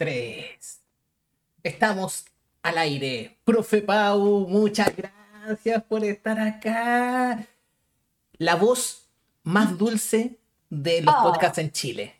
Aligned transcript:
tres. 0.00 0.80
Estamos 1.62 2.24
al 2.62 2.78
aire. 2.78 3.36
Profe 3.44 3.82
Pau, 3.82 4.46
muchas 4.48 4.90
gracias 4.96 5.82
por 5.84 6.02
estar 6.02 6.40
acá. 6.40 7.46
La 8.38 8.54
voz 8.54 9.10
más 9.42 9.76
dulce 9.76 10.38
de 10.70 11.02
los 11.02 11.14
Oh. 11.14 11.24
podcasts 11.24 11.58
en 11.58 11.70
Chile. 11.70 12.14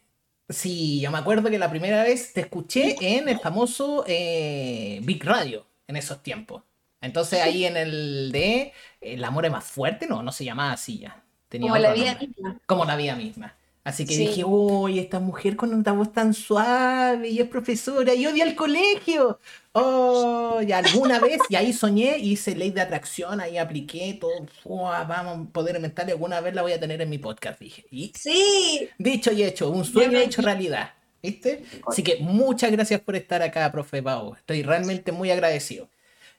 Sí, 0.51 1.01
yo 1.01 1.11
me 1.11 1.16
acuerdo 1.16 1.48
que 1.48 1.58
la 1.58 1.71
primera 1.71 2.03
vez 2.03 2.35
te 2.35 2.43
escuché 2.43 2.96
en 3.01 3.30
el 3.30 3.39
famoso 3.39 4.05
eh, 4.07 5.01
Big 5.05 5.25
Radio, 5.25 5.67
en 5.87 5.97
esos 5.97 6.23
tiempos. 6.23 6.62
Entonces 7.01 7.41
ahí 7.41 7.65
en 7.65 7.79
el 7.79 8.31
de 8.31 8.75
El 9.01 9.25
amor 9.25 9.47
es 9.47 9.53
más 9.53 9.65
fuerte, 9.65 10.07
no, 10.07 10.23
no 10.23 10.33
se 10.33 10.45
llamaba 10.45 10.73
así 10.73 10.99
ya. 10.99 11.25
Tenía 11.49 11.71
Como 11.71 11.81
la 11.81 11.95
vida 11.95 12.11
nombre. 12.12 12.27
misma. 12.29 12.61
Como 12.67 12.85
la 12.85 12.97
vida 12.97 13.17
misma. 13.17 13.57
Así 13.83 14.05
que 14.05 14.15
Sí. 14.15 14.27
dije, 14.27 14.45
uy, 14.45 14.99
esta 14.99 15.21
mujer 15.21 15.57
con 15.57 15.73
una 15.73 15.93
voz 15.93 16.12
tan 16.12 16.35
suave 16.35 17.29
y 17.30 17.39
es 17.41 17.49
profesora 17.49 18.12
y 18.15 18.27
odia 18.27 18.45
el 18.45 18.55
colegio. 18.55 19.38
Oh, 19.73 20.61
y 20.61 20.73
alguna 20.73 21.19
vez, 21.21 21.38
y 21.48 21.57
ahí 21.57 21.73
soñé, 21.73 22.19
hice 22.19 22.55
ley 22.55 22.71
de 22.73 22.83
atracción, 22.83 23.41
ahí 23.41 23.57
apliqué 23.57 24.19
todo. 24.21 24.47
Fua, 24.62 25.05
vamos, 25.05 25.48
poder 25.52 25.80
mental, 25.80 26.09
y 26.09 26.12
alguna 26.12 26.41
vez 26.41 26.55
la 26.55 26.62
voy 26.62 26.73
a 26.73 26.80
tener 26.80 27.01
en 27.01 27.09
mi 27.09 27.19
podcast, 27.19 27.59
dije. 27.59 27.87
Y 27.91 28.12
Sí, 28.15 28.88
dicho 28.98 29.33
y 29.33 29.45
hecho, 29.45 29.71
un 29.71 29.85
sueño 29.85 30.19
hecho 30.19 30.43
realidad. 30.43 30.91
¿Viste? 31.23 31.65
Así 31.87 32.02
que 32.02 32.16
muchas 32.21 32.71
gracias 32.73 33.01
por 33.01 33.15
estar 33.15 33.43
acá, 33.43 33.71
profe 33.71 34.02
Pau. 34.02 34.35
Estoy 34.37 34.62
realmente 34.62 35.12
muy 35.12 35.30
agradecido. 35.30 35.88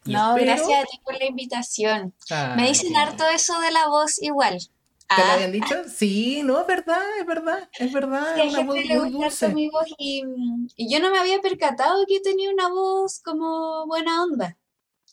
Y 0.05 0.13
no, 0.13 0.35
espero- 0.35 0.55
gracias 0.57 0.79
a 0.83 0.85
ti 0.85 0.99
por 1.03 1.15
la 1.19 1.25
invitación. 1.25 2.13
Ah, 2.31 2.55
Me 2.57 2.67
dicen 2.67 2.95
harto 2.95 3.23
eso 3.29 3.59
de 3.61 3.69
la 3.71 3.87
voz 3.87 4.19
igual. 4.23 4.59
¿Te 5.13 5.25
lo 5.25 5.33
Ah, 5.33 5.33
habían 5.33 5.51
dicho? 5.51 5.75
Sí, 5.87 6.41
no, 6.43 6.59
es 6.61 6.67
verdad, 6.67 7.01
es 7.19 7.25
verdad, 7.25 7.69
es 7.77 7.91
verdad. 7.91 8.39
a 8.39 8.43
Es 8.43 8.45
una 8.45 8.63
voz 8.63 8.83
gente 8.83 8.87
le 8.87 8.99
muy 8.99 9.09
dulce. 9.11 9.55
mi 9.55 9.69
voz 9.69 9.87
y, 9.97 10.23
y 10.75 10.91
yo 10.93 10.99
no 10.99 11.11
me 11.11 11.19
había 11.19 11.41
percatado 11.41 12.05
que 12.07 12.19
tenía 12.19 12.49
una 12.51 12.69
voz 12.69 13.19
como 13.21 13.85
buena 13.87 14.23
onda 14.23 14.57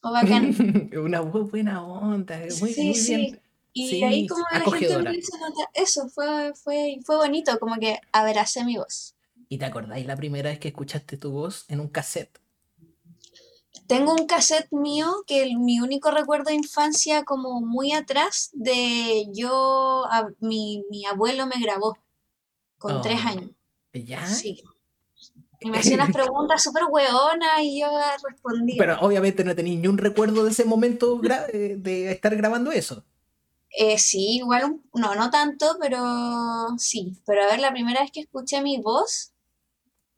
o 0.02 0.12
bacán. 0.12 0.56
Una 0.96 1.20
voz 1.20 1.50
buena 1.50 1.84
onda, 1.84 2.38
muy, 2.58 2.76
Sí, 2.76 2.82
muy 2.82 3.02
sí. 3.04 3.16
bien. 3.16 3.40
Y 3.72 4.02
Sí, 4.02 4.04
ahí 4.04 4.26
como 4.26 4.44
la 4.58 4.66
gente 4.68 4.98
acogedora. 4.98 5.08
me 5.08 5.18
hizo 5.18 5.36
notar, 5.38 5.68
eso 5.74 6.08
fue, 6.08 6.52
fue, 6.54 6.98
fue 7.04 7.16
bonito, 7.16 7.58
como 7.60 7.76
que 7.76 8.00
abracé 8.12 8.64
mi 8.64 8.76
voz. 8.76 9.14
¿Y 9.50 9.58
te 9.58 9.66
acordáis 9.66 10.06
la 10.06 10.16
primera 10.16 10.48
vez 10.48 10.58
que 10.58 10.68
escuchaste 10.68 11.18
tu 11.18 11.30
voz 11.32 11.66
en 11.68 11.80
un 11.80 11.88
cassette? 11.88 12.38
Tengo 13.88 14.12
un 14.14 14.26
cassette 14.26 14.68
mío 14.70 15.06
que 15.26 15.42
el- 15.42 15.58
mi 15.58 15.80
único 15.80 16.10
recuerdo 16.10 16.50
de 16.50 16.54
infancia 16.56 17.24
como 17.24 17.60
muy 17.60 17.92
atrás 17.92 18.50
de 18.52 19.26
yo, 19.32 20.04
a- 20.10 20.28
mi, 20.40 20.84
mi 20.90 21.06
abuelo 21.06 21.46
me 21.46 21.58
grabó 21.60 21.96
con 22.78 23.02
tres 23.02 23.20
Oh, 23.24 23.28
años. 23.28 23.50
¿Ya? 23.92 24.26
Sí. 24.26 24.62
Y 25.60 25.70
me 25.72 25.78
hacía 25.78 25.96
unas 25.96 26.12
preguntas 26.12 26.62
súper 26.62 26.84
hueonas 26.88 27.62
y 27.62 27.80
yo 27.80 27.88
respondía. 28.28 28.76
Pero 28.78 29.00
obviamente 29.00 29.42
no 29.42 29.56
tenéis 29.56 29.80
ni 29.80 29.88
un 29.88 29.98
recuerdo 29.98 30.44
de 30.44 30.52
ese 30.52 30.64
momento 30.64 31.20
eh, 31.52 31.74
de 31.76 32.12
estar 32.12 32.36
grabando 32.36 32.70
eso. 32.70 33.04
Eh, 33.70 33.98
sí, 33.98 34.36
igual, 34.36 34.64
un- 34.66 34.90
no, 34.94 35.16
no 35.16 35.30
tanto, 35.30 35.76
pero 35.80 35.98
sí. 36.78 37.12
Pero 37.26 37.42
a 37.42 37.46
ver, 37.46 37.58
la 37.60 37.72
primera 37.72 38.02
vez 38.02 38.12
que 38.12 38.20
escuché 38.20 38.62
mi 38.62 38.80
voz 38.80 39.32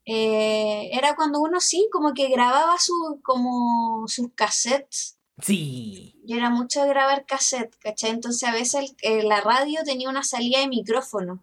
eh, 0.06 0.90
era 0.92 1.14
cuando 1.14 1.40
uno 1.40 1.60
sí, 1.60 1.88
como 1.92 2.14
que 2.14 2.28
grababa 2.28 2.78
su, 2.78 3.20
como 3.22 4.06
sus 4.08 4.28
cassettes. 4.34 5.16
Sí. 5.42 6.20
Yo 6.24 6.36
era 6.36 6.50
mucho 6.50 6.82
de 6.82 6.88
grabar 6.88 7.24
cassette, 7.26 7.74
¿cachai? 7.78 8.10
Entonces 8.10 8.46
a 8.48 8.52
veces 8.52 8.74
el- 8.74 8.96
eh, 9.02 9.22
la 9.22 9.40
radio 9.40 9.80
tenía 9.84 10.10
una 10.10 10.22
salida 10.22 10.58
de 10.60 10.68
micrófono, 10.68 11.42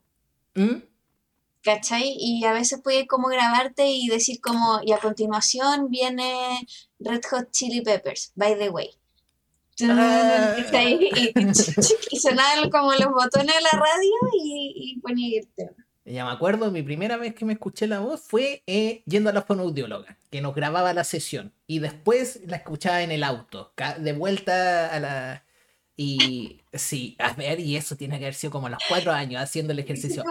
¿Mm? 0.56 0.84
¿cachai? 1.64 2.16
Y 2.20 2.46
a 2.46 2.54
veces 2.54 2.80
podía 2.82 3.08
como 3.08 3.28
grabarte 3.30 3.88
y 3.90 4.08
decir 4.08 4.40
como, 4.42 4.80
y 4.84 4.92
a 4.92 5.00
continuación 5.00 5.90
viene 5.90 6.68
Red 7.00 7.22
Hot 7.32 7.52
Chili 7.52 7.82
Peppers, 7.82 8.32
by 8.36 8.58
the 8.58 8.70
way. 8.70 8.90
Ah. 9.84 10.56
Y 12.12 12.18
sonaban 12.20 12.70
como 12.72 12.94
los 12.94 13.10
botones 13.12 13.56
de 13.56 13.62
la 13.62 13.72
radio 13.80 14.14
y, 14.44 14.74
y 14.96 15.00
ponía 15.02 15.40
el 15.40 15.48
tema. 15.50 15.87
Ya 16.10 16.26
me 16.26 16.32
acuerdo, 16.32 16.72
mi 16.72 16.84
primera 16.84 17.18
vez 17.18 17.36
que 17.36 17.44
me 17.44 17.54
escuché 17.54 17.86
la 17.86 18.00
voz 18.00 18.22
fue 18.22 18.64
eh, 18.66 19.02
yendo 19.06 19.30
a 19.30 19.34
la 19.34 19.42
fonoaudióloga, 19.42 20.18
que 20.32 20.42
nos 20.42 20.56
grababa 20.56 20.94
la 20.94 21.04
sesión. 21.04 21.52
Y 21.68 21.80
después 21.80 22.40
la 22.48 22.58
escuchaba 22.58 23.02
en 23.04 23.12
el 23.12 23.24
auto, 23.24 23.74
de 24.00 24.14
vuelta 24.14 24.88
a 24.94 25.00
la... 25.00 25.44
Y 26.00 26.62
sí, 26.74 27.16
a 27.20 27.34
ver, 27.34 27.60
y 27.60 27.76
eso 27.76 27.96
tiene 27.96 28.20
que 28.20 28.26
haber 28.26 28.36
sido 28.36 28.52
como 28.52 28.68
a 28.68 28.70
los 28.70 28.80
cuatro 28.88 29.12
años 29.12 29.42
haciendo 29.42 29.74
el 29.74 29.80
ejercicio. 29.80 30.24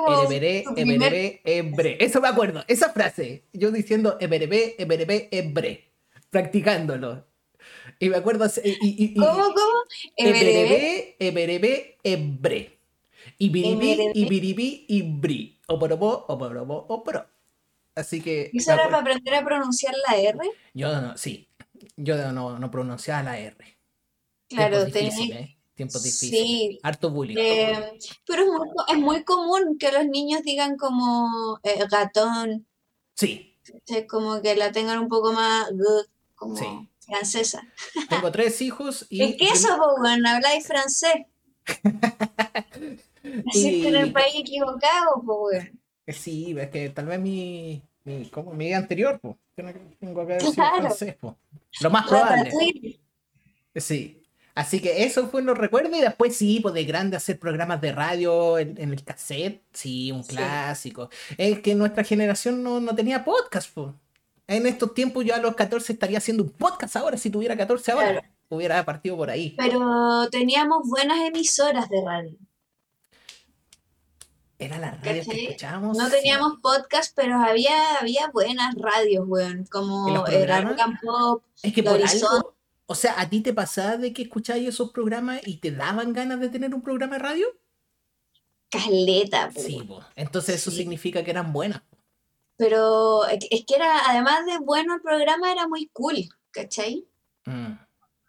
primer- 0.75 1.13
eberebe, 1.13 1.41
ebre. 1.45 1.97
Eso 2.05 2.21
me 2.21 2.29
acuerdo, 2.29 2.65
esa 2.69 2.91
frase. 2.93 3.43
Yo 3.53 3.71
diciendo 3.73 4.17
eberebe, 4.21 4.77
eberebe, 4.79 5.29
ebre. 5.33 5.91
Practicándolo. 6.31 7.27
Y 7.99 8.09
me 8.09 8.17
acuerdo... 8.17 8.47
Y, 8.65 8.71
y, 8.71 9.05
y- 9.05 9.15
¿Cómo, 9.15 9.33
cómo? 9.35 9.83
Eberebe, 10.17 11.17
eberebe, 11.19 11.99
ebre. 12.05 12.79
Ibiribí, 13.39 13.91
Eberebe. 13.93 14.13
ibiribí, 14.15 14.85
ibri. 14.89 15.56
Oporobo, 15.69 16.25
oporobo, 16.29 16.87
oporo. 16.89 17.27
Así 17.95 18.21
que. 18.23 18.51
¿Eso 18.53 18.71
me 18.71 18.75
era 18.75 18.85
para 18.85 18.99
aprender 18.99 19.35
a 19.35 19.45
pronunciar 19.45 19.95
la 20.09 20.17
R? 20.17 20.39
Yo 20.75 21.01
no, 21.01 21.17
sí. 21.17 21.49
Yo 21.97 22.33
no, 22.33 22.59
no 22.59 22.71
pronunciaba 22.71 23.23
la 23.23 23.39
R. 23.39 23.57
Claro, 24.49 24.85
difíciles, 24.85 25.31
¿eh? 25.37 25.59
Tiempos 25.75 26.03
difíciles. 26.03 26.41
Sí, 26.41 26.79
Harto 26.83 27.11
bullying. 27.11 27.37
Eh, 27.39 27.99
pero 28.27 28.43
es 28.43 28.49
muy, 28.49 28.69
es 28.89 28.99
muy 28.99 29.25
común 29.25 29.77
que 29.79 29.93
los 29.93 30.07
niños 30.07 30.43
digan 30.43 30.77
como 30.77 31.59
eh, 31.63 31.85
gatón, 31.91 32.67
Sí, 33.15 33.59
¿cachai? 33.65 34.07
como 34.07 34.41
que 34.41 34.57
la 34.57 34.73
tengan 34.73 34.99
un 35.01 35.09
poco 35.09 35.33
más 35.33 35.69
good, 35.71 36.07
como 36.35 36.57
Sí. 36.57 36.67
francesa. 37.01 37.63
tengo 38.09 38.31
tres 38.31 38.63
hijos 38.63 39.07
y. 39.11 39.23
¿En 39.23 39.37
qué 39.37 39.49
eso, 39.49 39.77
po, 39.77 40.01
weón? 40.03 40.27
Habláis 40.27 40.67
francés. 40.67 41.27
Que 43.53 43.89
en 43.89 43.95
el 43.97 44.07
Y- 44.09 44.11
país 44.11 44.35
equivocado, 44.37 45.23
po, 45.25 45.49
weón. 45.49 45.81
Eh, 46.07 46.13
Sí, 46.13 46.55
es 46.59 46.69
que 46.71 46.89
tal 46.91 47.07
vez 47.07 47.19
mi. 47.21 47.83
Mi, 48.05 48.27
como 48.27 48.53
mi 48.53 48.67
vida 48.67 48.77
anterior, 48.77 49.19
pues. 49.21 49.35
Tengo 49.57 50.15
que 50.15 50.21
haber 50.33 50.41
sido 50.41 50.53
Claro. 50.55 50.77
francés. 50.83 51.17
Lo 51.81 51.91
más 51.91 52.07
probable. 52.07 52.45
Ratatouille. 52.45 53.01
Sí. 53.75 54.23
Así 54.55 54.81
que 54.81 55.05
eso 55.05 55.29
fue 55.29 55.43
los 55.43 55.59
recuerdos 55.59 55.93
y 55.99 56.01
después 56.01 56.35
sí, 56.37 56.61
pues 56.61 56.73
de 56.73 56.85
grande 56.85 57.17
hacer 57.17 57.39
programas 57.39 57.81
de 57.81 57.93
radio 57.93 58.59
en, 58.59 58.81
en 58.81 58.91
el 58.93 59.05
cassette, 59.05 59.63
sí, 59.73 60.13
un 60.13 60.25
Sí. 60.25 60.31
clásico. 60.37 61.11
Es 61.37 61.61
que 61.61 61.75
nuestra 61.75 62.05
generación 62.05 62.63
no, 62.63 62.81
no 62.81 62.95
tenía 62.95 63.23
podcast, 63.25 63.71
pues. 63.75 63.89
En 64.47 64.67
estos 64.67 64.95
tiempos 64.95 65.25
yo 65.25 65.35
a 65.35 65.39
los 65.39 65.55
14 65.57 65.93
estaría 65.93 66.19
haciendo 66.19 66.45
un 66.45 66.51
podcast 66.51 66.97
ahora, 66.97 67.19
si 67.19 67.29
tuviera 67.29 67.57
14 67.57 67.91
ahora, 67.93 68.13
Claro. 68.13 68.27
hubiera 68.49 68.85
partido 68.85 69.17
por 69.17 69.29
ahí. 69.29 69.55
Pero 69.59 70.29
teníamos 70.31 70.89
buenas 70.89 71.19
emisoras 71.27 71.89
de 71.91 72.03
radio. 72.03 72.37
Era 74.59 74.79
la 74.79 74.93
radio 74.93 75.23
que 75.25 75.45
escuchábamos. 75.45 75.99
No 75.99 76.07
sí. 76.07 76.13
teníamos 76.13 76.59
podcast, 76.63 77.15
pero 77.15 77.37
había, 77.37 77.99
había 78.01 78.29
buenas 78.33 78.75
radios, 78.77 79.25
weón. 79.29 79.63
¿Y 79.63 79.67
Como 79.67 80.25
and 80.25 81.01
Pop. 81.03 81.43
Es 81.63 81.73
que 81.75 81.83
por 81.83 82.01
algo, 82.03 82.55
o 82.87 82.95
sea, 82.95 83.21
¿a 83.21 83.29
ti 83.29 83.41
te 83.43 83.53
pasaba 83.53 83.97
de 83.99 84.13
que 84.15 84.23
escuchabas 84.23 84.63
esos 84.63 84.93
programas 84.93 85.41
y 85.47 85.59
te 85.59 85.73
daban 85.73 86.13
ganas 86.15 86.41
de 86.41 86.49
tener 86.49 86.75
un 86.75 86.81
programa 86.83 87.17
de 87.17 87.23
radio? 87.23 87.47
Caleta, 88.71 89.51
po, 89.55 89.61
Sí, 89.61 89.77
weón. 89.77 89.87
pues. 89.89 90.07
Entonces 90.17 90.57
eso 90.57 90.71
Sí. 90.71 90.79
significa 90.79 91.23
que 91.23 91.31
eran 91.31 91.53
buenas. 91.53 91.83
Pero 92.57 93.27
es 93.27 93.39
que- 93.41 93.49
es 93.55 93.65
que 93.67 93.75
era, 93.77 94.09
además 94.09 94.47
de 94.47 94.59
bueno, 94.59 94.95
el 94.95 95.03
programa 95.03 95.53
era 95.53 95.69
muy 95.69 95.89
cool, 95.93 96.17
¿cachai? 96.51 97.07
Mm. 97.45 97.73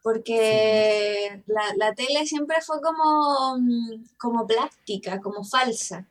Porque 0.04 1.44
la, 1.48 1.74
la 1.78 1.96
tele 1.96 2.26
siempre 2.26 2.58
fue 2.62 2.82
como, 2.82 3.58
mm, 3.60 4.04
como 4.18 4.46
plástica, 4.46 5.22
como 5.22 5.44
falsa. 5.44 6.06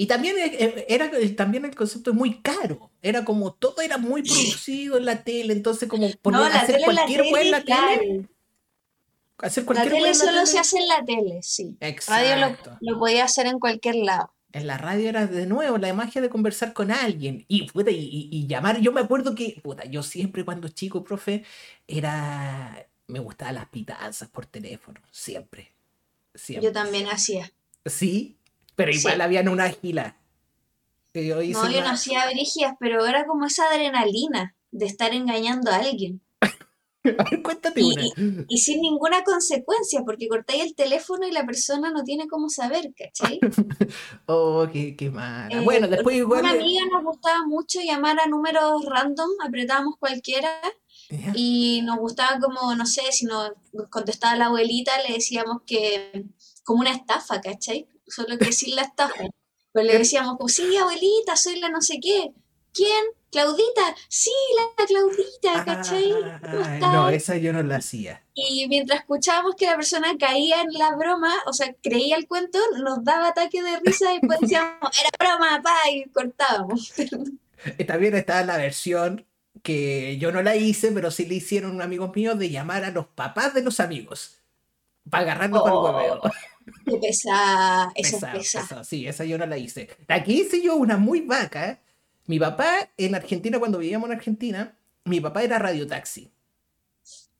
Y 0.00 0.06
también 0.06 0.38
e- 0.38 0.64
e- 0.64 0.86
era 0.88 1.04
el- 1.06 1.36
también 1.36 1.66
el 1.66 1.74
concepto 1.74 2.10
es 2.12 2.16
muy 2.16 2.40
caro. 2.40 2.90
Era 3.02 3.22
como 3.22 3.52
todo 3.52 3.82
era 3.82 3.98
muy 3.98 4.22
producido 4.22 4.96
en 4.96 5.04
la 5.04 5.22
tele, 5.24 5.52
entonces 5.52 5.90
como 5.90 6.10
poner, 6.22 6.40
No, 6.40 6.48
la 6.48 6.60
hacer 6.60 6.80
la 6.80 6.86
cualquier 6.86 7.20
weá 7.30 7.42
en 7.42 7.50
la 7.50 7.62
tele, 7.64 8.26
hacer 9.38 9.62
La 9.62 9.66
cualquier 9.66 9.92
weá 9.92 10.02
tele 10.02 10.08
la 10.08 10.14
solo 10.14 10.32
tele. 10.32 10.46
se 10.46 10.58
hace 10.58 10.78
en 10.78 10.88
la 10.88 11.04
tele, 11.04 11.40
sí. 11.42 11.76
Radio 12.06 12.36
lo, 12.36 12.46
Exacto. 12.46 12.78
lo 12.80 12.98
podía 12.98 13.24
hacer 13.24 13.46
en 13.46 13.58
cualquier 13.58 13.96
lado. 13.96 14.32
En 14.52 14.66
la 14.66 14.78
radio 14.78 15.08
era 15.10 15.26
de 15.26 15.44
nuevo 15.46 15.76
la 15.76 15.92
magia 15.92 16.22
de 16.22 16.30
conversar 16.30 16.72
con 16.72 16.90
alguien 16.90 17.44
y, 17.46 17.70
puta, 17.70 17.90
y, 17.90 17.96
y- 17.98 18.28
y 18.32 18.46
llamar. 18.46 18.80
Yo 18.80 18.92
me 18.92 19.02
acuerdo 19.02 19.34
que, 19.34 19.60
puta, 19.62 19.84
yo 19.84 20.02
siempre 20.02 20.46
cuando 20.46 20.68
chico, 20.68 21.04
profe, 21.04 21.44
era. 21.86 22.86
Me 23.06 23.18
gustaban 23.18 23.56
las 23.56 23.68
pitanzas 23.68 24.28
por 24.30 24.46
teléfono. 24.46 24.98
Siempre. 25.10 25.72
Siempre. 26.34 26.64
Yo 26.66 26.72
también 26.72 27.06
hacía. 27.08 27.52
Sí, 27.84 28.36
pero 28.84 28.92
igual 28.98 29.14
Sí. 29.16 29.20
habían 29.20 29.48
una 29.48 29.68
gila. 29.70 30.16
Que 31.12 31.26
Yo 31.26 31.42
hice 31.42 31.60
No, 31.60 31.70
yo 31.70 31.80
no 31.80 31.90
hacía 31.90 32.26
brígidas, 32.30 32.74
pero 32.78 33.04
era 33.04 33.26
como 33.26 33.46
esa 33.46 33.68
adrenalina 33.68 34.54
de 34.70 34.86
estar 34.86 35.12
engañando 35.12 35.70
a 35.70 35.76
alguien. 35.76 36.20
A 37.18 37.24
ver, 37.30 37.42
cuéntate 37.42 37.80
Y, 37.80 37.92
una. 37.94 38.44
y- 38.48 38.58
sin 38.58 38.80
ninguna 38.82 39.24
consecuencia, 39.24 40.02
porque 40.04 40.28
cortáis 40.28 40.62
el 40.62 40.74
teléfono 40.74 41.26
y 41.26 41.32
la 41.32 41.46
persona 41.46 41.90
no 41.90 42.04
tiene 42.04 42.28
cómo 42.28 42.48
saber, 42.50 42.92
¿cachai? 42.96 43.40
Oh, 44.26 44.68
qué, 44.72 44.94
qué 44.96 45.10
mala. 45.10 45.48
Eh, 45.50 45.64
Bueno, 45.64 45.88
después 45.88 46.14
igual. 46.16 46.42
una 46.42 46.52
amiga 46.52 46.82
nos 46.92 47.02
gustaba 47.02 47.46
mucho 47.46 47.80
llamar 47.82 48.20
a 48.20 48.26
números 48.26 48.84
random, 48.84 49.30
apretábamos 49.44 49.94
cualquiera 49.98 50.50
y 51.34 51.80
nos 51.84 51.98
gustaba 51.98 52.38
como, 52.38 52.72
no 52.76 52.86
sé, 52.86 53.02
si 53.10 53.24
nos 53.26 53.50
contestaba 53.90 54.36
la 54.36 54.46
abuelita, 54.46 54.92
le 55.08 55.14
decíamos 55.14 55.62
que 55.66 56.26
como 56.62 56.80
una 56.82 56.92
estafa, 56.92 57.40
¿cachai? 57.40 57.88
Solo 58.10 58.38
que 58.38 58.52
sin 58.52 58.76
la 58.76 58.82
estafa. 58.82 59.14
Pero 59.72 59.86
le 59.86 59.98
decíamos 59.98 60.36
como, 60.36 60.48
sí, 60.48 60.76
abuelita, 60.76 61.36
soy 61.36 61.60
la 61.60 61.68
no 61.70 61.80
sé 61.80 62.00
qué. 62.00 62.32
¿Quién? 62.72 63.04
Claudita, 63.30 63.94
sí, 64.08 64.32
la 64.56 64.86
Claudita, 64.86 65.64
¿cachai? 65.64 66.10
¿Cómo 66.50 66.64
Ah, 66.64 66.74
estás? 66.74 66.92
no, 66.92 67.08
esa 67.10 67.36
yo 67.36 67.52
no 67.52 67.62
la 67.62 67.76
hacía. 67.76 68.22
Y 68.34 68.66
mientras 68.68 69.00
escuchábamos 69.00 69.54
que 69.56 69.66
la 69.66 69.76
persona 69.76 70.16
caía 70.18 70.62
en 70.62 70.72
la 70.72 70.96
broma, 70.96 71.32
o 71.46 71.52
sea, 71.52 71.72
creía 71.82 72.16
el 72.16 72.26
cuento, 72.26 72.58
nos 72.82 73.04
daba 73.04 73.28
ataque 73.28 73.62
de 73.62 73.78
risa 73.80 74.12
y 74.14 74.18
después 74.18 74.40
decíamos, 74.40 74.90
era 75.00 75.10
broma, 75.18 75.62
pa, 75.62 75.90
y 75.90 76.08
cortábamos. 76.10 76.92
También 77.86 78.14
está 78.14 78.44
la 78.44 78.56
versión 78.56 79.26
que 79.62 80.16
yo 80.18 80.32
no 80.32 80.42
la 80.42 80.56
hice, 80.56 80.92
pero 80.92 81.10
sí 81.10 81.26
le 81.26 81.34
hicieron 81.36 81.72
un 81.72 81.82
amigo 81.82 82.10
mío 82.14 82.34
de 82.34 82.50
llamar 82.50 82.84
a 82.84 82.90
los 82.90 83.06
papás 83.08 83.54
de 83.54 83.62
los 83.62 83.80
amigos. 83.80 84.38
Para 85.10 85.24
agarrarlos 85.24 85.62
para 85.62 85.74
el 85.76 85.78
Oh, 85.78 85.84
hueveo. 85.84 86.20
Eso 86.66 87.00
Pesado, 87.00 87.92
es 87.94 88.10
pesado. 88.12 88.38
pesado. 88.38 88.84
Sí, 88.84 89.06
esa 89.06 89.24
yo 89.24 89.38
no 89.38 89.46
la 89.46 89.58
hice. 89.58 89.88
La 90.08 90.22
que 90.22 90.32
hice 90.32 90.60
yo, 90.62 90.76
una 90.76 90.96
muy 90.96 91.20
vaca. 91.22 91.80
Mi 92.26 92.38
papá 92.38 92.90
en 92.96 93.14
Argentina, 93.14 93.58
cuando 93.58 93.78
vivíamos 93.78 94.08
en 94.10 94.16
Argentina, 94.16 94.76
mi 95.04 95.20
papá 95.20 95.42
era 95.42 95.58
radiotaxi. 95.58 96.30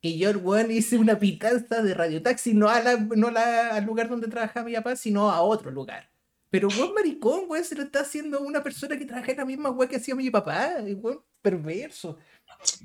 Y 0.01 0.17
yo, 0.17 0.31
weón, 0.31 0.71
hice 0.71 0.97
una 0.97 1.19
pitanza 1.19 1.81
de 1.83 1.93
radiotaxi, 1.93 2.53
no, 2.55 2.67
a 2.69 2.81
la, 2.81 2.97
no 2.97 3.29
la- 3.29 3.75
al 3.75 3.85
lugar 3.85 4.09
donde 4.09 4.27
trabajaba 4.27 4.65
mi 4.65 4.73
papá, 4.73 4.95
sino 4.95 5.29
a 5.29 5.41
otro 5.41 5.69
lugar. 5.71 6.09
Pero 6.49 6.67
weón 6.69 6.93
maricón, 6.95 7.41
weón, 7.47 7.63
se 7.63 7.75
lo 7.75 7.83
está 7.83 8.01
haciendo 8.01 8.41
una 8.41 8.63
persona 8.63 8.97
que 8.97 9.05
trabaja 9.05 9.31
en 9.31 9.37
la 9.37 9.45
misma 9.45 9.69
weón 9.69 9.87
que 9.89 9.97
hacía 9.97 10.15
mi 10.15 10.29
papá. 10.29 10.73
Weón, 10.81 11.21
perverso. 11.41 12.17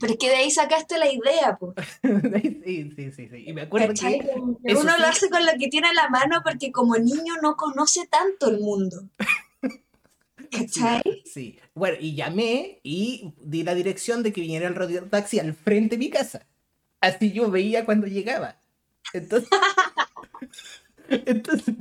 Pero 0.00 0.12
es 0.12 0.18
que 0.18 0.28
de 0.28 0.36
ahí 0.36 0.50
sacaste 0.50 0.98
la 0.98 1.10
idea, 1.10 1.56
pues. 1.58 1.74
Sí, 2.64 2.92
sí, 2.96 3.12
sí, 3.12 3.28
sí. 3.28 3.44
Y 3.46 3.52
me 3.52 3.62
acuerdo 3.62 3.88
¿Cachai? 3.88 4.20
que 4.20 4.74
Uno 4.74 4.92
sí- 4.94 5.00
lo 5.00 5.06
hace 5.06 5.30
con 5.30 5.44
lo 5.44 5.52
que 5.58 5.68
tiene 5.68 5.88
a 5.88 5.92
la 5.92 6.08
mano 6.08 6.40
porque 6.44 6.72
como 6.72 6.96
niño 6.96 7.34
no 7.42 7.56
conoce 7.56 8.06
tanto 8.06 8.50
el 8.50 8.60
mundo. 8.60 9.04
¿Cachai? 10.50 11.22
Sí. 11.24 11.58
Bueno, 11.74 11.96
y 12.00 12.14
llamé 12.14 12.80
y 12.82 13.32
di 13.40 13.62
la 13.62 13.74
dirección 13.74 14.22
de 14.22 14.32
que 14.32 14.40
viniera 14.40 14.68
el 14.68 14.74
radiotaxi 14.74 15.38
al 15.38 15.54
frente 15.54 15.96
de 15.96 15.98
mi 15.98 16.10
casa. 16.10 16.46
Así 17.00 17.32
yo 17.32 17.50
veía 17.50 17.84
cuando 17.84 18.06
llegaba. 18.06 18.60
Entonces, 19.12 19.48
entonces 21.08 21.74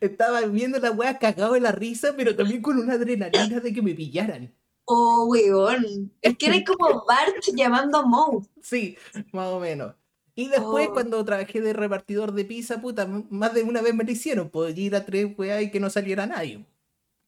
estaba 0.00 0.40
viendo 0.42 0.78
la 0.78 0.90
weá 0.90 1.18
cagado 1.18 1.54
de 1.54 1.60
la 1.60 1.72
risa, 1.72 2.14
pero 2.16 2.36
también 2.36 2.62
con 2.62 2.78
una 2.78 2.94
adrenalina 2.94 3.60
de 3.60 3.72
que 3.72 3.82
me 3.82 3.94
pillaran. 3.94 4.52
Oh, 4.88 5.26
weón. 5.28 6.12
Es 6.22 6.36
que 6.38 6.46
eres 6.46 6.64
como 6.64 7.04
Bart 7.08 7.34
llamando 7.54 7.98
a 7.98 8.02
Moe. 8.06 8.42
Sí, 8.62 8.96
más 9.32 9.48
o 9.48 9.60
menos. 9.60 9.94
Y 10.34 10.48
después, 10.48 10.88
Oh. 10.90 10.92
cuando 10.92 11.24
trabajé 11.24 11.60
de 11.60 11.72
repartidor 11.72 12.32
de 12.32 12.44
pizza, 12.44 12.80
puta, 12.80 13.06
más 13.06 13.54
de 13.54 13.62
una 13.62 13.80
vez 13.82 13.94
me 13.94 14.04
lo 14.04 14.10
hicieron, 14.12 14.50
pues 14.50 14.76
ir 14.76 14.94
a 14.94 15.04
tres 15.04 15.32
weá 15.36 15.60
y 15.62 15.70
que 15.70 15.80
no 15.80 15.90
saliera 15.90 16.26
nadie. 16.26 16.64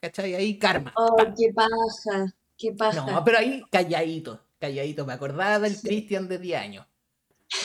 ¿Cachai? 0.01 0.35
Ahí 0.35 0.59
karma. 0.59 0.93
Oh, 0.97 1.17
qué 1.37 1.53
paja, 1.53 2.35
qué 2.57 2.73
paja. 2.73 3.05
No, 3.11 3.25
pero 3.25 3.39
ahí 3.39 3.65
calladito, 3.73 4.41
calladito. 4.61 5.05
Me 5.07 5.15
acordaba 5.15 5.59
del 5.59 5.81
Cristian 5.81 6.29
de 6.29 6.39
10 6.39 6.61
años. 6.61 6.87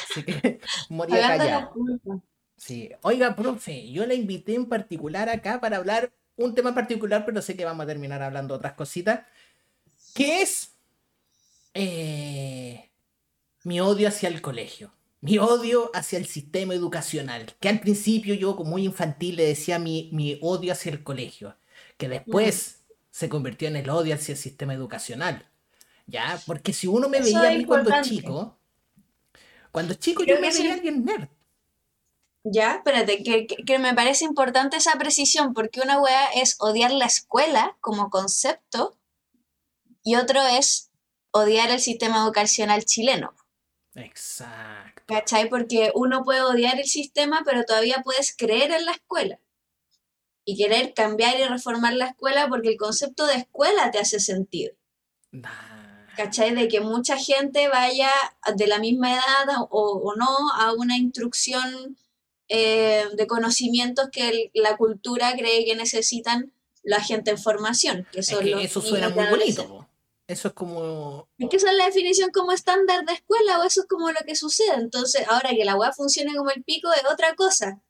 Así 0.09 0.23
que 0.23 0.59
moría 0.89 1.37
callado. 1.37 1.73
Sí. 2.57 2.89
Oiga, 3.01 3.35
profe, 3.35 3.91
yo 3.91 4.05
la 4.05 4.13
invité 4.13 4.55
en 4.55 4.67
particular 4.67 5.29
acá 5.29 5.59
para 5.59 5.77
hablar 5.77 6.11
un 6.37 6.55
tema 6.55 6.73
particular, 6.73 7.25
pero 7.25 7.41
sé 7.41 7.55
que 7.57 7.65
vamos 7.65 7.83
a 7.83 7.87
terminar 7.87 8.21
hablando 8.23 8.55
otras 8.55 8.73
cositas. 8.73 9.25
Que 10.13 10.41
es 10.41 10.71
eh, 11.73 12.89
mi 13.63 13.79
odio 13.81 14.07
hacia 14.07 14.29
el 14.29 14.41
colegio. 14.41 14.91
Mi 15.21 15.37
odio 15.37 15.89
hacia 15.93 16.19
el 16.19 16.25
sistema 16.25 16.73
educacional. 16.73 17.55
Que 17.59 17.69
al 17.69 17.79
principio 17.79 18.33
yo, 18.35 18.55
como 18.55 18.71
muy 18.71 18.85
infantil, 18.85 19.37
le 19.37 19.45
decía 19.45 19.79
mi, 19.79 20.09
mi 20.11 20.37
odio 20.41 20.73
hacia 20.73 20.91
el 20.91 21.03
colegio. 21.03 21.55
Que 21.97 22.09
después 22.09 22.79
se 23.11 23.29
convirtió 23.29 23.67
en 23.67 23.75
el 23.77 23.89
odio 23.89 24.15
hacia 24.15 24.33
el 24.33 24.37
sistema 24.37 24.73
educacional. 24.73 25.47
¿Ya? 26.07 26.41
Porque 26.45 26.73
si 26.73 26.87
uno 26.87 27.07
me 27.07 27.19
Eso 27.19 27.25
veía 27.39 27.49
a 27.49 27.53
mí 27.53 27.65
cuando 27.65 27.89
importante. 27.89 28.09
chico, 28.09 28.57
cuando 29.71 29.93
chico 29.93 30.23
Creo 30.23 30.35
yo 30.35 30.41
me 30.41 30.51
veía 30.51 30.75
es- 30.75 30.81
bien 30.81 31.05
nerd. 31.05 31.29
Ya, 32.45 32.73
espérate, 32.75 33.23
que, 33.23 33.47
que- 33.47 33.63
que 33.63 33.79
me 33.79 33.93
parece 33.93 34.25
importante 34.25 34.75
esa 34.75 34.97
precisión, 34.97 35.53
porque 35.53 35.79
una 35.79 36.01
wea 36.01 36.25
es 36.35 36.57
odiar 36.59 36.91
la 36.91 37.05
escuela 37.05 37.77
como 37.79 38.09
concepto 38.09 38.97
y 40.03 40.15
otro 40.15 40.41
es 40.45 40.91
odiar 41.31 41.71
el 41.71 41.79
sistema 41.79 42.23
educacional 42.23 42.83
chileno. 42.85 43.33
Exacto. 43.95 45.03
¿Cachai? 45.07 45.49
Porque 45.49 45.91
uno 45.95 46.23
puede 46.23 46.41
odiar 46.41 46.79
el 46.79 46.85
sistema, 46.87 47.41
pero 47.45 47.63
todavía 47.63 48.01
puedes 48.03 48.35
creer 48.35 48.71
en 48.71 48.85
la 48.85 48.91
escuela. 48.93 49.39
Y 50.45 50.57
querer 50.57 50.93
cambiar 50.93 51.39
y 51.39 51.43
reformar 51.45 51.93
la 51.93 52.07
escuela 52.07 52.47
porque 52.49 52.69
el 52.69 52.77
concepto 52.77 53.25
de 53.25 53.35
escuela 53.35 53.91
te 53.91 53.99
hace 53.99 54.19
sentido. 54.19 54.73
Nah. 55.31 55.49
¿Cachai? 56.17 56.53
De 56.53 56.67
que 56.67 56.79
mucha 56.81 57.17
gente 57.17 57.67
vaya 57.69 58.11
de 58.55 58.67
la 58.67 58.77
misma 58.79 59.13
edad 59.13 59.45
o, 59.69 60.01
o 60.03 60.15
no 60.15 60.27
a 60.55 60.73
una 60.73 60.97
instrucción 60.97 61.97
eh, 62.49 63.05
de 63.15 63.25
conocimientos 63.27 64.09
que 64.11 64.27
el- 64.29 64.51
la 64.53 64.75
cultura 64.77 65.33
cree 65.35 65.65
que 65.65 65.75
necesitan 65.75 66.51
la 66.83 66.99
gente 67.01 67.31
en 67.31 67.37
formación, 67.39 68.05
que 68.11 68.19
Es 68.19 68.27
son 68.27 68.43
que 68.43 68.51
los 68.51 68.63
eso 68.63 68.81
suena 68.81 69.09
muy 69.09 69.25
bonito. 69.27 69.87
Eso 70.27 70.47
es 70.49 70.53
como. 70.53 71.27
Es 71.37 71.49
que 71.49 71.57
esa 71.57 71.69
es 71.71 71.77
la 71.77 71.85
definición 71.85 72.31
como 72.31 72.51
estándar 72.53 73.05
de 73.05 73.13
escuela 73.13 73.59
o 73.59 73.63
eso 73.63 73.81
es 73.81 73.87
como 73.87 74.09
lo 74.11 74.19
que 74.25 74.35
sucede. 74.35 74.75
Entonces, 74.75 75.27
ahora 75.27 75.49
que 75.49 75.65
la 75.65 75.75
web 75.75 75.93
funcione 75.93 76.35
como 76.35 76.49
el 76.51 76.63
pico 76.63 76.91
es 76.93 77.03
otra 77.11 77.35
cosa, 77.35 77.81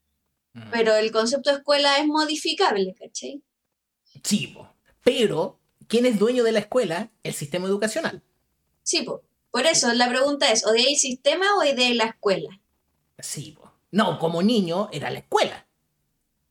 Mm. 0.53 0.69
pero 0.71 0.95
el 0.95 1.11
concepto 1.11 1.49
de 1.51 1.57
escuela 1.57 1.97
es 1.97 2.05
modificable, 2.07 2.93
¿cachai? 2.99 3.41
Sí, 4.23 4.47
po. 4.47 4.69
Pero, 5.03 5.59
¿quién 5.87 6.05
es 6.05 6.19
dueño 6.19 6.43
de 6.43 6.51
la 6.51 6.59
escuela? 6.59 7.09
El 7.23 7.33
sistema 7.33 7.67
educacional. 7.67 8.21
Sí, 8.83 9.01
po. 9.03 9.21
por 9.51 9.65
eso 9.67 9.91
la 9.93 10.09
pregunta 10.09 10.51
es, 10.51 10.65
¿odiáis 10.65 11.03
el 11.03 11.11
sistema 11.11 11.45
o 11.57 11.61
de 11.61 11.93
la 11.95 12.05
escuela? 12.05 12.59
Sí, 13.19 13.51
po. 13.59 13.71
No, 13.91 14.17
como 14.19 14.41
niño 14.43 14.89
era 14.91 15.09
la 15.11 15.19
escuela. 15.19 15.67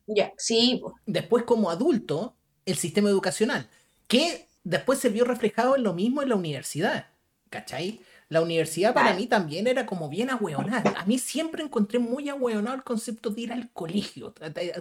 Ya, 0.06 0.32
sí, 0.36 0.78
po. 0.80 0.94
Después, 1.06 1.44
como 1.44 1.70
adulto, 1.70 2.34
el 2.66 2.76
sistema 2.76 3.08
educacional. 3.08 3.68
Que 4.08 4.48
después 4.64 4.98
se 4.98 5.08
vio 5.10 5.24
reflejado 5.24 5.76
en 5.76 5.82
lo 5.82 5.94
mismo 5.94 6.22
en 6.22 6.28
la 6.30 6.36
universidad. 6.36 7.06
¿Cachai? 7.50 8.00
La 8.28 8.40
universidad 8.40 8.94
para 8.94 9.12
mí 9.14 9.26
también 9.26 9.66
era 9.66 9.84
como 9.84 10.08
bien 10.08 10.30
ahueonada. 10.30 10.94
A 10.96 11.04
mí 11.04 11.18
siempre 11.18 11.62
encontré 11.62 11.98
muy 11.98 12.28
ahueonado 12.30 12.76
el 12.76 12.82
concepto 12.84 13.28
de 13.30 13.42
ir 13.42 13.52
al 13.52 13.70
colegio. 13.72 14.34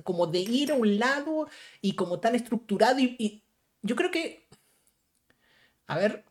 Como 0.04 0.28
de 0.28 0.40
ir 0.40 0.72
a 0.72 0.76
un 0.76 0.98
lado 1.00 1.48
y 1.82 1.96
como 1.96 2.20
tan 2.22 2.36
estructurado. 2.36 3.00
Y, 3.00 3.16
y 3.20 3.44
yo 3.82 3.96
creo 3.98 4.10
que. 4.12 4.48
A 5.88 5.98
ver. 5.98 6.26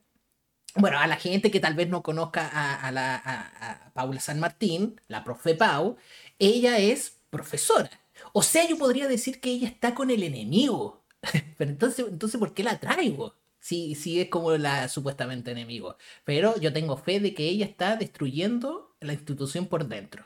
Bueno, 0.76 0.98
a 1.00 1.06
la 1.08 1.16
gente 1.16 1.50
que 1.50 1.60
tal 1.60 1.74
vez 1.74 1.88
no 1.88 2.02
conozca 2.02 2.48
a, 2.48 2.76
a 2.88 2.92
la, 2.92 3.16
a- 3.16 3.88
a 3.88 3.94
Paula 3.94 4.20
San 4.20 4.40
Martín, 4.40 5.00
la 5.08 5.24
profe 5.24 5.54
Pau, 5.56 5.96
ella 6.38 6.78
es 6.78 7.18
profesora. 7.30 7.90
O 8.34 8.42
sea, 8.42 8.68
yo 8.68 8.78
podría 8.78 9.08
decir 9.08 9.40
que 9.40 9.50
ella 9.52 9.68
está 9.68 9.94
con 9.94 10.10
el 10.10 10.22
enemigo. 10.24 11.04
Pero 11.58 11.70
entonces, 11.72 12.06
entonces 12.08 12.38
¿por 12.40 12.54
qué 12.54 12.64
la 12.64 12.80
traigo? 12.80 13.36
Si, 13.60 13.94
si 13.94 14.20
es 14.20 14.28
como 14.30 14.52
la 14.56 14.88
supuestamente 14.88 15.50
enemigo. 15.52 15.96
Pero 16.24 16.58
yo 16.60 16.72
tengo 16.72 16.96
fe 16.96 17.20
de 17.20 17.34
que 17.34 17.48
ella 17.48 17.66
está 17.66 17.96
destruyendo 17.96 18.96
la 19.00 19.12
institución 19.12 19.66
por 19.66 19.86
dentro. 19.88 20.24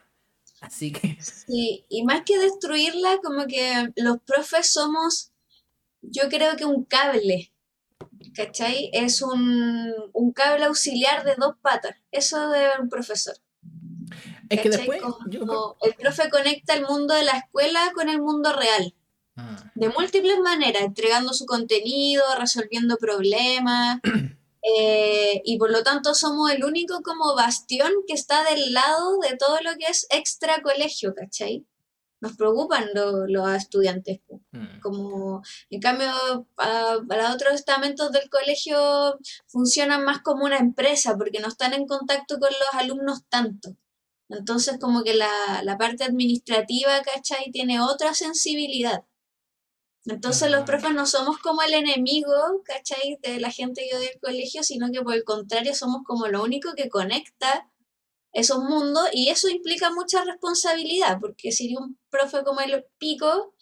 Así 0.61 0.93
que, 0.93 1.19
Sí, 1.21 1.85
y 1.88 2.05
más 2.05 2.23
que 2.25 2.38
destruirla, 2.38 3.19
como 3.23 3.47
que 3.47 3.88
los 3.97 4.19
profes 4.23 4.73
somos, 4.73 5.33
yo 6.03 6.29
creo 6.29 6.57
que 6.57 6.64
un 6.64 6.85
cable, 6.85 7.53
¿cachai? 8.35 8.91
Es 8.93 9.23
un, 9.23 9.93
un 10.12 10.33
cable 10.33 10.64
auxiliar 10.67 11.25
de 11.25 11.35
dos 11.37 11.57
patas, 11.62 11.97
eso 12.12 12.50
de 12.50 12.69
un 12.81 12.88
profesor. 12.88 13.37
es 14.49 14.61
que 14.61 14.71
después... 14.71 15.00
Como 15.03 15.19
yo 15.29 15.47
creo- 15.47 15.76
el 15.83 15.95
profe 15.95 16.31
conecta 16.31 16.75
el 16.75 16.83
mundo 16.87 17.14
de 17.14 17.25
la 17.25 17.38
escuela 17.38 17.93
con 17.95 18.09
el 18.09 18.21
mundo 18.21 18.53
real, 18.53 18.95
de 19.75 19.88
múltiples 19.88 20.38
maneras, 20.41 20.83
entregando 20.83 21.33
su 21.33 21.45
contenido, 21.47 22.23
resolviendo 22.38 22.97
problemas, 22.97 24.00
eh, 24.62 25.43
y 25.45 25.59
por 25.59 25.71
lo 25.71 25.83
tanto 25.83 26.14
somos 26.14 26.50
el 26.50 26.64
único 26.64 27.03
como 27.03 27.35
bastión 27.35 27.91
que 28.07 28.14
está 28.14 28.45
del 28.45 28.73
lado 28.73 29.19
de 29.19 29.37
todo 29.37 29.59
lo 29.62 29.73
que 29.79 29.87
es 29.87 30.07
extra 30.11 30.62
colegio, 30.62 31.14
¿cachai? 31.14 31.67
nos 32.21 32.37
preocupan 32.38 32.88
los 33.29 33.50
estudiantes. 33.55 34.21
Mm. 34.50 34.81
Como, 34.81 35.43
en 35.69 35.81
cambio, 35.81 36.09
pa- 36.55 36.99
para 37.07 37.35
otros 37.35 37.53
estamentos 37.53 38.12
del 38.12 38.31
colegio 38.31 39.19
funcionan 39.47 40.05
más 40.07 40.23
como 40.23 40.47
una 40.47 40.57
empresa 40.57 41.19
porque 41.19 41.41
no 41.41 41.49
están 41.49 41.75
en 41.75 41.87
contacto 41.87 42.38
con 42.38 42.49
los 42.49 42.81
alumnos 42.81 43.26
tanto. 43.29 43.76
Entonces, 44.31 44.79
como 44.81 45.03
que 45.03 45.12
la, 45.12 45.29
la 45.64 45.76
parte 45.76 46.05
administrativa, 46.05 47.03
¿cachai? 47.03 47.50
Tiene 47.53 47.83
otra 47.83 48.14
sensibilidad. 48.14 49.05
Entonces, 50.06 50.50
los 50.50 50.64
profes 50.64 50.92
no 50.92 51.06
somos 51.06 51.38
como 51.38 51.62
el 51.62 51.73
enemigo, 51.73 52.62
¿cachai? 52.64 53.18
De 53.23 53.40
la 53.40 53.50
gente 53.50 53.87
que 53.88 53.96
odia 53.96 54.11
el 54.11 54.20
colegio, 54.20 54.62
sino 54.62 54.90
que 54.92 55.00
por 55.00 55.14
el 55.14 55.25
contrario 55.25 55.75
somos 55.75 56.02
como 56.04 56.26
lo 56.26 56.42
único 56.42 56.75
que 56.75 56.90
conecta 56.90 57.70
esos 58.34 58.58
mundos 58.58 59.08
y 59.12 59.28
eso 59.28 59.49
implica 59.49 59.90
mucha 59.90 60.25
responsabilidad, 60.25 61.18
porque 61.20 61.52
si 61.52 61.75
un 61.76 61.99
profe 62.11 62.42
como 62.44 62.61
el 62.61 62.84
pico 62.99 63.54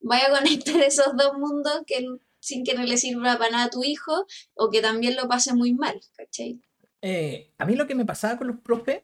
vaya 0.00 0.26
a 0.26 0.38
conectar 0.38 0.76
esos 0.82 1.16
dos 1.16 1.38
mundos 1.38 1.82
que, 1.86 2.04
sin 2.40 2.64
que 2.64 2.74
no 2.74 2.82
le 2.82 2.98
sirva 2.98 3.38
para 3.38 3.50
nada 3.50 3.64
a 3.64 3.70
tu 3.70 3.82
hijo 3.84 4.26
o 4.54 4.70
que 4.70 4.82
también 4.82 5.16
lo 5.16 5.28
pase 5.28 5.54
muy 5.54 5.72
mal, 5.72 5.98
¿cachai? 6.16 6.60
Eh, 7.00 7.52
a 7.56 7.64
mí 7.64 7.76
lo 7.76 7.86
que 7.86 7.94
me 7.94 8.04
pasaba 8.04 8.36
con 8.36 8.48
los 8.48 8.60
profes, 8.60 9.02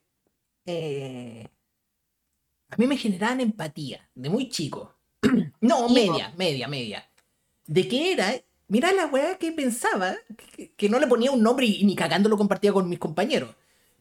eh, 0.66 1.49
a 2.68 2.76
mí 2.76 2.87
me 2.87 2.96
generaban 2.96 3.40
empatía, 3.40 4.11
de 4.14 4.28
muy 4.28 4.49
chico. 4.49 4.91
No, 5.62 5.88
media, 5.88 6.33
media, 6.37 6.69
media. 6.69 7.09
De 7.66 7.88
que 7.88 8.12
era, 8.12 8.35
mira 8.69 8.92
la 8.92 9.07
weá 9.07 9.38
que 9.38 9.52
pensaba, 9.52 10.14
que, 10.57 10.73
que 10.73 10.88
no 10.88 10.99
le 11.00 11.07
ponía 11.07 11.31
un 11.33 11.42
nombre 11.42 11.64
y, 11.66 11.85
ni 11.85 11.97
cagando 11.97 12.28
lo 12.28 12.37
compartía 12.37 12.73
con 12.73 12.88
mis 12.88 12.99
compañeros. 12.99 13.54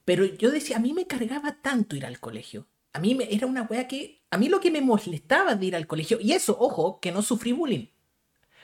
Pero 0.04 0.26
yo 0.26 0.52
decía, 0.52 0.78
a 0.78 0.80
mí 0.80 0.94
me 0.94 1.08
cargaba 1.08 1.58
tanto 1.62 1.96
ir 1.96 2.06
al 2.06 2.20
colegio. 2.20 2.68
A 2.94 3.00
mí 3.00 3.16
me, 3.16 3.34
era 3.34 3.48
una 3.48 3.64
weá 3.64 3.88
que, 3.88 4.22
a 4.32 4.38
mí 4.38 4.50
lo 4.50 4.60
que 4.60 4.72
me 4.72 4.82
molestaba 4.82 5.56
de 5.56 5.68
ir 5.68 5.76
al 5.76 5.88
colegio, 5.88 6.20
y 6.20 6.34
eso, 6.34 6.58
ojo, 6.60 7.00
que 7.00 7.12
no 7.12 7.22
sufrí 7.22 7.54
bullying. 7.54 7.88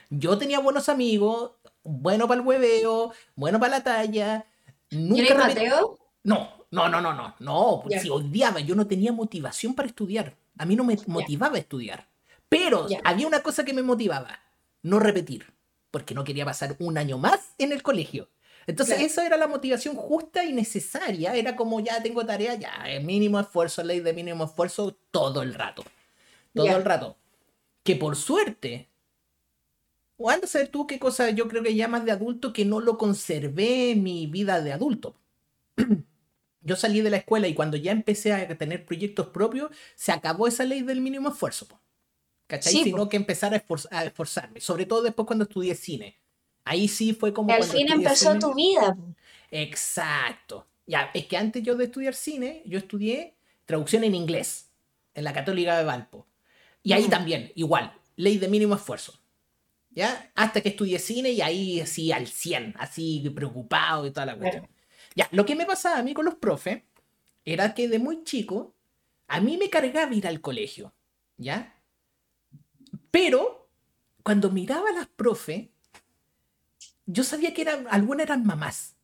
Yo 0.09 0.37
tenía 0.37 0.59
buenos 0.59 0.89
amigos, 0.89 1.51
bueno 1.83 2.27
para 2.27 2.41
el 2.41 2.47
hueveo, 2.47 3.13
bueno 3.35 3.59
para 3.59 3.77
la 3.77 3.83
talla. 3.83 4.45
¿Y 4.89 4.97
Nunca 4.97 5.35
Mateo? 5.35 5.99
no, 6.23 6.67
no, 6.71 6.89
no, 6.89 7.01
no, 7.01 7.13
no, 7.13 7.35
no, 7.39 7.83
Ya. 7.89 7.99
si 7.99 8.09
odiaba, 8.09 8.59
yo 8.59 8.75
no 8.75 8.87
tenía 8.87 9.11
motivación 9.11 9.75
para 9.75 9.87
estudiar. 9.87 10.35
A 10.57 10.65
mí 10.65 10.75
no 10.75 10.83
me 10.83 10.97
motivaba 11.07 11.55
a 11.55 11.59
estudiar. 11.59 12.07
Pero 12.49 12.87
había 13.03 13.27
una 13.27 13.41
cosa 13.41 13.65
que 13.65 13.73
me 13.73 13.81
motivaba, 13.81 14.39
no 14.81 14.99
repetir, 14.99 15.53
porque 15.91 16.15
no 16.15 16.23
quería 16.23 16.45
pasar 16.45 16.75
un 16.79 16.97
año 16.97 17.17
más 17.17 17.53
en 17.57 17.71
el 17.71 17.83
colegio. 17.83 18.29
Entonces, 18.67 18.95
Claro. 18.95 19.07
esa 19.07 19.25
era 19.25 19.37
la 19.37 19.47
motivación 19.47 19.95
justa 19.95 20.43
y 20.43 20.51
necesaria. 20.53 21.33
Era 21.35 21.55
como 21.55 21.79
ya 21.79 22.03
tengo 22.03 22.25
tarea, 22.25 22.55
ya, 22.55 22.83
el 22.89 23.03
mínimo 23.03 23.39
esfuerzo, 23.39 23.81
ley 23.83 24.01
de 24.01 24.13
mínimo 24.13 24.43
esfuerzo, 24.45 24.97
todo 25.11 25.41
el 25.41 25.53
rato. 25.53 25.83
Todo 26.53 26.75
el 26.75 26.83
rato. 26.83 27.17
Que 27.83 27.95
por 27.95 28.15
suerte, 28.17 28.89
o 30.17 30.29
andas 30.29 30.55
a 30.55 30.59
ver 30.59 30.67
tú 30.69 30.87
qué 30.87 30.99
cosa 30.99 31.29
yo 31.29 31.47
creo 31.47 31.63
que 31.63 31.75
ya 31.75 31.87
más 31.87 32.03
de 32.03 32.11
adulto 32.11 32.51
que 32.51 32.65
no 32.65 32.79
lo 32.81 32.97
conservé 32.97 33.91
en 33.91 34.03
mi 34.03 34.27
vida 34.27 34.61
de 34.61 34.73
adulto. 34.73 35.15
Yo 36.61 36.75
salí 36.75 36.99
de 36.99 37.09
la 37.09 37.17
escuela 37.17 37.47
y 37.47 37.53
cuando 37.53 37.77
ya 37.77 37.93
empecé 37.93 38.33
a 38.33 38.57
tener 38.57 38.85
proyectos 38.85 39.27
propios, 39.27 39.71
se 39.95 40.11
acabó 40.11 40.47
esa 40.47 40.65
ley 40.65 40.81
del 40.81 40.99
mínimo 40.99 41.29
esfuerzo. 41.29 41.65
po. 41.65 41.79
¿Cachai? 42.47 42.71
Sí, 42.73 42.83
Sino 42.85 43.09
que 43.09 43.17
empezar 43.17 43.53
a, 43.53 43.63
esforz- 43.65 43.87
a 43.91 44.05
esforzarme. 44.05 44.59
Sobre 44.61 44.85
todo 44.85 45.01
después 45.03 45.25
cuando 45.25 45.43
estudié 45.43 45.75
cine. 45.75 46.17
Ahí 46.63 46.87
sí 46.87 47.13
fue 47.13 47.33
como 47.33 47.51
al 47.53 47.63
fin 47.63 47.91
empezó 47.91 48.29
cine. 48.31 48.39
tu 48.39 48.53
vida. 48.53 48.95
Exacto. 49.51 50.67
Ya, 50.85 51.11
es 51.13 51.25
que 51.25 51.37
antes 51.37 51.61
yo 51.63 51.75
de 51.75 51.85
estudiar 51.85 52.13
cine, 52.15 52.61
yo 52.65 52.77
estudié 52.77 53.35
traducción 53.65 54.03
en 54.03 54.15
inglés 54.15 54.69
en 55.13 55.23
la 55.25 55.33
Católica 55.33 55.77
de 55.77 55.83
Valpo. 55.83 56.25
Y 56.83 56.93
ahí 56.93 57.07
Mm. 57.07 57.09
también, 57.09 57.51
igual, 57.55 57.93
ley 58.15 58.37
de 58.37 58.47
mínimo 58.47 58.75
esfuerzo. 58.75 59.19
¿Ya? 59.91 60.31
Hasta 60.35 60.61
que 60.61 60.69
estudié 60.69 60.99
cine 60.99 61.31
y 61.31 61.41
ahí 61.41 61.79
así 61.81 62.11
al 62.11 62.27
100, 62.27 62.75
así 62.77 63.29
preocupado 63.35 64.05
y 64.05 64.11
toda 64.11 64.27
la 64.27 64.37
cuestión. 64.37 64.65
Claro. 64.67 64.77
Ya, 65.15 65.27
lo 65.31 65.45
que 65.45 65.55
me 65.55 65.65
pasaba 65.65 65.97
a 65.97 66.03
mí 66.03 66.13
con 66.13 66.23
los 66.25 66.35
profes 66.35 66.83
era 67.43 67.73
que 67.73 67.87
de 67.87 67.97
muy 67.97 68.23
chico 68.23 68.73
a 69.27 69.41
mí 69.41 69.57
me 69.57 69.69
cargaba 69.69 70.13
ir 70.13 70.27
al 70.27 70.39
colegio, 70.39 70.93
¿ya? 71.37 71.73
Pero 73.11 73.69
cuando 74.23 74.49
miraba 74.49 74.89
a 74.89 74.93
las 74.93 75.07
profes, 75.07 75.69
yo 77.05 77.23
sabía 77.23 77.53
que 77.53 77.61
eran, 77.61 77.87
algunas 77.89 78.25
eran 78.25 78.45
mamás. 78.45 78.95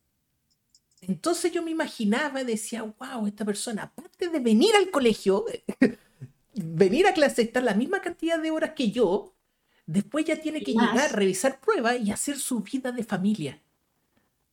Entonces 1.01 1.51
yo 1.51 1.63
me 1.63 1.71
imaginaba, 1.71 2.43
decía, 2.43 2.83
wow, 2.83 3.27
esta 3.27 3.43
persona, 3.43 3.83
aparte 3.83 4.29
de 4.29 4.39
venir 4.39 4.75
al 4.75 4.89
colegio, 4.89 5.45
venir 6.53 7.07
a 7.07 7.13
clase, 7.13 7.41
estar 7.41 7.63
la 7.63 7.73
misma 7.73 8.01
cantidad 8.01 8.39
de 8.39 8.51
horas 8.51 8.71
que 8.75 8.91
yo, 8.91 9.33
después 9.85 10.25
ya 10.25 10.39
tiene 10.39 10.61
que 10.63 10.73
Más. 10.73 10.93
llegar, 10.93 11.15
revisar 11.15 11.59
pruebas 11.59 11.99
y 11.99 12.11
hacer 12.11 12.37
su 12.39 12.61
vida 12.61 12.91
de 12.91 13.03
familia. 13.03 13.61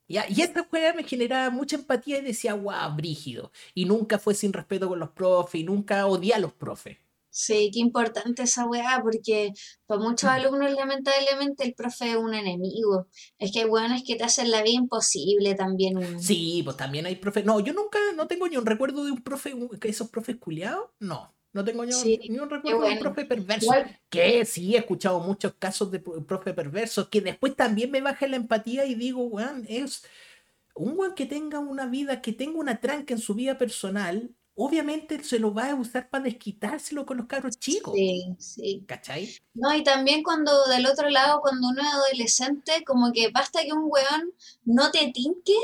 Ya, 0.09 0.26
y 0.28 0.42
esta 0.42 0.66
juega 0.69 0.92
me 0.92 1.04
generaba 1.04 1.50
mucha 1.50 1.76
empatía 1.76 2.19
y 2.19 2.23
decía, 2.23 2.54
wow, 2.54 2.97
brígido. 2.97 3.52
Y 3.75 3.85
nunca 3.85 4.19
fue 4.19 4.35
sin 4.35 4.52
respeto 4.52 4.88
con 4.88 4.99
los 4.99 5.11
profes 5.11 5.61
y 5.61 5.64
nunca 5.64 6.04
odié 6.07 6.35
a 6.35 6.40
los 6.40 6.52
profes. 6.52 6.99
Sí, 7.30 7.70
qué 7.72 7.78
importante 7.80 8.42
esa 8.42 8.66
weá, 8.66 9.00
porque 9.02 9.52
para 9.87 10.00
muchos 10.00 10.28
alumnos, 10.28 10.72
lamentablemente, 10.72 11.64
el 11.64 11.75
profe 11.75 12.10
es 12.10 12.16
un 12.16 12.34
enemigo. 12.34 13.06
Es 13.38 13.52
que 13.52 13.60
hay 13.60 13.64
weones 13.66 14.02
que 14.06 14.16
te 14.16 14.25
hacen 14.25 14.50
la 14.50 14.62
vida 14.62 14.75
imposible 14.75 15.54
también. 15.54 15.96
uno. 15.99 16.20
Sí, 16.20 16.62
pues 16.64 16.76
también 16.76 17.06
hay 17.06 17.16
profes. 17.16 17.44
No, 17.44 17.60
yo 17.60 17.72
nunca, 17.72 17.99
no 18.16 18.26
tengo 18.26 18.49
ni 18.49 18.56
un 18.56 18.66
recuerdo 18.66 19.04
de 19.04 19.12
un 19.12 19.22
profe, 19.22 19.54
que 19.80 19.88
esos 19.88 20.10
profes 20.10 20.37
culiados. 20.38 20.90
No, 20.99 21.32
no 21.52 21.64
tengo 21.64 21.84
ni, 21.84 21.92
Sí, 21.92 22.20
ni 22.28 22.38
un 22.38 22.50
recuerdo 22.50 22.82
de 22.82 22.92
un 22.94 22.99
profe 22.99 23.25
perverso. 23.25 23.64
Igual, 23.66 24.00
Que 24.08 24.44
sí, 24.44 24.75
he 24.75 24.78
escuchado 24.78 25.20
muchos 25.20 25.54
casos 25.54 25.90
de 25.90 26.00
pro- 26.00 26.25
profe 26.26 26.52
perversos 26.52 27.08
que 27.08 27.20
después 27.20 27.54
también 27.54 27.90
me 27.92 28.00
baja 28.00 28.26
la 28.26 28.37
empatía 28.37 28.84
y 28.87 28.94
digo, 28.96 29.22
weón, 29.25 29.64
es 29.68 30.04
un 30.75 30.94
weón 30.99 31.14
que 31.14 31.26
tenga 31.26 31.58
una 31.60 31.87
vida, 31.87 32.20
que 32.22 32.32
tenga 32.32 32.58
una 32.58 32.80
tranca 32.80 33.14
en 33.14 33.20
su 33.20 33.34
vida 33.34 33.56
personal, 33.58 34.34
obviamente 34.54 35.23
se 35.25 35.38
lo 35.38 35.54
va 35.54 35.71
a 35.71 35.75
usar 35.75 36.11
para 36.11 36.25
desquitárselo 36.25 37.07
con 37.07 37.19
los 37.19 37.26
cabros 37.26 37.59
chicos. 37.59 37.95
sí, 37.97 38.37
sí. 38.38 38.87
¿Cachai? 38.87 39.37
No, 39.54 39.75
y 39.75 39.85
también 39.85 40.23
cuando 40.23 40.66
del 40.66 40.87
otro 40.87 41.11
lado, 41.11 41.40
cuando 41.40 41.69
uno 41.69 41.83
es 41.83 41.88
adolescente, 41.88 42.85
como 42.87 43.12
que 43.12 43.30
basta 43.30 43.62
que 43.62 43.73
un 43.73 43.85
weón 43.87 44.35
no 44.64 44.90
te 44.90 45.11
tinque 45.12 45.54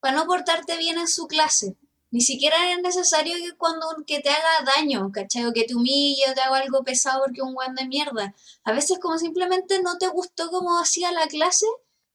para 0.00 0.16
no 0.16 0.26
portarte 0.26 0.76
bien 0.78 0.98
en 0.98 1.08
su 1.08 1.26
clase. 1.28 1.76
Ni 2.10 2.20
siquiera 2.22 2.72
es 2.72 2.80
necesario 2.82 3.36
que 3.36 3.56
cuando 3.56 3.86
que 4.06 4.20
te 4.20 4.30
haga 4.30 4.64
daño, 4.76 5.10
¿cachai? 5.12 5.46
O 5.46 5.52
que 5.52 5.64
te 5.64 5.74
humille 5.76 6.24
o 6.30 6.34
te 6.34 6.40
haga 6.42 6.58
algo 6.58 6.84
pesado 6.84 7.22
porque 7.24 7.42
un 7.42 7.54
weón 7.56 7.74
de 7.76 7.86
mierda. 7.88 8.34
A 8.64 8.72
veces 8.72 8.98
como 9.00 9.18
simplemente 9.18 9.82
no 9.82 9.98
te 9.98 10.08
gustó 10.08 10.50
cómo 10.50 10.78
hacía 10.80 11.12
la 11.12 11.26
clase 11.28 11.66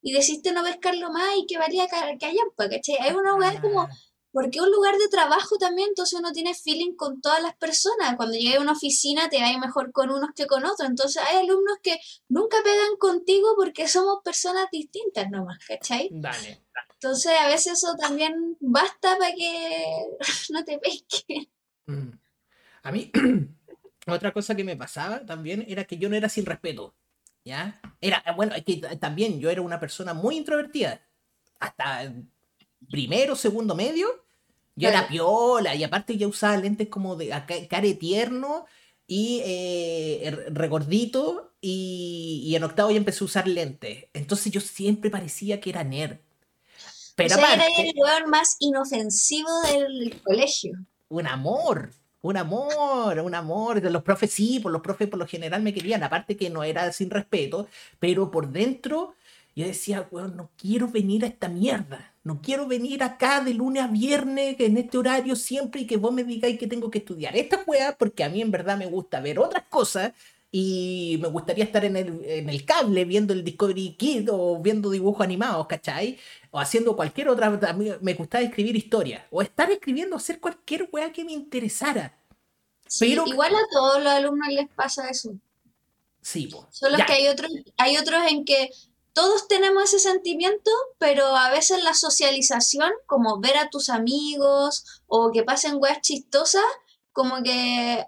y 0.02 0.14
decidiste 0.14 0.52
no 0.52 0.64
pescarlo 0.64 1.12
más 1.12 1.30
y 1.38 1.46
que 1.48 1.58
valía 1.58 1.88
ca- 1.88 2.18
callampa, 2.20 2.70
¿cachai? 2.70 2.98
Hay 3.00 3.14
una 3.16 3.36
weá 3.36 3.60
como 3.60 3.88
Ah, 3.90 3.98
porque 4.40 4.62
un 4.62 4.70
lugar 4.70 4.96
de 5.00 5.08
trabajo 5.08 5.58
también, 5.58 5.88
entonces 5.90 6.20
uno 6.20 6.32
tiene 6.32 6.54
feeling 6.54 6.94
con 6.94 7.22
todas 7.22 7.42
las 7.42 7.56
personas. 7.56 8.16
Cuando 8.18 8.38
llegas 8.38 8.60
a 8.60 8.62
una 8.62 8.74
oficina 8.74 9.30
te 9.30 9.42
va 9.42 9.58
mejor 9.58 9.92
con 9.92 10.12
unos 10.12 10.30
que 10.36 10.46
con 10.46 10.64
otros. 10.64 10.88
Entonces 10.88 11.24
hay 11.28 11.38
alumnos 11.38 11.80
que 11.82 12.00
nunca 12.30 12.58
pegan 12.64 12.98
contigo 13.00 13.56
porque 13.56 13.88
somos 13.88 14.20
personas 14.24 14.68
distintas 14.72 15.32
nomás, 15.32 15.58
¿cachai? 15.68 16.10
Dale. 16.12 16.62
Entonces 16.94 17.32
a 17.36 17.48
veces 17.48 17.74
eso 17.80 17.96
también 18.00 18.56
basta 18.60 19.18
para 19.18 19.34
que 19.34 19.86
no 20.52 20.64
te 20.64 20.78
pesquen. 20.78 21.50
Mm. 21.88 22.12
A 22.84 22.92
mí, 22.92 23.12
otra 24.08 24.32
cosa 24.34 24.54
que 24.54 24.64
me 24.64 24.78
pasaba 24.78 25.26
también 25.26 25.66
era 25.68 25.86
que 25.86 25.98
yo 25.98 26.10
no 26.10 26.16
era 26.16 26.30
sin 26.30 26.46
respeto. 26.46 26.94
¿Ya? 27.44 27.82
Era, 28.02 28.24
bueno, 28.36 28.54
es 28.54 28.64
que 28.64 28.78
también 28.98 29.40
yo 29.40 29.50
era 29.50 29.64
una 29.64 29.80
persona 29.80 30.14
muy 30.14 30.38
introvertida. 30.38 31.02
Hasta 31.60 32.14
primero, 32.92 33.36
segundo 33.36 33.74
medio, 33.74 34.27
yo 34.78 34.90
era 34.90 35.08
piola 35.08 35.76
y 35.76 35.84
aparte 35.84 36.18
ya 36.18 36.28
usaba 36.28 36.56
lentes 36.58 36.88
como 36.88 37.16
de 37.18 37.30
care 37.70 37.94
tierno 37.96 38.66
y 39.08 39.42
eh, 39.44 40.22
r- 40.28 40.50
regordito 40.52 41.54
y, 41.62 42.44
y 42.46 42.56
en 42.56 42.64
octavo 42.64 42.92
ya 42.92 42.98
empecé 42.98 43.24
a 43.24 43.26
usar 43.26 43.48
lentes. 43.48 44.06
Entonces 44.14 44.52
yo 44.52 44.62
siempre 44.62 45.10
parecía 45.10 45.60
que 45.60 45.70
era 45.72 45.84
nerd. 45.84 46.18
Pero 47.16 47.36
o 47.36 47.38
sea, 47.40 47.54
era 47.56 47.66
el 47.66 47.96
lugar 47.96 48.28
más 48.28 48.58
inofensivo 48.60 49.50
del 49.64 50.22
colegio. 50.24 50.74
un 51.10 51.26
amor, 51.28 51.92
un 52.22 52.38
amor, 52.38 53.20
un 53.20 53.34
amor. 53.36 53.82
De 53.82 53.90
los 53.90 54.04
profes 54.04 54.32
sí, 54.32 54.60
por 54.60 54.72
los 54.72 54.82
profes 54.82 55.08
por 55.08 55.20
lo 55.20 55.28
general 55.28 55.62
me 55.64 55.74
querían, 55.74 56.04
aparte 56.04 56.38
que 56.38 56.50
no 56.50 56.64
era 56.64 56.92
sin 56.92 57.10
respeto, 57.10 57.68
pero 58.00 58.30
por 58.30 58.50
dentro 58.52 59.16
yo 59.56 59.66
decía, 59.66 60.08
weón, 60.12 60.38
no 60.38 60.52
quiero 60.58 60.88
venir 60.88 61.24
a 61.24 61.28
esta 61.28 61.48
mierda. 61.50 62.14
No 62.28 62.42
quiero 62.42 62.68
venir 62.68 63.04
acá 63.04 63.40
de 63.40 63.54
lunes 63.54 63.82
a 63.84 63.88
viernes 63.88 64.58
en 64.60 64.76
este 64.78 64.98
horario 64.98 65.34
siempre 65.38 65.82
y 65.82 65.88
que 65.88 65.96
vos 65.96 66.12
me 66.12 66.26
digáis 66.26 66.60
que 66.60 66.68
tengo 66.68 66.92
que 66.92 66.98
estudiar 66.98 67.38
esta 67.38 67.64
weá, 67.66 67.96
porque 67.98 68.22
a 68.26 68.28
mí 68.30 68.42
en 68.42 68.52
verdad 68.52 68.78
me 68.78 68.86
gusta 68.86 69.22
ver 69.22 69.40
otras 69.40 69.64
cosas 69.70 70.12
y 70.52 71.18
me 71.22 71.30
gustaría 71.30 71.64
estar 71.64 71.86
en 71.86 71.96
el, 71.96 72.22
en 72.26 72.50
el 72.50 72.66
cable 72.66 73.06
viendo 73.06 73.32
el 73.32 73.46
Discovery 73.46 73.96
Kid 73.98 74.28
o 74.30 74.60
viendo 74.62 74.90
dibujos 74.90 75.24
animados, 75.24 75.68
¿cachai? 75.68 76.18
O 76.52 76.60
haciendo 76.60 76.98
cualquier 76.98 77.30
otra. 77.30 77.48
a 77.48 77.74
mí 77.74 77.92
Me 78.02 78.14
gustaba 78.14 78.44
escribir 78.44 78.76
historias. 78.76 79.24
O 79.32 79.42
estar 79.42 79.72
escribiendo, 79.72 80.18
hacer 80.18 80.42
cualquier 80.42 80.90
weá 80.92 81.14
que 81.14 81.24
me 81.24 81.32
interesara. 81.32 82.18
Sí, 82.88 83.10
Pero- 83.10 83.26
igual 83.26 83.56
a 83.56 83.60
todos 83.72 84.04
los 84.04 84.12
alumnos 84.12 84.50
les 84.50 84.68
pasa 84.70 85.10
eso. 85.10 85.32
Sí, 86.22 86.48
po. 86.48 86.68
Solo 86.72 86.98
Ya. 86.98 87.06
que 87.06 87.14
hay 87.14 87.28
otros, 87.30 87.50
hay 87.78 87.96
otros 87.96 88.20
en 88.30 88.44
que 88.44 88.70
todos 89.18 89.48
tenemos 89.48 89.84
ese 89.86 89.98
sentimiento, 89.98 90.70
pero 91.00 91.26
a 91.36 91.50
veces 91.50 91.84
la 91.84 91.96
socialización, 91.96 92.92
como 93.08 93.40
ver 93.40 93.58
a 93.58 93.70
tus 93.72 93.90
amigos 93.90 94.84
o 95.08 95.32
que 95.32 95.42
pasen 95.44 95.78
weas 95.80 96.02
chistosas, 96.02 96.62
como 97.12 97.42
que 97.42 98.06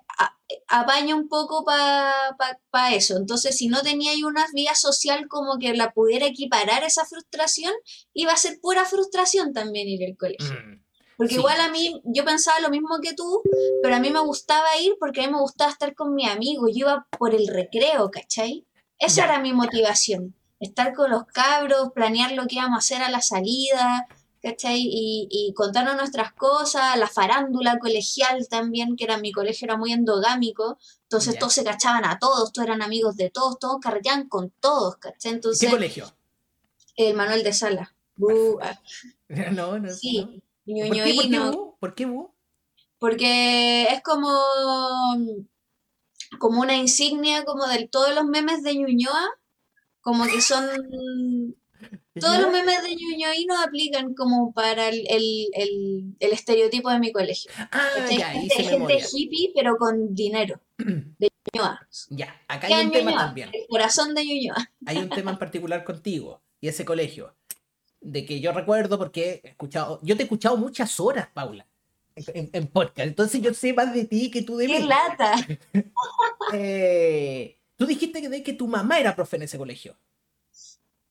apaña 0.67 1.15
un 1.15 1.27
poco 1.27 1.65
para 1.65 2.93
eso. 2.93 3.17
Entonces, 3.17 3.57
si 3.57 3.67
no 3.69 3.81
tenía 3.81 4.11
una 4.25 4.45
vía 4.53 4.75
social 4.75 5.27
como 5.27 5.57
que 5.57 5.73
la 5.73 5.93
pudiera 5.93 6.27
equiparar 6.27 6.83
esa 6.83 7.05
frustración, 7.05 7.73
iba 8.13 8.31
a 8.33 8.37
ser 8.37 8.59
pura 8.61 8.85
frustración 8.85 9.51
también 9.51 9.87
ir 9.87 10.05
al 10.07 10.15
colegio. 10.15 10.53
Mm, 10.63 10.83
Porque 11.17 11.33
Sí. 11.33 11.39
igual 11.39 11.59
a 11.59 11.69
mí, 11.69 12.01
yo 12.05 12.23
pensaba 12.23 12.59
lo 12.61 12.69
mismo 12.69 12.99
que 13.01 13.13
tú, 13.13 13.41
pero 13.81 13.95
a 13.95 13.99
mí 13.99 14.09
me 14.11 14.21
gustaba 14.21 14.77
ir 14.79 14.95
porque 14.99 15.21
a 15.21 15.27
mí 15.27 15.33
me 15.33 15.41
gustaba 15.41 15.71
estar 15.71 15.93
con 15.95 16.13
mis 16.13 16.29
amigos. 16.29 16.69
Yo 16.73 16.85
iba 16.85 17.07
por 17.17 17.33
el 17.35 17.47
recreo, 17.47 18.09
¿cachai? 18.11 18.65
Esa 18.99 19.15
Ya. 19.17 19.23
era 19.25 19.39
mi 19.39 19.51
motivación. 19.53 20.35
Estar 20.59 20.93
con 20.93 21.11
los 21.11 21.25
cabros, 21.25 21.91
planear 21.93 22.31
lo 22.33 22.45
que 22.47 22.55
íbamos 22.55 22.75
a 22.75 22.79
hacer 22.79 23.01
a 23.01 23.09
la 23.09 23.21
salida, 23.21 24.07
¿cachai? 24.41 24.81
Y, 24.81 25.27
y 25.31 25.53
contarnos 25.53 25.95
nuestras 25.95 26.33
cosas, 26.33 26.97
la 26.97 27.07
farándula 27.07 27.79
colegial 27.79 28.47
también, 28.49 28.95
que 28.95 29.05
era 29.05 29.17
mi 29.17 29.31
colegio, 29.31 29.65
era 29.65 29.77
muy 29.77 29.91
endogámico. 29.93 30.77
Entonces 31.03 31.37
todos 31.39 31.53
se 31.53 31.63
cachaban 31.63 32.05
a 32.05 32.19
todos, 32.19 32.51
todos 32.51 32.67
eran 32.67 32.81
amigos 32.81 33.15
de 33.17 33.29
todos, 33.29 33.57
todos 33.59 33.79
carreteaban 33.81 34.27
con 34.27 34.51
todos, 34.59 34.97
¿cachai? 34.97 35.31
¿Qué 35.31 35.35
Entonces, 35.35 35.69
colegio? 35.69 36.13
el 36.95 37.15
Manuel 37.15 37.43
de 37.43 37.53
Sala. 37.53 37.95
Ah, 38.61 38.79
No, 39.51 39.79
no. 39.79 39.89
sí, 39.93 40.41
no. 40.65 40.87
¿Por 40.87 41.03
qué, 41.03 41.13
por 41.15 41.29
qué, 41.29 41.39
bu? 41.39 41.75
¿Por 41.79 41.95
qué 41.95 42.05
bu? 42.05 42.33
porque 42.99 43.83
es 43.83 44.01
como, 44.03 44.29
como 46.39 46.61
una 46.61 46.75
insignia 46.75 47.45
como 47.45 47.65
de 47.67 47.87
todos 47.87 48.13
los 48.13 48.25
memes 48.25 48.63
de 48.63 48.75
Ñuñoa, 48.75 49.38
como 50.01 50.25
que 50.25 50.41
son, 50.41 50.65
todos 52.19 52.39
los 52.41 52.51
memes 52.51 52.83
de 52.83 52.95
Ñuñoíno 52.95 53.59
aplican 53.61 54.13
como 54.13 54.53
para 54.53 54.89
el, 54.89 55.05
el- 55.09 55.47
el- 55.53 56.15
el 56.19 56.31
estereotipo 56.33 56.89
de 56.89 56.99
mi 56.99 57.11
colegio. 57.11 57.51
Ah, 57.71 57.87
ya, 58.11 58.29
gente, 58.31 58.45
hice 58.47 58.55
gente 58.63 58.71
memoria. 58.77 59.05
hippie, 59.13 59.51
pero 59.55 59.77
con 59.77 60.13
dinero, 60.13 60.59
de 60.77 61.29
Ñuñoa. 61.53 61.87
Ya, 62.09 62.35
acá 62.47 62.67
¿Qué 62.67 62.73
hay 62.73 62.85
un 62.85 62.91
tema 62.91 63.11
Ñuñoa? 63.11 63.25
también. 63.25 63.49
El 63.53 63.65
corazón 63.69 64.13
de 64.15 64.25
Ñuñoa. 64.25 64.71
Hay 64.85 64.97
un 64.97 65.09
tema 65.09 65.31
en 65.31 65.37
particular 65.39 65.83
contigo 65.83 66.41
y 66.61 66.67
ese 66.67 66.85
colegio. 66.85 67.35
De 68.01 68.25
que 68.25 68.39
yo 68.39 68.53
recuerdo 68.53 68.97
porque 68.97 69.41
he 69.43 69.49
escuchado, 69.49 69.99
yo 70.03 70.15
te 70.15 70.21
he 70.21 70.25
escuchado 70.25 70.55
muchas 70.55 70.99
horas, 71.01 71.27
Paula, 71.33 71.67
en, 72.15 72.67
podcast. 72.67 73.07
Entonces 73.07 73.41
yo 73.41 73.53
sé 73.53 73.73
más 73.73 73.93
de 73.93 74.05
ti 74.05 74.31
que 74.31 74.41
tú 74.41 74.55
de 74.55 74.67
¡Qué 74.67 74.79
mí. 74.79 74.87
lata! 74.87 75.35
Eh, 76.53 77.58
tú 77.79 77.85
dijiste 77.87 78.21
que, 78.21 78.27
de 78.29 78.43
que 78.43 78.53
tu 78.53 78.67
mamá 78.67 78.99
era 78.99 79.15
profe 79.15 79.37
en 79.37 79.43
ese 79.43 79.57
colegio. 79.57 79.97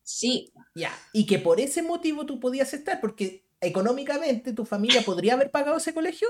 Sí, 0.03 0.53
Ya. 0.75 0.91
Y 1.13 1.27
que 1.27 1.39
por 1.39 1.61
ese 1.61 1.83
motivo 1.83 2.25
tú 2.27 2.39
podías 2.41 2.73
estar, 2.75 3.01
porque 3.01 3.45
económicamente 3.61 4.53
tu 4.53 4.65
familia 4.65 5.03
podría 5.03 5.35
haber 5.35 5.51
pagado 5.51 5.79
ese 5.79 5.93
colegio. 5.95 6.29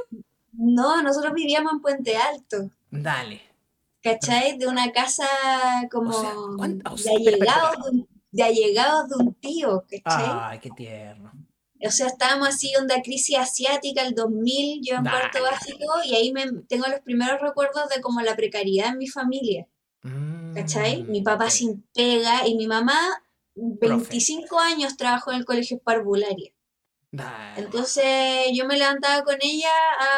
no, 0.53 1.03
nosotros 1.03 1.33
vivíamos 1.35 1.73
en 1.75 1.81
Puente 1.81 2.17
Alto. 2.17 2.71
Dale. 2.91 3.43
¿Cachai? 4.03 4.57
De 4.59 4.67
una 4.67 4.91
casa 4.93 5.27
como 5.91 6.11
O 6.11 6.21
sea, 6.21 6.33
¿cuánta- 6.57 6.93
o 6.93 6.97
de, 6.97 7.03
sea, 7.03 7.13
espera, 7.15 7.37
espera, 7.37 7.53
allegados 7.53 7.71
espera. 7.75 7.91
de, 7.91 7.99
un, 7.99 8.09
de 8.31 8.43
allegados 8.43 9.09
de 9.09 9.15
un 9.17 9.35
tío, 9.35 9.85
¿cachai? 9.89 10.27
Ay, 10.29 10.59
qué 10.61 10.71
tierno. 10.71 11.33
O 11.87 11.91
sea, 11.91 12.07
estábamos 12.09 12.49
así, 12.49 12.73
onda 12.77 13.01
crisis 13.03 13.37
asiática, 13.39 14.03
el 14.03 14.15
2000, 14.15 14.81
yo 14.85 14.97
en 14.97 15.03
cuarto 15.05 15.41
básico, 15.43 15.85
y 16.05 16.15
ahí 16.17 16.33
me, 16.33 16.45
tengo 16.69 16.87
los 16.89 17.01
primeros 17.01 17.41
recuerdos 17.41 17.89
de 17.95 18.01
como 18.01 18.21
la 18.21 18.35
precariedad 18.35 18.89
en 18.91 18.99
mi 18.99 19.07
familia, 19.07 19.67
¿cachai? 20.55 21.03
Mi 21.05 21.23
papá 21.23 21.47
Mm, 21.47 21.51
sin 21.51 21.83
pega 21.95 22.47
y 22.47 22.55
mi 22.57 22.67
mamá, 22.67 23.23
25 23.55 24.59
años 24.59 24.97
trabajó 24.97 25.33
en 25.33 25.39
el 25.39 25.45
colegio 25.45 25.79
parvularia. 25.79 26.53
Dale. 27.11 27.61
Entonces 27.61 28.49
yo 28.55 28.67
me 28.67 28.77
levantaba 28.79 29.25
con 29.25 29.37
ella 29.41 29.71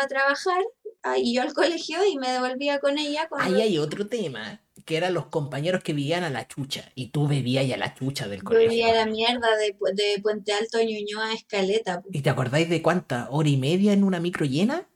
a 0.02 0.06
trabajar, 0.08 0.62
ah, 1.02 1.16
y 1.18 1.34
yo 1.34 1.42
al 1.42 1.54
colegio, 1.54 2.04
y 2.04 2.18
me 2.18 2.30
devolvía 2.30 2.80
con 2.80 2.98
ella 2.98 3.28
cuando 3.28 3.54
Ahí 3.56 3.62
hay 3.62 3.78
otro 3.78 4.06
tema, 4.08 4.60
que 4.84 4.96
eran 4.96 5.14
los 5.14 5.26
compañeros 5.26 5.82
que 5.84 5.92
vivían 5.92 6.24
a 6.24 6.30
la 6.30 6.48
chucha, 6.48 6.90
y 6.96 7.08
tú 7.10 7.28
vivías 7.28 7.70
a 7.72 7.76
la 7.76 7.94
chucha 7.94 8.26
del 8.26 8.40
yo 8.40 8.44
colegio. 8.44 8.68
vivía 8.70 8.92
la 8.92 9.06
mierda 9.06 9.56
de, 9.56 9.76
de 9.94 10.20
Puente 10.20 10.52
Alto 10.52 10.78
a 10.78 10.82
Ñuñoa 10.82 11.28
a 11.28 11.32
Escaleta. 11.34 12.02
¿Y 12.10 12.22
te 12.22 12.30
acordáis 12.30 12.68
de 12.68 12.82
cuánta 12.82 13.28
hora 13.30 13.48
y 13.48 13.56
media 13.56 13.92
en 13.92 14.02
una 14.04 14.18
micro 14.20 14.44
llena? 14.44 14.86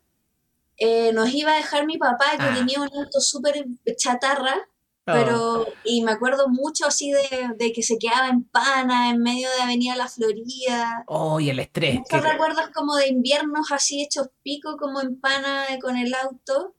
Eh, 0.77 1.13
nos 1.13 1.33
iba 1.33 1.53
a 1.53 1.57
dejar 1.57 1.87
mi 1.87 1.97
papá, 1.97 2.33
que 2.37 2.43
Ah. 2.43 2.55
tenía 2.57 2.81
un 2.81 2.89
auto 2.93 3.21
súper 3.21 3.65
chatarra, 3.97 4.69
Pero, 5.07 5.67
y 5.85 6.03
me 6.03 6.13
acuerdo 6.13 6.49
mucho 6.49 6.87
así 6.87 7.11
de, 7.13 7.51
de 7.57 7.73
que 7.73 7.83
se 7.83 7.99
quedaba 7.99 8.29
en 8.31 8.45
pana 8.45 9.11
en 9.11 9.21
medio 9.21 9.51
de 9.51 9.61
Avenida 9.63 9.97
La 9.97 10.09
Florida. 10.09 11.05
Oh, 11.09 11.39
y 11.41 11.51
el 11.51 11.59
estrés. 11.59 11.97
Muchos 11.97 12.23
que- 12.23 12.31
recuerdos 12.31 12.71
como 12.75 12.97
de 12.97 13.09
inviernos 13.09 13.71
así 13.71 14.03
hechos 14.03 14.29
pico, 14.43 14.77
como 14.79 15.01
en 15.03 15.21
pana 15.21 15.67
eh, 15.75 15.79
con 15.79 15.99
el 15.99 16.15
auto. 16.15 16.75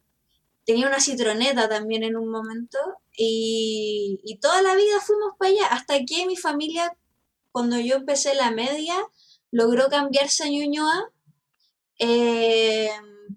Tenía 0.65 0.87
una 0.87 0.99
citroneta 0.99 1.69
también 1.69 2.01
en 2.03 2.17
un 2.17 2.31
momento. 2.31 2.79
Y, 3.15 4.19
y 4.23 4.37
toda 4.39 4.61
la 4.63 4.73
vida 4.75 4.99
fuimos 5.01 5.33
para 5.37 5.51
allá, 5.51 5.67
hasta 5.67 5.93
que 6.03 6.25
mi 6.25 6.35
familia, 6.35 6.97
cuando 7.51 7.77
yo 7.79 7.97
empecé 7.97 8.33
la 8.33 8.49
media, 8.49 8.95
logró 9.51 9.87
cambiarse 9.87 10.43
a 10.43 10.49
Ñuñoa, 10.49 11.11
eh, 11.99 12.89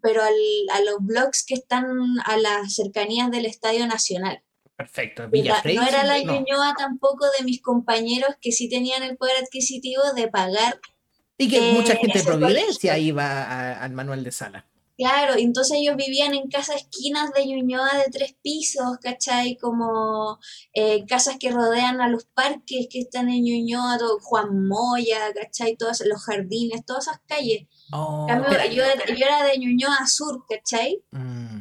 pero 0.03 0.22
al- 0.22 0.68
a 0.72 0.81
los 0.81 0.96
blogs 1.01 1.44
que 1.44 1.55
están 1.55 1.87
a 2.24 2.37
las 2.38 2.74
cercanías 2.74 3.31
del 3.31 3.44
Estadio 3.46 3.87
Nacional. 3.87 4.42
Perfecto. 4.78 5.28
Villa 5.28 5.60
no 5.74 5.82
era 5.82 6.04
la 6.04 6.22
no. 6.22 6.34
Ñuñoa 6.34 6.72
tampoco 6.78 7.26
de 7.36 7.44
mis 7.44 7.60
compañeros 7.60 8.36
que 8.40 8.52
sí 8.52 8.68
tenían 8.68 9.02
el 9.02 9.16
poder 9.16 9.34
adquisitivo 9.42 10.00
de 10.14 10.28
pagar. 10.28 10.80
Y 11.36 11.48
que 11.48 11.70
eh, 11.70 11.72
mucha 11.72 11.96
gente 11.96 12.20
de 12.20 12.24
Providencia 12.24 12.92
colegio. 12.92 13.08
iba 13.08 13.82
al 13.82 13.92
manual 13.92 14.22
de 14.22 14.30
sala. 14.30 14.66
Claro, 14.96 15.34
entonces 15.36 15.78
ellos 15.80 15.94
vivían 15.96 16.34
en 16.34 16.48
casas 16.48 16.76
esquinas 16.82 17.32
de 17.32 17.46
Ñuñoa 17.46 17.88
de 17.98 18.10
tres 18.10 18.34
pisos, 18.42 18.98
¿cachai? 19.00 19.56
Como 19.56 20.38
eh, 20.74 21.04
casas 21.06 21.36
que 21.40 21.50
rodean 21.52 22.00
a 22.00 22.08
los 22.08 22.24
parques 22.26 22.86
que 22.90 23.00
están 23.00 23.28
en 23.30 23.42
Ñuñoa, 23.44 23.98
todo- 23.98 24.18
Juan 24.20 24.66
Moya, 24.68 25.32
¿cachai? 25.34 25.76
Todos 25.76 26.02
los 26.06 26.24
jardines, 26.24 26.84
todas 26.84 27.06
esas 27.08 27.20
calles. 27.26 27.66
Oh, 27.92 28.26
cambio, 28.28 28.50
yo 28.72 28.82
era 28.84 29.44
de 29.44 29.58
Ñuñoa 29.58 30.06
Sur, 30.06 30.44
¿cachai? 30.48 31.00
Mm. 31.12 31.60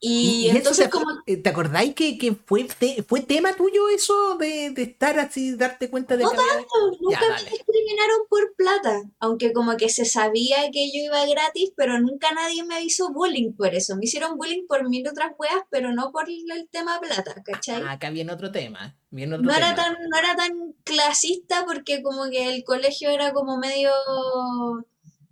Y, 0.00 0.48
entonces 0.50 0.84
te, 0.84 0.90
como 0.90 1.06
eh, 1.26 1.38
¿te 1.38 1.48
acordáis 1.48 1.92
que, 1.94 2.18
que 2.18 2.32
fue, 2.32 2.62
te- 2.78 3.02
fue 3.02 3.20
tema 3.20 3.54
tuyo 3.54 3.88
eso 3.88 4.36
de, 4.38 4.70
de 4.70 4.82
estar 4.82 5.18
así, 5.18 5.56
darte 5.56 5.90
cuenta 5.90 6.16
de 6.16 6.22
No 6.22 6.30
había- 6.30 6.42
nunca 7.00 7.20
Ya, 7.20 7.20
me 7.20 7.28
dale. 7.34 7.50
discriminaron 7.50 8.20
por 8.28 8.54
plata, 8.54 9.02
aunque 9.18 9.52
como 9.52 9.76
que 9.76 9.88
se 9.88 10.04
sabía 10.04 10.70
que 10.72 10.92
yo 10.92 11.02
iba 11.04 11.26
gratis, 11.26 11.72
pero 11.76 11.98
nunca 11.98 12.30
nadie 12.32 12.62
me 12.62 12.80
hizo 12.84 13.12
bullying 13.12 13.54
por 13.54 13.74
eso. 13.74 13.96
Me 13.96 14.04
hicieron 14.04 14.36
bullying 14.36 14.66
por 14.68 14.88
mil 14.88 15.04
otras 15.08 15.32
weas, 15.36 15.62
pero 15.68 15.92
no 15.92 16.12
por 16.12 16.28
el 16.30 16.68
tema 16.70 17.00
plata, 17.00 17.42
¿cachai? 17.44 17.82
Ah, 17.84 17.92
acá 17.92 18.10
viene 18.10 18.32
otro 18.32 18.52
tema. 18.52 18.96
Viene 19.10 19.34
otro 19.34 19.46
No 19.46 19.52
era 19.56 19.74
tan, 19.74 19.94
no 20.08 20.16
era 20.16 20.36
tan 20.36 20.74
clasista 20.84 21.64
porque 21.66 22.02
como 22.02 22.30
que 22.30 22.54
el 22.54 22.62
colegio 22.62 23.10
era 23.10 23.32
como 23.32 23.58
medio, 23.58 23.90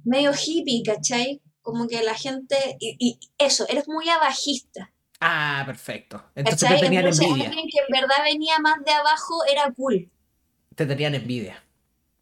medio 0.05 0.33
hippie, 0.33 0.83
¿cachai? 0.85 1.41
Como 1.67 1.87
que 1.89 2.03
la 2.03 2.15
gente, 2.15 2.57
y, 2.81 2.97
y 2.99 3.19
eso, 3.39 3.67
eres 3.69 3.89
muy 3.89 4.09
abajista, 4.09 4.93
Ah, 5.21 5.63
perfecto. 5.67 6.23
Entonces 6.35 6.69
te 6.69 6.77
¿cachai? 6.77 6.79
tenían 6.79 7.07
Entonces 7.07 7.27
envidia. 7.27 7.51
alguien 7.51 7.69
que 7.71 7.79
en 7.81 7.89
verdad 8.01 8.25
venía 8.25 8.59
más 8.61 8.83
de 8.85 8.93
abajo 8.93 9.45
era 9.45 9.71
cool. 9.73 10.11
Te 10.77 10.87
tenían 10.87 11.17
envidia. 11.17 11.61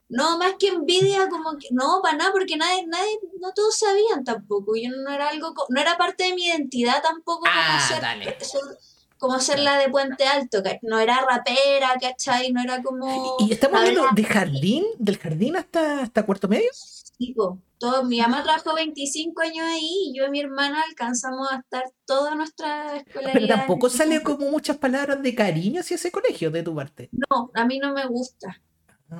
No, 0.08 0.38
más 0.38 0.54
que 0.58 0.68
envidia, 0.68 1.28
como 1.28 1.56
que, 1.58 1.68
no, 1.72 2.00
para 2.02 2.16
nada, 2.18 2.32
porque 2.32 2.56
nadie, 2.56 2.86
nadie, 2.86 3.18
no 3.40 3.52
todos 3.52 3.76
sabían 3.78 4.22
tampoco. 4.24 4.74
Yo 4.76 4.90
no 4.90 5.10
era 5.10 5.28
algo, 5.30 5.54
no 5.70 5.80
era 5.80 5.96
parte 5.96 6.24
de 6.24 6.34
mi 6.34 6.46
identidad 6.46 7.02
tampoco 7.02 7.50
como 7.52 7.52
Ah, 7.52 7.78
ser, 7.78 8.00
dale. 8.02 8.38
ser- 8.40 8.78
como 9.18 9.40
ser 9.40 9.58
la 9.60 9.78
de 9.78 9.88
Puente 9.88 10.24
Alto, 10.26 10.62
¿cach- 10.62 10.80
no 10.82 10.98
era 11.00 11.20
rapera, 11.22 11.94
¿cachai? 12.00 12.52
No 12.52 12.60
era 12.62 12.82
como... 12.82 13.36
¿Y, 13.38 13.44
y 13.46 13.52
estamos 13.52 13.78
la 13.78 13.80
hablando 13.80 14.08
de 14.08 14.24
jardín? 14.24 14.84
¿Del 14.98 15.18
jardín 15.18 15.56
hasta, 15.56 16.00
hasta 16.02 16.24
cuarto 16.24 16.48
medio? 16.48 16.70
Tipo, 17.18 17.60
todo, 17.78 18.04
mi 18.04 18.20
mamá 18.20 18.42
trabajó 18.42 18.74
25 18.74 19.40
años 19.42 19.66
ahí 19.66 20.10
y 20.10 20.18
yo 20.18 20.26
y 20.26 20.30
mi 20.30 20.40
hermana 20.40 20.82
alcanzamos 20.88 21.50
a 21.52 21.56
estar 21.56 21.84
toda 22.06 22.34
nuestra 22.34 22.96
escolaridad. 22.96 23.32
Pero 23.32 23.46
tampoco 23.46 23.88
sale 23.88 24.22
como 24.22 24.50
muchas 24.50 24.76
palabras 24.78 25.22
de 25.22 25.34
cariño 25.34 25.80
hacia 25.80 25.96
ese 25.96 26.10
colegio 26.10 26.50
de 26.50 26.62
tu 26.62 26.74
parte. 26.74 27.08
No, 27.12 27.50
a 27.54 27.64
mí 27.66 27.78
no 27.78 27.92
me 27.92 28.06
gusta. 28.06 28.60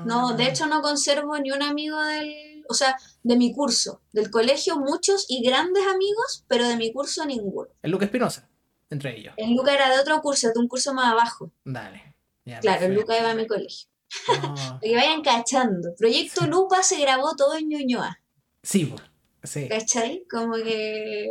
No, 0.07 0.31
Ah. 0.31 0.33
de 0.33 0.49
hecho 0.49 0.67
no 0.67 0.81
conservo 0.83 1.39
ni 1.39 1.51
un 1.53 1.63
amigo 1.63 2.01
del, 2.03 2.65
o 2.69 2.75
sea, 2.75 2.97
de 3.23 3.37
mi 3.37 3.53
curso, 3.55 4.01
del 4.13 4.31
colegio 4.31 4.77
muchos 4.79 5.27
y 5.29 5.43
grandes 5.47 5.85
amigos, 5.87 6.45
pero 6.49 6.67
de 6.67 6.77
mi 6.77 6.93
curso 6.93 7.25
ninguno. 7.27 7.69
El 7.83 7.91
Luca 7.93 8.07
Espinosa, 8.07 8.49
entre 8.91 9.19
ellos. 9.19 9.35
El 9.37 9.55
Luca 9.55 9.75
era 9.75 9.91
de 9.95 10.01
otro 10.01 10.21
curso, 10.23 10.49
de 10.53 10.59
un 10.59 10.69
curso 10.69 10.95
más 10.95 11.13
abajo. 11.13 11.53
Dale. 11.65 12.15
Ya, 12.47 12.61
Claro, 12.61 12.87
el. 12.87 12.95
Luca 12.95 13.17
iba 13.19 13.31
a 13.31 13.35
mi 13.35 13.47
colegio. 13.47 13.89
Para 14.27 14.79
que 14.81 14.95
vayan 14.95 15.23
cachando. 15.23 15.95
Proyecto 15.97 16.47
Lupa 16.47 16.83
se 16.83 17.01
grabó 17.01 17.35
todo 17.37 17.57
en 17.57 17.69
Ñuñoa, 17.69 18.21
Sí, 18.63 18.87
po, 18.87 18.97
sí. 19.43 19.69
¿cachai? 19.69 20.25
Como 20.31 20.55
que... 20.55 21.29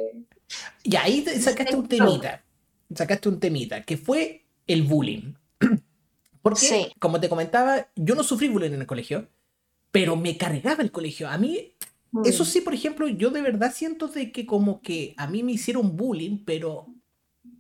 Y 0.84 0.96
ahí 0.96 1.26
sacaste 1.26 1.76
un 1.76 1.88
temita. 1.88 2.44
Sacaste 2.94 3.30
un 3.30 3.40
temita, 3.40 3.84
que 3.84 3.98
fue 3.98 4.46
el 4.68 4.84
bullying. 4.84 5.34
Porque, 6.42 6.92
como 7.00 7.20
te 7.20 7.30
comentaba, 7.30 7.88
yo 7.96 8.16
no 8.16 8.24
sufrí 8.24 8.50
bullying 8.50 8.74
en 8.74 8.82
el 8.82 8.88
colegio, 8.88 9.30
pero 9.92 10.16
me 10.16 10.38
cargaba 10.38 10.84
el 10.84 10.92
colegio. 10.92 11.28
A 11.30 11.38
mí, 11.38 11.74
eso 12.26 12.44
mm. 12.44 12.48
sí, 12.48 12.62
por 12.62 12.74
ejemplo, 12.74 13.08
yo 13.08 13.32
de 13.32 13.42
verdad 13.42 13.74
siento 13.74 14.08
de 14.08 14.32
que 14.32 14.46
como 14.46 14.82
que 14.82 15.16
a 15.18 15.28
mí 15.28 15.42
me 15.42 15.54
hicieron 15.54 15.96
bullying, 15.96 16.44
pero 16.46 16.94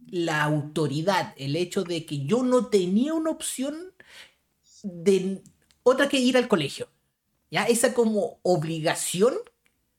la 0.08 0.44
autoridad, 0.44 1.34
el 1.38 1.56
hecho 1.56 1.84
de 1.84 2.06
que 2.06 2.26
yo 2.26 2.44
no 2.44 2.68
tenía 2.68 3.16
una 3.16 3.32
opción 3.32 3.93
de 4.84 5.41
otra 5.82 6.08
que 6.08 6.19
ir 6.19 6.38
al 6.38 6.48
colegio. 6.48 6.89
¿Ya? 7.50 7.65
Esa 7.65 7.93
como 7.93 8.39
obligación 8.43 9.36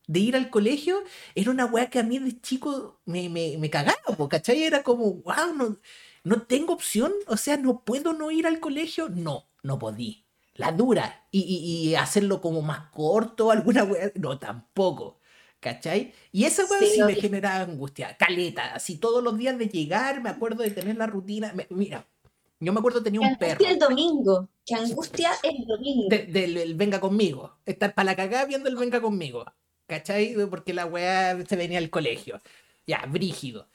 de 0.06 0.20
ir 0.20 0.36
al 0.36 0.50
colegio 0.50 1.02
era 1.34 1.50
una 1.50 1.66
weá 1.66 1.88
que 1.88 1.98
a 1.98 2.02
mí 2.02 2.18
de 2.18 2.40
chico 2.40 3.00
me, 3.06 3.28
me, 3.28 3.70
cagaba, 3.70 4.28
¿cachai? 4.28 4.64
Era 4.64 4.82
como, 4.82 5.14
wow, 5.14 5.54
no, 5.56 5.78
no 6.24 6.42
tengo 6.42 6.74
opción, 6.74 7.12
o 7.26 7.36
sea, 7.36 7.56
no 7.56 7.84
puedo 7.84 8.12
no 8.12 8.30
ir 8.30 8.46
al 8.46 8.60
colegio. 8.60 9.08
No, 9.08 9.48
no 9.62 9.78
podí. 9.78 10.24
La 10.54 10.72
dura. 10.72 11.26
Y, 11.30 11.40
y, 11.40 11.94
hacerlo 11.94 12.40
como 12.40 12.62
más 12.62 12.90
corto, 12.90 13.50
alguna 13.50 13.84
weá, 13.84 14.12
no, 14.16 14.38
tampoco. 14.38 15.20
¿Cachai? 15.60 16.12
Y 16.30 16.44
esa 16.44 16.64
weá 16.66 16.80
sí, 16.80 17.02
me 17.02 17.14
generaba 17.14 17.60
angustia, 17.62 18.16
caleta, 18.18 18.74
así 18.74 18.98
todos 18.98 19.24
los 19.24 19.38
días 19.38 19.56
de 19.58 19.68
llegar, 19.68 20.22
me 20.22 20.28
acuerdo 20.28 20.62
de 20.62 20.70
tener 20.70 20.96
la 20.96 21.06
rutina. 21.06 21.54
mira, 21.70 22.06
yo 22.64 22.72
me 22.72 22.78
acuerdo 22.78 23.02
tenía 23.02 23.20
un 23.20 23.36
perro. 23.36 23.64
el 23.64 23.78
domingo, 23.78 24.48
que 24.64 24.74
angustia 24.74 25.32
el 25.42 25.64
domingo. 25.66 26.08
Del 26.08 26.74
venga 26.74 27.00
conmigo, 27.00 27.58
estar 27.66 27.94
para 27.94 28.06
la 28.06 28.16
cagada 28.16 28.44
viendo 28.46 28.68
el 28.68 28.76
venga 28.76 29.00
conmigo, 29.00 29.44
¿cachai? 29.86 30.34
Porque 30.48 30.74
la 30.74 30.86
weá 30.86 31.44
se 31.46 31.56
venía 31.56 31.78
al 31.78 31.90
colegio. 31.90 32.40
Ya, 32.86 33.04
brígido. 33.06 33.68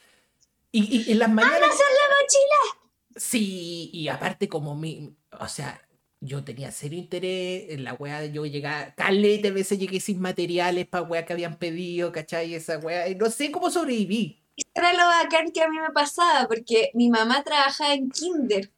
Y, 0.72 1.08
y 1.08 1.12
en 1.12 1.20
las 1.20 1.30
mañanas. 1.30 1.60
la 1.62 1.68
mochila! 1.68 2.90
Sí, 3.16 3.90
y 3.94 4.08
aparte, 4.08 4.48
como 4.48 4.76
mi. 4.76 5.16
O 5.40 5.48
sea, 5.48 5.82
yo 6.22 6.44
tenía 6.44 6.72
serio 6.72 7.00
interés 7.00 7.70
en 7.70 7.84
la 7.84 7.94
weá 7.94 8.26
yo 8.26 8.46
llegar, 8.46 8.94
calete 8.96 9.52
veces 9.52 9.80
llegué 9.80 10.00
sin 10.00 10.20
materiales 10.20 10.88
para 10.88 11.04
weá 11.04 11.26
que 11.26 11.34
habían 11.34 11.58
pedido, 11.58 12.12
¿cachai? 12.12 12.54
Esa 12.54 12.78
weá, 12.78 13.08
y 13.08 13.16
no 13.16 13.30
sé 13.30 13.52
cómo 13.52 13.70
sobreviví. 13.70 14.44
Era 14.74 14.94
lo 14.94 15.06
bacán 15.06 15.52
que 15.52 15.62
a 15.62 15.70
mí 15.70 15.78
me 15.80 15.92
pasaba, 15.92 16.48
porque 16.48 16.92
mi 16.94 17.10
mamá 17.10 17.44
trabajaba 17.44 17.94
en 17.94 18.10
kinder. 18.10 18.72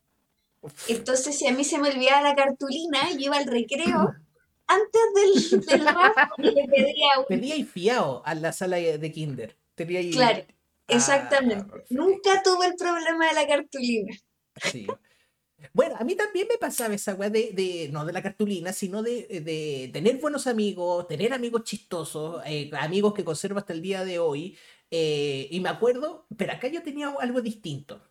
Entonces, 0.88 1.38
si 1.38 1.48
a 1.48 1.54
mí 1.54 1.64
se 1.64 1.80
me 1.80 1.90
olvidaba 1.90 2.22
la 2.22 2.36
cartulina, 2.36 3.10
yo 3.12 3.20
iba 3.20 3.38
al 3.38 3.46
recreo 3.46 4.14
antes 4.68 5.02
del, 5.16 5.62
del 5.62 5.88
y 6.38 6.52
le 6.52 6.68
pedía 6.68 7.20
un... 7.20 7.26
Pedía 7.28 7.56
y 7.56 7.64
fiado 7.64 8.22
a 8.26 8.36
la 8.36 8.54
sala 8.54 8.78
de 8.78 9.12
kinder. 9.12 9.58
Tenía 9.76 10.02
Claro, 10.12 10.46
ah, 10.48 10.54
exactamente. 10.88 11.86
Nunca 11.90 12.42
tuve 12.44 12.68
el 12.68 12.76
problema 12.76 13.28
de 13.28 13.34
la 13.34 13.48
cartulina. 13.48 14.16
Sí. 14.62 14.88
Bueno, 15.74 15.96
a 15.98 16.04
mí 16.04 16.16
también 16.16 16.48
me 16.50 16.58
pasaba 16.58 16.94
esa 16.96 17.14
weá 17.14 17.30
de, 17.30 17.90
no 17.92 18.06
de 18.06 18.14
la 18.14 18.24
cartulina, 18.24 18.74
sino 18.74 19.04
de, 19.04 19.90
tener 19.94 20.18
buenos 20.18 20.48
amigos, 20.48 21.08
tener 21.08 21.34
amigos 21.34 21.64
chistosos, 21.64 22.42
eh, 22.46 22.72
amigos 22.80 23.14
que 23.14 23.24
conservo 23.24 23.60
hasta 23.60 23.74
el 23.74 23.82
día 23.82 24.04
de 24.04 24.20
hoy. 24.20 24.58
Eh, 24.90 25.48
y 25.52 25.60
me 25.60 25.70
acuerdo, 25.70 26.28
pero 26.38 26.54
acá 26.54 26.68
yo 26.68 26.84
tenía 26.84 27.14
algo 27.20 27.42
distinto. 27.42 28.02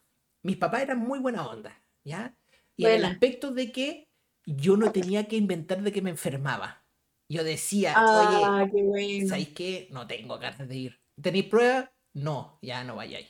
Mis 0.43 0.57
papás 0.57 0.83
eran 0.83 0.99
muy 0.99 1.19
buena 1.19 1.47
onda, 1.47 1.83
¿ya? 2.05 2.35
Y 2.81 2.87
en 2.87 2.93
el 2.93 3.05
aspecto 3.05 3.53
de 3.53 3.73
que 3.73 4.09
yo 4.47 4.77
no 4.77 4.93
tenía 4.93 5.29
que 5.29 5.37
inventar 5.37 5.83
de 5.83 5.93
que 5.93 6.03
me 6.03 6.11
enfermaba. 6.11 6.85
Yo 7.29 7.45
decía, 7.45 7.95
ah, 7.97 8.67
oye, 8.73 9.27
¿sabéis 9.29 9.51
qué? 9.51 9.89
No 9.93 10.07
tengo 10.07 10.39
ganas 10.39 10.69
de 10.69 10.77
ir. 10.77 11.01
¿Tenéis 11.21 11.45
pruebas? 11.45 11.91
No, 12.13 12.59
ya 12.61 12.83
no 12.83 12.97
vayáis. 12.97 13.29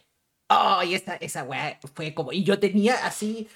Oh, 0.49 0.83
y 0.83 0.95
esa, 0.95 1.17
esa 1.17 1.45
weá 1.45 1.79
fue 1.95 2.15
como. 2.15 2.33
Y 2.33 2.43
yo 2.43 2.59
tenía 2.59 3.05
así 3.05 3.49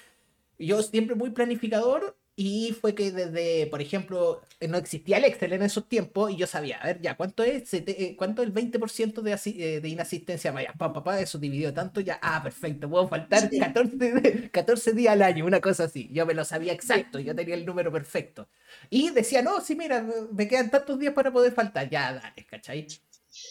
yo 0.57 0.81
siempre 0.81 1.15
muy 1.15 1.31
planificador 1.31 2.17
y 2.37 2.75
fue 2.79 2.93
que 2.95 3.11
desde, 3.11 3.67
por 3.67 3.81
ejemplo, 3.81 4.41
no 4.67 4.77
existía 4.77 5.17
el 5.17 5.23
Excel 5.23 5.53
en 5.53 5.63
esos 5.63 5.87
tiempos 5.87 6.31
y 6.31 6.35
yo 6.35 6.47
sabía, 6.47 6.77
a 6.79 6.87
ver, 6.87 7.01
ya, 7.01 7.15
¿cuánto 7.15 7.43
es, 7.43 7.73
eh, 7.73 8.15
cuánto 8.17 8.41
es 8.41 8.49
el 8.49 8.53
20% 8.53 9.21
de, 9.21 9.39
eh, 9.45 9.79
de 9.79 9.87
inasistencia? 9.87 10.51
Vaya, 10.51 10.73
papá, 10.73 10.93
papá, 10.93 11.19
eso 11.21 11.37
dividió 11.37 11.73
tanto, 11.73 12.01
ya, 12.01 12.19
ah, 12.21 12.43
perfecto, 12.43 12.89
puedo 12.89 13.07
faltar 13.07 13.49
14, 13.49 14.49
14 14.51 14.91
días 14.91 15.13
al 15.13 15.21
año, 15.21 15.45
una 15.45 15.61
cosa 15.61 15.85
así. 15.85 16.09
Yo 16.11 16.25
me 16.25 16.33
lo 16.33 16.43
sabía 16.43 16.73
exacto, 16.73 17.19
yo 17.19 17.33
tenía 17.33 17.55
el 17.55 17.65
número 17.65 17.89
perfecto. 17.89 18.49
Y 18.89 19.11
decía, 19.11 19.41
no, 19.41 19.61
sí, 19.61 19.75
mira, 19.75 20.05
me 20.33 20.47
quedan 20.49 20.69
tantos 20.69 20.99
días 20.99 21.13
para 21.13 21.31
poder 21.31 21.53
faltar, 21.53 21.89
ya, 21.89 22.13
dale, 22.13 22.45
¿cachai? 22.45 22.85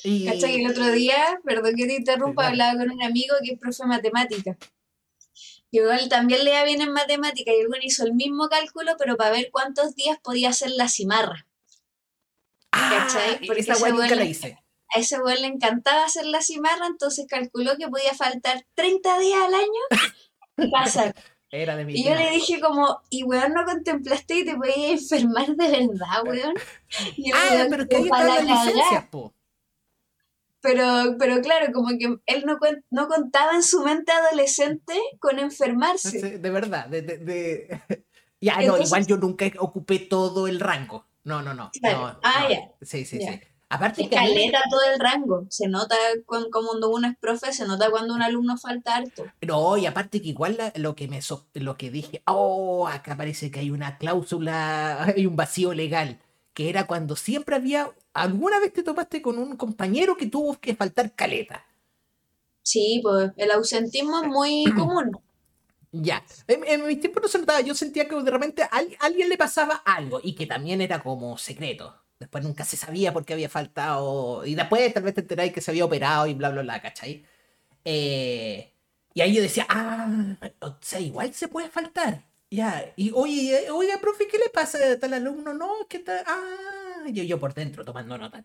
Y... 0.02 0.26
¿Cachai? 0.26 0.60
El 0.60 0.70
otro 0.70 0.90
día, 0.92 1.40
perdón 1.42 1.74
que 1.74 1.86
te 1.86 1.94
interrumpa, 1.94 2.48
hablaba 2.48 2.78
con 2.78 2.90
un 2.90 3.02
amigo 3.02 3.34
que 3.42 3.54
es 3.54 3.58
profe 3.58 3.82
de 3.82 3.88
matemática 3.88 4.58
igual 5.78 6.08
también 6.08 6.44
le 6.44 6.52
da 6.52 6.64
bien 6.64 6.80
en 6.80 6.92
matemática 6.92 7.52
y 7.52 7.62
luego 7.62 7.74
hizo 7.82 8.04
el 8.04 8.14
mismo 8.14 8.48
cálculo, 8.48 8.96
pero 8.98 9.16
para 9.16 9.30
ver 9.30 9.50
cuántos 9.50 9.94
días 9.94 10.18
podía 10.22 10.50
hacer 10.50 10.70
la 10.70 10.88
cimarra. 10.88 11.46
Ah, 12.72 13.06
¿Cachai? 13.08 13.46
Porque 13.46 13.60
esa 13.60 13.88
nunca 13.88 14.14
la 14.14 14.24
hice. 14.24 14.58
A 14.94 15.00
ese 15.00 15.18
güey 15.18 15.40
le 15.40 15.48
encantaba 15.48 16.04
hacer 16.04 16.26
la 16.26 16.40
cimarra, 16.40 16.86
entonces 16.86 17.26
calculó 17.28 17.76
que 17.76 17.88
podía 17.88 18.14
faltar 18.14 18.64
30 18.74 19.18
días 19.18 19.40
al 19.42 19.54
año 19.54 20.10
y 20.58 20.70
pasar. 20.70 21.14
Era 21.50 21.76
de 21.76 21.84
mi 21.84 21.94
y 21.94 22.04
yo 22.04 22.16
le 22.16 22.30
dije 22.30 22.60
como, 22.60 23.00
y 23.10 23.22
weón, 23.22 23.52
¿no 23.52 23.64
contemplaste 23.64 24.38
y 24.38 24.44
te 24.44 24.56
podías 24.56 25.02
enfermar 25.02 25.46
de 25.54 25.68
verdad, 25.68 26.24
weón? 26.24 26.54
ah, 27.34 27.66
pero 27.70 27.86
que 27.86 27.96
ahí 27.96 28.04
está 28.04 28.24
la 28.24 28.40
licencia, 28.40 29.08
po. 29.08 29.32
Pero, 30.64 31.16
pero 31.18 31.42
claro, 31.42 31.74
como 31.74 31.88
que 31.90 32.16
él 32.24 32.44
no, 32.46 32.58
no 32.88 33.06
contaba 33.06 33.54
en 33.54 33.62
su 33.62 33.84
mente 33.84 34.12
adolescente 34.12 34.94
con 35.20 35.38
enfermarse. 35.38 36.38
de 36.38 36.50
verdad, 36.50 36.86
de, 36.88 37.02
de, 37.02 37.80
Ya, 38.40 38.56
no, 38.62 38.78
igual 38.78 39.06
yo 39.06 39.18
nunca 39.18 39.44
ocupé 39.58 39.98
todo 39.98 40.48
el 40.48 40.60
rango. 40.60 41.06
No, 41.22 41.42
no, 41.42 41.52
no. 41.52 41.70
ah, 42.22 42.48
ya. 42.48 42.60
Sí, 42.80 43.04
sí, 43.04 43.18
sí. 43.18 43.40
Aparte 43.68 44.08
que 44.08 44.16
caleta 44.16 44.62
todo 44.70 44.80
el 44.90 45.00
rango. 45.00 45.46
Se 45.50 45.68
nota 45.68 45.96
cuando, 46.24 46.48
cuando 46.50 46.88
uno 46.90 47.08
es 47.08 47.16
profe, 47.18 47.52
se 47.52 47.66
nota 47.66 47.90
cuando 47.90 48.14
un 48.14 48.22
alumno 48.22 48.56
falta 48.56 48.96
harto. 48.96 49.24
No, 49.42 49.76
y 49.76 49.84
aparte 49.84 50.22
que 50.22 50.28
igual 50.28 50.56
lo 50.76 50.94
que 50.94 51.08
me 51.08 51.20
lo 51.54 51.76
que 51.76 51.90
dije, 51.90 52.22
oh, 52.26 52.88
acá 52.88 53.18
parece 53.18 53.50
que 53.50 53.60
hay 53.60 53.70
una 53.70 53.98
cláusula, 53.98 55.04
hay 55.14 55.26
un 55.26 55.36
vacío 55.36 55.74
legal 55.74 56.20
que 56.54 56.70
era 56.70 56.86
cuando 56.86 57.16
siempre 57.16 57.56
había, 57.56 57.92
alguna 58.14 58.60
vez 58.60 58.72
te 58.72 58.82
topaste 58.82 59.20
con 59.20 59.38
un 59.38 59.56
compañero 59.56 60.16
que 60.16 60.26
tuvo 60.26 60.58
que 60.58 60.74
faltar 60.74 61.14
caleta. 61.14 61.66
Sí, 62.62 63.00
pues 63.02 63.32
el 63.36 63.50
ausentismo 63.50 64.22
es 64.22 64.28
muy 64.28 64.64
común. 64.76 65.18
Ya, 65.92 66.24
en, 66.48 66.86
mis 66.86 67.00
tiempos 67.00 67.22
no 67.22 67.28
se 67.28 67.38
notaba, 67.38 67.60
yo 67.60 67.74
sentía 67.74 68.08
que 68.08 68.16
de 68.20 68.30
repente 68.30 68.62
a, 68.62 68.70
alguien 69.00 69.28
le 69.28 69.36
pasaba 69.36 69.74
algo 69.84 70.20
y 70.22 70.34
que 70.34 70.46
también 70.46 70.80
era 70.80 71.02
como 71.02 71.36
secreto. 71.38 72.00
Después 72.18 72.42
nunca 72.42 72.64
se 72.64 72.76
sabía 72.76 73.12
por 73.12 73.24
qué 73.24 73.34
había 73.34 73.48
faltado. 73.48 74.46
Y 74.46 74.54
después 74.54 74.94
tal 74.94 75.02
vez 75.02 75.14
te 75.14 75.20
enteráis 75.20 75.52
que 75.52 75.60
se 75.60 75.70
había 75.70 75.84
operado 75.84 76.26
y 76.26 76.34
bla, 76.34 76.50
bla, 76.50 76.62
bla, 76.62 76.80
¿cachai? 76.80 77.24
Eh, 77.84 78.72
y 79.12 79.20
ahí 79.20 79.34
yo 79.34 79.42
decía, 79.42 79.66
ah, 79.68 80.36
o 80.60 80.76
sea, 80.80 81.00
igual 81.00 81.34
se 81.34 81.48
puede 81.48 81.68
faltar. 81.68 82.24
Ya, 82.54 82.92
y 82.94 83.10
oye, 83.12 83.68
oiga, 83.72 83.98
profe, 84.00 84.28
¿qué 84.28 84.38
le 84.38 84.48
pasa 84.48 84.78
a 84.78 84.96
tal 85.00 85.12
alumno? 85.14 85.52
No, 85.54 85.88
¿qué 85.88 85.98
tal? 85.98 86.22
Ah, 86.24 87.04
yo, 87.10 87.24
yo 87.24 87.40
por 87.40 87.52
dentro 87.52 87.84
tomando 87.84 88.16
nota. 88.16 88.44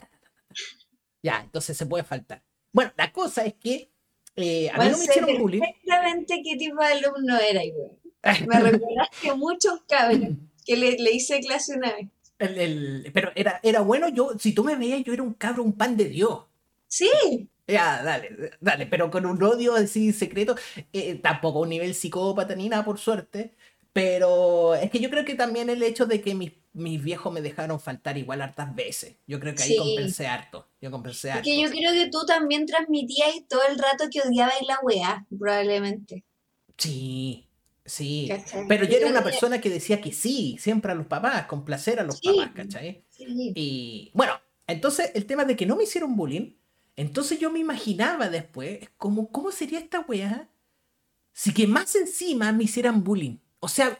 Ya, 1.22 1.41
entonces 1.41 1.78
se 1.78 1.86
puede 1.86 2.04
faltar. 2.04 2.41
Bueno, 2.74 2.91
la 2.98 3.12
cosa 3.12 3.45
es 3.45 3.54
que 3.54 3.91
eh, 4.36 4.72
a 4.72 4.80
mí 4.80 4.89
no 4.89 4.98
me 4.98 5.04
hicieron 5.04 5.38
bullying. 5.38 5.62
Exactamente 5.62 6.41
qué 6.43 6.56
tipo 6.58 6.82
de 6.82 6.88
alumno 6.88 7.38
era, 7.38 7.62
güey. 7.62 8.48
Me 8.48 8.60
recordaste 8.72 9.36
muchos 9.36 9.82
cabros 9.88 10.38
que 10.65 10.76
le, 10.76 10.98
le, 10.98 11.12
hice 11.12 11.39
clase 11.41 11.76
una 11.76 11.93
vez. 11.93 12.08
El, 12.39 12.58
el, 12.58 13.12
pero 13.13 13.32
era, 13.36 13.60
era 13.62 13.82
bueno, 13.82 14.10
yo, 14.10 14.32
si 14.39 14.54
tú 14.54 14.63
me 14.63 14.76
veías, 14.76 15.04
yo 15.04 15.13
era 15.13 15.22
un 15.22 15.36
cabro, 15.36 15.62
un 15.62 15.74
pan 15.74 15.95
de 15.95 16.06
Dios. 16.06 16.45
Sí. 16.88 17.48
Ya, 17.67 18.02
dale, 18.02 18.54
dale, 18.60 18.88
pero 18.88 19.12
con 19.12 19.28
un 19.28 19.43
odio 19.43 19.76
así 19.76 20.12
secreto, 20.13 20.56
eh, 20.91 21.13
tampoco 21.22 21.60
un 21.60 21.69
nivel 21.69 21.93
psicópata 21.93 22.56
ni 22.56 22.69
nada, 22.69 22.84
por 22.84 22.98
suerte, 22.98 23.54
pero 23.93 24.75
es 24.75 24.91
que 24.91 24.99
yo 24.99 25.10
creo 25.10 25.25
que 25.25 25.36
también 25.36 25.69
el 25.69 25.82
hecho 25.82 26.06
de 26.06 26.21
que 26.21 26.36
mis, 26.36 26.52
mis 26.73 27.02
viejos 27.04 27.34
me 27.34 27.41
dejaron 27.41 27.80
faltar 27.80 28.17
igual 28.17 28.41
hartas 28.41 28.73
veces. 28.75 29.15
Yo 29.28 29.39
creo 29.39 29.56
que 29.56 29.63
ahí 29.63 29.78
compensé 29.78 30.28
harto. 30.28 30.67
Yo 30.82 30.91
compensé 30.91 31.32
harto. 31.32 31.43
Que 31.43 31.60
yo 31.62 31.69
creo 31.69 31.93
que 31.93 32.10
tú 32.10 32.25
también 32.25 32.65
transmitías 32.65 33.30
todo 33.47 33.62
el 33.69 33.78
rato 33.80 34.06
que 34.12 34.21
odiabas 34.21 34.62
la 34.67 34.80
weá, 34.84 35.25
probablemente. 35.38 36.23
Sí, 36.78 37.47
sí. 37.84 38.32
Pero 38.67 38.86
yo 38.86 38.97
era 38.97 39.08
una 39.08 39.23
persona 39.23 39.60
que 39.60 39.69
decía 39.69 40.02
que 40.02 40.13
sí, 40.13 40.58
siempre 40.60 40.91
a 40.91 40.95
los 40.95 41.08
papás, 41.08 41.47
complacer 41.47 41.99
a 41.99 42.04
los 42.04 42.21
papás, 42.21 42.52
¿cachai? 42.54 43.04
Y 43.17 44.12
bueno, 44.13 44.34
entonces 44.67 45.12
el 45.15 45.25
tema 45.25 45.45
de 45.45 45.56
que 45.56 45.65
no 45.65 45.75
me 45.75 45.84
hicieron 45.84 46.15
bullying, 46.15 46.54
entonces 46.95 47.39
yo 47.39 47.52
me 47.52 47.60
imaginaba 47.60 48.30
después 48.30 48.89
como, 48.97 49.32
¿cómo 49.32 49.52
sería 49.52 49.80
esta 49.80 50.02
weá 50.02 50.49
si 51.34 51.54
que 51.54 51.65
más 51.65 51.95
encima 51.95 52.52
me 52.52 52.65
hicieran 52.65 53.04
bullying? 53.04 53.38
O 53.62 53.67
sea, 53.67 53.98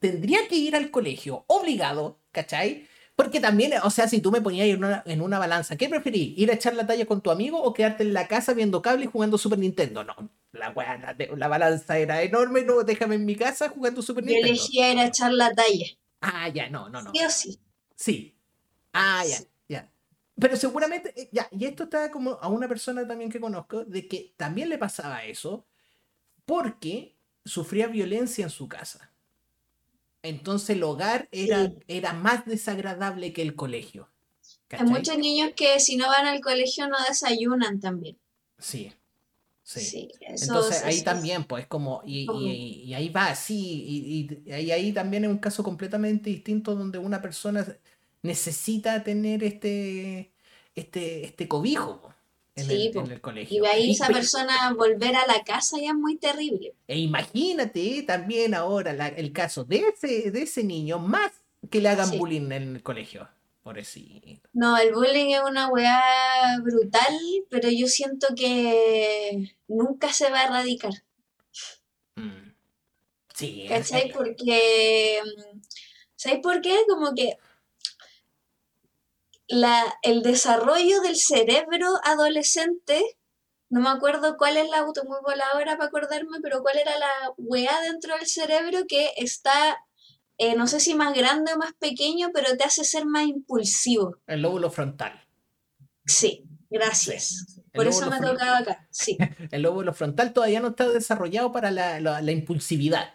tendría 0.00 0.48
que 0.48 0.56
ir 0.56 0.74
al 0.74 0.90
colegio 0.90 1.44
obligado, 1.46 2.18
¿cachai? 2.32 2.88
Porque 3.14 3.40
también, 3.40 3.72
o 3.84 3.90
sea, 3.90 4.08
si 4.08 4.20
tú 4.20 4.32
me 4.32 4.40
ponías 4.40 4.66
en 4.66 4.84
una, 4.84 5.02
en 5.06 5.20
una 5.20 5.38
balanza, 5.38 5.76
¿qué 5.76 5.88
preferís? 5.88 6.36
¿Ir 6.36 6.50
a 6.50 6.54
echar 6.54 6.74
la 6.74 6.86
talla 6.86 7.06
con 7.06 7.20
tu 7.20 7.30
amigo 7.30 7.62
o 7.62 7.72
quedarte 7.74 8.02
en 8.02 8.14
la 8.14 8.26
casa 8.26 8.54
viendo 8.54 8.82
cable 8.82 9.04
y 9.04 9.08
jugando 9.08 9.38
Super 9.38 9.58
Nintendo? 9.58 10.02
No, 10.02 10.14
la, 10.52 10.72
la, 10.72 11.16
la 11.36 11.48
balanza 11.48 11.98
era 11.98 12.22
enorme, 12.22 12.62
no, 12.62 12.82
déjame 12.82 13.16
en 13.16 13.24
mi 13.24 13.36
casa 13.36 13.68
jugando 13.68 14.02
Super 14.02 14.24
Nintendo. 14.24 14.48
Yo 14.48 14.52
elegía 14.54 14.92
ir 14.92 14.98
a 14.98 15.06
echar 15.06 15.32
la 15.32 15.52
talla. 15.54 15.86
Ah, 16.20 16.48
ya, 16.48 16.68
no, 16.70 16.88
no, 16.88 17.02
no. 17.02 17.12
Sí 17.12 17.24
o 17.24 17.30
sí. 17.30 17.60
Sí. 17.94 18.34
Ah, 18.92 19.24
ya, 19.26 19.38
ya. 19.68 19.92
Pero 20.40 20.56
seguramente, 20.56 21.12
eh, 21.20 21.28
ya, 21.32 21.48
y 21.52 21.66
esto 21.66 21.84
está 21.84 22.10
como 22.10 22.32
a 22.40 22.48
una 22.48 22.66
persona 22.66 23.06
también 23.06 23.30
que 23.30 23.40
conozco, 23.40 23.84
de 23.84 24.08
que 24.08 24.34
también 24.36 24.68
le 24.68 24.78
pasaba 24.78 25.24
eso, 25.24 25.66
porque 26.46 27.16
sufría 27.44 27.86
violencia 27.86 28.44
en 28.44 28.50
su 28.50 28.68
casa. 28.68 29.10
Entonces 30.22 30.70
el 30.70 30.82
hogar 30.84 31.28
era, 31.32 31.72
era 31.88 32.12
más 32.12 32.46
desagradable 32.46 33.32
que 33.32 33.42
el 33.42 33.56
colegio. 33.56 34.08
Hay 34.70 34.86
muchos 34.86 35.18
niños 35.18 35.52
que 35.54 35.80
si 35.80 35.96
no 35.96 36.06
van 36.08 36.26
al 36.26 36.40
colegio 36.40 36.88
no 36.88 36.96
desayunan 37.08 37.80
también. 37.80 38.16
Sí. 38.58 38.92
Sí. 39.62 40.10
Entonces 40.20 40.82
ahí 40.84 41.02
también, 41.02 41.44
pues 41.44 41.66
como, 41.66 42.02
y, 42.04 42.26
y, 42.84 42.94
ahí 42.94 43.08
va, 43.08 43.34
sí, 43.34 44.28
y, 44.46 44.52
ahí, 44.52 44.70
ahí 44.70 44.92
también 44.92 45.24
es 45.24 45.30
un 45.30 45.38
caso 45.38 45.62
completamente 45.62 46.28
distinto 46.28 46.74
donde 46.74 46.98
una 46.98 47.22
persona 47.22 47.64
necesita 48.22 49.02
tener 49.02 49.42
este, 49.44 50.32
este, 50.74 51.24
este 51.24 51.48
cobijo 51.48 52.11
en, 52.54 52.70
el, 52.70 53.20
colegio. 53.20 53.64
Y 53.64 53.66
ahí 53.66 53.90
esa 53.92 54.08
persona 54.08 54.74
volver 54.74 55.16
a 55.16 55.26
la 55.26 55.42
casa 55.44 55.78
ya 55.80 55.88
es 55.88 55.94
muy 55.94 56.16
terrible. 56.16 56.74
E 56.86 56.98
imagínate 56.98 58.02
también 58.02 58.54
ahora 58.54 59.08
el 59.08 59.32
caso 59.32 59.64
de 59.64 59.84
ese, 59.94 60.30
de 60.30 60.42
ese 60.42 60.62
niño, 60.62 60.98
más 60.98 61.32
que 61.70 61.80
le 61.80 61.88
hagan 61.88 62.18
bullying 62.18 62.52
en 62.52 62.76
el 62.76 62.82
colegio. 62.82 63.28
Pobrecito. 63.62 64.48
No, 64.52 64.76
el 64.76 64.92
bullying 64.92 65.34
es 65.34 65.40
una 65.48 65.68
weá 65.68 66.02
brutal, 66.62 67.16
pero 67.48 67.68
yo 67.70 67.86
siento 67.86 68.34
que 68.34 69.54
nunca 69.68 70.12
se 70.12 70.30
va 70.30 70.40
a 70.40 70.44
erradicar. 70.46 70.92
Mm. 72.16 72.54
Sí. 73.34 73.66
¿Cachai? 73.68 74.10
Porque. 74.12 75.20
¿Sabes 76.16 76.40
por 76.40 76.60
qué? 76.60 76.76
Como 76.88 77.14
que 77.14 77.36
la, 79.52 79.82
el 80.02 80.22
desarrollo 80.22 81.00
del 81.02 81.16
cerebro 81.16 81.88
adolescente, 82.04 83.02
no 83.68 83.80
me 83.80 83.88
acuerdo 83.88 84.36
cuál 84.36 84.56
es 84.56 84.68
la 84.68 84.78
auto, 84.78 85.04
muy 85.04 85.16
hora 85.24 85.76
para 85.76 85.84
acordarme, 85.84 86.38
pero 86.42 86.62
cuál 86.62 86.78
era 86.78 86.98
la 86.98 87.10
weá 87.36 87.80
dentro 87.82 88.16
del 88.16 88.26
cerebro 88.26 88.80
que 88.88 89.12
está 89.16 89.78
eh, 90.38 90.56
no 90.56 90.66
sé 90.66 90.80
si 90.80 90.94
más 90.94 91.14
grande 91.14 91.52
o 91.52 91.58
más 91.58 91.72
pequeño, 91.74 92.30
pero 92.32 92.56
te 92.56 92.64
hace 92.64 92.84
ser 92.84 93.06
más 93.06 93.26
impulsivo. 93.26 94.16
El 94.26 94.42
lóbulo 94.42 94.70
frontal. 94.70 95.24
Sí, 96.04 96.44
gracias. 96.68 97.60
Por 97.72 97.86
eso 97.86 98.10
me 98.10 98.18
tocaba 98.18 98.58
acá, 98.58 98.88
sí. 98.90 99.16
El 99.50 99.62
lóbulo 99.62 99.94
frontal 99.94 100.32
todavía 100.32 100.60
no 100.60 100.68
está 100.68 100.88
desarrollado 100.88 101.52
para 101.52 101.70
la, 101.70 102.32
impulsividad. 102.32 103.14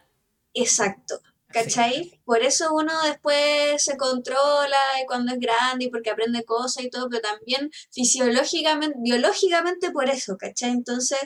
Exacto. 0.54 1.20
¿Cachai? 1.50 2.22
Por 2.26 2.44
eso 2.44 2.74
uno 2.74 2.92
después 3.04 3.82
se 3.82 3.96
controla 3.98 4.78
y 5.02 5.06
cuando 5.06 5.34
es 5.34 5.40
grande 5.40 5.86
y 5.86 5.90
porque 5.90 6.10
aprende 6.10 6.44
cosas 6.44 6.84
y 6.84 6.90
todo, 6.90 7.08
pero 7.10 7.22
también 7.22 7.72
fisiológicamente, 7.92 8.98
biológicamente 9.02 9.92
por 9.92 10.10
eso, 10.10 10.38
¿cachai? 10.38 10.72
Entonces, 10.72 11.20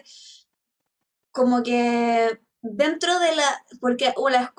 como 1.32 1.64
que 1.64 2.40
dentro 2.62 3.20
de 3.20 3.36
la, 3.36 3.66
porque 3.80 4.14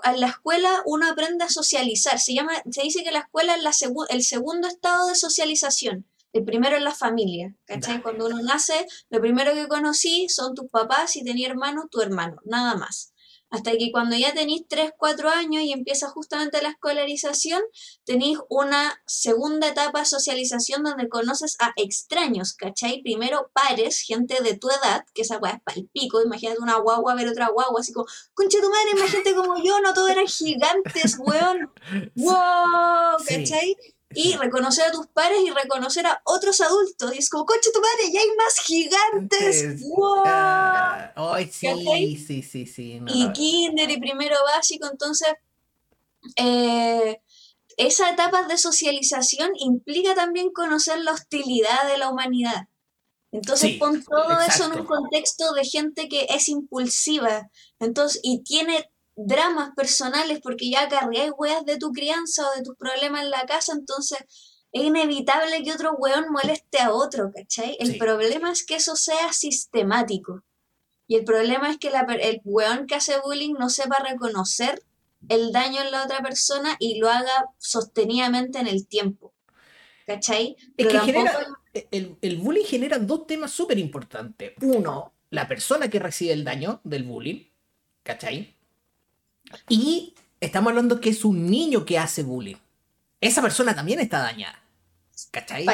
en 0.04 0.20
la 0.20 0.26
escuela 0.26 0.82
uno 0.86 1.08
aprende 1.08 1.44
a 1.44 1.48
socializar, 1.48 2.18
se, 2.18 2.34
llama, 2.34 2.52
se 2.70 2.82
dice 2.82 3.04
que 3.04 3.12
la 3.12 3.20
escuela 3.20 3.54
es 3.54 3.62
la 3.62 3.72
el 4.10 4.24
segundo 4.24 4.66
estado 4.66 5.06
de 5.06 5.14
socialización, 5.14 6.06
el 6.32 6.44
primero 6.44 6.76
es 6.76 6.82
la 6.82 6.94
familia, 6.94 7.54
¿cachai? 7.66 8.02
Cuando 8.02 8.26
uno 8.26 8.42
nace, 8.42 8.86
lo 9.10 9.20
primero 9.20 9.52
que 9.54 9.68
conocí 9.68 10.28
son 10.28 10.54
tus 10.54 10.68
papás, 10.70 11.14
y 11.16 11.24
tenía 11.24 11.48
hermano, 11.48 11.88
tu 11.90 12.00
hermano, 12.00 12.38
nada 12.44 12.74
más. 12.74 13.11
Hasta 13.52 13.72
que 13.72 13.92
cuando 13.92 14.16
ya 14.16 14.32
tenéis 14.32 14.62
3, 14.66 14.92
4 14.96 15.28
años 15.28 15.62
y 15.62 15.72
empieza 15.72 16.08
justamente 16.08 16.62
la 16.62 16.70
escolarización, 16.70 17.60
tenéis 18.04 18.38
una 18.48 18.98
segunda 19.06 19.68
etapa 19.68 20.00
de 20.00 20.06
socialización 20.06 20.82
donde 20.82 21.08
conoces 21.08 21.56
a 21.60 21.72
extraños, 21.76 22.54
¿cachai? 22.54 23.02
Primero 23.02 23.50
pares, 23.52 24.00
gente 24.00 24.42
de 24.42 24.56
tu 24.56 24.68
edad, 24.70 25.04
que 25.14 25.22
esa 25.22 25.36
weá 25.36 25.52
es 25.52 25.62
para 25.62 25.78
el 25.78 25.86
pico, 25.88 26.22
imagínate 26.22 26.62
una 26.62 26.78
guagua 26.78 27.14
ver 27.14 27.28
otra 27.28 27.50
guagua, 27.50 27.80
así 27.80 27.92
como, 27.92 28.06
concha 28.32 28.58
tu 28.58 28.70
madre, 28.70 28.90
imagínate 28.96 29.34
como 29.34 29.62
yo, 29.62 29.80
no 29.80 29.92
todos 29.92 30.10
eran 30.10 30.26
gigantes, 30.26 31.18
weón. 31.18 31.70
¡Wow! 32.16 33.18
¿cachai? 33.28 33.76
Y 34.14 34.36
reconocer 34.36 34.86
a 34.86 34.92
tus 34.92 35.06
pares 35.08 35.40
y 35.44 35.50
reconocer 35.50 36.06
a 36.06 36.20
otros 36.24 36.60
adultos. 36.60 37.14
Y 37.14 37.18
es 37.18 37.30
como, 37.30 37.44
concha 37.44 37.70
tu 37.72 37.80
madre, 37.80 38.12
ya 38.12 38.20
hay 38.20 38.28
más 38.36 38.58
gigantes. 38.64 39.80
¡Wow! 39.82 41.32
Ay, 41.34 41.50
sí, 41.50 42.16
sí, 42.16 42.42
sí, 42.42 42.66
sí, 42.66 43.02
y 43.06 43.32
kinder 43.32 43.90
y 43.90 44.00
primero 44.00 44.36
básico, 44.54 44.88
entonces, 44.90 45.28
eh, 46.36 47.20
esa 47.76 48.10
etapa 48.10 48.42
de 48.44 48.58
socialización 48.58 49.52
implica 49.56 50.14
también 50.14 50.50
conocer 50.50 50.98
la 51.00 51.12
hostilidad 51.12 51.86
de 51.88 51.98
la 51.98 52.10
humanidad. 52.10 52.68
Entonces 53.32 53.78
pon 53.78 54.04
todo 54.04 54.38
eso 54.46 54.66
en 54.66 54.80
un 54.80 54.86
contexto 54.86 55.54
de 55.54 55.64
gente 55.64 56.06
que 56.06 56.26
es 56.28 56.50
impulsiva 56.50 57.48
entonces, 57.82 58.20
y 58.22 58.44
tiene 58.44 58.91
dramas 59.16 59.70
personales 59.74 60.40
porque 60.42 60.70
ya 60.70 60.88
cargáis 60.88 61.32
weas 61.36 61.64
de 61.64 61.76
tu 61.76 61.92
crianza 61.92 62.48
o 62.48 62.56
de 62.56 62.62
tus 62.62 62.76
problemas 62.76 63.22
en 63.22 63.30
la 63.30 63.44
casa, 63.46 63.72
entonces 63.72 64.18
es 64.72 64.82
inevitable 64.82 65.62
que 65.62 65.72
otro 65.72 65.92
weón 65.98 66.26
moleste 66.30 66.78
a 66.80 66.92
otro, 66.92 67.30
¿cachai? 67.34 67.76
El 67.78 67.98
problema 67.98 68.50
es 68.50 68.64
que 68.64 68.76
eso 68.76 68.96
sea 68.96 69.32
sistemático. 69.32 70.42
Y 71.06 71.16
el 71.16 71.24
problema 71.24 71.70
es 71.70 71.76
que 71.76 71.88
el 71.88 72.40
weón 72.44 72.86
que 72.86 72.94
hace 72.94 73.20
bullying 73.20 73.54
no 73.58 73.68
sepa 73.68 73.98
reconocer 73.98 74.82
el 75.28 75.52
daño 75.52 75.82
en 75.82 75.90
la 75.90 76.04
otra 76.04 76.20
persona 76.20 76.76
y 76.78 76.98
lo 76.98 77.10
haga 77.10 77.50
sostenidamente 77.58 78.60
en 78.60 78.66
el 78.66 78.86
tiempo. 78.86 79.34
¿Cachai? 80.06 80.56
es 80.76 80.86
que 80.86 80.98
genera, 80.98 81.46
el, 81.90 82.16
el 82.20 82.36
bullying 82.38 82.64
genera 82.64 82.98
dos 82.98 83.26
temas 83.26 83.52
súper 83.52 83.78
importantes. 83.78 84.52
Uno, 84.62 85.12
la 85.30 85.46
persona 85.46 85.88
que 85.88 85.98
recibe 85.98 86.32
el 86.32 86.44
daño 86.44 86.80
del 86.82 87.04
bullying, 87.04 87.44
¿cachai? 88.02 88.51
Y 89.68 90.14
estamos 90.40 90.70
hablando 90.70 91.00
que 91.00 91.10
es 91.10 91.24
un 91.24 91.50
niño 91.50 91.84
que 91.84 91.98
hace 91.98 92.22
bullying. 92.22 92.56
Esa 93.20 93.42
persona 93.42 93.74
también 93.74 94.00
está 94.00 94.18
dañada. 94.18 94.58
¿Cachai? 95.30 95.66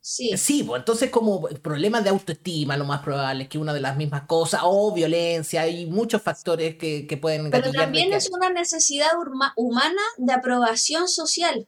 sí. 0.00 0.36
Sí, 0.36 0.62
pues 0.64 0.80
entonces 0.80 1.10
como 1.10 1.42
problemas 1.62 2.04
de 2.04 2.10
autoestima, 2.10 2.76
lo 2.76 2.84
más 2.84 3.02
probable 3.02 3.44
es 3.44 3.48
que 3.48 3.58
una 3.58 3.72
de 3.72 3.80
las 3.80 3.96
mismas 3.96 4.22
cosas, 4.22 4.60
o 4.64 4.92
violencia, 4.92 5.62
hay 5.62 5.86
muchos 5.86 6.22
factores 6.22 6.76
que, 6.76 7.06
que 7.06 7.16
pueden... 7.16 7.50
Pero 7.50 7.72
también 7.72 8.12
es 8.12 8.30
una 8.30 8.50
necesidad 8.50 9.10
humana 9.56 10.02
de 10.16 10.32
aprobación 10.32 11.08
social. 11.08 11.66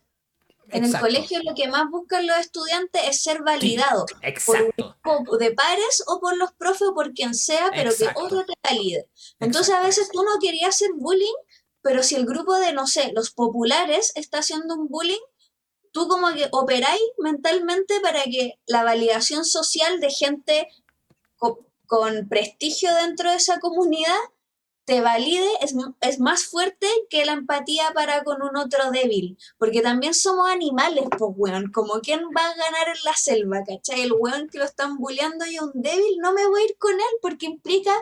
En 0.73 0.85
el 0.85 0.99
colegio 0.99 1.41
lo 1.43 1.55
que 1.55 1.69
más 1.69 1.91
buscan 1.91 2.27
los 2.27 2.39
estudiantes 2.39 3.03
es 3.09 3.23
ser 3.23 3.43
validados. 3.43 4.11
exacto. 4.23 4.97
Por, 5.03 5.39
de 5.39 5.53
pares 5.53 6.03
o 6.07 6.21
por 6.21 6.37
los 6.37 6.53
profes 6.53 6.89
o 6.89 6.95
por 6.95 7.13
quien 7.13 7.35
sea, 7.35 7.71
pero 7.75 7.91
que 7.95 8.09
otro 8.15 8.45
te 8.45 8.55
valide. 8.63 9.09
Entonces 9.39 9.75
a 9.75 9.83
veces 9.83 10.09
tú 10.13 10.23
no 10.23 10.39
querías 10.41 10.75
hacer 10.77 10.91
bullying, 10.95 11.35
pero 11.83 12.03
si 12.03 12.15
el 12.15 12.27
grupo 12.27 12.55
de, 12.55 12.73
no 12.73 12.87
sé, 12.87 13.13
los 13.15 13.31
populares 13.31 14.13
está 14.15 14.39
haciendo 14.39 14.75
un 14.75 14.89
bullying, 14.89 15.21
tú 15.93 16.09
como 16.09 16.33
que 16.33 16.49
operáis 16.53 17.01
mentalmente 17.19 18.01
para 18.01 18.25
que 18.25 18.59
la 18.67 18.85
validación 18.85 19.45
social 19.45 20.01
de 20.01 20.11
gente 20.11 20.69
con 21.87 22.29
prestigio 22.29 22.95
dentro 22.95 23.31
de 23.31 23.37
esa 23.37 23.59
comunidad 23.59 24.19
te 24.91 25.01
valide 25.01 25.49
es, 25.61 25.73
es, 26.01 26.19
más 26.19 26.47
fuerte 26.47 26.89
que 27.11 27.25
la 27.25 27.35
empatía 27.35 27.93
para 27.95 28.25
con 28.25 28.43
un 28.43 28.57
otro 28.57 28.91
débil. 28.91 29.39
Porque 29.57 29.83
también 29.83 30.15
somos 30.15 30.51
animales, 30.51 31.05
pues, 31.17 31.31
weón. 31.37 31.71
Como 31.71 32.01
quién 32.01 32.23
va 32.37 32.45
a 32.45 32.57
ganar 32.57 32.89
en 32.89 33.05
la 33.05 33.15
selva, 33.15 33.63
¿cachai? 33.65 34.01
El 34.01 34.13
weón 34.13 34.49
que 34.49 34.59
lo 34.59 34.65
están 34.65 34.97
bulleando 34.97 35.47
y 35.47 35.61
un 35.61 35.71
débil, 35.75 36.19
no 36.21 36.33
me 36.33 36.45
voy 36.45 36.63
a 36.63 36.65
ir 36.65 36.77
con 36.77 36.95
él 36.95 37.15
porque 37.23 37.47
implica 37.47 37.95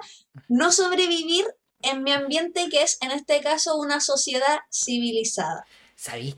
no 0.49 0.73
sobrevivir 0.73 1.45
en 1.83 2.03
mi 2.05 2.13
ambiente, 2.13 2.71
que 2.71 2.83
es 2.83 2.97
en 3.03 3.11
este 3.11 3.43
caso 3.43 3.77
una 3.77 4.01
sociedad 4.01 4.61
civilizada. 4.73 5.67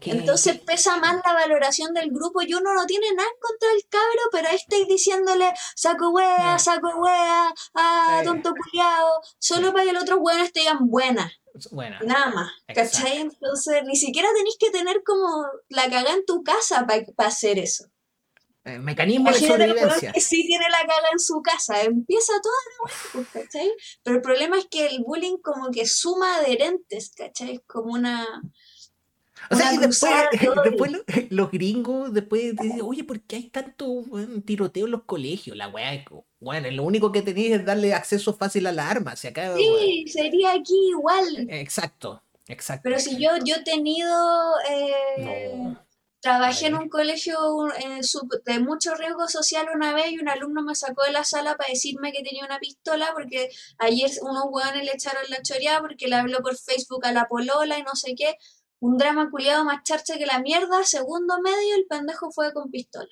Entonces 0.03 0.59
pesa 0.61 0.96
más 0.96 1.16
la 1.25 1.35
valoración 1.35 1.92
del 1.92 2.11
grupo 2.11 2.40
y 2.40 2.55
uno 2.55 2.73
no 2.75 2.87
tiene 2.87 3.12
nada 3.14 3.29
contra 3.40 3.68
del 3.68 3.87
cabro, 3.88 4.23
pero 4.33 4.49
ahí 4.49 4.57
estáis 4.57 4.88
diciéndole 4.88 5.53
saco 5.77 6.11
wea, 6.11 6.59
saco 6.59 6.88
wea, 6.96 7.53
ah, 7.75 8.23
tonto 8.25 8.55
culiao, 8.55 9.20
solo 9.38 9.73
para 9.73 9.85
que 9.85 9.92
los 9.92 10.03
otros 10.03 10.18
weones 10.23 10.53
te 10.53 10.61
digan 10.61 10.88
buena. 10.88 11.31
Buena. 11.73 12.01
Nada 12.01 12.31
más. 12.31 12.53
¿Cachai? 12.75 13.18
Entonces 13.18 13.83
ni 13.85 13.96
siquiera 13.96 14.31
tenéis 14.35 14.57
que 14.59 14.70
tener 14.70 15.03
como 15.05 15.44
la 15.68 15.90
caga 15.90 16.14
en 16.14 16.25
tu 16.25 16.42
casa 16.42 16.87
para 16.87 17.05
hacer 17.29 17.59
eso. 17.59 17.85
El 18.64 18.75
eh, 18.75 18.79
mecanismo 18.79 19.31
de 19.31 19.40
sobrevivencia. 19.40 20.12
Que 20.12 20.20
sí 20.23 20.46
tiene 20.46 20.64
la 20.70 20.81
caga 20.81 21.09
en 21.12 21.18
su 21.18 21.42
casa, 21.42 21.83
empieza 21.83 22.33
todo 22.42 22.53
de 22.53 22.99
pues, 23.12 23.29
¿cachai? 23.33 23.73
Pero 24.03 24.16
el 24.16 24.23
problema 24.23 24.59
es 24.59 24.66
que 24.70 24.87
el 24.87 25.03
bullying 25.03 25.37
como 25.42 25.70
que 25.70 25.87
suma 25.87 26.37
adherentes, 26.37 27.12
¿cachai? 27.14 27.59
Como 27.66 27.92
una 27.92 28.27
O 29.51 29.57
sea, 29.57 29.75
y 29.75 29.79
después, 29.79 30.13
después 30.65 30.93
los, 31.31 31.51
gringos, 31.51 32.15
después 32.15 32.55
dicen, 32.57 32.83
oye, 32.83 33.05
¿por 33.05 33.21
qué 33.21 33.37
hay 33.37 33.49
tanto 33.51 34.05
tiroteo 34.45 34.87
en 34.87 34.93
los 34.93 35.03
colegios? 35.03 35.57
La 35.57 35.69
weá, 35.69 36.05
bueno, 36.39 36.71
lo 36.71 36.85
único 36.85 37.11
que 37.13 37.23
tenéis 37.23 37.53
es 37.53 37.65
darle 37.65 37.93
acceso 37.93 38.33
fácil 38.35 38.67
a 38.67 38.73
la 38.73 38.89
arma. 38.89 39.17
Si 39.17 39.29
acá, 39.29 39.55
sí, 39.57 40.05
sería 40.07 40.53
aquí 40.53 40.91
igual. 40.91 41.49
Exacto, 41.51 42.23
exacto. 42.47 42.83
Pero 42.85 42.99
si 42.99 43.19
yo, 43.19 43.31
yo 43.45 43.57
he 43.57 43.65
tenido... 43.65 44.55
Eh, 44.71 45.75
Trabajé 46.21 46.67
en 46.67 46.75
un 46.75 46.91
colegio 46.91 47.39
de 48.45 48.59
mucho 48.59 48.95
riesgo 48.95 49.27
social 49.27 49.69
una 49.75 49.95
vez 49.95 50.13
y 50.13 50.19
un 50.19 50.29
alumno 50.29 50.61
me 50.63 50.75
sacó 50.75 51.03
de 51.05 51.13
la 51.13 51.25
sala 51.25 51.57
para 51.57 51.71
decirme 51.71 52.13
que 52.13 52.23
tenía 52.23 52.45
una 52.45 52.59
pistola 52.59 53.13
porque 53.15 53.49
ayer 53.79 54.11
unos 54.21 54.45
hueones 54.51 54.85
le 54.85 54.93
echaron 54.93 55.23
la 55.31 55.41
choreada 55.41 55.81
porque 55.81 56.09
le 56.09 56.17
habló 56.17 56.43
por 56.43 56.59
Facebook 56.59 57.07
a 57.07 57.13
la 57.13 57.27
polola 57.27 57.79
y 57.79 57.83
no 57.85 57.97
sé 57.97 58.15
qué. 58.15 58.37
Un 58.81 58.97
drama 58.97 59.31
culiado 59.31 59.64
más 59.64 59.83
charcha 59.83 60.19
que 60.19 60.27
la 60.27 60.40
mierda. 60.40 60.85
Segundo 60.85 61.40
medio, 61.40 61.77
el 61.77 61.87
pendejo 61.87 62.31
fue 62.31 62.53
con 62.53 62.71
pistola. 62.71 63.09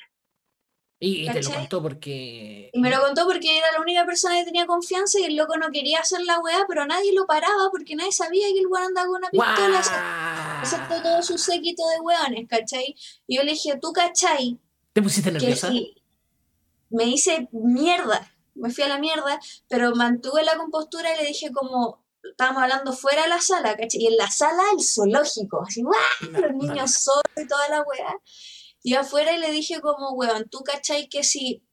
Y, 1.01 1.31
te 1.31 1.43
lo 1.43 1.51
contó 1.53 1.81
porque. 1.81 2.71
Y 2.73 2.81
me 2.81 2.91
lo 2.91 3.01
contó 3.01 3.25
porque 3.25 3.59
era 3.59 3.71
la 3.71 3.81
única 3.81 4.05
persona 4.05 4.35
que 4.35 4.45
tenía 4.45 4.67
confianza 4.67 5.21
y 5.21 5.25
el 5.25 5.37
loco 5.37 5.57
no 5.57 5.71
quería 5.71 6.01
hacer 6.01 6.23
la 6.23 6.41
weá, 6.41 6.65
pero 6.67 6.87
nadie 6.87 7.13
lo 7.15 7.27
paraba 7.27 7.71
porque 7.71 7.95
nadie 7.95 8.11
sabía 8.11 8.49
que 8.53 8.59
el 8.59 8.67
weón 8.67 8.87
andaba 8.87 9.07
con 9.07 9.17
una 9.19 9.31
pistola. 9.31 10.61
Excepto 10.61 11.03
todo 11.03 11.23
su 11.23 11.39
séquito 11.39 11.87
de 11.89 12.01
weones, 12.01 12.49
¿cachai? 12.49 12.97
Y 13.29 13.37
yo 13.37 13.45
le 13.45 13.53
dije, 13.53 13.79
¿tú 13.81 13.93
cachai? 13.93 14.59
¿Te 14.93 15.01
pusiste 15.01 15.31
nerviosa? 15.31 15.71
me 16.91 17.05
hice 17.05 17.49
mierda, 17.53 18.33
me 18.55 18.71
fui 18.71 18.85
a 18.85 18.89
la 18.89 18.99
mierda, 18.99 19.39
pero 19.69 19.95
mantuve 19.95 20.43
la 20.43 20.57
compostura 20.57 21.15
y 21.15 21.19
le 21.19 21.29
dije 21.29 21.53
como, 21.53 22.03
estábamos 22.31 22.63
hablando 22.63 22.93
fuera 22.93 23.23
de 23.23 23.29
la 23.29 23.41
sala, 23.41 23.77
¿cachai? 23.77 24.03
Y 24.03 24.07
en 24.07 24.17
la 24.17 24.31
sala 24.31 24.63
el 24.77 24.85
zoológico, 24.85 25.63
así, 25.63 25.83
¡guau! 25.83 25.97
Los 26.33 26.55
niños 26.55 26.95
solos 26.95 27.23
y 27.37 27.47
toda 27.47 27.69
la 27.69 27.83
weá. 27.83 28.17
Y 28.83 28.95
afuera 28.95 29.33
y 29.33 29.39
le 29.39 29.51
dije 29.51 29.81
como, 29.81 30.13
weón, 30.13 30.49
¿tú 30.49 30.61
cachai 30.61 31.09
que 31.09 31.25
si 31.25 31.65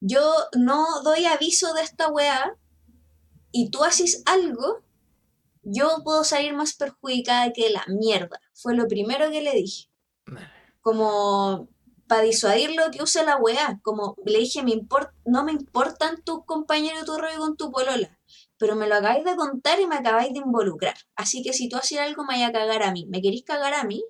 yo 0.00 0.34
no 0.56 1.02
doy 1.02 1.26
aviso 1.26 1.74
de 1.74 1.82
esta 1.82 2.08
weá 2.08 2.56
y 3.50 3.70
tú 3.70 3.84
haces 3.84 4.22
algo, 4.26 4.82
yo 5.62 6.02
puedo 6.04 6.22
salir 6.22 6.54
más 6.54 6.74
perjudicada 6.74 7.52
que 7.52 7.70
la 7.70 7.84
mierda? 7.88 8.40
Fue 8.54 8.74
lo 8.74 8.86
primero 8.86 9.30
que 9.30 9.42
le 9.42 9.52
dije. 9.52 9.90
Como 10.80 11.68
para 12.06 12.22
disuadirlo 12.22 12.90
que 12.90 13.02
use 13.02 13.24
la 13.24 13.36
weá. 13.36 13.80
Como 13.82 14.16
le 14.24 14.38
dije, 14.38 14.62
me 14.62 14.80
no 15.24 15.44
me 15.44 15.52
importan 15.52 16.22
tus 16.22 16.44
compañeros 16.44 17.04
tu 17.04 17.16
rollo 17.16 17.38
con 17.38 17.56
tu 17.56 17.70
polola, 17.70 18.15
pero 18.58 18.76
me 18.76 18.86
lo 18.86 18.94
acabáis 18.94 19.24
de 19.24 19.36
contar 19.36 19.80
y 19.80 19.86
me 19.86 19.96
acabáis 19.96 20.32
de 20.32 20.38
involucrar. 20.38 20.94
Así 21.14 21.42
que 21.42 21.52
si 21.52 21.68
tú 21.68 21.76
haces 21.76 21.98
algo, 21.98 22.22
me 22.24 22.34
vaya 22.34 22.48
a 22.48 22.52
cagar 22.52 22.82
a 22.82 22.92
mí. 22.92 23.06
¿Me 23.06 23.20
queréis 23.20 23.44
cagar 23.44 23.74
a 23.74 23.84
mí? 23.84 24.04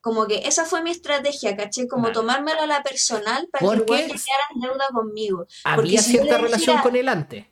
Como 0.00 0.26
que 0.26 0.46
esa 0.46 0.64
fue 0.64 0.82
mi 0.82 0.90
estrategia, 0.90 1.56
¿caché? 1.56 1.88
Como 1.88 2.12
tomármelo 2.12 2.62
a 2.62 2.66
la 2.66 2.82
personal 2.82 3.48
para 3.50 3.68
que 3.68 3.84
quedara 3.84 4.12
en 4.54 4.60
deuda 4.60 4.86
conmigo. 4.92 5.46
Había 5.64 6.00
cierta 6.00 6.38
relación 6.38 6.78
con 6.78 6.94
él 6.94 7.08
antes. 7.08 7.46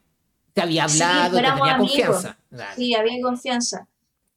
Te 0.53 0.63
había 0.63 0.85
hablado, 0.85 1.37
te 1.37 1.43
tenía 1.43 1.77
confianza. 1.77 2.39
Sí, 2.77 2.95
había 2.95 3.21
confianza. 3.21 3.89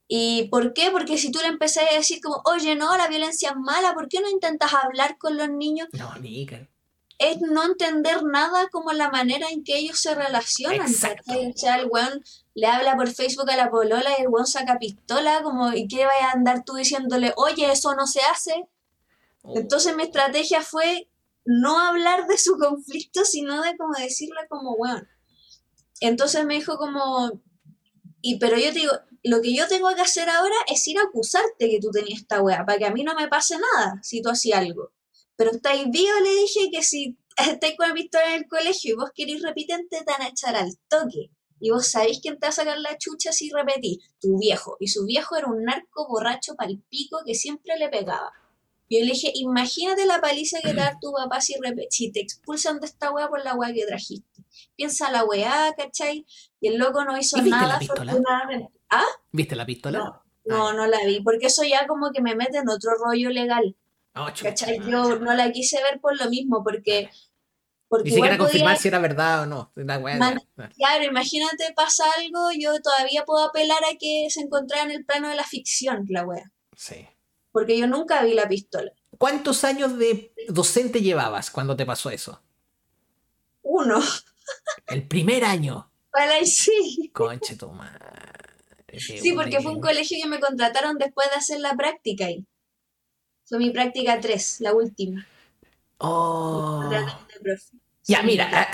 ¿Y 0.08 0.48
por 0.50 0.74
qué? 0.74 0.90
Porque 0.90 1.18
si 1.18 1.32
tú 1.32 1.40
le 1.40 1.48
empecé 1.48 1.82
a 1.82 1.94
decir 1.94 2.20
como, 2.24 2.42
oye, 2.46 2.76
no, 2.76 2.98
la 2.98 3.08
violencia 3.08 3.50
es 3.50 3.56
mala, 3.58 3.94
¿por 3.94 4.08
qué 4.08 4.22
no 4.22 4.30
intentas 4.30 4.74
hablar 4.74 5.18
con 5.18 5.38
los 5.38 5.50
niños? 5.50 5.90
No, 5.92 6.16
ni 6.16 6.48
es 7.20 7.42
no 7.42 7.64
entender 7.64 8.24
nada 8.24 8.70
como 8.70 8.92
la 8.92 9.10
manera 9.10 9.50
en 9.50 9.64
que 9.64 9.78
ellos 9.78 10.00
se 10.00 10.14
relacionan. 10.14 10.88
O 10.88 11.58
sea, 11.58 11.76
el 11.78 11.88
weón 11.90 12.24
le 12.54 12.68
habla 12.68 12.96
por 12.96 13.10
Facebook 13.10 13.50
a 13.50 13.58
la 13.58 13.70
polola 13.70 14.12
y 14.18 14.22
el 14.22 14.28
weón 14.28 14.46
saca 14.46 14.78
pistola, 14.78 15.42
como, 15.42 15.74
¿y 15.74 15.88
qué 15.88 16.06
vaya 16.06 16.30
a 16.30 16.34
andar 16.34 16.64
tú 16.64 16.76
diciéndole, 16.76 17.34
oye, 17.38 17.72
eso 17.72 17.96
no 17.96 18.06
se 18.06 18.22
hace? 18.22 18.68
Oh. 19.42 19.58
Entonces 19.58 19.96
mi 19.96 20.04
estrategia 20.04 20.62
fue 20.62 21.10
no 21.46 21.80
hablar 21.80 22.28
de 22.28 22.38
su 22.38 22.58
conflicto, 22.58 23.26
sino 23.26 23.62
de 23.62 23.76
como 23.78 23.94
decirle 23.98 24.42
como, 24.50 24.74
weón. 24.74 25.08
Entonces 26.00 26.46
me 26.46 26.56
dijo 26.56 26.78
como, 26.78 27.42
y 28.22 28.38
pero 28.38 28.58
yo 28.58 28.74
te 28.74 28.80
digo, 28.80 28.94
lo 29.24 29.42
que 29.42 29.56
yo 29.56 29.68
tengo 29.68 29.94
que 29.96 30.02
hacer 30.02 30.30
ahora 30.30 30.56
es 30.68 30.88
ir 30.88 31.00
a 31.00 31.04
acusarte 31.04 31.70
que 31.70 31.80
tú 31.82 31.90
tenías 31.90 32.22
esta 32.22 32.42
weá, 32.42 32.66
para 32.66 32.78
que 32.78 32.86
a 32.86 32.92
mí 32.92 33.04
no 33.04 33.16
me 33.16 33.28
pase 33.28 33.56
nada 33.58 34.00
si 34.04 34.22
tú 34.22 34.30
hacías 34.30 34.60
algo. 34.60 34.92
Pero 35.38 35.52
estáis 35.52 35.90
vivo, 35.90 36.20
le 36.24 36.42
dije 36.42 36.70
que 36.72 36.84
si 36.84 37.18
estáis 37.38 37.78
con 37.78 37.88
la 37.88 37.94
pistola 37.94 38.36
en 38.36 38.42
el 38.42 38.48
colegio 38.48 38.94
y 38.94 38.98
vos 38.98 39.12
queréis 39.16 39.42
repitente, 39.42 40.04
te 40.04 40.12
van 40.12 40.24
a 40.24 40.30
echar 40.30 40.56
al 40.56 40.78
toque. 40.90 41.30
Y 41.60 41.72
vos 41.72 41.88
sabéis 41.88 42.20
quién 42.22 42.38
te 42.38 42.48
va 42.48 42.50
a 42.50 42.54
sacar 42.54 42.78
la 42.80 42.98
chucha 42.98 43.32
si 43.32 43.50
repetís, 43.50 44.00
tu 44.20 44.38
viejo. 44.38 44.78
Y 44.80 44.88
su 44.88 45.06
viejo 45.06 45.36
era 45.38 45.48
un 45.48 45.64
narco 45.64 46.08
borracho 46.08 46.56
palpico 46.56 47.20
que 47.26 47.34
siempre 47.34 47.78
le 47.78 47.90
pegaba. 47.90 48.32
Y 48.90 49.00
yo 49.00 49.06
le 49.06 49.12
dije, 49.12 49.32
imagínate 49.34 50.06
la 50.06 50.22
paliza 50.22 50.60
que 50.62 50.70
te 50.70 50.76
da 50.76 50.98
tu 51.02 51.12
papá 51.12 51.42
si, 51.42 51.56
si 51.90 52.12
te 52.12 52.22
expulsan 52.22 52.80
de 52.80 52.86
esta 52.86 53.12
weá 53.12 53.28
por 53.28 53.44
la 53.44 53.56
weá 53.56 53.74
que 53.74 53.86
trajiste. 53.86 54.44
Piensa 54.76 55.12
la 55.12 55.26
weá, 55.26 55.74
¿cachai? 55.76 56.26
Y 56.62 56.70
el 56.70 56.78
loco 56.78 57.04
no 57.04 57.18
hizo 57.18 57.42
nada, 57.42 57.78
afortunadamente. 57.78 58.72
¿Ah? 58.90 59.04
¿Viste 59.32 59.56
la 59.56 59.66
pistola? 59.66 60.00
No, 60.00 60.24
no, 60.46 60.74
no 60.74 60.88
la 60.88 61.04
vi, 61.06 61.22
porque 61.22 61.48
eso 61.48 61.64
ya 61.64 61.86
como 61.88 62.12
que 62.12 62.22
me 62.22 62.36
mete 62.36 62.60
en 62.60 62.70
otro 62.70 62.92
rollo 63.04 63.30
legal. 63.30 63.76
¿Cachai? 64.26 64.80
Yo 64.80 65.20
no 65.20 65.34
la 65.34 65.52
quise 65.52 65.82
ver 65.82 66.00
por 66.00 66.20
lo 66.20 66.30
mismo, 66.30 66.64
porque. 66.64 67.10
porque 67.88 68.10
Ni 68.10 68.16
siquiera 68.16 68.38
confirmar 68.38 68.78
si 68.78 68.88
era 68.88 69.00
verdad 69.00 69.44
o 69.44 69.46
no. 69.46 69.72
claro, 69.76 71.04
imagínate, 71.04 71.74
pasa 71.76 72.04
algo, 72.18 72.50
yo 72.58 72.80
todavía 72.82 73.26
puedo 73.26 73.46
apelar 73.46 73.84
a 73.84 73.98
que 73.98 74.28
se 74.30 74.42
encontrara 74.42 74.84
en 74.84 74.92
el 74.92 75.06
plano 75.06 75.30
de 75.30 75.36
la 75.36 75.44
ficción, 75.44 76.06
la 76.10 76.26
wea. 76.26 76.52
Sí. 76.76 77.08
Porque 77.52 77.78
yo 77.78 77.88
nunca 77.88 78.24
vi 78.24 78.34
la 78.34 78.48
pistola. 78.48 78.92
¿Cuántos 79.18 79.64
años 79.64 79.98
de 79.98 80.34
docente 80.50 81.02
llevabas 81.02 81.50
cuando 81.50 81.76
te 81.76 81.86
pasó 81.86 82.10
eso? 82.10 82.42
Uno. 83.64 84.00
El 84.88 85.08
primer 85.08 85.44
año. 85.44 85.92
Para 86.12 86.44
sí. 86.46 87.12
Conche 87.14 87.56
tu 87.56 87.70
madre. 87.70 88.00
Sí, 88.98 89.34
porque 89.34 89.62
fue 89.62 89.74
un 89.74 89.82
colegio 89.82 90.18
que 90.22 90.30
me 90.30 90.40
contrataron 90.40 90.98
después 90.98 91.30
de 91.30 91.36
hacer 91.36 91.60
la 91.60 91.76
práctica 91.76 92.26
ahí. 92.26 92.46
Fue 93.48 93.60
mi 93.60 93.70
práctica 93.72 94.20
3, 94.20 94.62
la 94.62 94.74
última. 94.74 95.26
Oh. 96.00 96.90
Ya, 98.04 98.24
mira, 98.24 98.70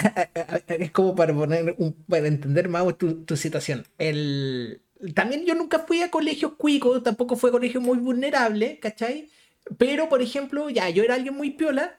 es 0.67 0.91
como 0.91 1.15
para 1.15 1.33
poner 1.33 1.75
un, 1.77 1.93
para 2.07 2.27
entender 2.27 2.69
más 2.69 2.97
tu, 2.97 3.23
tu 3.23 3.35
situación. 3.35 3.85
El, 3.97 4.81
también 5.15 5.45
yo 5.45 5.55
nunca 5.55 5.79
fui 5.79 6.01
a 6.01 6.11
colegios 6.11 6.53
cuicos, 6.53 7.01
tampoco 7.01 7.35
fue 7.35 7.49
a 7.49 7.53
colegio 7.53 7.81
muy 7.81 7.97
vulnerable, 7.97 8.79
¿cachai? 8.79 9.29
Pero, 9.77 10.07
por 10.09 10.21
ejemplo, 10.21 10.69
ya, 10.69 10.89
yo 10.89 11.03
era 11.03 11.15
alguien 11.15 11.35
muy 11.35 11.51
piola, 11.51 11.97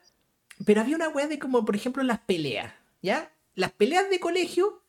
pero 0.65 0.81
había 0.81 0.95
una 0.95 1.09
weá 1.09 1.27
de 1.27 1.39
como, 1.39 1.65
por 1.65 1.75
ejemplo, 1.75 2.03
las 2.03 2.19
peleas, 2.19 2.73
¿ya? 3.01 3.31
Las 3.53 3.71
peleas 3.71 4.09
de 4.09 4.19
colegio 4.19 4.81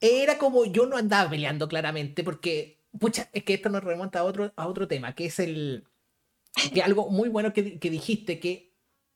era 0.00 0.38
como 0.38 0.64
yo 0.66 0.86
no 0.86 0.96
andaba 0.96 1.30
peleando 1.30 1.68
claramente, 1.68 2.22
porque, 2.22 2.78
pucha, 2.98 3.28
es 3.32 3.44
que 3.44 3.54
esto 3.54 3.68
nos 3.68 3.82
remonta 3.82 4.20
a 4.20 4.24
otro, 4.24 4.52
a 4.56 4.66
otro 4.68 4.86
tema, 4.86 5.14
que 5.14 5.26
es 5.26 5.38
el, 5.38 5.84
que 6.72 6.82
algo 6.82 7.10
muy 7.10 7.28
bueno 7.28 7.52
que, 7.52 7.62
dijiste, 7.62 8.38
que 8.38 8.72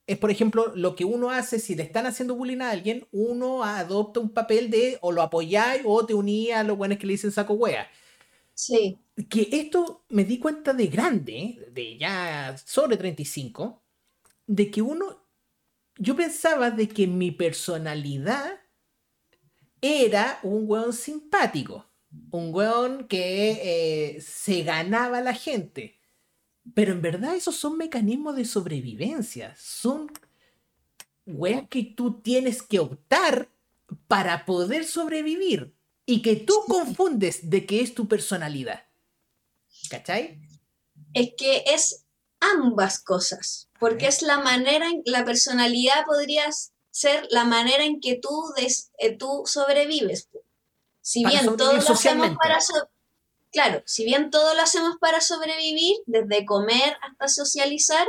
es, 0.06 0.18
por 0.18 0.30
ejemplo, 0.30 0.72
lo 0.74 0.96
que 0.96 1.04
uno 1.04 1.30
hace 1.30 1.58
si 1.58 1.74
le 1.74 1.82
están 1.82 2.06
haciendo 2.06 2.34
bullying 2.34 2.60
a 2.60 2.70
alguien, 2.70 3.06
uno 3.12 3.62
adopta 3.64 4.20
un 4.20 4.30
papel 4.30 4.70
de 4.70 4.98
o 5.02 5.12
lo 5.12 5.22
apoyáis 5.22 5.82
o 5.84 6.04
te 6.06 6.14
unís 6.14 6.52
a 6.52 6.64
los 6.64 6.76
buenos 6.76 6.98
que 6.98 7.06
le 7.06 7.12
dicen 7.12 7.30
saco 7.30 7.54
wea. 7.54 7.88
Sí. 8.54 8.98
Que 9.28 9.48
esto 9.52 10.04
me 10.08 10.24
di 10.24 10.38
cuenta 10.38 10.72
de 10.72 10.86
grande, 10.86 11.68
de 11.72 11.98
ya 11.98 12.56
sobre 12.64 12.96
35, 12.96 13.82
de 14.46 14.70
que 14.70 14.82
uno, 14.82 15.26
yo 15.96 16.16
pensaba 16.16 16.70
de 16.70 16.88
que 16.88 17.06
mi 17.06 17.30
personalidad 17.30 18.60
era 19.80 20.40
un 20.42 20.64
weón 20.66 20.92
simpático, 20.92 21.86
un 22.30 22.54
weón 22.54 23.06
que 23.08 24.16
eh, 24.16 24.20
se 24.20 24.62
ganaba 24.62 25.18
a 25.18 25.22
la 25.22 25.34
gente 25.34 25.97
pero 26.74 26.92
en 26.92 27.02
verdad 27.02 27.34
esos 27.34 27.56
son 27.56 27.76
mecanismos 27.76 28.36
de 28.36 28.44
sobrevivencia. 28.44 29.54
Son 29.58 30.10
weas 31.26 31.68
que 31.68 31.82
tú 31.82 32.20
tienes 32.20 32.62
que 32.62 32.78
optar 32.78 33.48
para 34.06 34.44
poder 34.44 34.84
sobrevivir. 34.84 35.74
Y 36.06 36.22
que 36.22 36.36
tú 36.36 36.54
confundes 36.66 37.50
de 37.50 37.66
que 37.66 37.82
es 37.82 37.94
tu 37.94 38.08
personalidad. 38.08 38.84
¿Cachai? 39.90 40.40
Es 41.12 41.32
que 41.36 41.64
es 41.66 42.06
ambas 42.40 43.00
cosas. 43.00 43.68
Porque 43.78 44.06
es 44.06 44.22
la 44.22 44.38
manera 44.38 44.88
en 44.88 45.02
la 45.04 45.26
personalidad 45.26 46.06
podría 46.06 46.44
ser 46.90 47.26
la 47.30 47.44
manera 47.44 47.84
en 47.84 48.00
que 48.00 48.16
tú, 48.16 48.52
eh, 48.56 49.16
tú 49.16 49.42
sobrevives. 49.44 50.30
Si 51.02 51.24
bien 51.24 51.44
todos 51.56 51.86
lo 51.86 51.94
hacemos 51.94 52.36
para, 52.42 52.58
claro, 53.52 53.82
si 53.86 54.04
bien 54.04 54.30
todo 54.30 54.54
lo 54.54 54.62
hacemos 54.62 54.96
para 55.00 55.20
sobrevivir, 55.20 55.96
desde 56.06 56.44
comer 56.44 56.96
hasta 57.02 57.28
socializar, 57.28 58.06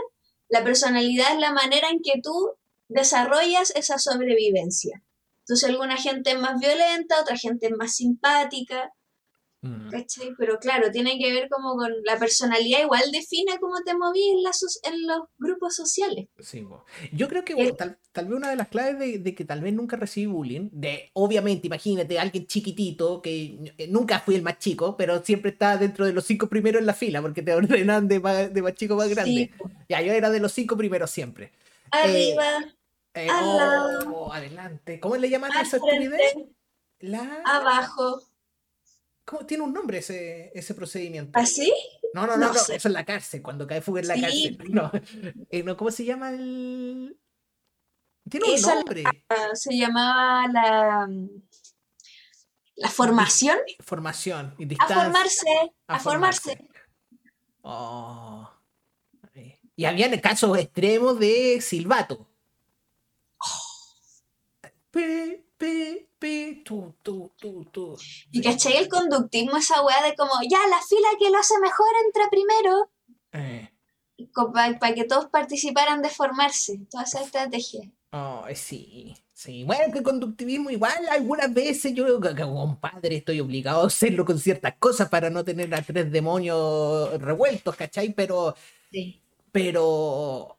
la 0.50 0.64
personalidad 0.64 1.34
es 1.34 1.40
la 1.40 1.54
manera 1.54 1.90
en 1.90 2.02
que 2.02 2.22
tú 2.22 2.52
desarrollas 2.88 3.72
esa 3.76 4.00
sobrevivencia. 4.00 5.04
Entonces 5.40 5.70
alguna 5.70 5.98
gente 5.98 6.32
es 6.32 6.40
más 6.40 6.60
violenta, 6.60 7.22
otra 7.22 7.38
gente 7.38 7.68
es 7.68 7.74
más 7.78 7.96
simpática. 7.96 8.94
Mm. 9.62 9.89
¿Cachai? 9.89 10.34
Pero 10.38 10.57
claro, 10.57 10.89
tiene 10.89 11.20
que 11.20 11.34
ver 11.34 11.49
como 11.49 11.76
con 11.76 11.91
la 12.05 12.18
personalidad, 12.18 12.82
igual 12.82 13.03
define 13.12 13.60
cómo 13.60 13.76
te 13.86 13.93
moví 13.93 14.30
en, 14.30 14.38
en 14.38 15.07
los 15.07 15.20
grupos 15.38 15.76
sociales. 15.76 16.28
Sí, 16.39 16.66
yo 17.12 17.28
creo 17.28 17.43
que 17.43 17.74
tal, 17.74 17.97
vez 18.16 18.34
una 18.34 18.49
de 18.49 18.55
las 18.55 18.70
claves 18.70 19.22
de, 19.22 19.36
que 19.36 19.43
tal 19.43 19.62
vez 19.62 19.74
nunca 19.74 19.97
recibí 19.97 20.28
bullying, 20.28 20.70
de 20.72 21.10
obviamente, 21.14 21.68
imagínate, 21.68 22.18
alguien 22.18 22.47
chiquitito, 22.47 23.22
que 23.22 23.76
nunca 23.89 24.20
fui 24.20 24.36
el 24.36 24.43
más 24.43 24.60
chico, 24.60 24.95
pero 24.95 25.24
siempre 25.24 25.51
estaba 25.51 25.76
dentro 25.76 26.05
de 26.05 26.14
los 26.14 26.26
cinco 26.26 26.47
primeros 26.47 26.80
en 26.80 26.86
la 26.86 26.93
fila, 26.93 27.22
porque 27.22 27.41
te 27.41 27.53
ordenan 27.55 28.07
de 28.07 28.20
más, 28.22 28.53
de 28.53 28.62
más 28.62 28.76
chico 28.76 28.95
más 28.95 29.10
grande. 29.10 29.51
Ya, 29.89 30.01
yo 30.01 30.14
era 30.14 30.30
de 30.30 30.39
los 30.39 30.53
cinco 30.53 30.78
primeros 30.78 31.12
siempre. 31.12 31.51
Arriba. 31.91 32.60
Eh, 33.14 33.26
eh, 33.26 33.30
oh, 34.07 34.32
adelante. 34.32 35.01
¿Cómo 35.01 35.18
le 35.18 35.30
llaman 35.30 35.51
a 35.51 35.62
esa 35.62 35.78
actividad? 35.78 36.18
La... 36.99 37.41
Abajo. 37.45 38.22
¿Cómo 39.30 39.45
tiene 39.45 39.63
un 39.63 39.71
nombre 39.71 39.99
ese, 39.99 40.51
ese 40.55 40.73
procedimiento? 40.73 41.38
¿Así? 41.38 41.71
¿Ah, 42.15 42.25
no, 42.25 42.25
no, 42.25 42.36
no, 42.36 42.51
eso 42.51 42.73
es 42.73 42.86
la 42.86 43.05
cárcel, 43.05 43.43
cuando 43.43 43.67
cae 43.67 43.80
fuga 43.80 44.01
en 44.01 44.07
la 44.07 44.19
cárcel. 44.19 44.57
Eh, 45.51 45.61
no, 45.61 45.77
¿cómo 45.77 45.91
se 45.91 46.03
llama 46.03 46.32
el...? 46.32 47.15
Tiene 48.27 48.55
un 48.55 48.61
nombre. 48.61 49.03
se 49.53 49.77
llamaba 49.77 50.47
la... 50.47 51.07
La 52.75 52.89
formación. 52.89 53.59
Formación. 53.82 54.55
Y 54.57 54.73
a 54.73 54.88
formarse. 54.88 55.47
A, 55.86 55.99
formarse. 55.99 56.67
Oh. 57.61 58.49
Y 59.75 59.86
había 59.86 60.19
casos 60.21 60.57
extremos 60.57 61.19
de 61.19 61.61
silbato. 61.61 62.27
Pe, 64.89 65.45
pe, 65.60 66.07
pe. 66.18 66.64
Y 68.32 68.41
cachai 68.41 68.78
el 68.78 68.89
conductismo, 68.89 69.57
esa 69.57 69.84
weá 69.84 70.01
de 70.01 70.16
como, 70.16 70.32
ya, 70.49 70.57
la 70.68 70.82
fila 70.82 71.10
que 71.20 71.30
lo 71.30 71.38
hace 71.38 71.60
mejor 71.60 71.88
entra 72.05 72.30
primero. 72.32 72.89
Eh. 73.34 73.70
Para 74.80 74.95
que 74.95 75.03
todos 75.03 75.28
participaran 75.28 76.01
de 76.01 76.10
formarse, 76.10 76.80
toda 76.89 77.03
esa 77.03 77.22
estrategia. 77.22 77.91
Oh, 78.12 78.43
sí, 78.55 79.16
sí. 79.34 79.64
Bueno, 79.66 79.93
que 79.93 79.99
el 79.99 80.03
conductivismo 80.03 80.72
igual 80.72 81.07
algunas 81.10 81.53
veces 81.53 81.93
yo 81.93 82.20
como 82.20 82.80
padre 82.80 83.18
estoy 83.18 83.39
obligado 83.39 83.84
a 83.84 83.88
hacerlo 83.88 84.26
con 84.26 84.39
ciertas 84.39 84.76
cosas 84.80 85.10
para 85.10 85.30
no 85.30 85.45
tener 85.45 85.74
a 85.76 85.82
tres 85.82 86.12
demonios 86.12 87.22
revueltos, 87.22 87.76
¿cachai? 87.76 88.14
Pero... 88.14 88.55
Sí. 88.91 89.22
Pero 89.51 90.59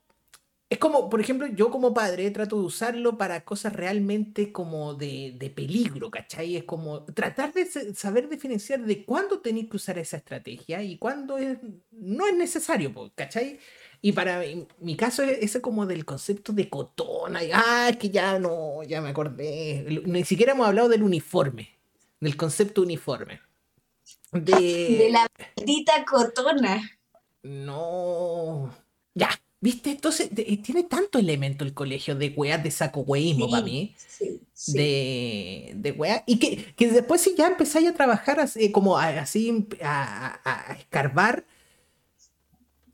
es 0.71 0.79
como, 0.79 1.11
por 1.11 1.21
ejemplo, 1.21 1.49
yo 1.49 1.69
como 1.69 1.93
padre 1.93 2.31
trato 2.31 2.57
de 2.57 2.63
usarlo 2.63 3.19
para 3.19 3.45
cosas 3.45 3.73
realmente 3.73 4.53
como 4.53 4.95
de, 4.95 5.35
de 5.37 5.51
peligro, 5.51 6.13
¿cachai? 6.13 6.55
Es 6.57 6.63
como 6.63 7.03
tratar 7.03 7.53
de 7.53 7.67
saber 7.93 8.29
diferenciar 8.29 8.85
de 8.85 9.05
cuándo 9.05 9.41
tenéis 9.41 9.69
que 9.69 9.77
usar 9.77 9.99
esa 9.99 10.19
estrategia 10.19 10.81
y 10.85 10.97
cuándo 10.97 11.39
es, 11.39 11.59
no 11.91 12.25
es 12.29 12.37
necesario, 12.37 12.95
¿cachai? 13.17 13.59
Y 14.01 14.13
para 14.13 14.45
mi, 14.79 14.97
caso 14.97 15.25
es 15.25 15.59
como 15.61 15.87
del 15.87 16.05
concepto 16.05 16.53
de 16.53 16.71
cotona. 16.71 17.43
Y, 17.43 17.51
ah, 17.53 17.89
es 17.91 17.97
que 17.97 18.11
ya 18.11 18.39
no, 18.39 18.85
ya 18.85 19.01
me 19.01 19.09
acordé. 19.09 20.03
Ni 20.07 20.25
siquiera 20.25 20.53
hemos 20.53 20.69
hablado 20.69 20.89
del 20.89 21.03
uniforme, 21.03 21.77
del 22.21 22.37
concepto 22.37 22.83
uniforme. 22.83 23.41
De, 24.31 24.53
de 24.53 25.11
la 25.11 25.27
maldita 25.57 26.05
cotona. 26.05 26.81
No. 27.43 28.73
Ya, 29.15 29.31
¿Viste? 29.63 29.91
Entonces, 29.91 30.31
eh, 30.35 30.57
tiene 30.63 30.85
tanto 30.85 31.19
elemento 31.19 31.65
el 31.65 31.75
colegio 31.75 32.15
de 32.15 32.33
weas 32.35 32.63
de 32.63 32.71
saco 32.71 33.01
weísmo 33.01 33.51
para 33.51 33.63
mí. 33.63 33.95
De, 34.69 35.73
de 35.77 35.93
weas. 35.93 36.23
Y 36.25 36.39
que, 36.39 36.73
que, 36.75 36.91
después, 36.91 37.21
si 37.21 37.35
ya 37.37 37.47
empezáis 37.47 37.89
a 37.89 37.95
trabajar 37.95 38.41
así, 38.41 38.73
como 38.73 38.97
así, 38.97 39.69
a, 39.83 40.77
escarbar, 40.79 41.45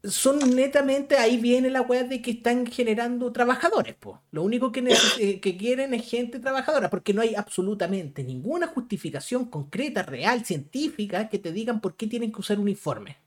son 0.02 0.56
netamente, 0.56 1.16
ahí 1.16 1.36
viene 1.36 1.70
la 1.70 1.82
wea 1.82 2.02
de 2.02 2.20
que 2.20 2.32
están 2.32 2.66
generando 2.66 3.32
trabajadores, 3.32 3.94
pues. 3.98 4.16
Lo 4.32 4.42
único 4.42 4.72
que, 4.72 4.84
eh, 5.20 5.38
que 5.38 5.56
quieren 5.56 5.94
es 5.94 6.08
gente 6.08 6.40
trabajadora, 6.40 6.90
porque 6.90 7.14
no 7.14 7.22
hay 7.22 7.36
absolutamente 7.36 8.24
ninguna 8.24 8.66
justificación 8.66 9.44
concreta, 9.46 10.02
real, 10.02 10.44
científica, 10.44 11.28
que 11.28 11.38
te 11.38 11.52
digan 11.52 11.80
por 11.80 11.96
qué 11.96 12.08
tienen 12.08 12.32
que 12.32 12.40
usar 12.40 12.58
uniforme. 12.58 13.18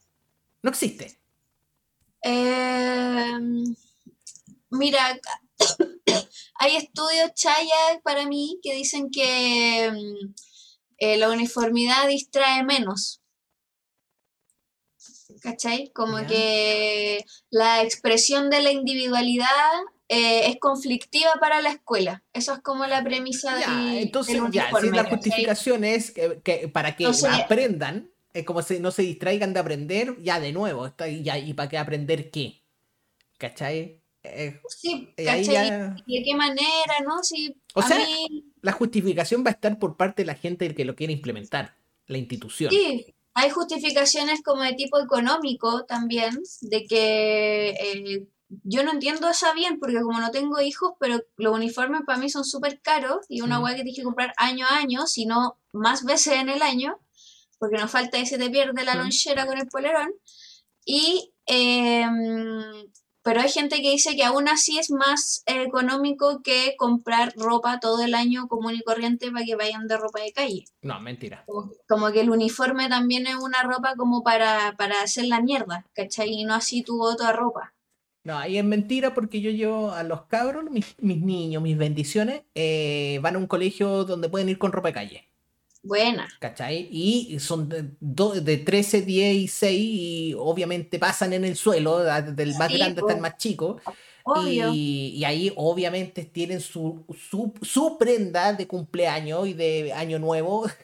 No 0.61 0.69
existe. 0.69 1.19
Em, 2.21 3.75
mira, 4.69 5.19
hay 6.59 6.75
estudios 6.75 7.33
Chaya 7.33 8.01
para 8.03 8.25
mí 8.25 8.59
que 8.61 8.73
dicen 8.73 9.09
que 9.09 9.85
em, 9.85 10.33
eh, 10.97 11.17
la 11.17 11.29
uniformidad 11.29 12.07
distrae 12.07 12.63
menos. 12.63 13.21
¿Cachai? 15.41 15.91
Como 15.93 16.25
que 16.27 17.23
la 17.49 17.81
expresión 17.81 18.49
de 18.49 18.61
la 18.61 18.71
individualidad 18.71 19.71
eh, 20.09 20.49
es 20.49 20.57
conflictiva 20.59 21.31
para 21.39 21.61
la 21.61 21.69
escuela. 21.69 22.23
Eso 22.33 22.53
es 22.53 22.59
como 22.61 22.87
la 22.87 23.03
premisa 23.03 23.55
de 23.55 24.01
entonces, 24.01 24.41
ya, 24.51 24.71
si 24.81 24.89
la 24.89 25.03
justificación 25.05 25.83
es 25.83 26.11
que, 26.11 26.67
para 26.73 26.95
que 26.95 27.05
aprendan, 27.05 28.08
es 28.33 28.45
como 28.45 28.61
si 28.61 28.79
no 28.79 28.91
se 28.91 29.01
distraigan 29.01 29.53
de 29.53 29.59
aprender, 29.59 30.15
ya 30.21 30.39
de 30.39 30.51
nuevo, 30.51 30.85
está, 30.85 31.07
ya, 31.07 31.37
¿y 31.37 31.53
para 31.53 31.69
qué 31.69 31.77
aprender 31.77 32.29
qué? 32.29 32.63
¿Cachai? 33.37 34.01
Eh, 34.23 34.59
sí, 34.67 35.13
¿cachai? 35.15 35.69
¿De 36.05 36.23
qué 36.23 36.35
manera, 36.35 36.99
no? 37.05 37.23
Si 37.23 37.55
o 37.73 37.81
sea, 37.81 37.97
la 38.61 38.71
justificación 38.73 39.43
va 39.45 39.51
a 39.51 39.53
estar 39.53 39.79
por 39.79 39.95
parte 39.97 40.23
de 40.23 40.27
la 40.27 40.35
gente 40.35 40.73
que 40.75 40.85
lo 40.85 40.95
quiere 40.95 41.13
implementar, 41.13 41.75
la 42.05 42.17
institución. 42.17 42.71
Sí, 42.71 43.15
hay 43.33 43.49
justificaciones 43.49 44.41
como 44.43 44.63
de 44.63 44.73
tipo 44.73 44.99
económico 44.99 45.85
también, 45.85 46.37
de 46.61 46.83
que 46.85 47.69
eh, 47.69 48.27
yo 48.63 48.83
no 48.83 48.91
entiendo 48.91 49.29
eso 49.29 49.47
bien, 49.55 49.79
porque 49.79 50.01
como 50.01 50.19
no 50.19 50.31
tengo 50.31 50.59
hijos, 50.59 50.93
pero 50.99 51.21
los 51.37 51.53
uniformes 51.53 52.01
para 52.05 52.19
mí 52.19 52.29
son 52.29 52.43
súper 52.43 52.81
caros 52.81 53.25
y 53.29 53.41
una 53.41 53.59
hueá 53.59 53.75
que 53.75 53.83
tienes 53.83 53.97
que 53.97 54.03
comprar 54.03 54.33
año 54.37 54.65
a 54.67 54.77
año, 54.77 55.07
sino 55.07 55.59
más 55.71 56.03
veces 56.03 56.33
en 56.33 56.49
el 56.49 56.61
año 56.61 56.99
porque 57.59 57.77
nos 57.77 57.91
falta 57.91 58.17
ese 58.17 58.37
te 58.37 58.49
pierde 58.49 58.83
la 58.83 58.95
lonchera 58.95 59.45
con 59.45 59.57
el 59.57 59.67
polerón. 59.67 60.11
Y, 60.85 61.33
em, 61.45 62.87
pero 63.21 63.41
hay 63.41 63.49
gente 63.49 63.81
que 63.81 63.91
dice 63.91 64.15
que 64.15 64.23
aún 64.23 64.47
así 64.47 64.79
es 64.79 64.89
más 64.89 65.43
económico 65.45 66.41
que 66.41 66.75
comprar 66.77 67.33
ropa 67.35 67.79
todo 67.79 68.03
el 68.03 68.15
año 68.15 68.47
común 68.47 68.73
y 68.75 68.81
corriente 68.81 69.31
para 69.31 69.45
que 69.45 69.55
vayan 69.55 69.87
de 69.87 69.97
ropa 69.97 70.21
de 70.21 70.31
calle. 70.31 70.63
No, 70.81 70.99
mentira. 70.99 71.45
Como, 71.87 72.11
que 72.11 72.21
el 72.21 72.31
uniforme 72.31 72.89
también 72.89 73.27
es 73.27 73.35
una 73.35 73.61
ropa 73.61 73.95
como 73.95 74.23
para, 74.23 74.75
para 74.77 75.01
hacer 75.01 75.25
la 75.25 75.41
mierda, 75.41 75.85
¿cachai? 75.93 76.29
Y 76.29 76.45
no 76.45 76.55
así 76.55 76.81
tu 76.81 77.03
otra 77.03 77.33
ropa. 77.33 77.73
No, 78.23 78.37
ahí 78.37 78.57
es 78.57 78.65
mentira 78.65 79.13
porque 79.13 79.41
yo 79.41 79.49
llevo 79.51 79.91
a 79.91 80.03
los 80.03 80.23
cabros, 80.23 80.65
mis, 80.69 80.95
niños, 80.99 81.63
mis 81.63 81.77
bendiciones, 81.77 82.43
eh, 82.53 83.19
van 83.21 83.35
a 83.35 83.39
un 83.39 83.47
colegio 83.47 84.03
donde 84.05 84.29
pueden 84.29 84.49
ir 84.49 84.57
con 84.57 84.71
ropa 84.71 84.89
de 84.89 84.93
calle. 84.93 85.29
Buena. 85.89 86.29
¿Cachai? 86.39 86.87
Y 86.91 87.39
son 87.39 87.67
de, 87.67 87.89
de 87.99 88.57
13, 88.57 89.01
10 89.01 89.35
y 89.35 89.47
6 89.47 89.79
y 89.81 90.35
obviamente 90.37 90.99
pasan 90.99 91.33
en 91.33 91.43
el 91.43 91.55
suelo, 91.55 91.97
del 91.97 92.53
más 92.59 92.71
grande 92.71 93.01
hasta 93.01 93.13
el 93.13 93.19
más 93.19 93.37
chico. 93.37 93.81
Y, 94.45 94.61
y, 94.61 95.25
ahí 95.25 95.51
obviamente 95.55 96.23
tienen 96.25 96.61
su, 96.61 97.03
su, 97.19 97.51
su, 97.63 97.97
prenda 97.97 98.53
de 98.53 98.67
cumpleaños 98.67 99.47
y 99.47 99.53
de 99.53 99.91
año 99.93 100.19
nuevo. 100.19 100.69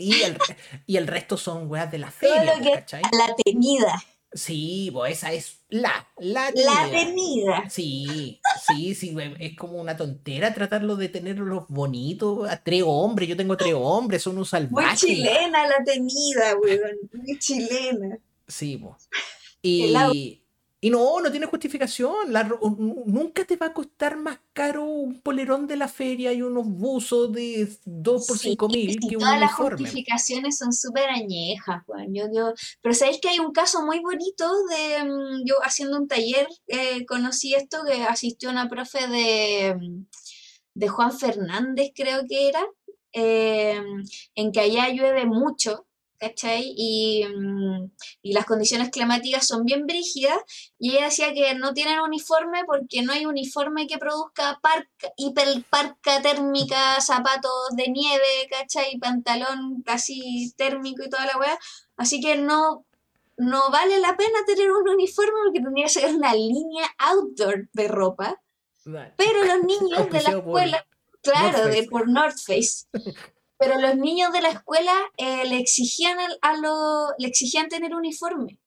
Y 0.00 0.22
el, 0.22 0.38
y 0.86 0.96
el 0.96 1.08
resto 1.08 1.36
son 1.36 1.68
weas 1.68 1.90
de 1.90 1.98
la 1.98 2.12
feria. 2.12 2.54
¿cachai? 2.72 3.02
La 3.10 3.34
tenida. 3.44 4.00
Sí, 4.32 4.90
pues 4.92 5.18
esa 5.18 5.32
es 5.32 5.60
la, 5.70 6.06
la, 6.18 6.50
la 6.54 6.82
avenida. 6.82 7.68
Sí, 7.70 8.40
sí, 8.66 8.94
sí, 8.94 9.16
es 9.38 9.56
como 9.56 9.80
una 9.80 9.96
tontera 9.96 10.52
tratarlo 10.52 10.96
de 10.96 11.08
tenerlos 11.08 11.64
bonitos. 11.68 12.48
A 12.48 12.62
tres 12.62 12.82
hombres, 12.84 13.28
yo 13.28 13.36
tengo 13.36 13.56
tres 13.56 13.74
hombres, 13.74 14.22
son 14.22 14.34
unos 14.34 14.50
salvajes. 14.50 15.02
Muy 15.02 15.14
chilena 15.16 15.66
la 15.66 15.82
tenida, 15.82 16.56
weón, 16.62 16.96
muy 17.12 17.38
chilena. 17.38 18.18
Sí, 18.46 18.76
pues. 18.76 19.08
Y, 19.62 20.37
y 20.80 20.90
no, 20.90 21.20
no 21.20 21.30
tiene 21.30 21.46
justificación. 21.46 22.32
nunca 23.06 23.44
te 23.44 23.56
va 23.56 23.66
a 23.66 23.74
costar 23.74 24.16
más 24.16 24.38
caro 24.52 24.84
un 24.84 25.20
polerón 25.20 25.66
de 25.66 25.76
la 25.76 25.88
feria 25.88 26.32
y 26.32 26.42
unos 26.42 26.66
buzos 26.66 27.32
de 27.32 27.68
2 27.84 28.26
por 28.26 28.38
5 28.38 28.68
mil 28.68 29.00
que 29.00 29.16
un 29.16 29.22
todas 29.22 29.40
las 29.40 29.54
justificaciones 29.54 30.56
son 30.56 30.72
súper 30.72 31.08
añejas, 31.10 31.82
Juan. 31.84 32.14
Yo, 32.14 32.26
yo, 32.32 32.52
pero 32.80 32.94
sabéis 32.94 33.20
que 33.20 33.28
hay 33.28 33.40
un 33.40 33.52
caso 33.52 33.84
muy 33.84 33.98
bonito 34.00 34.48
de 34.70 35.04
mm, 35.04 35.44
yo 35.46 35.56
haciendo 35.62 35.98
un 35.98 36.06
taller, 36.06 36.46
eh, 36.68 37.04
conocí 37.06 37.54
esto 37.54 37.78
que 37.84 38.04
asistió 38.04 38.50
una 38.50 38.68
profe 38.68 39.08
de, 39.08 39.74
mm, 39.74 40.06
de 40.74 40.88
Juan 40.88 41.12
Fernández, 41.12 41.90
creo 41.92 42.22
que 42.28 42.48
era, 42.48 42.64
eh, 43.12 43.82
en 44.36 44.52
que 44.52 44.60
allá 44.60 44.90
llueve 44.90 45.26
mucho 45.26 45.87
¿cachai? 46.18 46.74
Y, 46.76 47.24
mm, 47.24 47.90
y, 48.22 48.32
las 48.32 48.44
condiciones 48.46 48.90
climáticas 48.90 49.46
son 49.46 49.64
bien 49.64 49.86
brígidas, 49.86 50.38
y 50.78 50.92
ella 50.92 51.06
decía 51.06 51.32
que 51.32 51.54
no 51.54 51.72
tienen 51.72 52.00
uniforme 52.00 52.64
porque 52.66 53.02
no 53.02 53.12
hay 53.12 53.26
uniforme 53.26 53.86
que 53.86 53.98
produzca 53.98 54.58
parca, 54.62 55.12
hiperparca 55.16 56.22
térmica, 56.22 57.00
zapatos 57.00 57.68
de 57.76 57.88
nieve, 57.88 58.48
¿cachai? 58.50 58.98
Pantalón 58.98 59.82
casi 59.84 60.52
térmico 60.56 61.02
y 61.04 61.10
toda 61.10 61.26
la 61.26 61.38
weá. 61.38 61.58
Así 61.96 62.20
que 62.20 62.36
no, 62.36 62.84
no 63.36 63.70
vale 63.70 63.98
la 64.00 64.16
pena 64.16 64.38
tener 64.46 64.70
un 64.70 64.88
uniforme 64.88 65.38
porque 65.44 65.60
tendría 65.60 65.86
que 65.86 65.90
ser 65.90 66.14
una 66.14 66.34
línea 66.34 66.86
outdoor 66.98 67.68
de 67.72 67.88
ropa. 67.88 68.40
Pero 69.16 69.44
los 69.44 69.64
niños 69.64 70.10
de 70.10 70.22
la 70.22 70.30
escuela, 70.30 70.86
claro, 71.22 71.66
de 71.66 71.84
por 71.84 72.08
North 72.08 72.38
Face, 72.38 72.86
pero 73.58 73.80
los 73.80 73.96
niños 73.96 74.32
de 74.32 74.40
la 74.40 74.50
escuela 74.50 74.94
eh, 75.16 75.44
le 75.46 75.58
exigían 75.58 76.16
a, 76.40 76.56
lo, 76.56 77.08
le 77.18 77.28
exigían 77.28 77.68
tener 77.68 77.94
uniforme. 77.94 78.58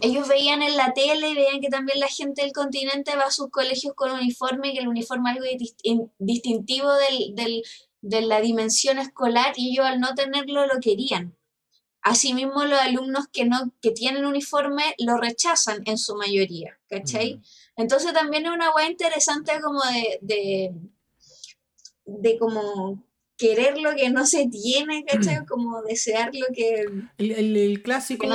Ellos 0.00 0.28
veían 0.28 0.62
en 0.62 0.76
la 0.76 0.94
tele 0.94 1.30
y 1.30 1.34
veían 1.34 1.60
que 1.60 1.68
también 1.68 1.98
la 1.98 2.06
gente 2.06 2.42
del 2.42 2.52
continente 2.52 3.16
va 3.16 3.24
a 3.24 3.30
sus 3.32 3.50
colegios 3.50 3.94
con 3.94 4.12
uniforme, 4.12 4.72
que 4.72 4.78
el 4.78 4.86
uniforme 4.86 5.30
es 5.30 5.36
algo 5.36 6.04
distintivo 6.18 6.92
del, 6.92 7.62
de 8.00 8.20
la 8.22 8.40
dimensión 8.40 8.98
escolar 8.98 9.54
y 9.56 9.72
ellos 9.72 9.86
al 9.86 9.98
no 9.98 10.14
tenerlo 10.14 10.66
lo 10.66 10.78
querían. 10.80 11.36
Asimismo, 12.00 12.64
los 12.64 12.78
alumnos 12.78 13.26
que 13.32 13.44
no 13.44 13.72
que 13.82 13.90
tienen 13.90 14.24
uniforme 14.24 14.94
lo 14.98 15.16
rechazan 15.16 15.82
en 15.86 15.98
su 15.98 16.14
mayoría, 16.14 16.78
¿cachai? 16.88 17.42
Entonces 17.76 18.12
también 18.12 18.46
es 18.46 18.52
una 18.52 18.72
hueá 18.72 18.88
interesante 18.88 19.60
como 19.60 19.80
de, 19.82 20.18
de, 20.22 20.74
de 22.04 22.38
como 22.38 23.04
querer 23.36 23.78
lo 23.78 23.94
que 23.94 24.10
no 24.10 24.26
se 24.26 24.48
tiene, 24.48 25.04
¿cachai? 25.08 25.44
Como 25.46 25.82
desear 25.82 26.30
lo 26.34 26.46
que... 26.54 26.86
El, 27.18 27.82
clásico 27.82 28.26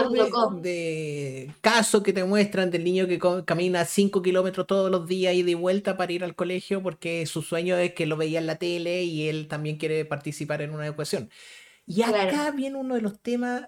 de, 0.62 1.52
caso 1.62 2.04
que 2.04 2.14
te 2.14 2.24
muestran 2.24 2.72
del 2.72 2.84
niño 2.84 3.08
que 3.08 3.20
camina 3.46 3.86
5 3.86 4.22
kilómetros 4.22 4.68
todos 4.68 4.92
los 4.92 5.08
días 5.08 5.34
y 5.34 5.44
de 5.44 5.56
vuelta 5.56 5.98
para 5.98 6.12
ir 6.12 6.24
al 6.24 6.36
colegio 6.36 6.82
porque 6.82 7.26
su 7.26 7.42
sueño 7.42 7.78
es 7.78 7.94
que 7.94 8.06
lo 8.06 8.18
veía 8.18 8.40
en 8.40 8.48
la 8.48 8.58
tele 8.58 9.04
y 9.04 9.28
él 9.28 9.48
también 9.48 9.78
quiere 9.78 10.06
participar 10.06 10.62
en 10.62 10.72
una 10.72 10.86
educación. 10.86 11.30
Y 11.86 12.04
acá 12.04 12.52
viene 12.52 12.78
uno 12.78 12.96
de 12.96 13.02
los 13.02 13.20
temas 13.20 13.68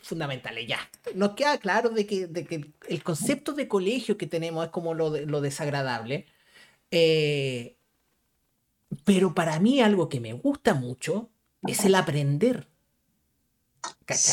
fundamentales, 0.00 0.66
ya. 0.66 0.78
Nos 1.14 1.30
queda 1.30 1.58
claro 1.58 1.90
de 1.90 2.06
que, 2.06 2.26
de 2.26 2.44
que 2.44 2.72
el 2.88 3.02
concepto 3.02 3.52
de 3.52 3.68
colegio 3.68 4.18
que 4.18 4.26
tenemos 4.26 4.66
es 4.66 4.70
como 4.70 4.94
lo, 4.94 5.10
lo 5.10 5.40
desagradable. 5.40 6.26
Eh, 6.90 7.76
pero 9.04 9.34
para 9.34 9.58
mí 9.60 9.80
algo 9.80 10.08
que 10.08 10.20
me 10.20 10.32
gusta 10.32 10.74
mucho 10.74 11.30
es 11.62 11.84
el 11.84 11.94
aprender. 11.94 12.68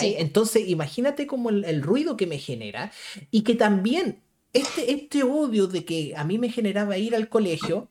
Entonces, 0.01 0.67
imagínate 0.67 1.27
como 1.27 1.49
el, 1.49 1.81
ruido 1.81 2.17
que 2.17 2.27
me 2.27 2.37
genera 2.37 2.91
y 3.31 3.41
que 3.41 3.55
también 3.55 4.21
este, 4.53 4.93
este 4.93 5.23
odio 5.23 5.67
de 5.67 5.85
que 5.85 6.13
a 6.15 6.23
mí 6.23 6.37
me 6.37 6.49
generaba 6.49 6.97
ir 6.97 7.15
al 7.15 7.29
colegio 7.29 7.87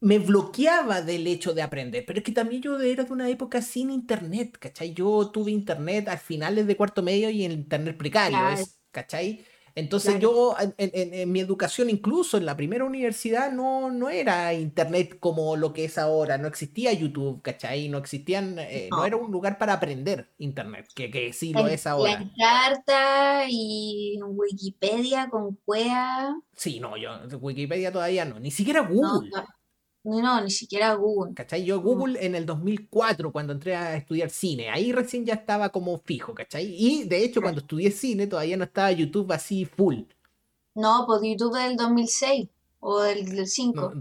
me 0.00 0.18
bloqueaba 0.18 1.00
del 1.00 1.26
hecho 1.26 1.54
de 1.54 1.62
aprender. 1.62 2.04
Pero 2.06 2.18
es 2.18 2.24
que 2.24 2.32
también 2.32 2.60
yo 2.60 2.78
era 2.78 3.04
de 3.04 3.12
una 3.12 3.30
época 3.30 3.62
sin 3.62 3.90
internet, 3.90 4.58
¿cachai? 4.58 4.92
Yo 4.92 5.30
tuve 5.30 5.50
internet 5.50 6.08
a 6.08 6.18
finales 6.18 6.66
de 6.66 6.76
cuarto 6.76 7.02
medio 7.02 7.30
y 7.30 7.44
en 7.44 7.52
internet 7.52 7.96
precario, 7.96 8.38
¿cachai? 8.90 9.44
Entonces 9.76 10.20
yo 10.20 10.54
en, 10.78 11.32
mi 11.32 11.40
educación, 11.40 11.90
incluso 11.90 12.36
en 12.36 12.46
la 12.46 12.56
primera 12.56 12.84
universidad, 12.84 13.50
no, 13.50 13.90
no 13.90 14.08
era 14.08 14.54
internet 14.54 15.18
como 15.18 15.56
lo 15.56 15.72
que 15.72 15.84
es 15.84 15.98
ahora, 15.98 16.38
no 16.38 16.46
existía 16.46 16.92
YouTube, 16.92 17.42
¿cachai? 17.42 17.88
No 17.88 17.98
existían, 17.98 18.56
eh, 18.58 18.88
no. 18.90 19.04
era 19.04 19.16
un 19.16 19.32
lugar 19.32 19.58
para 19.58 19.72
aprender 19.72 20.30
internet, 20.38 20.88
que, 20.94 21.10
que 21.10 21.32
sí 21.32 21.52
lo 21.52 21.66
es 21.66 21.86
ahora. 21.86 22.20
La 22.20 22.30
carta 22.36 23.44
y 23.48 24.20
Wikipedia 24.22 25.28
con 25.28 25.56
Cuea. 25.64 26.36
Sí, 26.54 26.78
no, 26.78 26.96
yo 26.96 27.10
Wikipedia 27.40 27.90
todavía 27.90 28.24
no, 28.24 28.38
ni 28.38 28.52
siquiera 28.52 28.80
Google. 28.80 29.28
No, 29.30 29.44
ni 30.04 30.50
siquiera 30.50 30.94
Google. 30.94 31.34
¿Cachai? 31.34 31.64
Yo 31.64 31.80
Google 31.80 32.24
en 32.24 32.34
el 32.34 32.44
2004, 32.44 33.32
cuando 33.32 33.52
entré 33.52 33.74
a 33.74 33.96
estudiar 33.96 34.30
cine, 34.30 34.70
ahí 34.70 34.92
recién 34.92 35.24
ya 35.24 35.34
estaba 35.34 35.70
como 35.70 35.98
fijo, 35.98 36.34
¿cachai? 36.34 36.74
Y 36.78 37.04
de 37.04 37.24
hecho, 37.24 37.40
cuando 37.40 37.60
estudié 37.60 37.90
cine, 37.90 38.26
todavía 38.26 38.56
no 38.56 38.64
estaba 38.64 38.92
YouTube 38.92 39.32
así 39.32 39.64
full. 39.64 40.02
No, 40.74 41.04
pues 41.06 41.20
YouTube 41.22 41.56
del 41.56 41.76
2006 41.76 42.48
o 42.80 43.00
del, 43.00 43.46
5. 43.46 43.92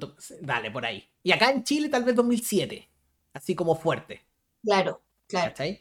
dale, 0.42 0.72
por 0.72 0.86
ahí. 0.86 1.08
Y 1.24 1.32
acá 1.32 1.52
en 1.52 1.64
Chile 1.64 1.88
tal 1.88 2.04
vez 2.04 2.16
2007, 2.16 2.90
así 3.34 3.56
como 3.56 3.76
fuerte. 3.76 4.22
Claro, 4.62 5.02
claro. 5.28 5.52
¿Cachai? 5.52 5.80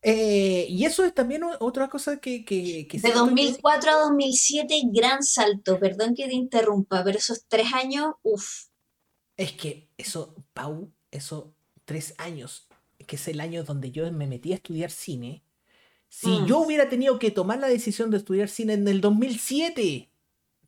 Eh, 0.00 0.66
y 0.68 0.84
eso 0.84 1.04
es 1.04 1.14
también 1.14 1.42
otra 1.60 1.88
cosa 1.88 2.18
que... 2.18 2.44
que, 2.44 2.86
de 2.90 3.10
2004 3.10 3.90
a 3.90 3.94
2007, 4.04 4.82
gran 4.92 5.22
salto, 5.22 5.78
perdón 5.78 6.14
que 6.14 6.26
te 6.26 6.34
interrumpa, 6.34 7.02
pero 7.02 7.18
esos 7.18 7.44
tres 7.46 7.72
años, 7.72 8.14
uff. 8.22 8.66
Es 9.36 9.52
que 9.52 9.88
eso, 9.98 10.34
Pau, 10.52 10.90
eso, 11.10 11.54
tres 11.84 12.14
años, 12.18 12.68
que 13.06 13.16
es 13.16 13.28
el 13.28 13.40
año 13.40 13.64
donde 13.64 13.90
yo 13.90 14.10
me 14.12 14.26
metí 14.26 14.52
a 14.52 14.56
estudiar 14.56 14.90
cine. 14.90 15.42
Si 16.08 16.28
mm. 16.28 16.46
yo 16.46 16.58
hubiera 16.60 16.88
tenido 16.88 17.18
que 17.18 17.30
tomar 17.30 17.58
la 17.58 17.66
decisión 17.66 18.10
de 18.10 18.18
estudiar 18.18 18.48
cine 18.48 18.74
en 18.74 18.86
el 18.86 19.00
2007, 19.00 20.08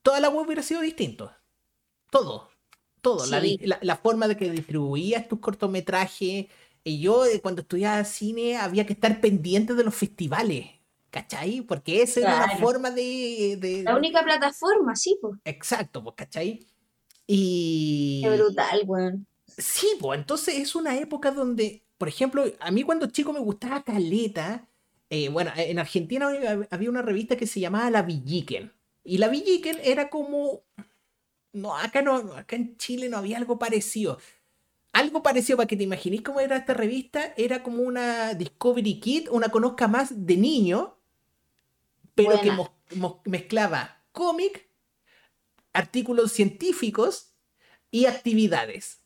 toda 0.02 0.20
la 0.20 0.28
web 0.28 0.46
hubiera 0.46 0.62
sido 0.62 0.80
distinto. 0.80 1.32
Todo, 2.10 2.50
todo. 3.00 3.24
La, 3.82 3.96
forma 3.96 4.26
de 4.28 4.36
que 4.36 4.50
distribuías 4.50 5.28
tus 5.28 5.38
cortometrajes. 5.38 6.46
Y 6.82 7.00
yo, 7.00 7.24
eh, 7.26 7.40
cuando 7.40 7.62
estudiaba 7.62 8.04
cine, 8.04 8.56
había 8.56 8.86
que 8.86 8.92
estar 8.92 9.20
pendiente 9.20 9.74
de 9.74 9.84
los 9.84 9.94
festivales. 9.94 10.66
¿Cachai? 11.10 11.62
Porque 11.62 12.02
esa 12.02 12.20
era 12.20 12.46
la 12.46 12.58
forma 12.58 12.90
de, 12.90 13.82
La 13.84 13.96
única 13.96 14.22
plataforma, 14.22 14.94
sí, 14.96 15.16
pues. 15.20 15.34
Exacto, 15.44 16.02
pues, 16.02 16.14
¿cachai? 16.16 16.66
Y... 17.26 18.20
Qué 18.22 18.36
brutal, 18.36 18.82
weón. 18.86 19.26
Sí, 19.58 19.88
pues 20.00 20.18
entonces 20.20 20.56
es 20.56 20.74
una 20.74 20.96
época 20.98 21.30
donde, 21.30 21.84
por 21.98 22.08
ejemplo, 22.08 22.44
a 22.60 22.70
mí 22.70 22.82
cuando 22.82 23.06
chico 23.06 23.32
me 23.32 23.40
gustaba 23.40 23.82
Caleta, 23.82 24.68
eh, 25.08 25.28
bueno, 25.28 25.52
en 25.56 25.78
Argentina 25.78 26.28
había 26.70 26.90
una 26.90 27.02
revista 27.02 27.36
que 27.36 27.46
se 27.46 27.60
llamaba 27.60 27.90
La 27.90 28.02
Villiquen. 28.02 28.72
Y 29.04 29.18
La 29.18 29.28
Villiquen 29.28 29.78
era 29.82 30.10
como... 30.10 30.62
No, 31.52 31.76
acá 31.76 32.02
no, 32.02 32.16
acá 32.34 32.56
en 32.56 32.76
Chile 32.76 33.08
no 33.08 33.16
había 33.16 33.38
algo 33.38 33.58
parecido. 33.58 34.18
Algo 34.92 35.22
parecido 35.22 35.56
para 35.56 35.66
que 35.66 35.76
te 35.76 35.84
imaginéis 35.84 36.22
cómo 36.22 36.40
era 36.40 36.56
esta 36.56 36.74
revista, 36.74 37.32
era 37.36 37.62
como 37.62 37.82
una 37.82 38.34
Discovery 38.34 39.00
Kit, 39.00 39.28
una 39.30 39.48
conozca 39.48 39.88
más 39.88 40.26
de 40.26 40.36
niño, 40.36 40.98
pero 42.14 42.40
que 42.40 42.50
mezclaba 43.24 44.02
cómic 44.12 44.65
artículos 45.76 46.32
científicos 46.32 47.34
y 47.90 48.06
actividades. 48.06 49.00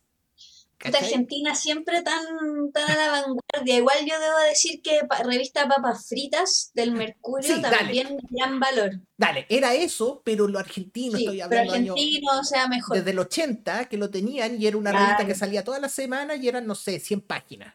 Argentina 0.83 1.55
siempre 1.55 2.03
tan, 2.03 2.25
tan 2.73 2.91
a 2.91 2.97
la 2.97 3.11
vanguardia. 3.11 3.77
Igual 3.77 3.99
yo 4.07 4.19
debo 4.19 4.39
decir 4.49 4.81
que 4.81 5.01
revista 5.25 5.69
Papas 5.69 6.09
Fritas 6.09 6.71
del 6.73 6.93
Mercurio 6.93 7.61
también 7.61 8.17
gran 8.31 8.59
valor. 8.59 8.93
Dale, 9.17 9.45
era 9.51 9.75
eso, 9.75 10.23
pero 10.25 10.49
lo 10.49 10.59
argentino 10.59 11.19
estoy 11.19 11.43
hablando. 11.43 11.73
Pero 11.73 11.93
argentino, 11.93 12.41
o 12.41 12.45
sea, 12.45 12.67
mejor. 12.67 12.97
Desde 12.97 13.11
el 13.11 13.19
80 13.19 13.85
que 13.91 13.99
lo 13.99 14.09
tenían 14.09 14.61
y 14.61 14.67
era 14.67 14.79
una 14.79 14.93
revista 14.93 15.27
que 15.27 15.35
salía 15.35 15.65
todas 15.65 15.83
las 15.83 15.93
semanas 15.93 16.39
y 16.41 16.49
eran, 16.49 16.67
no 16.67 16.75
sé, 16.75 16.99
100 16.99 17.21
páginas. 17.23 17.75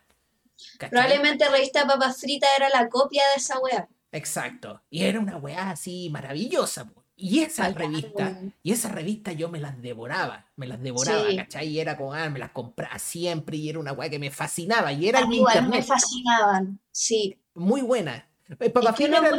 Probablemente 0.90 1.48
revista 1.48 1.86
Papas 1.86 2.20
Fritas 2.20 2.50
era 2.58 2.70
la 2.70 2.90
copia 2.90 3.22
de 3.34 3.40
esa 3.40 3.60
weá. 3.60 3.88
Exacto. 4.12 4.82
Y 4.90 5.04
era 5.04 5.20
una 5.20 5.38
weá 5.38 5.70
así 5.70 6.10
maravillosa. 6.10 6.92
Y 7.18 7.40
esa 7.40 7.70
revista, 7.70 8.42
y 8.62 8.72
esa 8.74 8.90
revista 8.90 9.32
yo 9.32 9.48
me 9.48 9.60
las 9.60 9.82
devoraba, 9.82 10.48
me 10.58 10.68
las 10.68 10.82
devoraba, 10.82 11.24
¿cachai? 11.36 11.70
Y 11.70 11.80
era 11.80 11.96
como, 11.96 12.14
ah, 12.14 12.30
me 12.30 12.40
las 12.40 12.52
compraba 12.52 13.00
siempre 13.00 13.56
y 13.56 13.70
era 13.70 13.80
una 13.80 13.94
weá 13.94 14.10
que 14.10 14.20
me 14.20 14.32
fascinaba. 14.32 14.92
Y 14.92 15.08
era 15.08 15.22
internet. 15.22 15.70
me 15.70 15.82
fascinaban, 15.82 16.80
sí. 16.92 17.40
Muy 17.54 17.82
buena. 17.82 18.30
Eh, 18.60 18.70
Papá 18.70 18.94
era 19.00 19.22
la, 19.22 19.32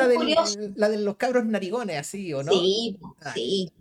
la, 0.74 0.88
de 0.88 0.98
los 0.98 1.16
cabros 1.16 1.44
narigones, 1.44 1.98
así, 1.98 2.32
¿o 2.32 2.42
no? 2.42 2.50
Sí, 2.50 2.98
ah. 3.20 3.32
sí. 3.34 3.72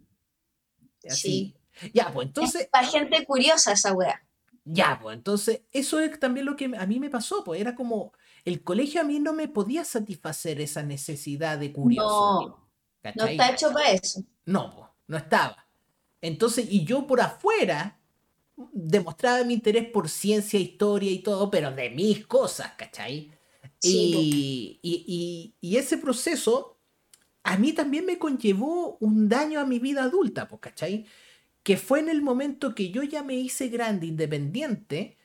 Así. 1.09 1.55
Ya, 1.93 2.11
pues 2.13 2.27
entonces. 2.27 2.67
para 2.69 2.87
gente 2.87 3.25
curiosa 3.25 3.71
esa 3.71 3.93
weá. 3.93 4.21
Ya, 4.65 4.99
pues 5.01 5.15
entonces, 5.15 5.61
eso 5.71 5.99
es 5.99 6.19
también 6.19 6.45
lo 6.45 6.55
que 6.55 6.71
a 6.77 6.85
mí 6.85 6.99
me 6.99 7.09
pasó, 7.09 7.43
pues 7.43 7.61
era 7.61 7.75
como, 7.75 8.13
el 8.45 8.63
colegio 8.63 8.99
a 8.99 9.03
mí 9.03 9.19
no 9.19 9.31
me 9.31 9.47
podía 9.47 9.85
satisfacer 9.85 10.59
esa 10.59 10.83
necesidad 10.83 11.59
de 11.59 11.71
curioso. 11.71 12.41
No. 12.41 12.64
No 13.15 13.25
está 13.25 13.51
hecho 13.51 13.71
para 13.71 13.91
eso. 13.91 14.23
No, 14.45 14.95
no 15.07 15.17
estaba. 15.17 15.67
Entonces, 16.21 16.67
y 16.69 16.85
yo 16.85 17.05
por 17.05 17.21
afuera 17.21 17.99
demostraba 18.71 19.43
mi 19.43 19.53
interés 19.53 19.89
por 19.89 20.09
ciencia, 20.09 20.59
historia 20.59 21.11
y 21.11 21.19
todo, 21.19 21.51
pero 21.51 21.71
de 21.71 21.89
mis 21.89 22.25
cosas, 22.25 22.71
¿cachai? 22.77 23.31
y, 23.81 24.79
y, 25.61 25.77
ese 25.77 25.97
proceso 25.97 26.79
a 27.43 27.57
mí 27.57 27.73
también 27.73 28.05
me 28.05 28.17
conllevó 28.17 28.97
un 28.99 29.29
daño 29.29 29.59
a 29.59 29.65
mi 29.65 29.77
vida 29.77 30.03
adulta, 30.03 30.49
¿cachai? 30.59 31.05
Que 31.61 31.77
fue 31.77 31.99
en 31.99 32.09
el 32.09 32.21
momento 32.23 32.73
que 32.73 32.89
yo 32.89 33.03
ya 33.03 33.21
me 33.21 33.35
hice 33.35 33.67
grande, 33.67 34.07
independiente, 34.07 35.17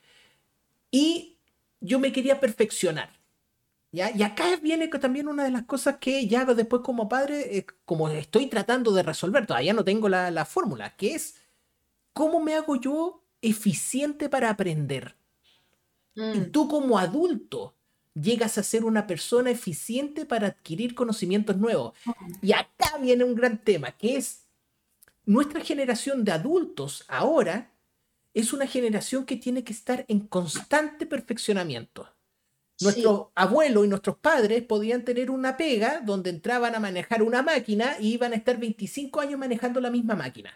y 0.90 1.38
yo 1.80 1.98
me 1.98 2.12
quería 2.12 2.40
perfeccionar. 2.40 3.19
¿Ya? 3.92 4.10
Y 4.16 4.22
acá 4.22 4.56
viene 4.62 4.88
también 4.88 5.28
una 5.28 5.44
de 5.44 5.50
las 5.50 5.64
cosas 5.64 5.96
que 5.98 6.26
ya 6.26 6.44
después 6.44 6.82
como 6.82 7.08
padre, 7.08 7.58
eh, 7.58 7.66
como 7.84 8.08
estoy 8.08 8.46
tratando 8.48 8.92
de 8.92 9.02
resolver, 9.02 9.46
todavía 9.46 9.72
no 9.72 9.84
tengo 9.84 10.08
la, 10.08 10.30
la 10.30 10.44
fórmula, 10.44 10.96
que 10.96 11.14
es 11.14 11.36
cómo 12.12 12.40
me 12.40 12.54
hago 12.54 12.76
yo 12.76 13.24
eficiente 13.42 14.28
para 14.28 14.50
aprender. 14.50 15.16
Y 16.14 16.20
Mm, 16.20 16.50
tú 16.50 16.68
como 16.68 16.98
adulto 16.98 17.74
llegas 18.14 18.58
a 18.58 18.62
ser 18.62 18.84
una 18.84 19.06
persona 19.06 19.50
eficiente 19.50 20.26
para 20.26 20.48
adquirir 20.48 20.94
conocimientos 20.94 21.56
nuevos. 21.56 21.94
Y 22.42 22.52
acá 22.52 22.98
viene 23.00 23.24
un 23.24 23.34
gran 23.34 23.62
tema, 23.62 23.92
que 23.92 24.16
es 24.16 24.46
nuestra 25.26 25.60
generación 25.62 26.24
de 26.24 26.32
adultos 26.32 27.04
ahora 27.08 27.72
es 28.34 28.52
una 28.52 28.66
generación 28.66 29.26
que 29.26 29.36
tiene 29.36 29.64
que 29.64 29.72
estar 29.72 30.04
en 30.08 30.20
constante 30.20 31.06
perfeccionamiento. 31.06 32.08
Sí, 32.80 32.84
Nuestros 32.84 33.26
abuelos 33.34 33.84
y 33.84 33.88
nuestros 33.88 34.16
padres 34.16 34.62
podían 34.62 35.04
tener 35.04 35.30
una 35.30 35.56
pega 35.56 36.00
donde 36.00 36.30
entraban 36.30 36.74
a 36.74 36.80
manejar 36.80 37.22
una 37.22 37.42
máquina 37.42 37.96
y 38.00 38.14
iban 38.14 38.32
a 38.32 38.36
estar 38.36 38.58
25 38.58 39.20
años 39.20 39.38
manejando 39.38 39.80
la 39.80 39.90
misma 39.90 40.14
máquina. 40.14 40.50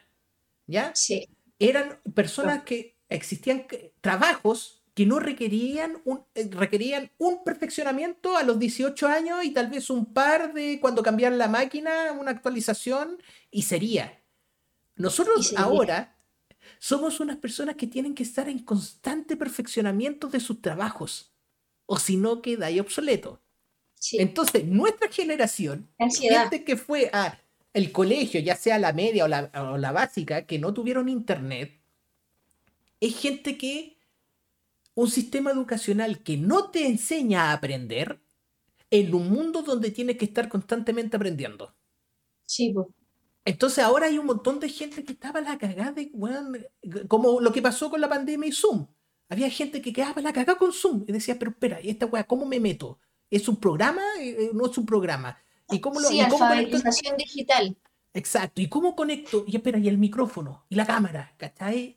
¿Ya? 0.67 0.93
sí, 0.95 1.29
Eran 1.59 2.01
personas 2.15 2.65
que 2.65 2.97
existían 3.11 3.67
trabajos 4.01 4.83
que 4.95 5.05
no 5.05 5.19
requerían 5.19 6.01
un, 6.05 6.25
eh, 6.35 6.49
requerían 6.51 7.11
un 7.19 7.45
perfeccionamiento 7.45 8.37
a 8.37 8.43
los 8.45 8.59
18 8.59 9.07
años 9.07 9.45
y 9.45 9.51
tal 9.51 9.69
vez 9.69 9.91
un 9.91 10.15
par 10.15 10.55
de 10.55 10.79
cuando 10.81 11.03
cambiaran 11.03 11.37
la 11.37 11.49
máquina, 11.49 12.13
una 12.13 12.31
actualización 12.31 13.21
y 13.51 13.63
sería. 13.63 14.23
Nosotros 14.97 15.53
y 15.53 15.57
ahora 15.57 16.17
somos 16.79 17.21
unas 17.21 17.37
personas 17.37 17.75
que 17.75 17.89
tienen 17.89 18.15
que 18.15 18.23
estar 18.23 18.49
en 18.49 18.61
constante 18.61 19.37
perfeccionamiento 19.37 20.29
de 20.29 20.41
sus 20.41 20.63
trabajos, 20.63 21.34
o 21.87 21.99
si 21.99 22.17
no 22.17 22.43
queda 22.43 22.67
ahí 22.67 22.81
obsoleto. 22.81 23.41
Sí, 23.95 24.19
Entonces, 24.21 24.65
nuestra 24.67 25.11
generación, 25.11 25.89
ansiedad. 25.99 26.43
gente 26.43 26.65
que 26.65 26.77
fue 26.77 27.11
a 27.13 27.41
el 27.73 27.91
colegio, 27.91 28.41
ya 28.41 28.55
sea 28.55 28.79
la 28.79 28.93
media 28.93 29.25
o 29.25 29.29
la, 29.29 29.51
o 29.73 29.79
la 29.79 29.91
básica, 29.93 30.47
que 30.47 30.59
no 30.59 30.73
tuvieron 30.73 31.09
internet, 31.09 31.81
es 33.01 33.19
gente 33.19 33.59
que 33.59 33.99
un 34.95 35.11
sistema 35.11 35.51
educacional 35.51 36.23
que 36.23 36.37
no 36.37 36.71
te 36.71 36.87
enseña 36.87 37.51
a 37.51 37.53
aprender 37.55 38.21
en 38.91 39.13
un 39.15 39.29
mundo 39.29 39.63
donde 39.63 39.91
tienes 39.91 40.17
que 40.17 40.25
estar 40.25 40.49
constantemente 40.49 41.17
aprendiendo. 41.17 41.75
Sí. 42.47 42.73
Entonces 43.45 43.83
ahora 43.83 44.07
hay 44.07 44.19
un 44.19 44.27
montón 44.27 44.61
de 44.61 44.69
gente 44.69 45.05
que 45.05 45.13
estaba 45.13 45.41
a 45.41 45.43
la 45.43 45.59
cagada 45.59 45.93
de, 45.93 46.13
como 47.09 47.41
lo 47.41 47.53
que 47.53 47.61
pasó 47.61 47.91
con 47.91 48.01
la 48.01 48.09
pandemia 48.09 48.49
y 48.49 48.53
Zoom. 48.53 48.87
Había 49.29 49.51
gente 49.51 49.81
que 49.83 49.93
quedaba 49.93 50.21
la 50.23 50.33
cagada 50.33 50.59
con 50.59 50.73
Zoom 50.73 51.05
y 51.09 51.13
decía, 51.13 51.39
pero 51.39 51.51
espera, 51.53 51.81
¿y 51.81 51.91
esta 51.91 52.07
weá 52.07 52.25
cómo 52.25 52.47
me 52.47 52.61
meto? 52.61 52.99
¿Es 53.31 53.49
un 53.49 53.57
programa? 53.59 54.03
Eh, 54.21 54.37
eh, 54.39 54.51
¿No 54.55 54.67
es 54.67 54.77
un 54.79 54.87
programa? 54.87 55.39
¿Y 55.71 55.81
cómo 55.81 56.01
lo 56.01 56.09
Sí, 56.09 56.21
y 56.21 56.29
cómo 56.29 56.45
alfabetización 56.45 57.17
digital. 57.17 57.77
Exacto, 58.13 58.61
¿y 58.63 58.69
cómo 58.69 58.95
conecto? 58.95 59.45
Y 59.47 59.57
espera, 59.57 59.79
y 59.79 59.89
el 59.89 59.99
micrófono, 59.99 60.67
y 60.69 60.77
la 60.77 60.87
cámara, 60.87 61.35
¿cachai? 61.37 61.97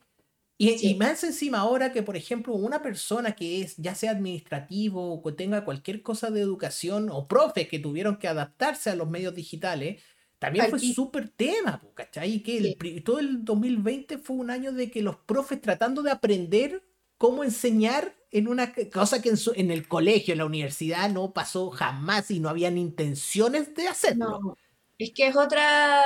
Y, 0.57 0.69
y 0.71 0.77
Sí. 0.79 0.95
más 0.95 1.23
encima 1.23 1.59
ahora 1.59 1.91
que, 1.93 2.03
por 2.03 2.17
ejemplo, 2.17 2.53
una 2.55 2.81
persona 2.81 3.33
que 3.35 3.61
es, 3.61 3.77
ya 3.77 3.95
sea 3.95 4.11
administrativo 4.11 5.13
o 5.13 5.21
que 5.23 5.33
tenga 5.33 5.65
cualquier 5.65 6.01
cosa 6.03 6.31
de 6.31 6.41
educación, 6.41 7.09
o 7.11 7.27
profes 7.27 7.67
que 7.69 7.79
tuvieron 7.79 8.17
que 8.19 8.27
adaptarse 8.27 8.89
a 8.91 8.95
los 8.95 9.09
medios 9.09 9.35
digitales, 9.35 10.01
también 10.39 10.65
Al 10.65 10.71
fue 10.71 10.79
súper 10.79 11.29
tema, 11.29 11.81
¿cachai? 11.95 12.33
Y 12.35 12.43
que 12.43 12.57
el 12.57 12.63
Sí. 12.63 12.75
pri- 12.75 13.01
todo 13.01 13.19
el 13.19 13.45
2020 13.45 14.17
fue 14.19 14.37
un 14.37 14.49
año 14.51 14.71
de 14.73 14.89
que 14.91 15.01
los 15.03 15.17
profes 15.17 15.61
tratando 15.61 16.01
de 16.03 16.11
aprender 16.11 16.86
cómo 17.17 17.43
enseñar 17.43 18.15
en 18.31 18.47
una 18.47 18.73
cosa 18.93 19.21
que 19.21 19.29
en, 19.29 19.37
su- 19.37 19.53
en 19.55 19.71
el 19.71 19.87
colegio, 19.87 20.33
en 20.33 20.39
la 20.39 20.45
universidad, 20.45 21.09
no 21.09 21.33
pasó 21.33 21.69
jamás 21.71 22.31
y 22.31 22.39
no 22.39 22.49
habían 22.49 22.77
intenciones 22.77 23.73
de 23.75 23.87
hacerlo. 23.87 24.39
No, 24.39 24.57
es 24.97 25.11
que 25.13 25.27
es 25.27 25.35
otra... 25.35 26.01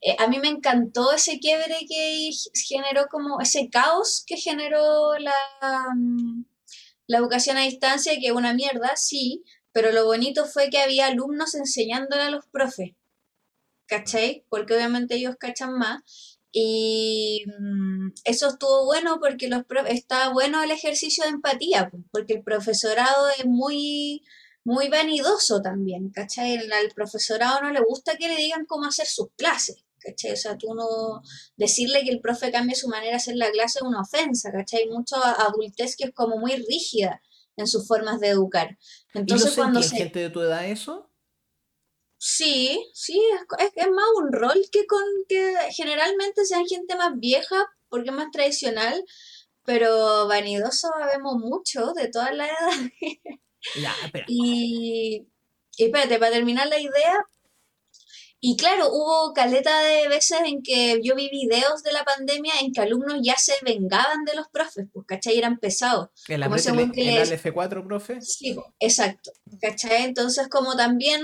eh, 0.00 0.16
a 0.18 0.26
mí 0.28 0.38
me 0.38 0.48
encantó 0.48 1.12
ese 1.12 1.38
quiebre 1.40 1.76
que 1.88 2.30
generó 2.66 3.06
como 3.10 3.40
ese 3.40 3.70
caos 3.70 4.24
que 4.26 4.36
generó 4.36 5.18
la, 5.18 5.34
mm, 5.96 6.44
la 7.08 7.18
educación 7.18 7.56
a 7.58 7.62
distancia, 7.62 8.14
que 8.20 8.28
es 8.28 8.32
una 8.32 8.54
mierda, 8.54 8.96
sí, 8.96 9.44
pero 9.72 9.92
lo 9.92 10.06
bonito 10.06 10.46
fue 10.46 10.70
que 10.70 10.80
había 10.80 11.06
alumnos 11.08 11.54
enseñándole 11.54 12.22
a 12.24 12.30
los 12.30 12.46
profes, 12.48 12.92
¿cachai? 13.86 14.44
Porque 14.48 14.74
obviamente 14.74 15.16
ellos 15.16 15.36
cachan 15.38 15.74
más. 15.78 16.31
Y 16.52 17.44
mm, 17.58 18.10
eso 18.24 18.48
estuvo 18.48 18.84
bueno 18.84 19.18
porque 19.20 19.48
los 19.48 19.62
está 19.88 20.28
bueno 20.30 20.62
el 20.62 20.70
ejercicio 20.70 21.24
de 21.24 21.30
empatía, 21.30 21.88
po, 21.90 21.98
porque 22.10 22.34
el 22.34 22.42
profesorado 22.42 23.28
es 23.38 23.46
muy, 23.46 24.22
muy 24.64 24.88
vanidoso 24.88 25.62
también, 25.62 26.10
¿cachai? 26.10 26.54
El- 26.56 26.72
al 26.72 26.90
profesorado 26.94 27.62
no 27.62 27.70
le 27.72 27.80
gusta 27.80 28.16
que 28.16 28.28
le 28.28 28.36
digan 28.36 28.66
cómo 28.66 28.86
hacer 28.86 29.06
sus 29.06 29.28
clases, 29.36 29.76
¿cachai? 29.98 30.32
O 30.32 30.36
sea, 30.36 30.58
tú 30.58 30.74
no... 30.74 31.22
Decirle 31.56 32.02
que 32.04 32.10
el 32.10 32.20
profe 32.20 32.50
cambie 32.52 32.76
su 32.76 32.88
manera 32.88 33.12
de 33.12 33.16
hacer 33.16 33.36
la 33.36 33.50
clase 33.50 33.78
es 33.78 33.82
una 33.82 34.02
ofensa, 34.02 34.52
¿cachai? 34.52 34.80
Hay 34.82 34.88
mucha 34.90 35.16
adultez 35.32 35.96
que 35.96 36.04
es 36.04 36.12
como 36.12 36.36
muy 36.36 36.52
rígida 36.56 37.22
en 37.56 37.66
sus 37.66 37.86
formas 37.86 38.20
de 38.20 38.28
educar. 38.28 38.78
¿Y 39.14 39.18
lo 39.18 39.20
Entonces 39.20 39.54
cuando 39.54 39.82
se... 39.82 39.96
gente 39.96 40.18
de 40.20 40.30
tu 40.30 40.40
edad 40.42 40.66
eso? 40.66 41.10
Sí, 42.24 42.78
sí, 42.94 43.20
es, 43.34 43.66
es- 43.66 43.72
es 43.74 43.90
más 43.90 44.04
un 44.16 44.32
rol 44.32 44.62
que 44.70 44.86
con 44.86 45.02
que 45.28 45.54
generalmente 45.72 46.44
sean 46.44 46.64
gente 46.66 46.94
más 46.94 47.18
vieja, 47.18 47.56
porque 47.88 48.10
es 48.10 48.14
más 48.14 48.30
tradicional, 48.30 49.04
pero 49.64 50.28
vanidoso 50.28 50.88
vemos 51.12 51.34
mucho 51.38 51.92
de 51.94 52.06
todas 52.08 52.32
las 52.32 52.48
edades. 52.48 52.92
Ya, 53.80 53.92
espera. 54.04 54.24
Y, 54.28 55.26
y 55.76 55.84
espérate, 55.84 56.20
para 56.20 56.30
terminar 56.30 56.68
la 56.68 56.78
idea, 56.78 57.24
y 58.38 58.56
claro, 58.56 58.88
hubo 58.92 59.32
caleta 59.32 59.80
de 59.82 60.06
veces 60.08 60.38
en 60.44 60.62
que 60.62 61.00
yo 61.02 61.16
vi 61.16 61.28
videos 61.28 61.82
de 61.82 61.92
la 61.92 62.04
pandemia 62.04 62.52
en 62.60 62.72
que 62.72 62.80
alumnos 62.82 63.18
ya 63.22 63.34
se 63.36 63.54
vengaban 63.64 64.24
de 64.24 64.34
los 64.36 64.46
profes, 64.48 64.86
pues, 64.92 65.06
¿cachai? 65.08 65.38
Eran 65.38 65.58
pesados. 65.58 66.08
Como 66.26 66.56
ese 66.56 66.70
apriétele- 66.70 66.76
weón 66.76 66.92
que 66.92 67.08
el 67.08 67.14
les- 67.16 67.30
ALF4, 67.44 67.84
profe. 67.86 68.20
Sí, 68.20 68.56
exacto, 68.80 69.32
¿cachai? 69.60 70.04
Entonces 70.04 70.46
como 70.48 70.76
también 70.76 71.20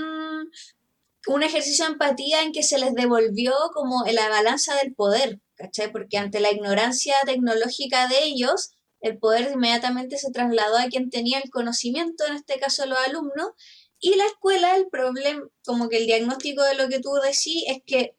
un 1.27 1.43
ejercicio 1.43 1.85
de 1.85 1.91
empatía 1.93 2.41
en 2.41 2.51
que 2.51 2.63
se 2.63 2.79
les 2.79 2.93
devolvió 2.93 3.53
como 3.73 4.03
la 4.05 4.29
balanza 4.29 4.75
del 4.75 4.93
poder, 4.93 5.41
¿cachai? 5.55 5.91
Porque 5.91 6.17
ante 6.17 6.39
la 6.39 6.51
ignorancia 6.51 7.15
tecnológica 7.25 8.07
de 8.07 8.23
ellos, 8.23 8.71
el 9.01 9.17
poder 9.17 9.51
inmediatamente 9.53 10.17
se 10.17 10.31
trasladó 10.31 10.77
a 10.77 10.87
quien 10.87 11.09
tenía 11.09 11.39
el 11.39 11.49
conocimiento, 11.49 12.25
en 12.25 12.35
este 12.35 12.59
caso 12.59 12.85
los 12.85 12.97
alumnos, 12.99 13.51
y 13.99 14.15
la 14.15 14.25
escuela, 14.25 14.75
el 14.77 14.87
problema, 14.87 15.43
como 15.65 15.89
que 15.89 15.97
el 15.97 16.05
diagnóstico 16.05 16.63
de 16.63 16.75
lo 16.75 16.87
que 16.87 16.99
tú 16.99 17.11
decís 17.21 17.63
es 17.67 17.79
que 17.85 18.15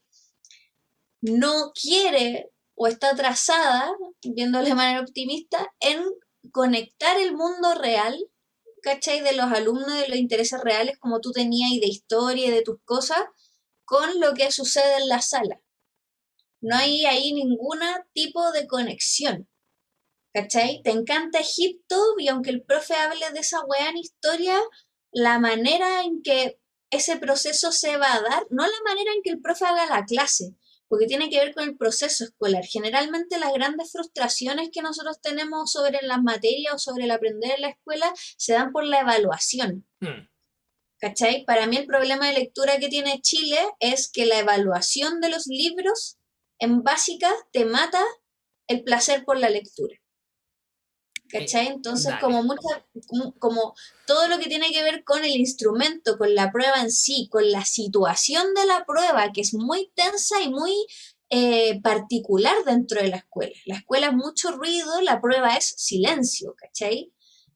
no 1.23 1.73
quiere 1.73 2.51
o 2.75 2.87
está 2.87 3.11
atrasada, 3.11 3.93
viéndolo 4.23 4.65
de 4.65 4.75
manera 4.75 5.01
optimista, 5.01 5.73
en 5.81 6.03
conectar 6.53 7.19
el 7.19 7.35
mundo 7.35 7.75
real, 7.75 8.19
¿cachai? 8.83 9.21
De 9.21 9.33
los 9.33 9.51
alumnos, 9.53 9.95
de 9.95 10.09
los 10.09 10.19
intereses 10.19 10.61
reales 10.61 10.99
como 10.99 11.21
tú 11.21 11.33
tenías 11.33 11.71
y 11.73 11.81
de 11.81 11.87
historia 11.87 12.47
y 12.47 12.51
de 12.51 12.63
tus 12.63 12.77
cosas, 12.85 13.21
con 13.85 14.21
lo 14.21 14.35
que 14.35 14.53
sucede 14.53 14.99
en 14.99 15.09
la 15.09 15.21
sala. 15.21 15.61
No 16.61 16.77
hay 16.77 17.07
ahí 17.07 17.33
ningún 17.33 17.81
tipo 18.13 18.53
de 18.53 18.67
conexión. 18.67 19.49
¿Cachai? 20.33 20.83
Te 20.83 20.91
encanta 20.91 21.41
Egipto 21.41 21.97
y 22.19 22.29
aunque 22.29 22.51
el 22.51 22.63
profe 22.63 22.95
hable 22.95 23.31
de 23.33 23.41
esa 23.41 23.65
weá 23.65 23.89
en 23.89 23.97
historia, 23.97 24.61
la 25.11 25.39
manera 25.41 26.03
en 26.03 26.23
que 26.23 26.61
ese 26.91 27.17
proceso 27.17 27.73
se 27.73 27.97
va 27.97 28.15
a 28.15 28.21
dar, 28.21 28.47
no 28.51 28.65
la 28.65 28.83
manera 28.85 29.13
en 29.13 29.23
que 29.23 29.31
el 29.31 29.41
profe 29.41 29.65
haga 29.65 29.87
la 29.87 30.05
clase, 30.05 30.55
porque 30.91 31.07
tiene 31.07 31.31
que 31.31 31.39
ver 31.39 31.55
con 31.55 31.63
el 31.63 31.77
proceso 31.77 32.25
escolar. 32.25 32.65
Generalmente 32.65 33.39
las 33.39 33.53
grandes 33.53 33.93
frustraciones 33.93 34.71
que 34.73 34.83
nosotros 34.83 35.21
tenemos 35.23 35.71
sobre 35.71 36.01
las 36.03 36.21
materias 36.21 36.75
o 36.75 36.79
sobre 36.79 37.05
el 37.05 37.13
aprender 37.13 37.53
en 37.53 37.61
la 37.63 37.69
escuela 37.69 38.13
se 38.37 38.55
dan 38.55 38.73
por 38.73 38.85
la 38.85 38.99
evaluación. 38.99 39.87
Mm. 40.01 40.29
¿Cachai? 40.99 41.45
Para 41.45 41.69
mí 41.69 41.77
el 41.77 41.87
problema 41.87 42.27
de 42.27 42.41
lectura 42.41 42.79
que 42.79 42.89
tiene 42.89 43.21
Chile 43.23 43.61
es 43.79 44.11
que 44.11 44.27
la 44.27 44.41
evaluación 44.41 45.21
de 45.21 45.29
los 45.29 45.47
libros 45.47 46.19
en 46.59 46.83
básica 46.83 47.33
te 47.53 47.65
mata 47.65 48.03
el 48.67 48.83
placer 48.83 49.25
por 49.25 49.39
la 49.39 49.49
lectura. 49.49 49.95
¿Cachai? 51.31 51.69
Entonces, 51.69 52.07
dale. 52.07 52.21
como 52.23 52.43
mucha, 52.43 52.85
como- 53.39 53.75
todo 54.07 54.27
lo 54.29 54.39
que 54.39 54.49
tiene 54.49 54.71
que 54.73 54.83
ver 54.83 55.05
con 55.05 55.25
el 55.25 55.31
instrumento, 55.37 56.19
con 56.19 56.35
la 56.35 56.51
prueba 56.51 56.81
en 56.81 56.91
sí, 56.91 57.29
con 57.31 57.51
la 57.51 57.65
situación 57.65 58.53
de 58.55 58.67
la 58.67 58.85
prueba, 58.85 59.31
que 59.33 59.41
es 59.43 59.55
muy 59.55 59.93
tensa 59.95 60.41
y 60.43 60.49
muy 60.51 60.75
eh, 61.33 61.81
particular 61.83 62.57
dentro 62.67 63.01
de 63.01 63.07
la 63.09 63.19
escuela. 63.19 63.55
La 63.65 63.77
escuela 63.77 64.09
es 64.09 64.13
mucho 64.15 64.51
ruido, 64.51 65.01
la 65.01 65.21
prueba 65.21 65.55
es 65.55 65.65
silencio, 65.77 66.57
¿cachai? 66.57 67.13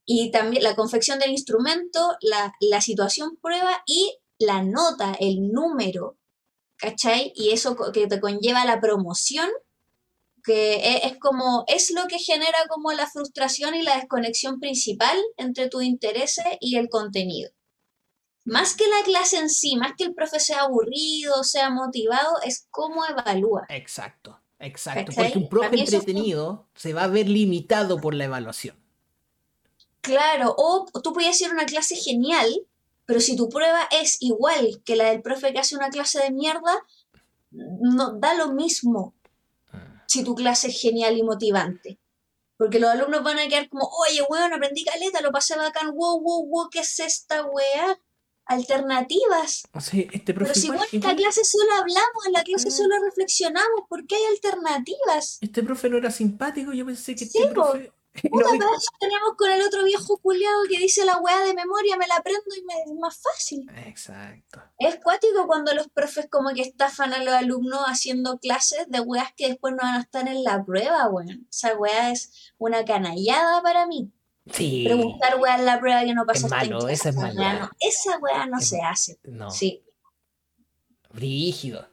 Y 0.07 0.31
también 0.31 0.63
la 0.63 0.77
confección 0.77 1.19
del 1.19 1.33
instrumento, 1.33 2.17
la, 2.21 2.55
la 2.61 2.81
situación 2.81 3.37
prueba 3.43 3.83
y 3.87 4.17
la 4.39 4.63
nota, 4.63 5.17
el 5.19 5.51
número, 5.51 6.19
¿cachai? 6.77 7.33
Y 7.35 7.51
eso 7.51 7.77
que 7.93 8.07
te 8.07 8.21
conlleva 8.21 8.65
la 8.65 8.81
promoción, 8.81 9.51
que 10.45 10.75
e- 10.75 11.07
es, 11.07 11.19
como, 11.19 11.65
es 11.67 11.91
lo 11.91 12.07
que 12.07 12.19
genera 12.19 12.59
como 12.69 12.93
la 12.93 13.11
frustración 13.11 13.75
y 13.75 13.83
la 13.83 13.97
desconexión 13.97 14.61
principal 14.61 15.17
entre 15.39 15.69
tus 15.69 15.83
intereses 15.83 16.45
y 16.61 16.77
el 16.77 16.89
contenido. 16.89 17.51
Más 18.45 18.77
que 18.77 18.87
la 18.87 19.03
clase 19.05 19.39
en 19.39 19.49
sí, 19.49 19.77
más 19.77 19.93
que 19.97 20.05
el 20.05 20.15
profe 20.15 20.39
sea 20.39 20.63
aburrido, 20.63 21.43
sea 21.45 21.71
motivado, 21.71 22.41
es 22.45 22.67
cómo 22.71 23.07
evalúa. 23.07 23.65
Exacto, 23.71 24.39
exacto. 24.59 25.07
¿Cachai? 25.07 25.25
Porque 25.25 25.39
un 25.39 25.49
profe 25.49 25.77
es 25.77 25.93
entretenido 25.93 26.67
se 26.75 26.93
va 26.93 27.05
a 27.05 27.09
ver 27.09 27.27
limitado 27.27 27.99
por 27.99 28.15
la 28.15 28.27
evaluación. 28.27 28.77
Claro, 30.03 30.55
o 30.59 30.85
tú 31.03 31.15
puedes 31.15 31.31
hacer 31.31 31.51
una 31.51 31.65
clase 31.65 31.97
genial, 31.97 32.55
pero 33.07 33.21
si 33.21 33.35
tu 33.35 33.49
prueba 33.49 33.89
es 33.91 34.19
igual 34.21 34.83
que 34.85 34.97
la 34.97 35.11
del 35.11 35.23
profe 35.23 35.55
que 35.55 35.61
hace 35.61 35.77
una 35.77 35.89
clase 35.89 36.23
de 36.23 36.31
mierda, 36.31 36.85
no 37.51 38.13
da 38.13 38.35
lo 38.35 38.53
mismo. 38.53 39.15
Si 40.15 40.25
tu 40.25 40.35
clase 40.35 40.69
es 40.69 40.81
genial 40.81 41.17
y 41.17 41.23
motivante. 41.23 41.99
Porque 42.57 42.79
los 42.79 42.91
alumnos 42.91 43.23
van 43.25 43.39
a 43.41 43.49
quedar 43.49 43.69
como, 43.69 43.89
oye, 44.09 44.23
weón, 44.29 44.53
aprendí 44.53 44.85
caleta, 44.85 45.21
lo 45.21 45.33
pasé 45.33 45.57
bacán, 45.57 45.91
wow, 45.95 46.21
wow, 46.21 46.47
wow, 46.47 46.69
¿qué 46.71 46.81
es 46.81 47.01
esta 47.01 47.45
weá? 47.45 47.99
Alternativas. 48.47 49.63
O 49.73 49.81
sea, 49.81 50.05
este 50.13 50.35
Pero 50.35 50.55
si 50.55 50.67
igual- 50.67 50.81
en 50.93 51.01
la 51.01 51.13
igual- 51.13 51.17
clase 51.17 51.45
solo 51.45 51.73
hablamos, 51.73 52.27
en 52.27 52.33
la 52.33 52.43
clase 52.43 52.71
solo 52.71 52.95
reflexionamos, 53.03 53.83
¿por 53.89 54.07
qué 54.07 54.17
hay 54.17 54.25
alternativas? 54.35 55.39
este 55.41 55.63
profe 55.63 55.89
no 55.91 55.97
era 55.99 56.11
simpático, 56.11 56.73
yo 56.73 56.85
pensé 56.87 57.15
que 57.15 57.27
Sí, 57.27 57.39
este 57.39 57.53
profe... 57.53 57.93
Puta, 58.23 58.45
para 58.47 58.77
eso 58.77 58.91
tenemos 59.01 59.31
con 59.37 59.51
el 59.51 59.61
otro 59.63 59.85
viejo 59.85 60.19
culiado 60.19 60.63
que 60.69 60.79
dice 60.79 61.05
la 61.05 61.17
weá 61.19 61.41
de 61.41 61.53
memoria, 61.55 61.97
me 61.97 62.07
la 62.07 62.17
aprendo 62.17 62.43
y 62.57 62.63
me 62.65 62.75
es 62.75 62.93
más 62.99 63.21
fácil. 63.21 63.67
Exacto. 63.87 64.63
Es 64.79 64.97
cuático 65.03 65.47
cuando 65.47 65.75
los 65.75 65.89
profes 65.89 66.29
como 66.31 66.51
que 66.51 66.63
estafan 66.63 67.13
a 67.13 67.23
los 67.25 67.35
alumnos 67.35 67.81
haciendo 67.87 68.39
clases 68.39 68.87
de 68.89 69.01
weas 69.01 69.33
que 69.37 69.49
después 69.49 69.73
no 69.75 69.83
van 69.83 69.97
a 69.97 70.01
estar 70.03 70.29
en 70.29 70.45
la 70.45 70.65
prueba, 70.65 71.09
weón. 71.09 71.47
Esa 71.51 71.75
weá 71.77 72.13
es 72.13 72.53
una 72.59 72.85
canallada 72.85 73.61
para 73.63 73.87
mí. 73.87 74.11
Sí. 74.53 74.85
Preguntar 74.85 75.41
weá 75.41 75.57
en 75.57 75.65
la 75.65 75.81
prueba 75.81 76.05
que 76.05 76.15
no 76.15 76.25
pasaste 76.25 76.47
en 76.67 76.71
malo, 76.73 76.89
esa 76.89 77.09
es 77.09 77.17
no- 77.17 77.71
Esa 77.81 78.19
weá 78.19 78.47
no 78.47 78.59
Es- 78.59 78.69
se 78.69 78.81
hace. 78.81 79.19
No. 79.25 79.51
Sí. 79.51 79.83
Brígido. 81.13 81.89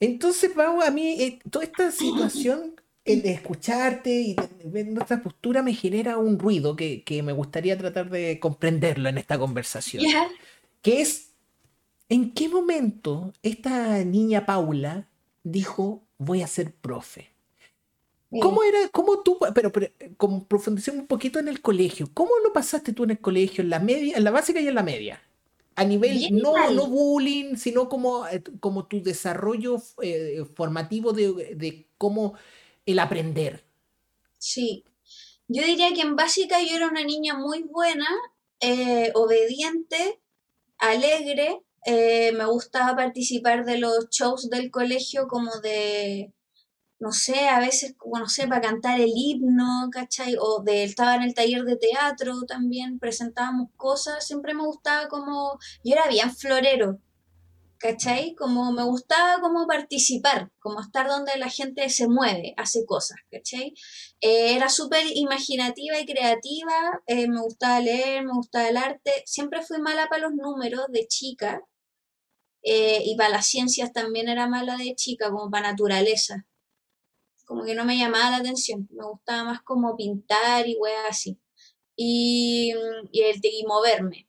Entonces, 0.00 0.52
Pau, 0.54 0.80
a 0.82 0.90
mí 0.90 1.22
eh, 1.22 1.38
toda 1.50 1.64
esta 1.64 1.90
situación 1.90 2.80
el 3.06 3.22
de 3.22 3.32
escucharte 3.32 4.10
y 4.10 4.36
ver 4.64 4.88
nuestra 4.88 5.22
postura 5.22 5.62
me 5.62 5.72
genera 5.72 6.18
un 6.18 6.38
ruido 6.38 6.74
que, 6.74 7.04
que 7.04 7.22
me 7.22 7.32
gustaría 7.32 7.78
tratar 7.78 8.10
de 8.10 8.40
comprenderlo 8.40 9.08
en 9.08 9.16
esta 9.16 9.38
conversación. 9.38 10.02
Ya. 10.02 10.28
Que 10.82 11.00
es, 11.00 11.30
¿en 12.08 12.32
qué 12.32 12.48
momento 12.48 13.32
esta 13.42 14.04
niña 14.04 14.44
Paula 14.44 15.08
dijo, 15.44 16.02
voy 16.18 16.42
a 16.42 16.48
ser 16.48 16.74
profe? 16.74 17.30
¿Cómo 18.40 18.64
era, 18.64 18.88
cómo 18.88 19.20
tú, 19.20 19.38
pero, 19.54 19.70
pero 19.70 19.86
con 20.16 20.44
profundización 20.44 20.98
un 20.98 21.06
poquito 21.06 21.38
en 21.38 21.46
el 21.46 21.62
colegio, 21.62 22.10
¿cómo 22.12 22.32
lo 22.44 22.52
pasaste 22.52 22.92
tú 22.92 23.04
en 23.04 23.12
el 23.12 23.20
colegio, 23.20 23.62
en 23.62 23.70
la 23.70 23.78
media, 23.78 24.16
en 24.16 24.24
la 24.24 24.32
básica 24.32 24.60
y 24.60 24.66
en 24.66 24.74
la 24.74 24.82
media? 24.82 25.22
A 25.76 25.84
nivel, 25.84 26.18
Bien 26.18 26.38
no, 26.38 26.70
no 26.72 26.88
bullying, 26.88 27.56
sino 27.56 27.88
como, 27.88 28.26
eh, 28.26 28.42
como 28.60 28.86
tu 28.86 29.00
desarrollo 29.00 29.80
eh, 30.02 30.44
formativo 30.54 31.12
de, 31.12 31.54
de 31.54 31.86
cómo 31.98 32.34
el 32.86 32.98
aprender. 33.00 33.64
Sí. 34.38 34.84
Yo 35.48 35.62
diría 35.64 35.92
que 35.94 36.02
en 36.02 36.16
básica 36.16 36.60
yo 36.62 36.76
era 36.76 36.88
una 36.88 37.04
niña 37.04 37.34
muy 37.38 37.62
buena, 37.64 38.06
eh, 38.60 39.12
obediente, 39.14 40.20
alegre. 40.78 41.62
eh, 41.86 42.32
me 42.32 42.44
gustaba 42.46 42.96
participar 42.96 43.64
de 43.64 43.78
los 43.78 44.10
shows 44.10 44.50
del 44.50 44.70
colegio 44.72 45.28
como 45.28 45.52
de, 45.60 46.32
no 46.98 47.12
sé, 47.12 47.48
a 47.48 47.60
veces, 47.60 47.94
como 47.96 48.18
no 48.18 48.28
sé, 48.28 48.48
para 48.48 48.60
cantar 48.62 49.00
el 49.00 49.12
himno, 49.14 49.88
¿cachai? 49.92 50.36
O 50.40 50.62
de, 50.64 50.84
estaba 50.84 51.16
en 51.16 51.22
el 51.22 51.34
taller 51.34 51.64
de 51.64 51.76
teatro 51.76 52.42
también, 52.46 52.98
presentábamos 52.98 53.70
cosas. 53.76 54.26
Siempre 54.26 54.54
me 54.54 54.64
gustaba 54.66 55.08
como, 55.08 55.58
yo 55.84 55.92
era 55.94 56.08
bien 56.08 56.34
florero, 56.34 56.98
¿cachai? 57.78 58.34
Como 58.34 58.72
me 58.72 58.84
gustaba 58.84 59.40
como 59.40 59.66
participar, 59.66 60.50
como 60.58 60.80
estar 60.80 61.08
donde 61.08 61.36
la 61.38 61.50
gente 61.50 61.88
se 61.90 62.08
mueve, 62.08 62.54
hace 62.56 62.84
cosas, 62.86 63.18
¿cachai? 63.30 63.74
Eh, 64.20 64.54
era 64.56 64.68
súper 64.68 65.04
imaginativa 65.14 65.98
y 65.98 66.06
creativa, 66.06 67.02
eh, 67.06 67.28
me 67.28 67.40
gustaba 67.40 67.80
leer, 67.80 68.24
me 68.24 68.32
gustaba 68.32 68.68
el 68.68 68.76
arte, 68.76 69.12
siempre 69.26 69.62
fui 69.62 69.78
mala 69.80 70.08
para 70.08 70.22
los 70.22 70.34
números 70.34 70.86
de 70.90 71.06
chica, 71.06 71.62
eh, 72.62 73.02
y 73.04 73.16
para 73.16 73.30
las 73.30 73.46
ciencias 73.46 73.92
también 73.92 74.28
era 74.28 74.48
mala 74.48 74.76
de 74.76 74.94
chica, 74.94 75.30
como 75.30 75.50
para 75.50 75.70
naturaleza, 75.70 76.46
como 77.46 77.64
que 77.64 77.74
no 77.74 77.84
me 77.84 77.98
llamaba 77.98 78.30
la 78.30 78.36
atención, 78.38 78.88
me 78.90 79.04
gustaba 79.06 79.44
más 79.44 79.62
como 79.62 79.96
pintar 79.96 80.68
y 80.68 80.76
weas 80.76 81.04
así, 81.08 81.38
y, 81.96 82.72
y, 83.12 83.22
el, 83.22 83.40
y 83.42 83.64
moverme. 83.66 84.25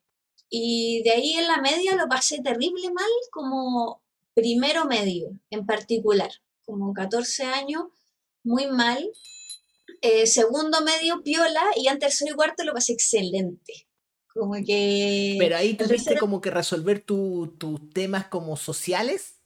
Y 0.50 1.02
de 1.04 1.12
ahí 1.12 1.34
en 1.34 1.48
la 1.48 1.62
media 1.62 1.96
lo 1.96 2.08
pasé 2.08 2.42
terrible 2.42 2.92
mal, 2.94 3.10
como 3.32 4.02
primero 4.34 4.86
medio 4.86 5.32
en 5.50 5.66
particular, 5.66 6.32
como 6.66 6.94
14 6.94 7.44
años, 7.44 7.84
muy 8.44 8.68
mal. 8.68 9.10
Eh, 10.02 10.28
segundo 10.28 10.82
medio 10.82 11.24
piola 11.24 11.64
y 11.76 11.86
ya 11.86 11.92
en 11.92 12.00
tercero 12.00 12.34
y 12.34 12.36
cuarto 12.36 12.64
lo 12.64 12.74
pasé 12.74 12.94
excelente. 12.94 13.88
Como 14.34 14.54
que... 14.66 15.36
Pero 15.40 15.58
ahí 15.58 15.74
tuviste 15.74 16.12
tercero- 16.12 16.20
como 16.20 16.40
que 16.42 16.52
resolver 16.52 17.02
tu- 17.04 17.56
tus 17.58 17.90
temas 17.92 18.28
como 18.28 18.56
sociales. 18.58 19.40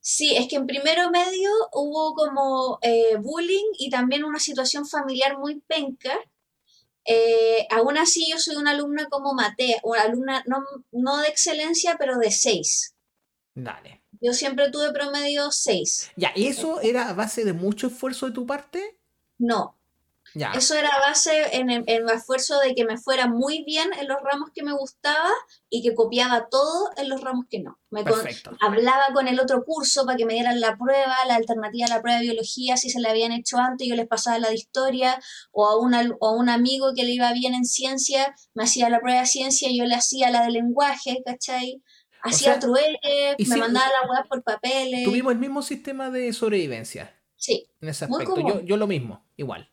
Sí, 0.00 0.36
es 0.36 0.46
que 0.46 0.54
en 0.56 0.66
primero 0.68 1.10
medio 1.10 1.50
hubo 1.72 2.14
como 2.14 2.78
eh, 2.82 3.16
bullying 3.20 3.64
y 3.78 3.90
también 3.90 4.22
una 4.22 4.38
situación 4.38 4.86
familiar 4.86 5.36
muy 5.38 5.60
penca. 5.66 6.16
Eh, 7.06 7.66
aún 7.70 7.96
así 7.98 8.28
yo 8.30 8.38
soy 8.38 8.56
una 8.56 8.72
alumna 8.72 9.06
como 9.08 9.34
Matea, 9.34 9.78
una 9.84 10.02
alumna 10.02 10.42
no, 10.46 10.64
no 10.92 11.18
de 11.18 11.28
excelencia, 11.28 11.96
pero 11.98 12.18
de 12.18 12.30
6. 12.30 12.94
Dale. 13.54 14.02
Yo 14.20 14.32
siempre 14.32 14.70
tuve 14.70 14.92
promedio 14.92 15.50
6. 15.50 16.12
Ya, 16.16 16.32
¿y 16.34 16.46
eso 16.46 16.80
era 16.80 17.08
a 17.08 17.12
base 17.12 17.44
de 17.44 17.52
mucho 17.52 17.88
esfuerzo 17.88 18.26
de 18.26 18.32
tu 18.32 18.46
parte? 18.46 18.98
No, 19.38 19.75
Ya. 20.38 20.52
eso 20.52 20.74
era 20.74 20.90
base 21.00 21.56
en 21.56 21.70
el, 21.70 21.84
en 21.86 22.02
el 22.08 22.10
esfuerzo 22.14 22.58
de 22.60 22.74
que 22.74 22.84
me 22.84 22.98
fuera 22.98 23.26
muy 23.26 23.64
bien 23.64 23.90
en 23.98 24.06
los 24.06 24.18
ramos 24.22 24.50
que 24.54 24.62
me 24.62 24.72
gustaba 24.74 25.30
y 25.70 25.82
que 25.82 25.94
copiaba 25.94 26.48
todo 26.50 26.90
en 26.98 27.08
los 27.08 27.22
ramos 27.22 27.46
que 27.48 27.60
no. 27.60 27.78
Me 27.90 28.04
con- 28.04 28.20
hablaba 28.60 29.14
con 29.14 29.28
el 29.28 29.40
otro 29.40 29.64
curso 29.64 30.04
para 30.04 30.18
que 30.18 30.26
me 30.26 30.34
dieran 30.34 30.60
la 30.60 30.76
prueba, 30.76 31.16
la 31.26 31.36
alternativa 31.36 31.86
a 31.86 31.88
la 31.88 32.02
prueba 32.02 32.18
de 32.18 32.24
biología, 32.26 32.76
si 32.76 32.90
se 32.90 33.00
la 33.00 33.10
habían 33.10 33.32
hecho 33.32 33.56
antes, 33.56 33.88
yo 33.88 33.94
les 33.96 34.06
pasaba 34.06 34.38
la 34.38 34.48
de 34.48 34.56
historia, 34.56 35.18
o 35.52 35.66
a, 35.66 35.78
un 35.80 35.94
al- 35.94 36.16
o 36.20 36.28
a 36.28 36.36
un 36.36 36.50
amigo 36.50 36.92
que 36.94 37.04
le 37.04 37.12
iba 37.12 37.32
bien 37.32 37.54
en 37.54 37.64
ciencia, 37.64 38.34
me 38.52 38.64
hacía 38.64 38.90
la 38.90 39.00
prueba 39.00 39.20
de 39.20 39.26
ciencia 39.26 39.70
y 39.70 39.78
yo 39.78 39.84
le 39.86 39.94
hacía 39.94 40.30
la 40.30 40.42
de 40.44 40.50
lenguaje, 40.50 41.22
¿cachai? 41.24 41.82
Hacía 42.22 42.52
sea, 42.52 42.58
trueques, 42.60 43.36
y 43.38 43.46
me 43.46 43.56
mandaba 43.56 43.86
la 43.88 44.08
web 44.10 44.28
por 44.28 44.42
papeles. 44.42 45.04
Tuvimos 45.04 45.32
el 45.32 45.38
mismo 45.38 45.62
sistema 45.62 46.10
de 46.10 46.32
sobrevivencia 46.32 47.14
Sí. 47.36 47.66
en 47.80 47.88
ese 47.88 48.06
Muy 48.08 48.22
aspecto. 48.24 48.46
Yo, 48.48 48.60
yo 48.62 48.76
lo 48.76 48.86
mismo, 48.86 49.24
igual. 49.36 49.70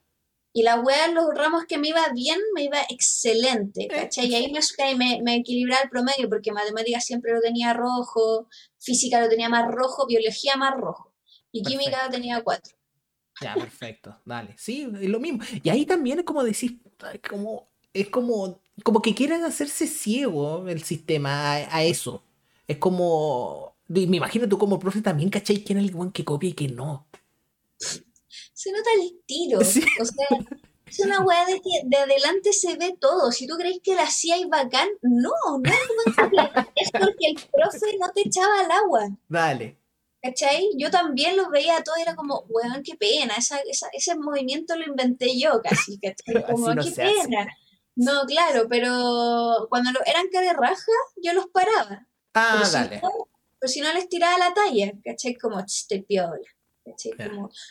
Y 0.55 0.61
la 0.61 0.79
wea 0.79 1.05
en 1.05 1.15
los 1.15 1.25
ramos 1.33 1.65
que 1.65 1.79
me 1.79 1.89
iba 1.89 2.07
bien, 2.13 2.39
me 2.53 2.63
iba 2.63 2.77
excelente, 2.87 3.87
¿cachai? 3.87 4.27
Y 4.27 4.35
ahí 4.35 4.51
me, 4.51 4.95
me, 4.95 5.21
me 5.23 5.35
equilibraba 5.37 5.81
el 5.81 5.89
promedio, 5.89 6.29
porque 6.29 6.51
matemáticas 6.51 7.03
siempre 7.05 7.33
lo 7.33 7.41
tenía 7.41 7.73
rojo, 7.73 8.47
física 8.79 9.19
lo 9.19 9.29
tenía 9.29 9.49
más 9.49 9.65
rojo, 9.71 10.05
biología 10.05 10.55
más 10.55 10.75
rojo, 10.75 11.11
y 11.51 11.63
química 11.63 12.05
lo 12.05 12.11
tenía 12.11 12.43
cuatro. 12.43 12.75
Ya, 13.41 13.55
perfecto. 13.55 14.15
Dale. 14.25 14.53
Sí, 14.57 14.87
es 15.01 15.09
lo 15.09 15.19
mismo. 15.19 15.43
Y 15.63 15.69
ahí 15.69 15.85
también 15.87 16.19
es 16.19 16.25
como 16.25 16.43
es 16.43 16.63
como, 17.27 17.67
es 17.91 18.09
como, 18.09 18.61
como 18.83 19.01
que 19.01 19.15
quieren 19.15 19.43
hacerse 19.43 19.87
ciego 19.87 20.67
el 20.67 20.83
sistema 20.83 21.53
a, 21.53 21.77
a 21.77 21.83
eso. 21.83 22.23
Es 22.67 22.77
como, 22.77 23.75
me 23.87 24.01
imagino 24.01 24.47
tú 24.47 24.57
como 24.57 24.79
profe 24.79 25.01
también, 25.01 25.29
¿cachai? 25.29 25.63
¿Quién 25.63 25.79
es 25.79 25.85
el 25.85 25.91
buen 25.91 26.11
que 26.11 26.23
copia 26.23 26.49
y 26.49 26.53
que 26.53 26.67
no? 26.67 27.07
Se 28.63 28.71
nota 28.71 28.89
el 29.01 29.19
tiro. 29.25 29.61
Sí. 29.61 29.83
O 29.99 30.05
sea, 30.05 30.27
es 30.87 30.99
una 30.99 31.19
weá 31.21 31.45
de 31.45 31.59
que 31.59 31.81
de 31.85 31.97
adelante 31.97 32.53
se 32.53 32.77
ve 32.77 32.95
todo. 32.99 33.31
Si 33.31 33.47
tú 33.47 33.55
crees 33.57 33.79
que 33.83 33.95
la 33.95 34.03
hacía 34.03 34.37
y 34.37 34.45
bacán, 34.45 34.87
no, 35.01 35.31
no 35.61 35.69
es 35.71 36.13
porque- 36.15 36.71
es 36.75 36.91
porque 36.91 37.27
el 37.27 37.35
profe 37.51 37.97
no 37.99 38.11
te 38.13 38.21
echaba 38.27 38.59
al 38.61 38.71
agua. 38.71 39.09
Dale. 39.27 39.77
¿Cachai? 40.21 40.69
Yo 40.77 40.89
también 40.89 41.35
los 41.35 41.49
veía 41.49 41.83
todo 41.83 41.95
y 41.97 42.01
era 42.03 42.15
como, 42.15 42.45
weón, 42.47 42.81
qué 42.83 42.95
pena, 42.95 43.33
esa, 43.37 43.59
esa- 43.69 43.89
ese 43.91 44.15
movimiento 44.15 44.77
lo 44.77 44.85
inventé 44.85 45.37
yo 45.37 45.61
casi, 45.61 45.99
¿cachai? 46.01 46.45
Como, 46.45 46.73
no 46.73 46.81
qué 46.81 46.89
hace. 46.89 47.01
pena. 47.01 47.47
No, 47.95 48.23
claro, 48.25 48.67
pero 48.69 49.67
cuando 49.69 49.91
lo, 49.91 49.99
eran 50.05 50.27
cara 50.31 50.47
de 50.47 50.53
raja, 50.53 50.91
yo 51.21 51.33
los 51.33 51.47
paraba. 51.47 52.07
Ah, 52.33 52.53
Pero 52.55 52.65
si, 52.65 52.73
dale. 52.73 53.01
no, 53.03 53.09
pero 53.59 53.71
si 53.71 53.81
no 53.81 53.93
les 53.93 54.07
tiraba 54.09 54.37
la 54.37 54.53
talla, 54.53 54.93
¿cachai? 55.03 55.35
Como, 55.35 55.59
"Ch, 55.65 55.81
estoy 55.81 56.01
piola. 56.03 56.37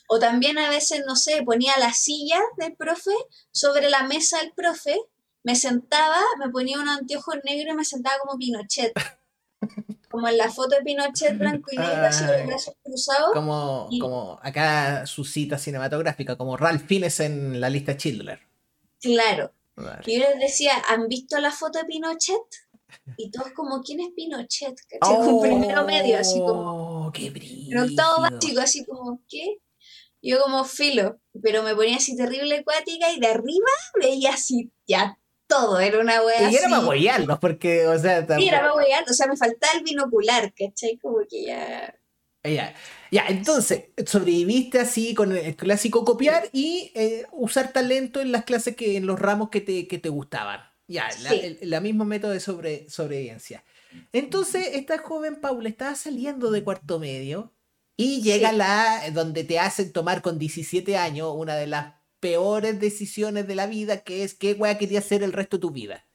O 0.08 0.18
también 0.18 0.58
a 0.58 0.70
veces, 0.70 1.04
no 1.06 1.16
sé, 1.16 1.42
ponía 1.42 1.72
la 1.78 1.92
silla 1.92 2.40
del 2.56 2.74
profe 2.74 3.12
sobre 3.50 3.90
la 3.90 4.04
mesa 4.04 4.38
del 4.38 4.52
profe, 4.52 4.96
me 5.44 5.56
sentaba, 5.56 6.20
me 6.38 6.50
ponía 6.50 6.80
un 6.80 6.88
anteojo 6.88 7.32
negro 7.44 7.72
y 7.72 7.76
me 7.76 7.84
sentaba 7.84 8.16
como 8.20 8.38
Pinochet. 8.38 8.92
como 10.10 10.28
en 10.28 10.36
la 10.36 10.50
foto 10.50 10.76
de 10.76 10.82
Pinochet 10.82 11.38
blanco 11.38 11.70
y 11.72 11.78
negro, 11.78 12.06
así 12.06 12.24
con 12.24 12.36
los 12.36 12.46
brazos 12.46 12.74
cruzados. 12.82 13.32
Como, 13.32 13.88
como 13.98 14.38
acá 14.42 15.06
su 15.06 15.24
cita 15.24 15.58
cinematográfica, 15.58 16.36
como 16.36 16.56
Ralph 16.56 16.86
Fiennes 16.86 17.18
en 17.20 17.60
la 17.60 17.70
lista 17.70 17.94
Schindler. 17.94 18.40
Claro. 19.00 19.52
Y 20.04 20.20
yo 20.20 20.28
les 20.28 20.38
decía, 20.38 20.74
¿han 20.88 21.08
visto 21.08 21.38
la 21.40 21.50
foto 21.50 21.78
de 21.78 21.86
Pinochet? 21.86 22.36
Y 23.16 23.30
todos 23.30 23.52
como, 23.52 23.80
¿quién 23.80 24.00
es 24.00 24.10
Pinochet? 24.14 24.74
Oh, 25.00 25.40
primero 25.40 25.84
medio, 25.84 26.18
así 26.18 26.38
como... 26.38 26.91
¡Qué 27.12 27.30
brillo! 27.30 27.72
En 27.82 27.90
octavo 27.90 28.22
básico, 28.22 28.60
así 28.60 28.84
como, 28.84 29.20
¿qué? 29.28 29.58
Yo 30.20 30.40
como 30.42 30.64
filo, 30.64 31.20
pero 31.42 31.62
me 31.62 31.74
ponía 31.74 31.96
así 31.96 32.16
terrible 32.16 32.58
acuática 32.58 33.12
y 33.12 33.18
de 33.20 33.26
arriba 33.26 33.70
veía 34.00 34.34
así 34.34 34.70
ya 34.86 35.18
todo, 35.48 35.80
era 35.80 35.98
una 36.00 36.22
wea 36.22 36.50
Y 36.50 36.54
era 36.56 36.66
así. 36.66 36.74
para 36.74 36.86
huearlos, 36.86 37.38
porque, 37.40 37.86
o 37.88 37.98
sea, 37.98 38.20
Sí, 38.20 38.26
tampoco- 38.26 38.48
era 38.48 38.60
para 38.60 38.74
huear, 38.74 39.04
o 39.10 39.12
sea, 39.12 39.26
me 39.26 39.36
faltaba 39.36 39.72
el 39.76 39.82
binocular, 39.84 40.54
¿cachai? 40.54 40.96
Como 40.98 41.18
que 41.28 41.44
ya... 41.46 41.94
Ya, 42.44 42.74
ya, 43.12 43.26
entonces, 43.28 43.84
sobreviviste 44.06 44.80
así 44.80 45.14
con 45.14 45.36
el 45.36 45.54
clásico 45.56 46.04
copiar 46.04 46.48
y 46.52 46.90
eh, 46.94 47.24
usar 47.32 47.72
talento 47.72 48.20
en 48.20 48.32
las 48.32 48.44
clases 48.44 48.74
que, 48.74 48.96
en 48.96 49.06
los 49.06 49.18
ramos 49.20 49.48
que 49.50 49.60
te, 49.60 49.86
que 49.86 49.98
te 49.98 50.08
gustaban. 50.08 50.60
Ya, 50.88 51.08
la, 51.22 51.30
Sí. 51.30 51.40
el- 51.42 51.58
la 51.70 51.80
mismo 51.80 52.04
método 52.04 52.32
de 52.32 52.40
sobre, 52.40 52.88
sobrevivencia. 52.90 53.62
Entonces, 54.12 54.68
esta 54.74 54.98
joven 54.98 55.40
Paula 55.40 55.68
estaba 55.68 55.94
saliendo 55.94 56.50
de 56.50 56.64
cuarto 56.64 56.98
medio 56.98 57.54
y 57.96 58.22
llega 58.22 58.50
Sí. 58.50 58.56
la 58.56 59.10
donde 59.12 59.44
te 59.44 59.58
hacen 59.58 59.92
tomar 59.92 60.22
con 60.22 60.38
17 60.38 60.96
años 60.96 61.32
una 61.36 61.56
de 61.56 61.66
las 61.66 61.94
peores 62.20 62.78
decisiones 62.80 63.46
de 63.48 63.54
la 63.56 63.66
vida, 63.66 64.02
que 64.04 64.24
es 64.24 64.34
qué 64.34 64.54
wea 64.54 64.78
querías 64.78 65.04
hacer 65.06 65.22
el 65.22 65.32
resto 65.32 65.56
de 65.58 65.60
tu 65.62 65.70
vida. 65.70 66.06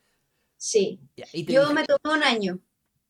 Sí. 0.57 0.99
Ya, 1.15 1.25
Yo 1.47 1.65
dije, 1.65 1.73
me 1.73 1.84
tomé 1.86 2.15
un 2.17 2.23
año, 2.23 2.59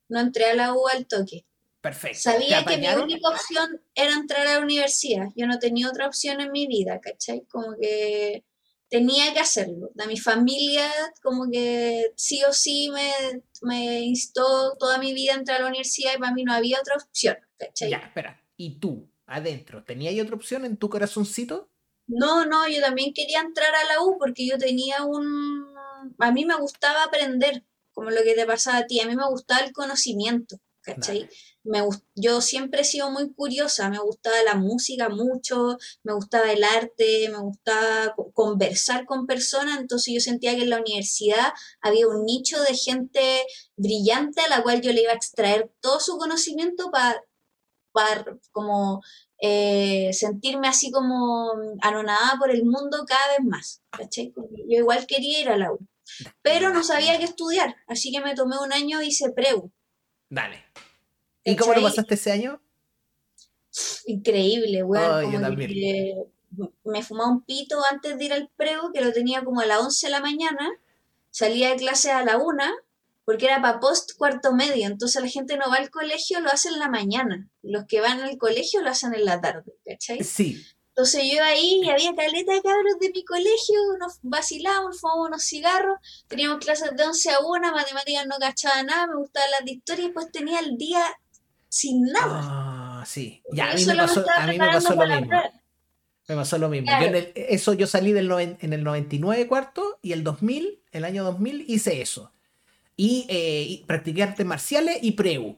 no 0.09 0.19
entré 0.19 0.45
a 0.45 0.55
la 0.55 0.73
U 0.73 0.87
al 0.87 1.07
toque. 1.07 1.45
perfecto. 1.81 2.31
¿te 2.31 2.31
Sabía 2.31 2.65
que 2.65 2.77
mi 2.77 2.87
única 2.87 3.29
opción 3.29 3.81
era 3.95 4.13
entrar 4.13 4.47
a 4.47 4.53
la 4.55 4.59
universidad. 4.59 5.27
Yo 5.35 5.47
no 5.47 5.59
tenía 5.59 5.89
otra 5.89 6.07
opción 6.07 6.41
en 6.41 6.51
mi 6.51 6.67
vida, 6.67 6.99
¿cachai? 7.01 7.45
Como 7.47 7.75
que 7.79 8.43
tenía 8.89 9.33
que 9.33 9.39
hacerlo. 9.39 9.89
De 9.93 10.07
mi 10.07 10.17
familia, 10.17 10.89
como 11.21 11.49
que 11.51 12.13
sí 12.15 12.43
o 12.43 12.53
sí 12.53 12.89
me, 12.91 13.43
me 13.61 14.01
instó 14.01 14.75
toda 14.77 14.97
mi 14.97 15.13
vida 15.13 15.33
a 15.33 15.37
entrar 15.37 15.59
a 15.59 15.63
la 15.63 15.69
universidad 15.69 16.13
y 16.15 16.19
para 16.19 16.33
mí 16.33 16.43
no 16.43 16.53
había 16.53 16.79
otra 16.79 16.95
opción, 16.95 17.37
¿cachai? 17.57 17.89
Ya, 17.89 17.97
espera. 17.97 18.41
¿Y 18.55 18.79
tú, 18.79 19.09
adentro, 19.25 19.83
tenías 19.83 20.19
otra 20.23 20.35
opción 20.35 20.65
en 20.65 20.77
tu 20.77 20.89
corazoncito? 20.89 21.69
No, 22.07 22.45
no, 22.45 22.67
yo 22.67 22.79
también 22.81 23.13
quería 23.13 23.41
entrar 23.41 23.73
a 23.75 23.83
la 23.93 24.01
U 24.01 24.17
porque 24.17 24.47
yo 24.47 24.57
tenía 24.57 25.03
un... 25.03 25.65
A 26.19 26.31
mí 26.31 26.45
me 26.45 26.55
gustaba 26.55 27.03
aprender, 27.03 27.65
como 27.91 28.09
lo 28.09 28.23
que 28.23 28.33
te 28.33 28.45
pasaba 28.45 28.79
a 28.79 28.87
ti, 28.87 28.99
a 29.01 29.07
mí 29.07 29.15
me 29.15 29.27
gustaba 29.27 29.65
el 29.65 29.73
conocimiento, 29.73 30.57
¿cachai? 30.81 31.29
Yo 32.15 32.41
siempre 32.41 32.81
he 32.81 32.83
sido 32.85 33.11
muy 33.11 33.31
curiosa, 33.33 33.89
me 33.89 33.99
gustaba 33.99 34.35
la 34.43 34.55
música 34.55 35.09
mucho, 35.09 35.77
me 36.03 36.13
gustaba 36.13 36.51
el 36.51 36.63
arte, 36.63 37.29
me 37.29 37.39
gustaba 37.39 38.13
co- 38.15 38.31
conversar 38.31 39.05
con 39.05 39.27
personas, 39.27 39.79
entonces 39.79 40.13
yo 40.13 40.19
sentía 40.21 40.55
que 40.55 40.63
en 40.63 40.69
la 40.69 40.79
universidad 40.79 41.53
había 41.81 42.07
un 42.07 42.25
nicho 42.25 42.59
de 42.61 42.73
gente 42.75 43.43
brillante 43.75 44.41
a 44.41 44.49
la 44.49 44.63
cual 44.63 44.81
yo 44.81 44.91
le 44.93 45.01
iba 45.03 45.11
a 45.11 45.15
extraer 45.15 45.71
todo 45.81 45.99
su 45.99 46.17
conocimiento 46.17 46.89
para 46.91 47.21
como 48.51 49.01
eh, 49.39 50.11
sentirme 50.13 50.67
así 50.67 50.91
como 50.91 51.51
anonadada 51.81 52.37
por 52.39 52.51
el 52.51 52.63
mundo 52.63 53.05
cada 53.07 53.27
vez 53.37 53.45
más. 53.45 53.81
¿cachai? 53.91 54.33
Yo 54.35 54.77
igual 54.77 55.07
quería 55.07 55.39
ir 55.41 55.49
a 55.49 55.57
la 55.57 55.73
U, 55.73 55.79
pero 56.41 56.69
no 56.69 56.83
sabía 56.83 57.17
qué 57.17 57.25
estudiar, 57.25 57.75
así 57.87 58.11
que 58.11 58.21
me 58.21 58.35
tomé 58.35 58.57
un 58.59 58.71
año 58.71 59.01
y 59.01 59.07
hice 59.07 59.31
preu. 59.31 59.71
Dale. 60.29 60.63
¿Y 61.51 61.55
cómo 61.55 61.73
lo 61.73 61.81
pasaste 61.81 62.15
ese 62.15 62.31
año? 62.31 62.61
Increíble, 64.05 64.83
weón. 64.83 65.41
Me 66.83 67.03
fumaba 67.03 67.29
un 67.29 67.43
pito 67.43 67.79
antes 67.91 68.17
de 68.17 68.25
ir 68.25 68.33
al 68.33 68.49
preu, 68.55 68.91
que 68.93 69.01
lo 69.01 69.11
tenía 69.13 69.43
como 69.43 69.61
a 69.61 69.65
las 69.65 69.79
11 69.79 70.07
de 70.07 70.11
la 70.11 70.21
mañana, 70.21 70.69
salía 71.29 71.69
de 71.69 71.75
clase 71.75 72.11
a 72.11 72.23
la 72.23 72.37
una, 72.37 72.73
porque 73.25 73.45
era 73.45 73.61
para 73.61 73.79
post 73.79 74.17
cuarto 74.17 74.53
medio, 74.53 74.87
entonces 74.87 75.21
la 75.21 75.27
gente 75.27 75.57
no 75.57 75.69
va 75.69 75.75
al 75.75 75.89
colegio, 75.89 76.39
lo 76.39 76.49
hace 76.49 76.69
en 76.69 76.79
la 76.79 76.89
mañana. 76.89 77.49
Los 77.61 77.85
que 77.85 78.01
van 78.01 78.21
al 78.21 78.37
colegio 78.37 78.81
lo 78.81 78.89
hacen 78.89 79.13
en 79.13 79.25
la 79.25 79.41
tarde, 79.41 79.73
¿cachai? 79.85 80.23
Sí. 80.23 80.63
Entonces 80.89 81.25
yo 81.31 81.43
ahí 81.43 81.81
y 81.83 81.89
había 81.91 82.15
caleta 82.15 82.53
de 82.53 82.61
cabros 82.63 82.97
de 82.99 83.11
mi 83.11 83.23
colegio, 83.23 83.79
nos 83.99 84.17
vacilábamos, 84.23 84.99
fumábamos 84.99 85.27
unos 85.27 85.43
cigarros, 85.43 85.99
teníamos 86.27 86.57
clases 86.57 86.89
de 86.95 87.03
11 87.03 87.29
a 87.31 87.39
1, 87.41 87.71
matemáticas 87.71 88.25
no 88.25 88.37
cachaba 88.39 88.81
nada, 88.81 89.05
me 89.05 89.17
gustaban 89.17 89.51
las 89.51 89.65
de 89.65 89.73
historia 89.73 90.03
y 90.03 90.07
después 90.07 90.31
tenía 90.31 90.59
el 90.59 90.75
día 90.75 91.03
sin 91.69 92.01
nada. 92.03 92.39
Ah, 92.43 93.03
sí. 93.05 93.41
Ya, 93.51 93.71
a 93.71 93.75
mí 93.75 93.85
me 93.85 93.95
pasó, 93.95 94.25
a 94.37 94.47
mí 94.47 94.57
me 94.57 94.65
pasó 94.67 94.95
lo 94.95 95.05
mismo. 95.07 95.41
Me 96.29 96.35
pasó 96.35 96.57
lo 96.57 96.67
mismo. 96.69 96.87
Claro. 96.87 97.03
Yo 97.03 97.09
en 97.09 97.15
el- 97.15 97.31
eso 97.35 97.73
yo 97.73 97.87
salí 97.87 98.11
del 98.11 98.27
noven- 98.29 98.57
en 98.61 98.73
el 98.73 98.83
99 98.83 99.47
cuarto 99.47 99.99
y 100.01 100.11
el 100.11 100.23
2000, 100.23 100.81
el 100.91 101.05
año 101.05 101.23
2000 101.23 101.63
hice 101.67 102.01
eso. 102.01 102.31
Y, 102.97 103.25
eh, 103.29 103.65
y 103.69 103.77
practiqué 103.85 104.23
artes 104.23 104.45
marciales 104.45 104.97
y 105.01 105.11
preu. 105.11 105.57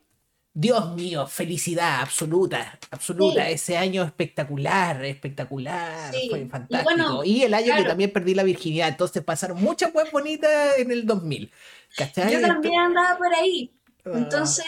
Dios 0.53 0.93
mío, 0.95 1.25
felicidad 1.27 2.01
absoluta, 2.01 2.77
absoluta. 2.91 3.45
Sí. 3.45 3.51
Ese 3.53 3.77
año 3.77 4.03
espectacular, 4.03 5.05
espectacular, 5.05 6.13
Sí. 6.13 6.27
fue 6.29 6.41
Y 6.41 6.45
fantástico. 6.49 6.91
Y, 6.91 6.95
bueno, 6.95 7.23
el 7.23 7.53
año 7.53 7.65
que 7.67 7.71
claro. 7.71 7.87
también 7.87 8.11
perdí 8.11 8.33
la 8.35 8.43
virginidad, 8.43 8.89
entonces 8.89 9.23
pasaron 9.23 9.61
muchas 9.61 9.91
cosas 9.91 10.11
bonitas 10.11 10.77
en 10.77 10.91
el 10.91 11.05
2000. 11.05 11.51
¿Cachai? 11.95 12.33
Yo 12.33 12.41
también 12.41 12.79
andaba 12.79 13.17
por 13.17 13.33
ahí. 13.33 13.71
Ah, 14.05 14.11
Entonces 14.15 14.65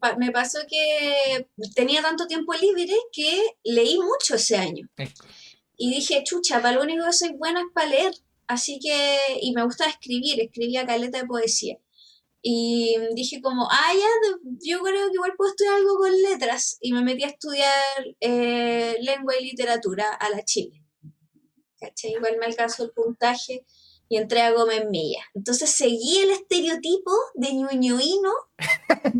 pa- 0.00 0.16
me 0.16 0.30
pasó 0.32 0.58
que 0.68 1.46
tenía 1.74 2.02
tanto 2.02 2.26
tiempo 2.26 2.52
libre 2.54 2.94
que 3.12 3.42
leí 3.64 3.96
mucho 3.98 4.34
ese 4.36 4.56
año. 4.56 4.88
eh, 4.98 5.12
Y 5.76 5.90
dije, 5.94 6.22
chucha, 6.24 6.60
para 6.60 6.74
lo 6.76 6.82
único 6.82 7.04
que 7.04 7.12
soy 7.12 7.32
buena 7.34 7.60
es 7.60 7.66
para 7.72 7.88
leer. 7.88 8.12
Así 8.48 8.80
que, 8.80 9.18
y 9.40 9.52
me 9.52 9.62
gusta 9.62 9.86
escribir, 9.86 10.40
escribía 10.40 10.86
caleta 10.86 11.18
de 11.18 11.26
poesía. 11.26 11.78
Y 12.42 12.96
dije 13.14 13.40
como, 13.40 13.68
ah, 13.70 13.92
ya, 13.94 14.38
yo 14.64 14.80
creo 14.80 15.08
que 15.08 15.14
igual 15.14 15.34
puedo 15.36 15.50
estudiar 15.50 15.74
algo 15.74 15.96
con 15.98 16.12
letras. 16.22 16.78
Y 16.80 16.92
me 16.92 17.02
metí 17.02 17.24
a 17.24 17.28
estudiar 17.28 18.16
eh, 18.20 18.96
lengua 19.00 19.34
y 19.38 19.44
literatura 19.44 20.12
a 20.14 20.30
la 20.30 20.44
Chile. 20.44 20.82
¿Cachai? 21.80 22.12
Igual 22.12 22.36
me 22.38 22.46
alcanzó 22.46 22.84
el 22.84 22.90
puntaje 22.90 23.64
y 24.08 24.16
entré 24.16 24.40
a 24.42 24.52
Gómez 24.52 24.88
Milla. 24.88 25.22
Entonces 25.34 25.70
seguí 25.70 26.18
el 26.18 26.30
estereotipo 26.30 27.12
de 27.34 27.52
ñuñoíno, 27.52 28.32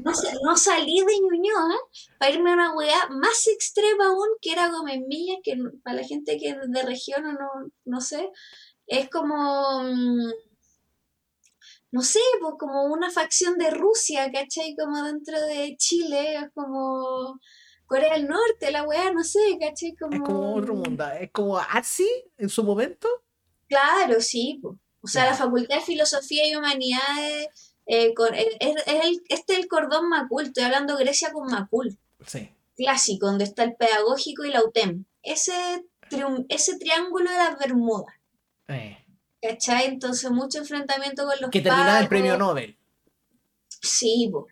no, 0.05 0.12
no 0.45 0.57
salí 0.57 1.01
de 1.01 1.20
Ñuñoa 1.20 1.78
para 2.18 2.32
irme 2.32 2.51
a 2.51 2.55
una 2.55 2.74
weá 2.74 3.09
más 3.11 3.47
extrema 3.47 4.09
aún 4.09 4.28
que 4.41 4.53
era 4.53 4.70
Gómez 4.70 5.01
Milla, 5.07 5.36
que 5.43 5.57
para 5.84 5.97
la 5.97 6.07
gente 6.07 6.39
que 6.39 6.51
es 6.51 6.57
de 6.66 6.82
región 6.82 7.26
o 7.26 7.32
no, 7.32 7.49
no 7.84 8.01
sé, 8.01 8.30
es 8.86 9.09
como, 9.11 9.82
mm, 9.82 10.32
no 11.91 12.03
sé, 12.03 12.20
pues 12.41 12.55
como 12.59 12.84
una 12.86 13.11
facción 13.11 13.59
de 13.59 13.70
Rusia, 13.70 14.30
¿cachai? 14.32 14.74
Como 14.74 15.03
dentro 15.03 15.41
de 15.41 15.76
Chile, 15.78 16.36
es 16.36 16.51
como 16.55 17.39
Corea 17.86 18.14
del 18.14 18.26
Norte, 18.26 18.70
la 18.70 18.84
weá, 18.84 19.12
no 19.12 19.24
sé, 19.24 19.59
¿cachai? 19.61 19.95
Como... 19.97 20.14
Es 20.16 20.22
como 20.22 20.55
otro 20.55 20.74
mundo. 20.74 21.07
Es 21.20 21.30
como 21.30 21.59
Arsi 21.59 22.09
en 22.36 22.49
su 22.49 22.62
momento. 22.64 23.09
Claro, 23.69 24.21
sí. 24.21 24.59
po. 24.62 24.77
O 25.01 25.07
sea, 25.07 25.27
la 25.27 25.35
Facultad 25.35 25.77
de 25.77 25.83
Filosofía 25.83 26.47
y 26.49 26.57
Humanidades, 26.57 27.49
eh, 27.87 28.12
con- 28.14 28.35
es, 28.35 28.47
es 28.61 28.75
el, 28.87 29.23
este 29.29 29.53
es 29.55 29.59
el 29.61 29.69
cordón 29.69 30.09
Macul, 30.09 30.45
estoy 30.47 30.64
hablando 30.64 30.97
Grecia 30.97 31.33
con 31.33 31.47
Macul, 31.51 31.97
Sí. 32.27 32.51
clásico, 32.77 33.27
donde 33.27 33.45
está 33.45 33.62
el 33.62 33.75
pedagógico 33.77 34.45
y 34.45 34.51
la 34.51 34.64
UTEM. 34.64 35.05
Ese, 35.23 35.85
triun- 36.11 36.47
ese 36.49 36.79
triángulo 36.79 37.31
de 37.31 37.37
las 37.37 37.59
Bermudas, 37.59 38.14
Eh, 38.69 38.99
¿cachai? 39.41 39.87
Entonces, 39.87 40.31
mucho 40.31 40.59
enfrentamiento 40.59 41.25
con 41.27 41.35
los 41.41 41.51
Que 41.51 41.61
terminaba 41.61 42.01
el 42.01 42.09
premio 42.09 42.37
Nobel. 42.37 42.77
Sí, 43.81 44.29
po. 44.33 44.47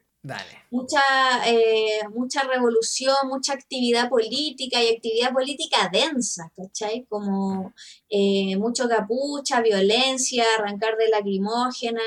Mucha, 0.71 1.01
eh, 1.47 2.01
mucha 2.15 2.43
revolución, 2.43 3.15
mucha 3.29 3.53
actividad 3.53 4.09
política 4.09 4.83
y 4.83 4.97
actividad 4.97 5.33
política 5.33 5.89
densa, 5.93 6.53
¿cachai? 6.57 7.07
Como 7.09 7.73
eh, 8.11 8.57
mucho 8.57 8.89
capucha, 8.89 9.61
violencia, 9.61 10.45
arrancar 10.59 10.97
de 10.97 11.09
lacrimógena, 11.09 12.03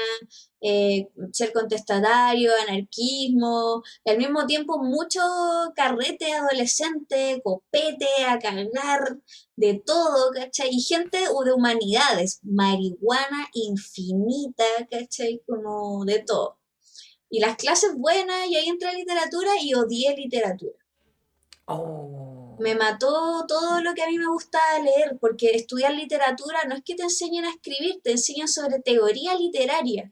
eh, 0.62 1.08
ser 1.32 1.54
contestatario, 1.54 2.52
anarquismo, 2.68 3.82
y 4.04 4.12
al 4.12 4.18
mismo 4.18 4.46
tiempo 4.46 4.78
mucho 4.84 5.22
carrete 5.76 6.34
adolescente, 6.34 7.42
copete, 7.44 8.08
a 8.28 8.40
cargar, 8.40 9.20
de 9.56 9.82
todo, 9.86 10.32
¿cachai? 10.34 10.70
Y 10.72 10.82
gente 10.82 11.18
de 11.18 11.54
humanidades, 11.54 12.40
marihuana 12.44 13.50
infinita, 13.54 14.66
¿cachai? 14.90 15.42
Como 15.46 16.06
de 16.06 16.20
todo. 16.20 16.59
Y 17.30 17.40
las 17.40 17.58
clases 17.58 17.96
buenas, 17.96 18.48
y 18.48 18.56
ahí 18.56 18.68
entré 18.68 18.90
a 18.90 18.94
literatura 18.94 19.52
y 19.62 19.74
odié 19.74 20.16
literatura. 20.16 20.78
Oh. 21.66 22.58
Me 22.60 22.76
mató 22.76 23.46
todo 23.48 23.82
lo 23.82 23.94
que 23.94 24.02
a 24.02 24.08
mí 24.08 24.18
me 24.18 24.28
gustaba 24.28 24.80
leer, 24.80 25.18
porque 25.22 25.52
estudiar 25.52 25.94
literatura 25.94 26.66
no 26.68 26.76
es 26.76 26.84
que 26.84 26.96
te 26.96 27.04
enseñen 27.04 27.46
a 27.46 27.52
escribir, 27.52 28.02
te 28.04 28.12
enseñan 28.12 28.48
sobre 28.48 28.80
teoría 28.80 29.36
literaria. 29.36 30.12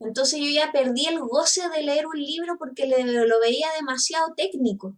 Entonces 0.00 0.38
yo 0.38 0.48
ya 0.48 0.70
perdí 0.70 1.06
el 1.06 1.18
goce 1.18 1.68
de 1.70 1.82
leer 1.82 2.06
un 2.06 2.16
libro 2.16 2.56
porque 2.58 2.86
le, 2.86 3.02
lo 3.02 3.40
veía 3.40 3.68
demasiado 3.76 4.32
técnico. 4.36 4.94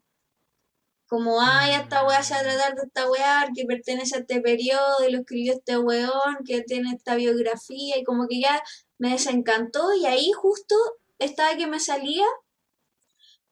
Como, 1.06 1.40
ay, 1.40 1.72
esta 1.72 2.06
weá 2.06 2.22
se 2.22 2.34
va 2.34 2.40
a 2.40 2.42
tratar 2.42 2.74
de 2.74 2.82
esta 2.82 3.10
weá 3.10 3.48
que 3.54 3.64
pertenece 3.64 4.16
a 4.16 4.20
este 4.20 4.40
periodo 4.40 5.04
y 5.06 5.10
lo 5.10 5.20
escribió 5.20 5.54
este 5.54 5.78
weón 5.78 6.44
que 6.44 6.62
tiene 6.62 6.92
esta 6.92 7.16
biografía 7.16 7.98
y 7.98 8.04
como 8.04 8.28
que 8.28 8.40
ya 8.40 8.62
me 8.98 9.12
desencantó 9.12 9.92
y 9.94 10.06
ahí 10.06 10.30
justo 10.32 10.76
estaba 11.20 11.56
que 11.56 11.66
me 11.66 11.78
salía, 11.78 12.26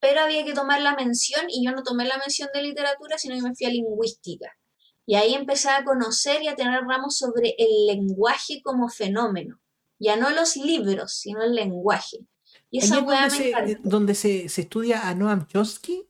pero 0.00 0.20
había 0.20 0.44
que 0.44 0.54
tomar 0.54 0.80
la 0.80 0.96
mención 0.96 1.46
y 1.48 1.64
yo 1.64 1.72
no 1.72 1.82
tomé 1.82 2.04
la 2.04 2.18
mención 2.18 2.48
de 2.52 2.62
literatura, 2.62 3.18
sino 3.18 3.36
que 3.36 3.42
me 3.42 3.54
fui 3.54 3.66
a 3.66 3.70
lingüística. 3.70 4.50
Y 5.06 5.14
ahí 5.14 5.34
empecé 5.34 5.70
a 5.70 5.84
conocer 5.84 6.42
y 6.42 6.48
a 6.48 6.56
tener 6.56 6.82
ramos 6.82 7.16
sobre 7.16 7.54
el 7.56 7.86
lenguaje 7.86 8.60
como 8.62 8.88
fenómeno. 8.88 9.58
Ya 9.98 10.16
no 10.16 10.30
los 10.30 10.56
libros, 10.56 11.12
sino 11.12 11.42
el 11.42 11.54
lenguaje. 11.54 12.18
Y 12.70 12.80
esa 12.80 13.00
me 13.00 13.30
se, 13.30 13.78
¿Donde 13.82 14.14
se, 14.14 14.44
estudia 14.44 15.08
a 15.08 15.14
Noam 15.14 15.46
Chomsky? 15.46 16.06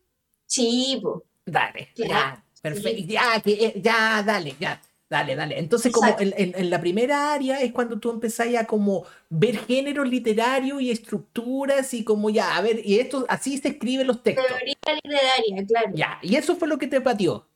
Sí, 0.46 0.98
pues. 1.00 1.22
Dale, 1.46 1.90
ya, 1.94 2.44
perfecto. 2.60 3.04
Ya, 3.06 3.42
eh, 3.44 3.80
ya, 3.80 4.22
dale, 4.22 4.56
ya. 4.58 4.82
Dale, 5.10 5.36
dale. 5.36 5.58
Entonces, 5.58 5.90
como 5.90 6.14
en, 6.18 6.70
la 6.70 6.80
primera 6.80 7.32
área 7.32 7.62
es 7.62 7.72
cuando 7.72 7.98
tú 7.98 8.10
empezás 8.10 8.54
a 8.54 8.66
como 8.66 9.06
ver 9.30 9.58
géneros 9.58 10.06
literarios 10.06 10.82
y 10.82 10.90
estructuras 10.90 11.94
y 11.94 12.04
como 12.04 12.28
ya, 12.28 12.56
a 12.56 12.60
ver, 12.60 12.86
y 12.86 12.98
esto, 12.98 13.24
así 13.28 13.56
se 13.56 13.68
escriben 13.68 14.06
los 14.06 14.22
textos. 14.22 14.46
Teoría 14.46 14.76
literaria, 15.02 15.66
claro. 15.66 15.90
Ya, 15.94 16.18
y 16.20 16.36
eso 16.36 16.56
fue 16.56 16.68
lo 16.68 16.76
que 16.76 16.88
te 16.88 17.00
pateó. 17.00 17.46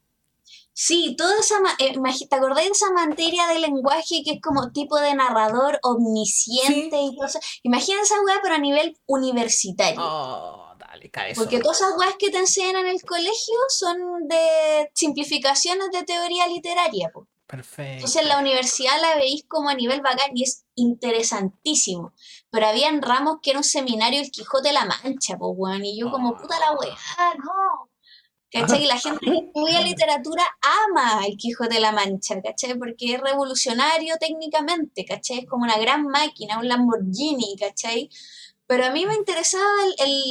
Sí, 0.72 1.14
toda 1.18 1.38
esa, 1.38 1.56
eh, 1.78 1.92
¿te 2.30 2.36
acordás 2.36 2.64
de 2.64 2.70
esa 2.70 2.90
materia 2.92 3.46
de 3.48 3.58
lenguaje 3.58 4.22
que 4.24 4.32
es 4.32 4.40
como 4.40 4.72
tipo 4.72 4.98
de 4.98 5.14
narrador 5.14 5.78
omnisciente 5.82 6.96
y 6.96 7.16
eso? 7.22 7.38
Imagina 7.62 8.00
esa 8.00 8.14
weá, 8.24 8.40
pero 8.42 8.54
a 8.54 8.58
nivel 8.58 8.96
universitario. 9.06 10.00
Oh, 10.02 10.74
dale, 10.78 11.10
cae 11.10 11.34
Porque 11.34 11.60
todas 11.60 11.82
esas 11.82 11.98
weas 11.98 12.14
que 12.18 12.30
te 12.30 12.38
enseñan 12.38 12.76
en 12.76 12.86
el 12.86 13.02
colegio 13.02 13.54
son 13.68 14.26
de 14.26 14.90
simplificaciones 14.94 15.90
de 15.92 16.04
teoría 16.04 16.46
literaria, 16.46 17.10
po. 17.12 17.28
Perfecto. 17.52 17.92
Entonces 17.92 18.22
en 18.22 18.28
la 18.28 18.38
universidad 18.38 18.98
la 19.02 19.16
veis 19.16 19.44
como 19.46 19.68
a 19.68 19.74
nivel 19.74 20.00
bacán 20.00 20.30
y 20.34 20.42
es 20.42 20.64
interesantísimo. 20.74 22.14
Pero 22.50 22.66
habían 22.66 23.02
ramos 23.02 23.40
que 23.42 23.50
era 23.50 23.58
un 23.58 23.64
seminario 23.64 24.22
el 24.22 24.30
Quijote 24.30 24.68
de 24.68 24.72
la 24.72 24.86
Mancha, 24.86 25.36
pues, 25.36 25.52
weón. 25.54 25.84
Y 25.84 26.00
yo 26.00 26.10
como, 26.10 26.34
puta 26.34 26.58
la 26.58 26.72
weá, 26.72 26.96
no. 27.36 27.90
¿Cachai? 28.50 28.84
Y 28.84 28.86
la 28.86 28.98
gente 28.98 29.26
que 29.26 29.36
estudia 29.36 29.80
literatura 29.82 30.44
ama 30.88 31.26
el 31.26 31.36
Quijote 31.36 31.74
de 31.74 31.80
la 31.80 31.92
Mancha, 31.92 32.40
¿cachai? 32.40 32.78
Porque 32.78 33.16
es 33.16 33.20
revolucionario 33.20 34.16
técnicamente, 34.18 35.04
¿cachai? 35.04 35.40
Es 35.40 35.46
como 35.46 35.64
una 35.64 35.76
gran 35.76 36.06
máquina, 36.06 36.58
un 36.58 36.68
Lamborghini, 36.68 37.54
¿cachai? 37.60 38.08
Pero 38.72 38.86
a 38.86 38.90
mí 38.90 39.04
me 39.04 39.14
interesaba 39.14 39.66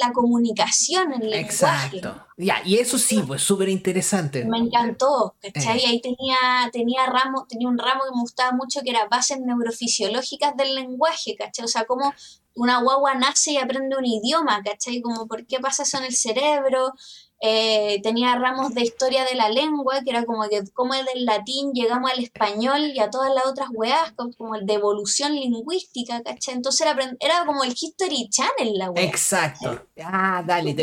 la 0.03 0.11
comunicación, 0.13 1.13
el 1.13 1.29
lenguaje. 1.29 1.41
Exacto. 1.41 2.25
Ya, 2.37 2.59
y 2.65 2.79
eso 2.79 2.97
sí, 2.97 3.21
pues 3.27 3.43
súper 3.43 3.69
interesante. 3.69 4.45
Me 4.45 4.57
encantó, 4.57 5.35
¿cachai? 5.39 5.77
Eh. 5.77 5.87
Ahí 5.87 6.01
tenía, 6.01 6.37
tenía, 6.73 7.05
ramo, 7.05 7.45
tenía 7.47 7.67
un 7.67 7.77
ramo 7.77 8.01
que 8.03 8.15
me 8.15 8.21
gustaba 8.21 8.51
mucho 8.53 8.81
que 8.81 8.89
era 8.89 9.07
bases 9.07 9.39
neurofisiológicas 9.41 10.57
del 10.57 10.73
lenguaje, 10.73 11.35
¿cachai? 11.35 11.65
O 11.65 11.67
sea, 11.67 11.85
cómo 11.85 12.15
una 12.55 12.81
guagua 12.81 13.13
nace 13.13 13.51
y 13.51 13.57
aprende 13.57 13.95
un 13.95 14.05
idioma, 14.05 14.63
¿cachai? 14.63 15.03
Como 15.03 15.27
por 15.27 15.45
qué 15.45 15.59
pasa 15.59 15.83
eso 15.83 15.99
en 15.99 16.05
el 16.05 16.15
cerebro, 16.15 16.95
eh, 17.43 17.99
tenía 18.03 18.35
ramos 18.35 18.75
de 18.75 18.83
historia 18.83 19.25
de 19.25 19.33
la 19.33 19.49
lengua, 19.49 20.01
que 20.03 20.11
era 20.11 20.25
como 20.25 20.47
que 20.47 20.61
como 20.73 20.93
el 20.93 21.03
del 21.05 21.25
latín 21.25 21.71
llegamos 21.73 22.11
al 22.11 22.23
español 22.23 22.91
y 22.93 22.99
a 22.99 23.09
todas 23.09 23.33
las 23.33 23.47
otras 23.47 23.69
weas, 23.73 24.13
como 24.37 24.55
el 24.55 24.67
de 24.67 24.75
evolución 24.75 25.33
lingüística, 25.33 26.21
¿cachai? 26.21 26.53
Entonces 26.53 26.85
era, 26.85 27.15
era 27.19 27.43
como 27.47 27.63
el 27.63 27.71
History 27.71 28.29
Channel 28.29 28.77
la 28.77 28.91
wea. 28.91 29.03
Exacto. 29.03 29.87
Ah, 30.03 30.43
dale, 30.45 30.75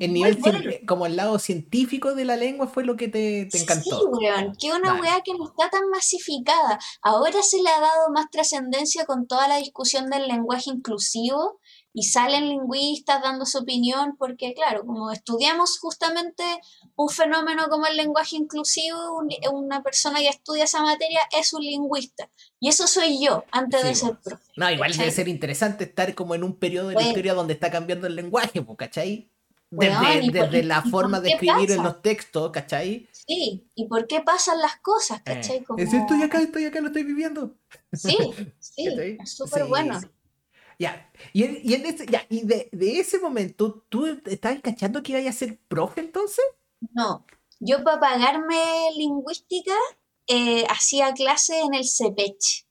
el 0.00 0.12
nivel 0.12 0.38
como 0.86 1.04
el 1.04 1.16
lado 1.16 1.38
científico 1.38 2.14
de 2.14 2.24
la 2.24 2.36
lengua 2.36 2.66
fue 2.66 2.84
lo 2.84 2.96
que 2.96 3.08
te, 3.08 3.42
encantó. 3.52 3.98
Sí, 4.00 4.06
weón, 4.10 4.56
que 4.58 4.72
una 4.72 4.98
wea 4.98 5.20
que 5.22 5.34
no 5.34 5.46
está 5.46 5.68
tan 5.68 5.88
masificada. 5.90 6.78
Ahora 7.02 7.42
se 7.42 7.60
le 7.60 7.68
ha 7.68 7.80
dado 7.80 8.10
más 8.10 8.30
trascendencia 8.30 9.04
con 9.04 9.26
toda 9.26 9.48
la 9.48 9.58
discusión 9.58 10.08
del 10.08 10.28
lenguaje 10.28 10.70
inclusivo 10.70 11.60
y 11.96 12.02
salen 12.02 12.50
lingüistas 12.50 13.22
dando 13.22 13.46
su 13.46 13.56
opinión, 13.56 14.16
porque 14.18 14.52
claro, 14.52 14.84
como 14.84 15.10
estudiamos 15.10 15.78
justamente 15.78 16.42
un 16.94 17.08
fenómeno 17.08 17.68
como 17.70 17.86
el 17.86 17.96
lenguaje 17.96 18.36
inclusivo, 18.36 18.98
una 19.50 19.82
persona 19.82 20.18
que 20.18 20.28
estudia 20.28 20.64
esa 20.64 20.82
materia 20.82 21.20
es 21.32 21.54
un 21.54 21.62
lingüista. 21.62 22.28
Y 22.60 22.68
eso 22.68 22.86
soy 22.86 23.24
yo, 23.24 23.44
antes 23.50 23.82
de 23.82 23.94
ser 23.94 24.14
profe. 24.22 24.44
No, 24.58 24.70
igual 24.70 24.94
debe 24.94 25.10
ser 25.10 25.26
interesante 25.26 25.84
estar 25.84 26.14
como 26.14 26.34
en 26.34 26.44
un 26.44 26.58
periodo 26.58 26.88
de 26.88 26.96
la 26.96 27.02
historia 27.02 27.32
donde 27.32 27.54
está 27.54 27.70
cambiando 27.70 28.06
el 28.06 28.14
lenguaje, 28.14 28.62
¿cachai? 28.76 29.32
Desde, 29.70 30.30
desde 30.30 30.62
la 30.64 30.82
forma 30.82 31.20
de 31.20 31.30
escribir 31.30 31.70
en 31.70 31.82
los 31.82 32.02
textos, 32.02 32.52
¿cachai? 32.52 33.08
Sí, 33.10 33.70
¿y 33.74 33.88
por 33.88 34.06
qué 34.06 34.20
pasan 34.20 34.60
las 34.60 34.76
cosas, 34.80 35.20
eh, 35.20 35.22
cachai? 35.24 35.64
Es 35.78 35.94
estoy 35.94 36.22
acá, 36.22 36.42
estoy 36.42 36.66
acá, 36.66 36.78
lo 36.82 36.88
estoy 36.88 37.04
viviendo. 37.04 37.56
Sí, 37.94 38.18
sí, 38.58 38.86
es 39.18 39.34
súper 39.34 39.64
bueno. 39.64 39.98
Ya, 40.78 41.10
y, 41.32 41.44
y, 41.68 41.74
en 41.74 41.86
ese, 41.86 42.06
ya, 42.06 42.26
y 42.28 42.46
de, 42.46 42.68
de, 42.70 43.00
ese 43.00 43.18
momento, 43.18 43.84
¿tú 43.88 44.06
estabas 44.26 44.60
cachando 44.60 45.02
que 45.02 45.18
iba 45.18 45.30
a 45.30 45.32
ser 45.32 45.58
profe 45.68 46.00
entonces? 46.00 46.44
No, 46.92 47.24
yo 47.60 47.82
para 47.82 47.98
pagarme 47.98 48.90
lingüística 48.94 49.74
eh, 50.26 50.66
hacía 50.68 51.14
clase 51.14 51.60
en 51.60 51.74
el 51.74 51.84
CEPECH. 51.84 52.66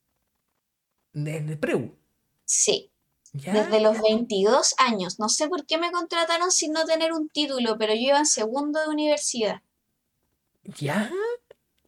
¿En 1.13 1.49
el 1.49 1.57
PREU? 1.57 1.95
Sí. 2.43 2.91
Desde 3.33 3.81
los 3.81 4.01
22 4.01 4.75
años. 4.77 5.19
No 5.19 5.27
sé 5.27 5.49
por 5.49 5.65
qué 5.65 5.77
me 5.77 5.91
contrataron 5.91 6.51
sin 6.51 6.71
no 6.71 6.85
tener 6.85 7.11
un 7.11 7.27
título, 7.27 7.77
pero 7.77 7.93
yo 7.93 7.99
iba 7.99 8.19
en 8.19 8.25
segundo 8.25 8.79
de 8.79 8.87
universidad. 8.87 9.61
¿Ya? 10.63 11.11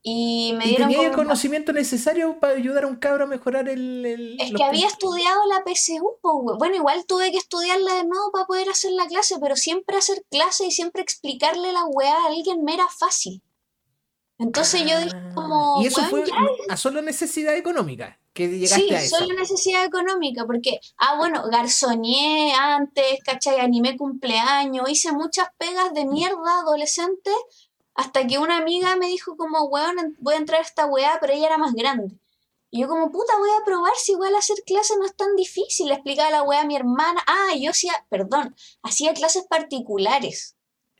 Y 0.09 0.53
me 0.57 0.67
dieron. 0.67 0.87
tenía 0.87 1.09
el 1.09 1.13
conocimiento 1.13 1.73
necesario 1.73 2.39
para 2.39 2.53
ayudar 2.53 2.85
a 2.85 2.87
un 2.87 2.95
cabro 2.95 3.25
a 3.25 3.27
mejorar 3.27 3.67
el. 3.67 4.37
es 4.39 4.53
que 4.53 4.63
había 4.63 4.87
estudiado 4.87 5.41
la 5.47 5.65
PSU, 5.65 6.17
bueno, 6.57 6.77
igual 6.77 7.05
tuve 7.05 7.29
que 7.29 7.37
estudiarla 7.37 7.93
de 7.95 8.05
nuevo 8.05 8.31
para 8.31 8.45
poder 8.45 8.69
hacer 8.69 8.91
la 8.91 9.05
clase, 9.07 9.35
pero 9.41 9.57
siempre 9.57 9.97
hacer 9.97 10.23
clase 10.31 10.65
y 10.65 10.71
siempre 10.71 11.01
explicarle 11.01 11.73
la 11.73 11.83
weá 11.83 12.23
a 12.23 12.27
alguien 12.27 12.63
me 12.63 12.75
era 12.75 12.87
fácil. 12.87 13.43
Entonces 14.37 14.89
yo 14.89 14.97
dije 14.97 15.11
ah, 15.13 15.31
como. 15.35 15.81
Y 15.83 15.87
eso 15.87 16.01
fue 16.03 16.23
a 16.69 16.77
solo 16.77 17.01
necesidad 17.01 17.57
económica 17.57 18.17
que 18.31 18.47
llegaste 18.47 18.87
sí, 18.87 18.93
a 18.93 19.01
eso. 19.01 19.17
solo 19.17 19.33
necesidad 19.33 19.83
económica, 19.83 20.45
porque, 20.45 20.79
ah, 20.99 21.17
bueno, 21.17 21.43
garzoñé 21.51 22.53
antes, 22.53 23.19
¿cachai? 23.25 23.59
Animé 23.59 23.97
cumpleaños, 23.97 24.89
hice 24.89 25.11
muchas 25.11 25.47
pegas 25.57 25.93
de 25.93 26.05
mierda 26.05 26.59
adolescente 26.61 27.31
hasta 27.97 28.27
que 28.27 28.37
una 28.37 28.57
amiga 28.57 28.95
me 28.95 29.07
dijo 29.07 29.35
como, 29.35 29.63
weón, 29.65 30.15
voy 30.19 30.35
a 30.35 30.37
entrar 30.37 30.59
a 30.59 30.63
esta 30.63 30.85
weá, 30.85 31.17
pero 31.19 31.33
ella 31.33 31.47
era 31.47 31.57
más 31.57 31.73
grande. 31.73 32.15
Y 32.69 32.81
yo 32.81 32.87
como, 32.87 33.11
puta, 33.11 33.33
voy 33.39 33.49
a 33.49 33.65
probar 33.65 33.93
si 33.95 34.11
igual 34.11 34.35
hacer 34.35 34.57
clases 34.67 34.97
no 34.99 35.05
es 35.05 35.15
tan 35.15 35.35
difícil. 35.35 35.87
Le 35.87 35.95
explicaba 35.95 36.29
la 36.29 36.43
weá 36.43 36.61
a 36.61 36.65
mi 36.65 36.75
hermana. 36.75 37.23
Ah, 37.25 37.55
yo 37.59 37.71
hacía, 37.71 37.93
perdón, 38.09 38.55
hacía 38.83 39.15
clases 39.15 39.47
particulares. 39.49 40.55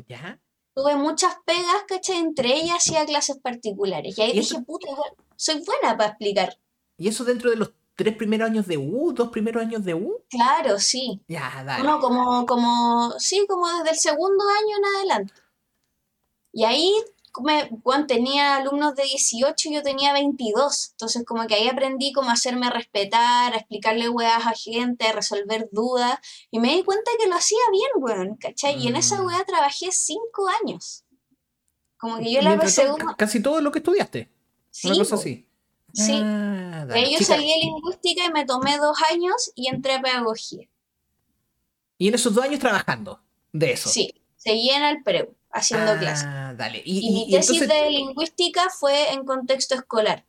¿Ya? 0.08 0.40
Tuve 0.74 0.96
muchas 0.96 1.36
pegas, 1.46 1.84
¿cachai? 1.88 2.18
Entre 2.18 2.56
ellas 2.56 2.78
hacía 2.78 3.06
clases 3.06 3.38
particulares. 3.38 4.18
Y 4.18 4.22
ahí 4.22 4.32
dije, 4.32 4.60
puta, 4.62 4.90
igual, 4.90 5.12
soy 5.36 5.64
buena 5.64 5.96
para 5.98 6.10
explicar. 6.10 6.58
¿Y 6.98 7.10
eso 7.10 7.24
dentro 7.26 7.52
de 7.52 7.58
los 7.58 7.74
tres 7.96 8.16
primeros 8.16 8.50
años 8.50 8.66
de 8.66 8.78
U, 8.78 9.14
dos 9.14 9.30
primeros 9.30 9.62
años 9.62 9.86
de 9.86 9.94
U? 9.94 10.24
Claro, 10.30 10.80
sí. 10.80 11.22
Ya, 11.28 11.64
dale. 11.64 11.84
Bueno, 11.84 12.00
como, 12.00 12.46
como, 12.48 13.14
sí, 13.20 13.46
como 13.48 13.68
desde 13.68 13.92
el 13.92 13.98
segundo 13.98 14.44
año 14.50 14.78
en 14.78 14.86
adelante. 14.96 15.34
Y 16.58 16.64
ahí 16.64 16.92
me, 17.44 17.70
tenía 18.08 18.56
alumnos 18.56 18.96
de 18.96 19.04
18 19.04 19.70
yo 19.72 19.84
tenía 19.84 20.12
22. 20.12 20.90
Entonces 20.94 21.24
como 21.24 21.46
que 21.46 21.54
ahí 21.54 21.68
aprendí 21.68 22.12
cómo 22.12 22.32
hacerme 22.32 22.72
respetar, 22.72 23.54
a 23.54 23.58
explicarle 23.58 24.10
weas 24.10 24.44
a 24.44 24.56
gente, 24.56 25.06
a 25.06 25.12
resolver 25.12 25.70
dudas. 25.72 26.18
Y 26.50 26.60
me 26.60 26.76
di 26.76 26.82
cuenta 26.82 27.12
que 27.20 27.28
lo 27.28 27.36
hacía 27.36 27.60
bien, 27.72 27.92
weón, 27.98 28.38
¿cachai? 28.38 28.84
Y 28.84 28.88
en 28.88 28.96
esa 28.96 29.22
mm. 29.22 29.26
wea 29.28 29.46
trabajé 29.46 29.92
cinco 29.92 30.48
años. 30.64 31.04
Como 31.98 32.18
que 32.18 32.34
yo 32.34 32.42
la 32.42 32.54
empecé 32.54 32.88
Casi 33.16 33.40
todo 33.40 33.62
lo 33.62 33.72
que 33.72 33.80
estudiaste. 33.80 34.32
Sí, 34.72 34.88
Una 34.88 34.98
cosa 34.98 35.14
así. 35.14 35.48
Sí. 35.94 36.20
Ah, 36.24 36.88
yo 36.90 37.24
salí 37.24 37.54
de 37.54 37.60
lingüística 37.60 38.26
y 38.26 38.32
me 38.32 38.46
tomé 38.46 38.80
dos 38.80 38.98
años 39.12 39.52
y 39.54 39.68
entré 39.68 39.94
a 39.94 40.02
pedagogía. 40.02 40.68
¿Y 42.00 42.08
en 42.08 42.16
esos 42.16 42.34
dos 42.34 42.44
años 42.44 42.60
trabajando 42.60 43.22
de 43.54 43.74
eso? 43.74 43.90
Sí, 43.90 44.12
seguí 44.38 44.72
en 44.72 44.84
el 44.84 45.04
preu 45.04 45.38
haciendo 45.58 45.92
ah, 45.92 45.98
clases. 45.98 46.28
Dale. 46.58 46.82
Y, 46.86 47.12
mi 47.12 47.32
tesis 47.32 47.68
de 47.68 47.90
lingüística 47.90 48.70
fue 48.70 49.12
en 49.12 49.26
contexto 49.26 49.76
escolar. 49.76 50.26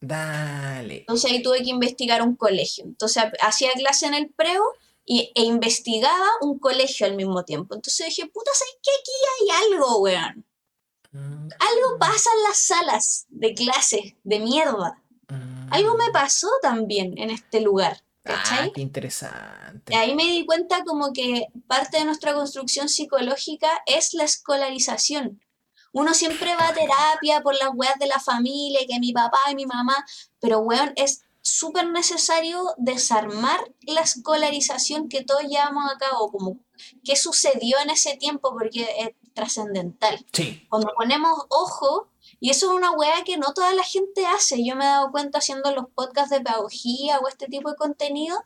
Dale. 0.00 0.98
Entonces 1.00 1.30
ahí 1.30 1.42
tuve 1.42 1.62
que 1.62 1.70
investigar 1.70 2.22
un 2.22 2.36
colegio. 2.36 2.84
Entonces 2.84 3.24
hacía 3.40 3.70
clase 3.72 4.06
en 4.06 4.14
el 4.14 4.28
preo 4.30 4.62
y, 5.04 5.32
e 5.34 5.42
investigaba 5.42 6.26
un 6.40 6.58
colegio 6.58 7.06
al 7.06 7.16
mismo 7.16 7.44
tiempo. 7.44 7.74
Entonces 7.74 8.06
dije, 8.06 8.26
puta, 8.26 8.50
¿sabes 8.54 8.78
qué? 8.82 8.90
Aquí 9.00 9.12
hay 9.34 9.72
algo, 9.72 9.98
weón. 10.00 10.44
Mm. 11.12 11.48
Algo 11.58 11.98
pasa 11.98 12.30
en 12.36 12.42
las 12.42 12.58
salas 12.58 13.26
de 13.28 13.54
clases 13.54 14.14
de 14.24 14.40
mierda. 14.40 15.02
Algo 15.70 15.96
me 15.96 16.10
pasó 16.12 16.48
también 16.62 17.18
en 17.18 17.30
este 17.30 17.60
lugar. 17.60 18.02
Ah, 18.28 18.68
qué 18.74 18.80
interesante. 18.80 19.92
Y 19.92 19.96
ahí 19.96 20.14
me 20.14 20.24
di 20.24 20.46
cuenta 20.46 20.84
como 20.84 21.12
que 21.12 21.46
parte 21.66 21.98
de 21.98 22.04
nuestra 22.04 22.34
construcción 22.34 22.88
psicológica 22.88 23.68
es 23.86 24.14
la 24.14 24.24
escolarización. 24.24 25.40
Uno 25.92 26.12
siempre 26.12 26.54
va 26.56 26.68
a 26.68 26.74
terapia 26.74 27.40
por 27.42 27.54
las 27.54 27.70
weas 27.74 27.98
de 27.98 28.06
la 28.06 28.20
familia, 28.20 28.80
que 28.88 28.98
mi 29.00 29.12
papá 29.12 29.38
y 29.50 29.54
mi 29.54 29.66
mamá, 29.66 30.04
pero 30.40 30.58
weón, 30.60 30.92
es 30.96 31.22
súper 31.40 31.88
necesario 31.88 32.74
desarmar 32.76 33.60
la 33.82 34.00
escolarización 34.00 35.08
que 35.08 35.24
todos 35.24 35.44
llevamos 35.44 35.84
a 35.90 35.96
cabo, 35.96 36.30
como 36.30 36.58
qué 37.04 37.16
sucedió 37.16 37.78
en 37.78 37.90
ese 37.90 38.16
tiempo, 38.16 38.52
porque 38.52 38.86
es 38.98 39.10
trascendental. 39.32 40.26
Sí. 40.32 40.66
Cuando 40.68 40.92
ponemos 40.96 41.46
ojo, 41.48 42.10
y 42.40 42.50
eso 42.50 42.70
es 42.70 42.76
una 42.76 42.92
wea 42.92 43.24
que 43.24 43.36
no 43.36 43.52
toda 43.54 43.72
la 43.74 43.82
gente 43.82 44.26
hace, 44.26 44.64
yo 44.64 44.76
me 44.76 44.84
he 44.84 44.88
dado 44.88 45.10
cuenta 45.10 45.38
haciendo 45.38 45.74
los 45.74 45.86
podcasts 45.94 46.30
de 46.30 46.40
pedagogía 46.40 47.18
o 47.18 47.28
este 47.28 47.46
tipo 47.46 47.70
de 47.70 47.76
contenido, 47.76 48.36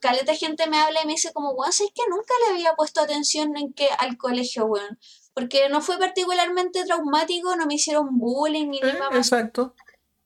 caleta 0.00 0.34
gente 0.34 0.68
me 0.68 0.78
habla 0.78 1.02
y 1.02 1.06
me 1.06 1.12
dice 1.12 1.32
como, 1.32 1.50
weón, 1.50 1.70
es 1.70 1.78
que 1.78 2.02
nunca 2.08 2.34
le 2.46 2.54
había 2.54 2.74
puesto 2.74 3.00
atención 3.00 3.56
en 3.56 3.72
que 3.72 3.88
al 3.98 4.16
colegio, 4.16 4.66
weón 4.66 4.98
porque 5.38 5.68
no 5.68 5.80
fue 5.80 6.00
particularmente 6.00 6.84
traumático, 6.84 7.54
no 7.54 7.66
me 7.66 7.74
hicieron 7.74 8.18
bullying 8.18 8.70
ni 8.70 8.80
nada. 8.80 9.10
Eh, 9.12 9.18
exacto. 9.18 9.72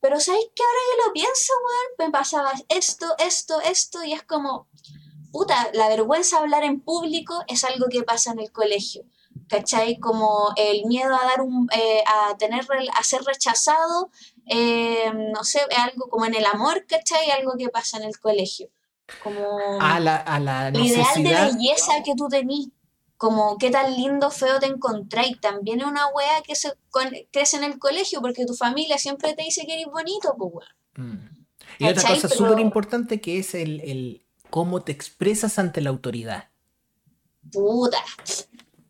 Pero 0.01 0.19
¿sabéis 0.19 0.47
que 0.57 0.63
ahora 0.63 0.81
que 0.91 1.07
lo 1.07 1.13
pienso, 1.13 1.53
weón? 1.53 2.07
Me 2.07 2.11
pasaba 2.11 2.51
esto, 2.71 3.15
esto, 3.19 3.61
esto, 3.61 4.03
y 4.05 4.15
es 4.15 4.23
como, 4.23 4.69
puta, 5.31 5.71
la 5.75 5.89
vergüenza 5.89 6.37
de 6.39 6.45
hablar 6.45 6.65
en 6.65 6.81
público 6.81 7.45
es 7.47 7.63
algo 7.65 7.89
que 7.91 8.05
pasa 8.05 8.33
en 8.33 8.41
el 8.41 8.51
colegio. 8.53 9.05
¿Cachai? 9.49 9.99
Como 9.99 10.53
el 10.57 10.85
miedo 10.87 11.15
a 11.15 11.25
dar 11.25 11.41
un, 11.41 11.69
eh, 11.73 12.03
a 12.07 12.37
tener, 12.37 12.67
a 12.95 13.03
ser 13.03 13.23
rechazado, 13.23 14.11
eh, 14.47 15.13
no 15.33 15.45
sé, 15.45 15.61
algo 15.79 16.09
como 16.09 16.27
en 16.27 16.35
el 16.35 16.47
amor, 16.47 16.87
¿cachai? 16.87 17.31
Algo 17.31 17.55
que 17.59 17.69
pasa 17.69 17.99
en 17.99 18.05
el 18.05 18.19
colegio. 18.19 18.69
Como 19.23 19.81
a 19.81 20.01
la, 20.01 20.17
a 20.17 20.41
la 20.41 20.69
el 20.69 20.87
ideal 20.87 21.23
de 21.23 21.35
belleza 21.35 22.03
que 22.05 22.15
tú 22.17 22.29
tenís 22.29 22.69
como 23.23 23.57
qué 23.57 23.71
tan 23.71 23.95
lindo, 23.95 24.33
feo 24.33 24.59
te 24.59 24.67
encontráis. 24.67 25.41
También 25.41 25.81
es 25.81 25.87
una 25.87 26.09
wea 26.09 26.43
que 26.45 26.57
se 26.57 26.73
crece 27.31 27.57
en 27.57 27.63
el 27.63 27.79
colegio 27.79 28.21
porque 28.21 28.45
tu 28.47 28.55
familia 28.55 28.99
siempre 28.99 29.33
te 29.35 29.45
dice 29.45 29.65
que 29.65 29.75
eres 29.75 29.87
bonito, 29.87 30.35
pues 30.37 30.51
weón. 30.53 31.19
Mm. 31.21 31.45
Y 31.79 31.87
otra 31.87 32.09
cosa 32.09 32.29
súper 32.29 32.59
importante 32.59 33.21
que 33.21 33.39
es 33.39 33.55
el, 33.55 34.27
cómo 34.51 34.83
te 34.83 34.91
expresas 34.91 35.61
ante 35.61 35.81
la 35.81 35.91
autoridad. 35.91 36.49
Puta. 37.53 37.99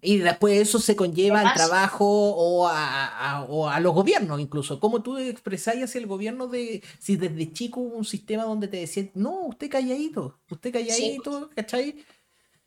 Y 0.04 0.18
después 0.18 0.58
eso 0.58 0.80
se 0.80 0.96
conlleva 0.96 1.40
al 1.40 1.54
trabajo 1.54 2.04
o 2.04 2.66
a, 2.68 3.78
los 3.80 3.94
gobiernos 3.94 4.40
incluso. 4.40 4.80
¿Cómo 4.80 5.00
tú 5.00 5.16
expresáis 5.16 5.84
hacia 5.84 6.00
el 6.00 6.08
gobierno 6.08 6.48
de 6.48 6.82
si 6.98 7.14
desde 7.14 7.52
chico 7.52 7.80
hubo 7.80 7.96
un 7.98 8.04
sistema 8.04 8.42
donde 8.42 8.66
te 8.66 8.78
decían, 8.78 9.12
no, 9.14 9.42
usted 9.42 9.70
calladito, 9.70 10.40
usted 10.50 10.72
calladito, 10.72 11.50
¿cachai? 11.54 12.04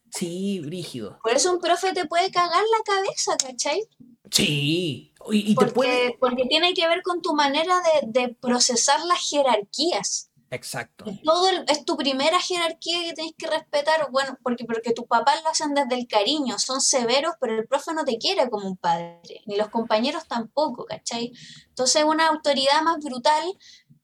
Sí, 0.09 0.61
rígido. 0.63 1.19
Por 1.21 1.33
eso 1.33 1.51
un 1.51 1.59
profe 1.59 1.91
te 1.91 2.05
puede 2.05 2.31
cagar 2.31 2.63
la 2.63 2.83
cabeza, 2.85 3.35
¿cachai? 3.35 3.85
Sí. 4.31 5.13
Y, 5.29 5.55
porque, 5.55 5.69
te 5.69 5.75
puede... 5.75 6.17
porque 6.17 6.45
tiene 6.45 6.73
que 6.73 6.87
ver 6.87 7.01
con 7.01 7.21
tu 7.21 7.35
manera 7.35 7.81
de, 8.03 8.29
procesar 8.39 9.03
las 9.05 9.29
jerarquías. 9.29 10.29
Exacto. 10.55 11.05
todo 11.23 11.47
es 11.67 11.85
tu 11.85 11.97
primera 11.97 12.39
jerarquía 12.39 13.03
que 13.03 13.13
tienes 13.13 13.33
que 13.37 13.47
respetar, 13.47 14.09
bueno, 14.11 14.37
porque, 14.41 14.65
porque 14.65 14.93
tus 14.93 15.05
papás 15.05 15.43
lo 15.43 15.49
hacen 15.49 15.73
desde 15.73 15.95
el 15.95 16.07
cariño, 16.07 16.57
son 16.59 16.81
severos, 16.81 17.35
pero 17.39 17.55
el 17.55 17.67
profe 17.67 17.93
no 17.93 18.05
te 18.05 18.17
quiere 18.17 18.49
como 18.49 18.67
un 18.67 18.77
padre, 18.77 19.41
ni 19.45 19.57
los 19.57 19.69
compañeros 19.69 20.27
tampoco, 20.27 20.85
¿cachai? 20.85 21.31
Entonces 21.67 22.03
una 22.03 22.27
autoridad 22.27 22.81
más 22.83 22.99
brutal 23.03 23.57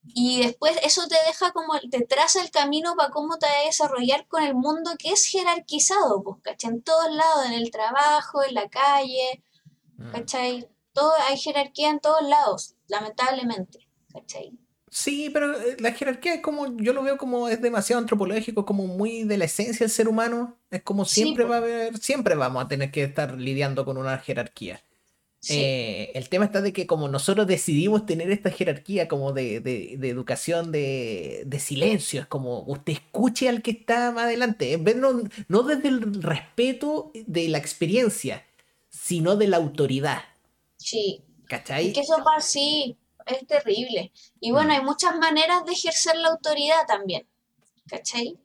y 0.03 0.43
después 0.43 0.77
eso 0.83 1.07
te 1.07 1.15
deja 1.27 1.51
como, 1.51 1.79
te 1.79 2.01
traza 2.05 2.41
el 2.41 2.51
camino 2.51 2.95
para 2.95 3.11
cómo 3.11 3.37
te 3.37 3.45
vas 3.45 3.55
a 3.55 3.65
desarrollar 3.65 4.27
con 4.27 4.43
el 4.43 4.55
mundo 4.55 4.91
que 4.97 5.11
es 5.11 5.25
jerarquizado, 5.25 6.23
pues, 6.23 6.37
¿cachai? 6.41 6.71
En 6.71 6.83
todos 6.83 7.11
lados, 7.11 7.45
en 7.45 7.53
el 7.53 7.71
trabajo, 7.71 8.43
en 8.43 8.55
la 8.55 8.67
calle, 8.69 9.43
mm. 9.97 10.11
¿cachai? 10.11 10.67
Todo, 10.93 11.13
hay 11.29 11.37
jerarquía 11.37 11.89
en 11.89 11.99
todos 11.99 12.23
lados, 12.23 12.75
lamentablemente, 12.87 13.87
¿cachai? 14.11 14.60
Sí, 14.93 15.29
pero 15.31 15.57
eh, 15.57 15.77
la 15.79 15.93
jerarquía 15.93 16.35
es 16.35 16.41
como, 16.41 16.75
yo 16.75 16.91
lo 16.91 17.01
veo 17.01 17.17
como 17.17 17.47
es 17.47 17.61
demasiado 17.61 18.01
antropológico, 18.01 18.65
como 18.65 18.87
muy 18.87 19.23
de 19.23 19.37
la 19.37 19.45
esencia 19.45 19.85
del 19.85 19.89
ser 19.89 20.09
humano. 20.09 20.57
Es 20.69 20.83
como 20.83 21.05
siempre 21.05 21.45
va 21.45 21.55
a 21.55 21.57
haber, 21.59 21.97
siempre 21.97 22.35
vamos 22.35 22.65
a 22.65 22.67
tener 22.67 22.91
que 22.91 23.03
estar 23.03 23.39
lidiando 23.39 23.85
con 23.85 23.97
una 23.97 24.17
jerarquía. 24.17 24.83
Eh, 25.49 26.11
el 26.13 26.27
tema 26.27 26.45
está 26.45 26.61
de 26.61 26.73
que 26.73 26.85
como 26.85 27.07
nosotros 27.07 27.47
decidimos 27.47 28.05
tener 28.05 28.29
esta 28.29 28.51
jerarquía 28.51 29.07
como 29.07 29.31
de, 29.31 29.55
educación 30.03 30.73
de, 30.73 31.47
silencio, 31.59 32.21
es 32.21 32.27
como 32.27 32.63
usted 32.63 32.93
escuche 32.93 33.47
al 33.47 33.61
que 33.61 33.71
está 33.71 34.11
más 34.11 34.25
adelante, 34.25 34.73
en 34.73 34.83
vez 34.83 34.97
no, 34.97 35.23
no 35.47 35.63
desde 35.63 35.87
el 35.87 36.21
respeto 36.21 37.11
de 37.13 37.47
la 37.47 37.57
experiencia, 37.57 38.45
sino 38.89 39.37
de 39.37 39.47
la 39.47 39.57
autoridad. 39.57 40.21
Sí. 40.75 41.21
¿Cachai? 41.47 41.87
Es 41.87 41.93
que 41.93 42.01
eso 42.01 42.17
pasa, 42.23 42.47
sí, 42.47 42.97
es 43.33 43.47
terrible. 43.47 44.11
Y 44.39 44.51
bueno, 44.51 44.69
mm. 44.69 44.71
hay 44.71 44.81
muchas 44.81 45.15
maneras 45.17 45.65
de 45.65 45.73
ejercer 45.73 46.15
la 46.17 46.29
autoridad 46.29 46.85
también. 46.87 47.27
¿Cachai? 47.87 48.39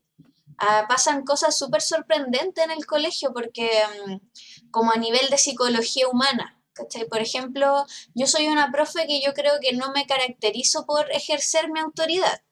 Ah, 0.59 0.87
pasan 0.89 1.25
cosas 1.25 1.57
súper 1.57 1.83
sorprendentes 1.83 2.65
en 2.65 2.71
el 2.71 2.87
colegio 2.87 3.33
porque 3.35 3.71
mm, 4.07 4.71
como 4.71 4.91
a 4.93 4.97
nivel 4.97 5.29
de 5.29 5.39
psicología 5.39 6.09
humana, 6.09 6.59
¿cachai? 6.73 7.07
Por 7.09 7.21
ejemplo, 7.21 7.87
yo 8.15 8.27
soy 8.27 8.49
una 8.49 8.71
profe 8.71 9.07
que 9.07 9.21
yo 9.21 9.35
creo 9.35 9.55
que 9.61 9.73
no 9.73 9.93
me 9.93 10.07
caracterizo 10.07 10.87
por 10.87 11.11
ejercer 11.13 11.71
mi 11.71 11.81
autoridad, 11.81 12.43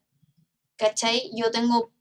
¿cachai? 0.77 1.31
Yo 1.35 1.51
tengo, 1.51 1.93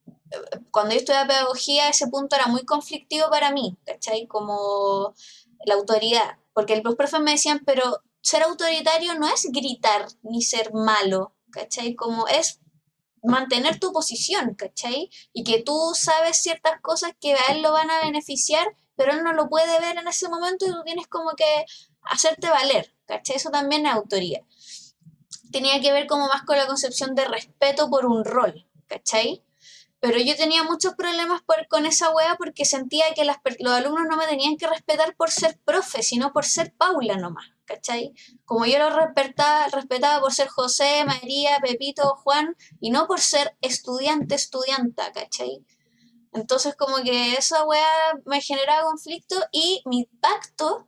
cuando 0.71 0.93
yo 0.93 0.99
estudiaba 0.99 1.27
pedagogía, 1.27 1.89
ese 1.89 2.07
punto 2.07 2.35
era 2.35 2.47
muy 2.47 2.65
conflictivo 2.65 3.29
para 3.29 3.51
mí, 3.51 3.77
¿cachai? 3.85 4.27
Como 4.27 5.13
la 5.65 5.75
autoridad, 5.75 6.37
porque 6.53 6.81
los 6.81 6.95
profes 6.95 7.21
me 7.21 7.31
decían, 7.31 7.61
pero 7.65 8.01
ser 8.23 8.41
autoritario 8.43 9.13
no 9.15 9.27
es 9.27 9.45
gritar 9.51 10.07
ni 10.21 10.41
ser 10.41 10.73
malo, 10.73 11.35
¿cachai? 11.51 11.93
Como 11.93 12.25
es 12.27 12.61
mantener 13.21 13.79
tu 13.79 13.91
posición, 13.91 14.55
¿cachai? 14.55 15.09
Y 15.33 15.43
que 15.43 15.61
tú 15.61 15.91
sabes 15.93 16.41
ciertas 16.41 16.79
cosas 16.81 17.11
que 17.19 17.33
a 17.33 17.51
él 17.51 17.61
lo 17.61 17.73
van 17.73 17.91
a 17.91 17.99
beneficiar, 17.99 18.65
pero 18.95 19.11
él 19.11 19.23
no 19.23 19.33
lo 19.33 19.49
puede 19.49 19.77
ver 19.81 19.97
en 19.97 20.07
ese 20.07 20.29
momento 20.29 20.65
y 20.65 20.71
tú 20.71 20.83
tienes 20.85 21.07
como 21.07 21.31
que 21.35 21.65
hacerte 22.03 22.49
valer, 22.49 22.95
¿cachai? 23.05 23.35
Eso 23.35 23.51
también 23.51 23.85
es 23.85 23.93
autoría. 23.93 24.41
Tenía 25.51 25.81
que 25.81 25.91
ver 25.91 26.07
como 26.07 26.27
más 26.27 26.43
con 26.43 26.57
la 26.57 26.65
concepción 26.65 27.15
de 27.15 27.25
respeto 27.25 27.89
por 27.89 28.05
un 28.05 28.23
rol, 28.23 28.65
¿cachai? 28.87 29.43
Pero 30.03 30.19
yo 30.19 30.35
tenía 30.35 30.63
muchos 30.63 30.95
problemas 30.95 31.43
con 31.69 31.85
esa 31.85 32.11
wea 32.11 32.35
porque 32.35 32.65
sentía 32.65 33.05
que 33.15 33.23
los 33.23 33.73
alumnos 33.73 34.03
no 34.09 34.17
me 34.17 34.27
tenían 34.27 34.57
que 34.57 34.67
respetar 34.67 35.15
por 35.15 35.31
ser 35.31 35.57
profe, 35.63 36.03
sino 36.03 36.33
por 36.33 36.43
ser 36.43 36.73
Paula 36.73 37.15
nomás, 37.15 37.45
¿cachai? 37.63 38.13
Como 38.43 38.65
yo 38.65 38.79
lo 38.79 38.89
respetaba, 38.89 39.69
respetaba 39.69 40.19
por 40.19 40.33
ser 40.33 40.49
José, 40.49 41.05
María, 41.05 41.57
Pepito, 41.61 42.17
Juan, 42.17 42.57
y 42.81 42.91
no 42.91 43.07
por 43.07 43.21
ser 43.21 43.55
estudiante, 43.61 44.35
estudianta, 44.35 45.13
¿cachai? 45.13 45.65
Entonces 46.33 46.75
como 46.75 46.97
que 46.97 47.35
esa 47.35 47.63
wea 47.63 48.19
me 48.25 48.41
generaba 48.41 48.89
conflicto 48.89 49.37
y 49.53 49.83
mi 49.85 50.09
pacto 50.19 50.85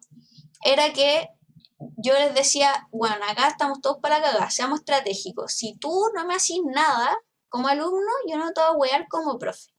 era 0.61 0.91
que 0.91 1.29
yo 1.95 2.15
les 2.15 2.33
decía, 2.35 2.89
bueno, 2.91 3.23
acá 3.29 3.47
estamos 3.47 3.79
todos 3.79 3.99
para 4.01 4.21
cagar, 4.21 4.51
seamos 4.51 4.79
estratégicos. 4.79 5.53
Si 5.53 5.77
tú 5.77 6.09
no 6.13 6.27
me 6.27 6.35
haces 6.35 6.59
nada 6.65 7.15
como 7.55 7.69
alumno, 7.69 8.11
yo 8.27 8.35
no 8.35 8.51
te 8.51 8.59
voy 8.59 8.67
a 8.67 8.73
wear 8.73 9.07
como 9.07 9.39
profe. 9.39 9.71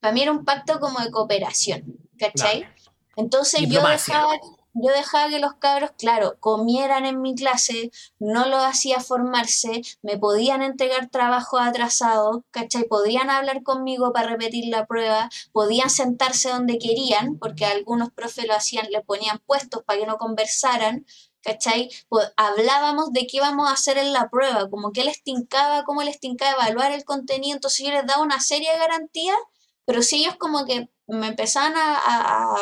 Para 0.00 0.12
mí 0.12 0.20
era 0.20 0.32
un 0.32 0.44
pacto 0.44 0.78
como 0.80 1.00
de 1.00 1.10
cooperación, 1.10 1.98
¿cachai? 2.18 2.68
Entonces 3.16 3.62
yo 3.70 3.80
dejaba, 3.80 4.34
yo 4.74 4.92
dejaba 4.92 5.30
que 5.30 5.38
los 5.38 5.54
cabros, 5.54 5.92
claro, 5.96 6.36
comieran 6.40 7.06
en 7.06 7.22
mi 7.22 7.34
clase, 7.34 7.90
no 8.18 8.44
lo 8.44 8.58
hacía 8.58 9.00
formarse, 9.00 9.80
me 10.02 10.18
podían 10.18 10.60
entregar 10.60 11.08
trabajo 11.08 11.56
atrasado, 11.56 12.44
¿cachai? 12.50 12.84
Podían 12.84 13.30
hablar 13.30 13.62
conmigo 13.62 14.12
para 14.12 14.28
repetir 14.28 14.66
la 14.66 14.84
prueba, 14.84 15.30
podían 15.52 15.88
sentarse 15.88 16.50
donde 16.50 16.78
querían, 16.78 17.38
porque 17.38 17.64
algunos 17.64 18.10
profes 18.12 18.46
lo 18.46 18.54
hacían, 18.54 18.88
le 18.90 19.00
ponían 19.00 19.38
puestos 19.38 19.82
para 19.84 20.00
que 20.00 20.06
no 20.06 20.18
conversaran, 20.18 21.06
¿cachai? 21.46 21.90
Pues 22.08 22.32
hablábamos 22.36 23.12
de 23.12 23.26
qué 23.26 23.36
íbamos 23.38 23.68
a 23.68 23.72
hacer 23.72 23.98
en 23.98 24.12
la 24.12 24.28
prueba, 24.28 24.68
como 24.68 24.92
qué 24.92 25.04
les 25.04 25.22
tincaba, 25.22 25.84
cómo 25.84 26.02
les 26.02 26.18
tincaba 26.18 26.64
evaluar 26.64 26.90
el 26.92 27.04
contenido, 27.04 27.54
entonces 27.54 27.86
yo 27.86 27.92
les 27.92 28.04
daba 28.04 28.22
una 28.22 28.40
serie 28.40 28.72
de 28.72 28.78
garantías, 28.78 29.38
pero 29.84 30.02
si 30.02 30.16
ellos 30.16 30.34
como 30.36 30.66
que 30.66 30.90
me 31.06 31.28
empezaban 31.28 31.74
a, 31.76 32.56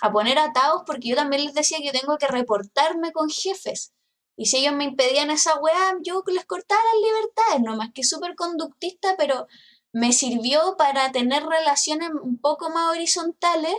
a, 0.00 0.12
poner 0.12 0.38
atados 0.38 0.84
porque 0.86 1.08
yo 1.08 1.16
también 1.16 1.44
les 1.44 1.52
decía 1.52 1.78
que 1.78 1.86
yo 1.86 1.92
tengo 1.92 2.16
que 2.16 2.26
reportarme 2.28 3.12
con 3.12 3.28
jefes. 3.28 3.92
Y 4.36 4.46
si 4.46 4.58
ellos 4.58 4.74
me 4.74 4.84
impedían 4.84 5.30
esa 5.30 5.58
weá, 5.60 5.94
yo 6.02 6.22
les 6.26 6.46
cortaba 6.46 6.80
las 6.82 7.02
libertades, 7.02 7.60
no 7.62 7.76
más 7.76 7.90
que 7.94 8.02
súper 8.02 8.34
conductista, 8.34 9.14
pero 9.18 9.46
me 9.92 10.12
sirvió 10.12 10.76
para 10.78 11.12
tener 11.12 11.44
relaciones 11.44 12.10
un 12.22 12.38
poco 12.38 12.70
más 12.70 12.90
horizontales 12.90 13.74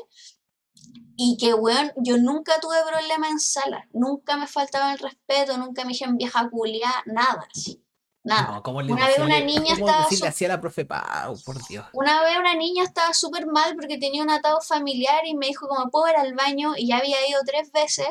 y 1.18 1.38
que, 1.38 1.54
weón, 1.54 1.92
yo 1.98 2.18
nunca 2.18 2.60
tuve 2.60 2.78
problema 2.88 3.30
en 3.30 3.40
sala, 3.40 3.88
nunca 3.94 4.38
me 4.38 4.48
faltaba 4.48 4.94
el 4.94 5.00
respeto, 5.00 5.58
nunca 5.58 5.84
me 5.84 5.90
dijeron 5.90 6.18
vieja 6.18 6.50
culia, 6.50 6.90
nada 7.06 7.48
así. 7.54 7.82
Nada. 8.24 8.54
No, 8.54 8.64
¿cómo 8.64 8.82
le 8.82 8.92
Una 8.92 9.06
vez 9.08 9.20
una 9.20 9.40
niña 9.40 9.76
cómo 9.76 9.86
estaba 9.88 10.04
decirle 10.04 10.26
su- 10.26 10.30
así 10.30 10.46
a 10.46 10.48
la 10.48 10.60
profe 10.60 10.84
Pau, 10.84 11.36
por 11.46 11.64
Dios. 11.68 11.86
Una 11.94 12.24
vez 12.24 12.36
una 12.40 12.56
niña 12.56 12.84
estaba 12.84 13.14
súper 13.14 13.46
mal 13.46 13.76
porque 13.76 14.00
tenía 14.00 14.24
un 14.24 14.32
atado 14.32 14.62
familiar 14.62 15.28
y 15.28 15.36
me 15.36 15.46
dijo 15.46 15.68
como 15.68 15.92
puedo 15.92 16.08
ir 16.10 16.16
al 16.16 16.34
baño 16.34 16.74
y 16.76 16.88
ya 16.88 16.98
había 16.98 17.18
ido 17.30 17.40
tres 17.46 17.72
veces 17.72 18.08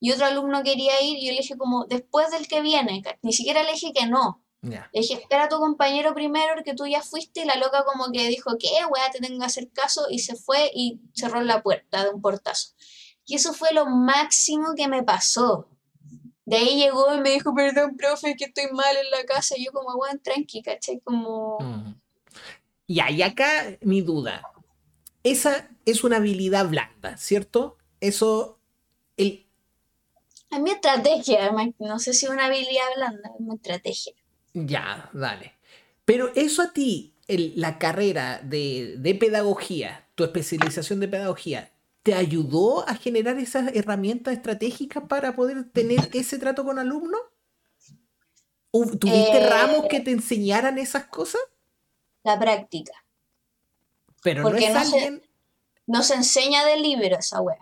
y 0.00 0.10
otro 0.10 0.26
alumno 0.26 0.64
quería 0.64 1.00
ir 1.00 1.16
y 1.18 1.26
yo 1.26 1.30
le 1.32 1.38
dije 1.42 1.56
como 1.56 1.84
después 1.84 2.32
del 2.32 2.48
que 2.48 2.60
viene, 2.60 3.04
ni 3.22 3.32
siquiera 3.32 3.62
le 3.62 3.70
dije 3.70 3.92
que 3.92 4.06
no. 4.06 4.41
Ya. 4.62 4.88
Le 4.92 5.00
dije 5.00 5.14
espera 5.14 5.44
a 5.44 5.48
tu 5.48 5.58
compañero 5.58 6.14
primero 6.14 6.54
porque 6.54 6.74
tú 6.74 6.86
ya 6.86 7.02
fuiste 7.02 7.42
y 7.42 7.44
la 7.44 7.56
loca 7.56 7.84
como 7.84 8.12
que 8.12 8.28
dijo 8.28 8.56
que 8.58 8.68
weá 8.88 9.10
te 9.10 9.18
tengo 9.18 9.40
que 9.40 9.46
hacer 9.46 9.68
caso 9.72 10.06
y 10.08 10.20
se 10.20 10.36
fue 10.36 10.70
y 10.72 11.00
cerró 11.14 11.42
la 11.42 11.62
puerta 11.62 12.04
de 12.04 12.10
un 12.10 12.22
portazo. 12.22 12.68
Y 13.26 13.34
eso 13.36 13.52
fue 13.54 13.72
lo 13.72 13.86
máximo 13.86 14.74
que 14.76 14.88
me 14.88 15.02
pasó. 15.02 15.68
De 16.44 16.56
ahí 16.56 16.76
llegó 16.76 17.14
y 17.14 17.20
me 17.20 17.30
dijo, 17.30 17.54
perdón, 17.54 17.96
profe, 17.96 18.36
que 18.36 18.46
estoy 18.46 18.66
mal 18.72 18.96
en 18.96 19.10
la 19.10 19.24
casa. 19.24 19.56
Y 19.56 19.64
yo 19.64 19.72
como, 19.72 19.94
weón, 19.96 20.20
tranqui, 20.20 20.62
¿cachai? 20.62 21.00
Como... 21.00 21.58
Mm. 21.60 21.94
Ya, 22.88 23.10
y 23.10 23.22
acá 23.22 23.78
mi 23.80 24.00
duda. 24.00 24.42
Esa 25.22 25.70
es 25.84 26.02
una 26.04 26.16
habilidad 26.16 26.68
blanda, 26.68 27.16
¿cierto? 27.16 27.78
Eso, 28.00 28.58
el, 29.16 29.46
Es 30.50 30.60
mi 30.60 30.70
estrategia, 30.70 31.52
no 31.78 31.98
sé 32.00 32.12
si 32.12 32.26
es 32.26 32.32
una 32.32 32.46
habilidad 32.46 32.84
blanda, 32.96 33.30
es 33.38 33.40
mi 33.40 33.54
estrategia. 33.54 34.14
Ya, 34.54 35.10
dale. 35.12 35.54
Pero 36.04 36.32
eso 36.34 36.62
a 36.62 36.72
ti, 36.72 37.14
el- 37.28 37.52
la 37.56 37.78
carrera 37.78 38.40
de, 38.42 38.96
de 38.98 39.14
pedagogía, 39.14 40.06
tu 40.14 40.24
especialización 40.24 41.00
de 41.00 41.08
pedagogía, 41.08 41.72
¿te 42.02 42.14
ayudó 42.14 42.88
a 42.88 42.94
generar 42.94 43.38
esas 43.38 43.74
herramientas 43.74 44.34
estratégicas 44.34 45.04
para 45.08 45.34
poder 45.36 45.70
tener 45.70 46.10
ese 46.12 46.38
trato 46.38 46.64
con 46.64 46.78
alumnos? 46.78 47.20
¿Hu- 48.72 48.98
¿Tuviste 48.98 49.38
Eh, 49.38 49.48
ramos 49.48 49.86
que 49.88 50.00
te 50.00 50.10
enseñaran 50.10 50.78
esas 50.78 51.06
cosas? 51.06 51.40
La 52.24 52.38
práctica. 52.38 52.92
Pero 54.22 54.42
porque 54.42 54.60
no 54.60 54.66
es 54.66 54.74
no 54.74 54.90
se- 54.90 54.96
alguien... 54.96 55.22
No 55.86 56.02
se 56.02 56.14
enseña 56.14 56.64
del 56.64 56.80
libro 56.82 57.18
esa 57.18 57.40
wea. 57.40 57.58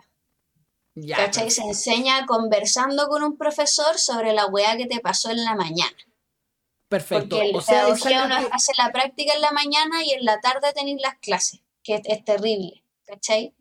Ya, 0.93 1.17
¿Cachai? 1.17 1.49
Se 1.49 1.63
enseña 1.63 2.25
conversando 2.27 3.07
con 3.07 3.23
un 3.23 3.35
profesor 3.37 3.97
sobre 3.97 4.33
la 4.33 4.45
wea 4.45 4.77
que 4.77 4.85
te 4.85 4.99
pasó 4.99 5.31
en 5.31 5.43
la 5.43 5.55
mañana. 5.55 5.97
Perfecto. 6.91 7.37
Porque 7.37 7.51
O 7.51 7.57
la 7.57 7.61
sea, 7.63 7.81
pedagogía 7.85 8.25
uno 8.25 8.35
hace 8.51 8.73
la 8.77 8.91
práctica 8.91 9.33
en 9.33 9.41
la 9.41 9.51
mañana 9.51 10.03
y 10.03 10.11
en 10.11 10.25
la 10.25 10.39
tarde 10.41 10.73
tenéis 10.73 11.01
las 11.01 11.17
clases, 11.19 11.61
que 11.83 11.95
es, 11.95 12.01
es 12.05 12.23
terrible, 12.25 12.83
¿cachai? 13.05 13.55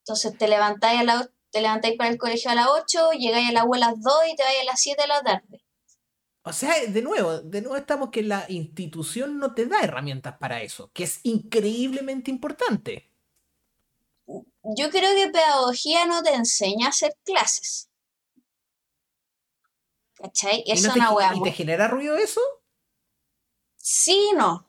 Entonces 0.00 0.36
te 0.36 0.48
levantáis, 0.48 1.00
a 1.00 1.04
la, 1.04 1.30
te 1.50 1.60
levantáis 1.60 1.96
para 1.96 2.10
el 2.10 2.18
colegio 2.18 2.50
a 2.50 2.54
las 2.54 2.66
8, 2.68 3.12
llegáis 3.12 3.50
a 3.50 3.52
la 3.52 3.64
U 3.64 3.74
a 3.74 3.78
las 3.78 4.00
2 4.00 4.14
y 4.32 4.36
te 4.36 4.42
vais 4.42 4.60
a 4.62 4.64
las 4.64 4.80
7 4.80 5.02
de 5.02 5.08
la 5.08 5.22
tarde. 5.22 5.64
O 6.42 6.52
sea, 6.52 6.74
de 6.86 7.02
nuevo, 7.02 7.40
de 7.40 7.62
nuevo 7.62 7.76
estamos 7.76 8.10
que 8.10 8.22
la 8.22 8.44
institución 8.48 9.38
no 9.38 9.54
te 9.54 9.66
da 9.66 9.80
herramientas 9.80 10.36
para 10.38 10.62
eso, 10.62 10.90
que 10.92 11.04
es 11.04 11.20
increíblemente 11.22 12.30
importante. 12.30 13.10
Yo 14.26 14.90
creo 14.90 15.14
que 15.14 15.30
pedagogía 15.30 16.06
no 16.06 16.22
te 16.22 16.34
enseña 16.34 16.86
a 16.86 16.90
hacer 16.90 17.16
clases. 17.24 17.90
¿Cachai? 20.24 20.62
¿Y, 20.64 20.72
Es 20.72 20.82
no 20.84 20.92
te, 20.94 20.98
una 21.00 21.10
wea 21.12 21.34
y 21.34 21.38
muy... 21.40 21.50
te 21.50 21.54
genera 21.56 21.86
ruido 21.86 22.16
eso? 22.16 22.40
Sí 23.76 24.30
y 24.32 24.36
no. 24.36 24.66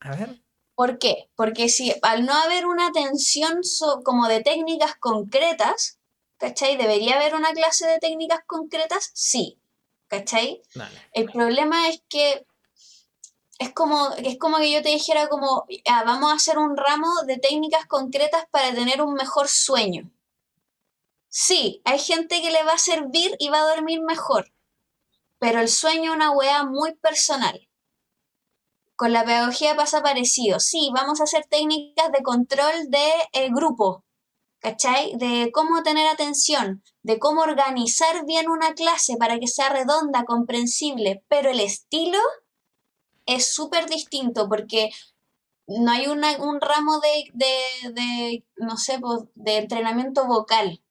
A 0.00 0.14
ver. 0.14 0.42
¿Por 0.74 0.98
qué? 0.98 1.30
Porque 1.36 1.68
si 1.70 1.94
al 2.02 2.26
no 2.26 2.34
haber 2.34 2.66
una 2.66 2.88
atención 2.88 3.64
so- 3.64 4.02
como 4.04 4.28
de 4.28 4.42
técnicas 4.42 4.94
concretas, 4.96 5.98
¿cachai? 6.36 6.76
¿Debería 6.76 7.16
haber 7.16 7.34
una 7.34 7.52
clase 7.52 7.86
de 7.86 7.98
técnicas 7.98 8.40
concretas? 8.46 9.10
Sí, 9.14 9.58
¿cachai? 10.08 10.60
El 11.12 11.30
problema 11.32 11.88
es 11.88 12.02
que 12.10 12.46
es 13.58 13.72
como, 13.72 14.10
es 14.18 14.38
como 14.38 14.58
que 14.58 14.70
yo 14.72 14.82
te 14.82 14.88
dijera 14.90 15.28
como, 15.28 15.64
"Ah, 15.86 16.02
vamos 16.04 16.30
a 16.30 16.34
hacer 16.34 16.58
un 16.58 16.76
ramo 16.76 17.22
de 17.26 17.38
técnicas 17.38 17.86
concretas 17.86 18.44
para 18.50 18.74
tener 18.74 19.00
un 19.02 19.14
mejor 19.14 19.48
sueño. 19.48 20.10
Sí, 21.28 21.80
hay 21.84 21.98
gente 21.98 22.42
que 22.42 22.50
le 22.50 22.62
va 22.64 22.72
a 22.74 22.78
servir 22.78 23.34
y 23.38 23.48
va 23.48 23.60
a 23.60 23.74
dormir 23.74 24.00
mejor, 24.02 24.52
pero 25.40 25.58
el 25.58 25.68
sueño 25.68 26.12
es 26.12 26.16
una 26.16 26.30
weá 26.30 26.64
muy 26.64 26.94
personal. 26.96 27.66
Con 28.94 29.12
la 29.14 29.24
pedagogía 29.24 29.74
pasa 29.74 30.02
parecido. 30.02 30.60
Sí, 30.60 30.90
vamos 30.94 31.20
a 31.20 31.24
hacer 31.24 31.46
técnicas 31.46 32.12
de 32.12 32.22
control 32.22 32.90
de 32.90 33.08
eh, 33.32 33.48
grupo, 33.50 34.04
¿cachai? 34.60 35.16
De 35.16 35.50
cómo 35.52 35.82
tener 35.82 36.06
atención, 36.06 36.84
de 37.02 37.18
cómo 37.18 37.40
organizar 37.40 38.26
bien 38.26 38.50
una 38.50 38.74
clase 38.74 39.16
para 39.16 39.40
que 39.40 39.48
sea 39.48 39.70
redonda, 39.70 40.24
comprensible, 40.24 41.24
pero 41.28 41.50
el 41.50 41.60
estilo 41.60 42.18
es 43.24 43.54
súper 43.54 43.86
distinto 43.88 44.46
porque 44.46 44.90
no 45.66 45.90
hay 45.90 46.06
un 46.06 46.60
ramo 46.60 47.00
de, 47.00 47.30
de, 47.32 47.92
de, 47.92 48.44
no 48.56 48.76
sé, 48.76 48.98
pues, 48.98 49.22
de 49.34 49.56
entrenamiento 49.56 50.26
vocal. 50.26 50.82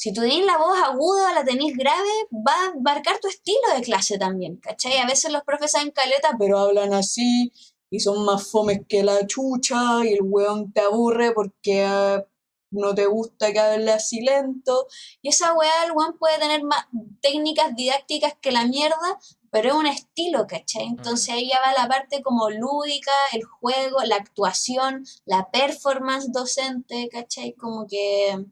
Si 0.00 0.14
tú 0.14 0.22
tenés 0.22 0.46
la 0.46 0.56
voz 0.56 0.78
aguda, 0.82 1.34
la 1.34 1.44
tenés 1.44 1.76
grave, 1.76 2.08
va 2.32 2.54
a 2.54 2.80
marcar 2.80 3.20
tu 3.20 3.28
estilo 3.28 3.60
de 3.76 3.82
clase 3.82 4.16
también, 4.16 4.56
¿cachai? 4.56 4.96
A 4.96 5.04
veces 5.04 5.30
los 5.30 5.42
profes 5.42 5.72
saben 5.72 5.90
caleta, 5.90 6.36
pero 6.38 6.58
hablan 6.58 6.94
así 6.94 7.52
y 7.90 8.00
son 8.00 8.24
más 8.24 8.50
fomes 8.50 8.80
que 8.88 9.02
la 9.02 9.26
chucha 9.26 10.02
y 10.06 10.14
el 10.14 10.22
weón 10.22 10.72
te 10.72 10.80
aburre 10.80 11.32
porque 11.32 11.84
ah, 11.84 12.24
no 12.70 12.94
te 12.94 13.04
gusta 13.04 13.52
que 13.52 13.58
hable 13.58 13.92
así 13.92 14.22
lento. 14.22 14.86
Y 15.20 15.28
esa 15.28 15.52
weá, 15.52 15.84
el 15.84 15.92
weón 15.92 16.16
puede 16.16 16.38
tener 16.38 16.62
más 16.62 16.86
técnicas 17.20 17.76
didácticas 17.76 18.32
que 18.40 18.52
la 18.52 18.64
mierda, 18.64 19.18
pero 19.50 19.68
es 19.68 19.74
un 19.74 19.86
estilo, 19.86 20.46
¿cachai? 20.46 20.86
Entonces 20.86 21.28
ahí 21.28 21.50
ya 21.50 21.60
va 21.60 21.74
la 21.74 21.88
parte 21.88 22.22
como 22.22 22.48
lúdica, 22.48 23.12
el 23.34 23.44
juego, 23.44 23.98
la 24.06 24.16
actuación, 24.16 25.04
la 25.26 25.50
performance 25.50 26.32
docente, 26.32 27.10
¿cachai? 27.12 27.52
Como 27.52 27.86
que 27.86 28.46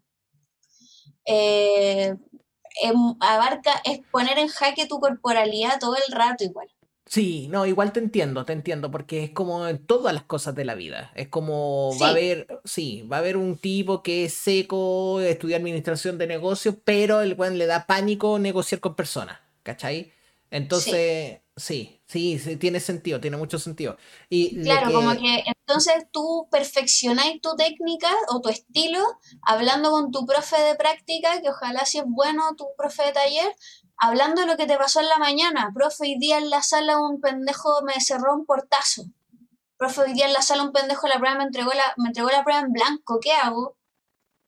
eh, 1.29 2.17
em- 2.83 3.15
abarca, 3.21 3.81
es 3.85 4.01
poner 4.11 4.39
en 4.39 4.49
jaque 4.49 4.87
tu 4.87 4.99
corporalidad 5.01 5.79
todo 5.79 5.97
el 5.97 6.13
rato 6.15 6.45
igual. 6.45 6.69
Sí, 7.07 7.49
no, 7.49 7.65
igual 7.65 7.93
te 7.93 8.01
entiendo, 8.01 8.45
te 8.45 8.53
entiendo, 8.53 8.91
porque 8.91 9.25
es 9.25 9.31
como 9.31 9.67
en 9.67 9.79
todas 9.87 10.13
las 10.13 10.25
cosas 10.25 10.55
de 10.55 10.67
la 10.67 10.75
vida. 10.75 11.11
Es 11.15 11.29
como 11.29 11.97
va 11.99 12.09
a 12.09 12.11
haber, 12.11 12.47
sí, 12.65 13.01
va 13.11 13.17
a 13.17 13.21
haber 13.21 13.39
un 13.39 13.57
tipo 13.57 14.03
que 14.03 14.27
es 14.27 14.35
seco, 14.35 15.19
estudia 15.23 15.57
administración 15.57 16.19
de 16.19 16.27
negocios, 16.27 16.75
pero 16.85 17.23
el 17.23 17.33
weón 17.33 17.57
le 17.57 17.65
da 17.65 17.87
pánico 17.87 18.39
negociar 18.39 18.81
con 18.81 18.95
personas, 18.95 19.39
¿cachai? 19.63 20.13
Entonces, 20.51 21.41
sí, 21.57 21.99
sí, 22.07 22.39
sí, 22.39 22.57
tiene 22.57 22.79
sentido, 22.79 23.21
tiene 23.21 23.39
mucho 23.39 23.59
sentido. 23.59 23.97
Y 24.29 24.61
Claro, 24.63 24.93
como 24.93 25.13
que- 25.13 25.45
que 25.47 25.53
entonces 25.69 26.07
tú 26.11 26.49
perfeccionáis 26.51 27.43
tu 27.43 27.55
técnica 27.55 28.09
o 28.31 28.41
tu 28.41 28.49
estilo 28.49 29.05
hablando 29.43 29.91
con 29.91 30.11
tu 30.11 30.25
profe 30.25 30.59
de 30.63 30.75
práctica, 30.77 31.43
que 31.43 31.51
ojalá 31.51 31.85
si 31.85 31.99
es 31.99 32.05
bueno 32.07 32.57
tu 32.57 32.67
profe 32.79 33.05
de 33.05 33.13
taller, 33.13 33.55
hablando 33.99 34.41
de 34.41 34.47
lo 34.47 34.57
que 34.57 34.65
te 34.65 34.79
pasó 34.79 35.01
en 35.01 35.11
la 35.11 35.19
mañana. 35.19 35.71
Profe, 35.75 36.05
hoy 36.05 36.19
día 36.19 36.39
en 36.39 36.49
la 36.49 36.63
sala 36.63 36.99
un 36.99 37.21
pendejo 37.21 37.83
me 37.83 38.01
cerró 38.01 38.35
un 38.35 38.47
portazo. 38.47 39.03
Profe, 39.77 40.01
hoy 40.01 40.15
día 40.15 40.25
en 40.25 40.33
la 40.33 40.41
sala 40.41 40.63
un 40.63 40.73
pendejo 40.73 41.07
la 41.07 41.19
prueba 41.19 41.37
me 41.37 41.45
entregó 41.45 41.71
la, 41.75 41.93
me 41.99 42.09
entregó 42.09 42.31
la 42.31 42.45
prueba 42.45 42.61
en 42.61 42.73
blanco, 42.73 43.21
¿qué 43.21 43.33
hago? 43.33 43.77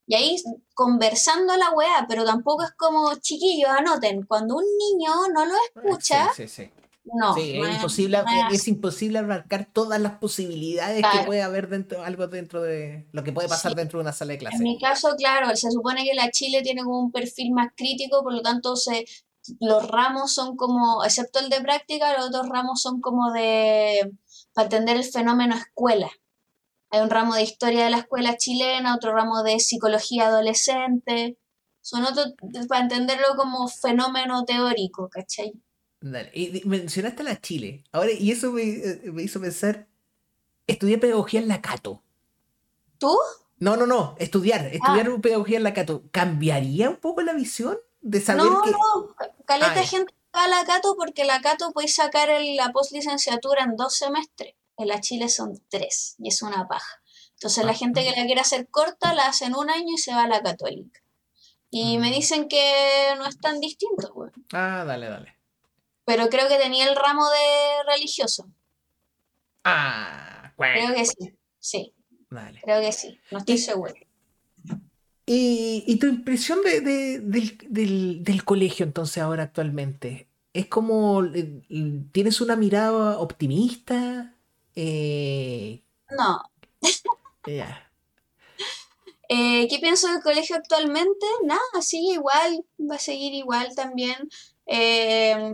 Y 0.07 0.15
ahí 0.15 0.43
conversando 0.73 1.55
la 1.59 1.71
weá, 1.73 2.07
pero 2.09 2.25
tampoco 2.25 2.63
es 2.63 2.73
como 2.73 3.15
chiquillos, 3.17 3.69
anoten. 3.69 4.25
Cuando 4.25 4.57
un 4.57 4.65
niño 4.65 5.13
no 5.35 5.45
lo 5.45 5.55
escucha, 5.67 6.33
Sí, 6.35 6.49
sí, 6.49 6.65
sí. 6.65 6.80
No. 7.05 7.35
Sí, 7.35 7.59
no 7.59 7.67
es 7.67 7.77
imposible, 7.77 8.19
no 8.23 8.49
es 8.49 8.55
es 8.61 8.69
imposible 8.69 9.19
abarcar 9.19 9.69
todas 9.73 10.01
las 10.01 10.13
posibilidades 10.19 10.97
que 10.97 11.11
Claro. 11.11 11.27
puede 11.27 11.43
haber 11.43 11.69
dentro, 11.69 12.03
algo 12.03 12.27
dentro 12.29 12.63
de 12.63 13.07
lo 13.13 13.25
que 13.25 13.33
puede 13.33 13.49
pasar 13.49 13.73
Sí. 13.73 13.77
dentro 13.77 13.99
de 13.99 14.03
una 14.03 14.13
sala 14.13 14.33
de 14.33 14.39
clase. 14.39 14.57
En 14.57 14.63
mi 14.63 14.79
caso, 14.79 15.15
claro, 15.17 15.55
se 15.57 15.71
supone 15.71 16.05
que 16.05 16.15
la 16.15 16.31
Chile 16.31 16.63
tiene 16.63 16.83
como 16.83 17.01
un 17.01 17.13
perfil 17.13 17.53
más 17.53 17.73
crítico, 17.77 18.23
por 18.23 18.33
lo 18.35 18.43
tanto 18.43 18.77
se, 18.77 19.07
los 19.61 19.89
ramos 19.89 20.35
son 20.35 20.57
como, 20.57 21.03
excepto 21.05 21.39
el 21.41 21.49
de 21.49 21.61
práctica, 21.61 22.17
los 22.17 22.27
otros 22.29 22.49
ramos 22.49 22.81
son 22.83 23.01
como 23.01 23.33
de, 23.33 24.13
para 24.53 24.67
entender 24.67 24.97
el 24.97 25.05
fenómeno 25.05 25.57
escuela. 25.57 26.11
Hay 26.91 27.01
un 27.01 27.11
ramo 27.11 27.35
de 27.35 27.43
historia 27.43 27.85
de 27.85 27.91
la 27.91 27.99
escuela 27.99 28.37
chilena, 28.37 28.95
otro 28.97 29.13
ramo 29.15 29.43
de 29.43 29.59
psicología 29.61 30.27
adolescente, 30.27 31.39
son 31.81 32.05
otros 32.05 32.35
para 32.69 32.83
entenderlo 32.83 33.29
como 33.37 33.67
fenómeno 33.69 34.45
teórico, 34.45 35.09
¿cachai? 35.09 35.53
Dale, 36.01 36.31
Y 36.35 36.47
di- 36.49 36.63
mencionaste 36.65 37.23
a 37.23 37.25
la 37.27 37.41
Chile. 37.41 37.85
Ahora, 37.93 38.11
y 38.13 38.31
eso 38.31 38.53
me, 38.53 38.63
eh, 38.63 39.01
me 39.13 39.23
hizo 39.23 39.41
pensar. 39.41 39.87
Estudié 40.67 40.99
pedagogía 40.99 41.41
en 41.41 41.49
la 41.49 41.61
Cato. 41.61 42.03
¿Tú? 42.99 43.17
No, 43.59 43.77
no, 43.77 43.87
no. 43.87 44.15
Estudiar. 44.19 44.67
Estudiar 44.67 45.09
Ah. 45.09 45.19
pedagogía 45.21 45.59
en 45.59 45.65
la 45.65 45.75
Cato. 45.75 46.05
¿Cambiaría 46.11 46.89
un 46.91 46.97
poco 46.97 47.21
la 47.23 47.33
visión? 47.35 47.79
De 48.01 48.21
saber 48.21 48.45
No, 48.45 48.63
que. 48.63 48.71
no, 48.71 49.15
ca- 49.15 49.31
caleta 49.45 49.73
Ah, 49.73 49.75
de 49.75 49.83
ya. 49.83 49.89
gente 49.89 50.15
va 50.35 50.45
a 50.45 50.49
la 50.49 50.65
Cato 50.65 50.97
porque 50.97 51.25
la 51.25 51.41
Cato 51.43 51.73
puede 51.73 51.89
sacar 51.89 52.29
la 52.41 52.73
postlicenciatura 52.73 53.65
en 53.65 53.77
dos 53.77 53.95
semestres. 53.97 54.55
En 54.79 54.89
la 54.89 55.01
Chile 55.03 55.29
son 55.29 55.61
tres 55.69 56.15
y 56.19 56.29
es 56.29 56.41
una 56.41 56.67
paja. 56.67 57.03
Entonces 57.35 57.65
la 57.65 57.73
Ah, 57.73 57.75
gente 57.75 58.03
que 58.03 58.11
la 58.19 58.25
quiere 58.25 58.41
hacer 58.41 58.69
corta 58.71 59.13
la 59.13 59.27
hace 59.27 59.45
en 59.47 59.55
un 59.55 59.69
año 59.69 59.93
y 59.95 59.99
se 59.99 60.15
va 60.15 60.23
a 60.25 60.29
la 60.29 60.43
Católica. 60.43 61.01
Y 61.71 61.99
me 61.99 62.11
dicen 62.11 62.49
que 62.49 63.15
no 63.19 63.27
es 63.27 63.39
tan 63.39 63.61
distinto, 63.61 64.13
güey. 64.15 64.31
Ah, 64.53 64.85
dale, 64.87 65.09
dale. 65.11 65.37
Pero 66.05 66.29
creo 66.29 66.49
que 66.49 66.59
tenía 66.59 66.89
el 66.89 66.97
ramo 66.97 67.29
de 67.29 67.93
religioso. 67.93 68.49
Ah, 69.65 70.53
Creo 70.57 70.95
que 70.95 71.05
sí, 71.07 71.39
sí. 71.59 71.95
Creo 72.63 72.81
que 72.81 72.93
sí, 72.93 73.19
no 73.31 73.39
estoy 73.39 73.59
seguro. 73.59 73.95
¿Y, 75.27 75.97
tu 76.01 76.07
impresión 76.07 76.61
de, 76.63 76.81
del, 77.21 78.45
colegio 78.45 78.85
entonces 78.85 79.23
ahora 79.23 79.45
actualmente? 79.45 80.29
¿Es 80.53 80.67
como, 80.67 81.25
eh, 81.25 81.63
tienes 82.11 82.41
una 82.41 82.57
mirada 82.57 83.19
optimista? 83.19 84.35
Eh, 84.75 85.83
no. 86.11 86.43
Eh, 89.33 89.69
¿Qué 89.69 89.79
pienso 89.79 90.09
del 90.09 90.23
colegio 90.25 90.57
actualmente? 90.57 91.25
Nada, 91.45 91.61
sigue 91.83 92.15
igual, 92.15 92.65
va 92.81 92.97
a 92.97 92.99
seguir 92.99 93.33
igual 93.33 93.73
también. 93.77 94.29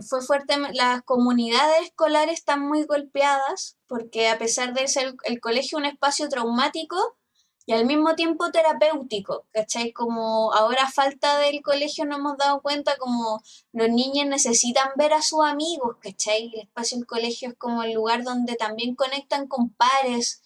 Fue 0.07 0.21
fuerte, 0.21 0.55
las 0.73 1.01
comunidades 1.03 1.87
escolares 1.87 2.35
están 2.39 2.61
muy 2.67 2.83
golpeadas 2.85 3.77
porque 3.87 4.29
a 4.29 4.37
pesar 4.37 4.73
de 4.73 4.87
ser 4.87 5.15
el 5.23 5.39
colegio 5.39 5.77
un 5.77 5.85
espacio 5.85 6.29
traumático, 6.29 7.17
y 7.69 7.73
al 7.73 7.85
mismo 7.85 8.15
tiempo 8.15 8.49
terapéutico, 8.49 9.45
¿cachai? 9.51 9.91
Como 9.91 10.53
ahora 10.53 10.89
falta 10.89 11.37
del 11.37 11.61
colegio 11.61 12.05
nos 12.05 12.19
hemos 12.19 12.37
dado 12.37 12.61
cuenta 12.61 12.95
como 12.97 13.43
los 13.73 13.89
niños 13.89 14.25
necesitan 14.25 14.87
ver 14.95 15.13
a 15.13 15.21
sus 15.21 15.43
amigos, 15.43 15.97
¿cachai? 15.99 16.49
El 16.53 16.61
espacio 16.61 16.97
del 16.97 17.05
colegio 17.05 17.49
es 17.49 17.55
como 17.57 17.83
el 17.83 17.91
lugar 17.91 18.23
donde 18.23 18.55
también 18.55 18.95
conectan 18.95 19.47
con 19.47 19.69
pares, 19.71 20.41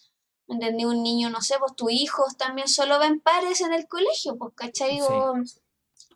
¿entendí? 0.48 0.84
Un 0.84 1.04
niño, 1.04 1.30
no 1.30 1.42
sé, 1.42 1.54
pues 1.60 1.76
tus 1.76 1.92
hijos 1.92 2.36
también 2.36 2.66
solo 2.66 2.98
ven 2.98 3.20
pares 3.20 3.60
en 3.60 3.72
el 3.72 3.86
colegio, 3.86 4.36
pues, 4.36 4.52
¿cachai? 4.56 5.00
O 5.02 5.34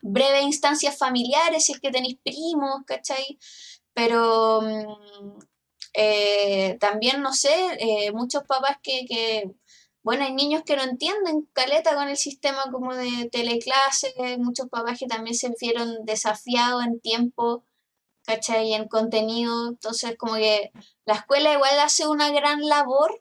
breves 0.03 0.43
instancias 0.45 0.99
familiares, 0.99 1.65
si 1.65 1.73
es 1.73 1.81
que 1.81 1.91
tenéis 1.91 2.19
primos, 2.25 2.83
¿cachai? 2.87 3.39
Pero 3.95 4.63
mm, 4.63 5.39
eh, 5.95 6.77
también, 6.81 7.23
no 7.23 7.33
sé, 7.33 7.55
eh, 7.81 8.13
muchos 8.13 8.45
papás 8.45 8.79
que 8.83 9.55
bueno, 10.07 10.25
hay 10.25 10.33
niños 10.35 10.63
que 10.65 10.77
no 10.77 10.85
entienden 10.85 11.49
caleta 11.53 11.97
con 11.97 12.09
el 12.09 12.17
sistema 12.17 12.71
como 12.71 12.95
de 12.95 13.29
teleclase, 13.33 14.15
muchos 14.39 14.69
papás 14.69 15.01
que 15.01 15.07
también 15.09 15.35
se 15.35 15.53
vieron 15.61 16.05
desafiados 16.05 16.85
en 16.85 17.01
tiempo, 17.01 17.65
¿cachai? 18.25 18.73
En 18.75 18.87
contenido, 18.87 19.69
entonces 19.71 20.17
como 20.17 20.37
que 20.37 20.71
la 21.07 21.15
escuela 21.15 21.55
igual 21.55 21.81
hace 21.81 22.07
una 22.07 22.31
gran 22.31 22.61
labor, 22.69 23.21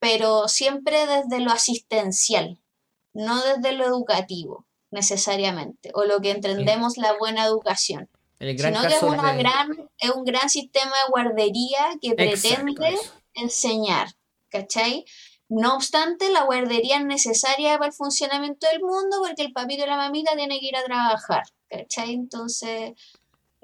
pero 0.00 0.48
siempre 0.48 1.06
desde 1.06 1.38
lo 1.38 1.52
asistencial, 1.52 2.60
no 3.12 3.40
desde 3.44 3.70
lo 3.70 3.84
educativo 3.84 4.66
necesariamente, 4.94 5.90
o 5.92 6.04
lo 6.04 6.20
que 6.20 6.30
entendemos 6.30 6.96
la 6.96 7.18
buena 7.18 7.44
educación. 7.44 8.08
sino 8.38 8.80
que 8.82 8.94
es, 8.94 9.02
una 9.02 9.34
gran, 9.34 9.90
es 9.98 10.10
un 10.10 10.24
gran 10.24 10.48
sistema 10.48 10.92
de 10.92 11.10
guardería 11.10 11.98
que 12.00 12.14
pretende 12.14 12.96
enseñar, 13.34 14.08
¿cachai? 14.48 15.04
No 15.48 15.74
obstante, 15.74 16.30
la 16.30 16.44
guardería 16.44 16.98
es 16.98 17.04
necesaria 17.04 17.76
para 17.76 17.88
el 17.88 17.92
funcionamiento 17.92 18.66
del 18.68 18.80
mundo 18.80 19.18
porque 19.20 19.42
el 19.42 19.52
papito 19.52 19.84
y 19.84 19.88
la 19.88 19.96
mamita 19.96 20.36
tienen 20.36 20.60
que 20.60 20.66
ir 20.66 20.76
a 20.76 20.84
trabajar, 20.84 21.42
¿cachai? 21.68 22.14
Entonces... 22.14 22.92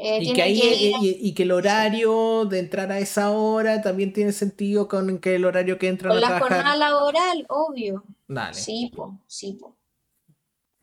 Eh, 0.03 0.19
y, 0.23 0.33
que 0.33 0.49
y, 0.49 1.35
que 1.35 1.43
el 1.43 1.53
horario 1.53 2.47
de 2.47 2.59
entrar 2.59 2.91
a 2.91 2.99
esa 2.99 3.33
hora 3.33 3.83
también 3.83 4.15
tiene 4.15 4.33
sentido 4.33 4.89
con 4.89 5.19
que 5.19 5.35
el 5.35 5.45
horario 5.45 5.79
que 5.79 5.89
entran 5.89 6.17
a 6.17 6.21
trabajar. 6.21 6.41
la 6.41 6.57
jornada 6.57 6.77
laboral, 6.79 7.45
obvio. 7.51 8.03
Dale. 8.27 8.55
Sí, 8.55 8.91
po, 8.97 9.19
sí, 9.27 9.59
po. 9.61 9.77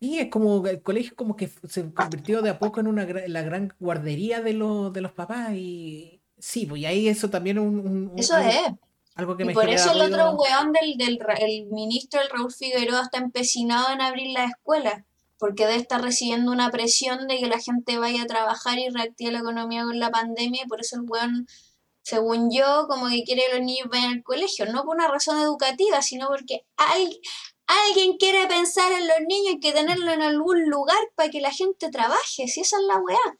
Y 0.00 0.18
es 0.18 0.30
como 0.30 0.64
el 0.66 0.80
colegio 0.80 1.16
como 1.16 1.34
que 1.34 1.50
se 1.68 1.92
convirtió 1.92 2.40
de 2.40 2.50
a 2.50 2.58
poco 2.58 2.80
en 2.80 2.86
una 2.86 3.04
la 3.04 3.42
gran 3.42 3.74
guardería 3.80 4.40
de, 4.40 4.52
los 4.52 4.92
de 4.92 5.00
los 5.00 5.12
papás 5.12 5.54
y 5.54 6.20
sí, 6.38 6.66
pues 6.66 6.82
y 6.82 6.86
ahí 6.86 7.08
eso 7.08 7.30
también 7.30 7.58
un, 7.58 8.12
eso 8.16 8.36
es. 8.38 8.70
y 9.38 9.52
por 9.52 9.68
eso 9.68 9.92
el 9.92 10.02
otro 10.02 10.34
weón 10.34 10.72
del, 10.72 10.96
del 10.96 11.18
el 11.40 11.66
ministro, 11.66 12.20
el 12.20 12.30
Raúl 12.30 12.52
Figueroa, 12.52 13.02
está 13.02 13.18
empecinado 13.18 13.92
en 13.92 14.00
abrir 14.00 14.30
la 14.30 14.44
escuela, 14.44 15.04
porque 15.38 15.66
debe 15.66 15.78
estar 15.78 16.00
recibiendo 16.00 16.52
una 16.52 16.70
presión 16.70 17.26
de 17.26 17.38
que 17.38 17.46
la 17.46 17.58
gente 17.58 17.98
vaya 17.98 18.22
a 18.22 18.26
trabajar 18.26 18.78
y 18.78 18.88
reactive 18.88 19.32
la 19.32 19.40
economía 19.40 19.82
con 19.82 19.98
la 19.98 20.10
pandemia, 20.10 20.62
y 20.64 20.68
por 20.68 20.80
eso 20.80 20.96
el 20.96 21.02
weón, 21.08 21.48
según 22.02 22.50
yo, 22.52 22.86
como 22.88 23.08
que 23.08 23.24
quiere 23.24 23.42
que 23.48 23.58
los 23.58 23.66
niños 23.66 23.88
vayan 23.90 24.12
al 24.12 24.22
colegio, 24.22 24.66
no 24.66 24.84
por 24.84 24.96
una 24.96 25.08
razón 25.08 25.40
educativa, 25.40 26.02
sino 26.02 26.28
porque 26.28 26.64
hay, 26.76 27.20
alguien 27.68 28.16
quiere 28.16 28.46
pensar 28.46 28.90
en 28.92 29.06
los 29.06 29.20
niños 29.28 29.54
y 29.54 29.60
que 29.60 29.72
tenerlo 29.72 30.10
en 30.10 30.22
algún 30.22 30.68
lugar 30.68 30.98
para 31.14 31.30
que 31.30 31.40
la 31.40 31.52
gente 31.52 31.90
trabaje, 31.90 32.48
si 32.48 32.60
esa 32.60 32.76
es 32.76 32.82
la 32.86 32.98
weá 32.98 33.38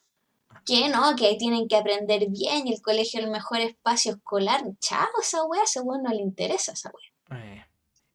que 0.68 0.90
no, 0.90 1.16
que 1.16 1.26
ahí 1.26 1.38
tienen 1.38 1.66
que 1.66 1.76
aprender 1.76 2.28
bien 2.28 2.66
y 2.66 2.74
el 2.74 2.82
colegio 2.82 3.20
es 3.20 3.24
el 3.24 3.30
mejor 3.30 3.60
espacio 3.60 4.12
escolar. 4.12 4.62
Chao, 4.80 5.08
esa 5.20 5.42
weá, 5.44 5.62
ese 5.62 5.80
weón 5.80 6.02
no 6.02 6.10
le 6.10 6.20
interesa 6.20 6.72
esa 6.72 6.90
weá. 6.90 7.40
Eh. 7.42 7.64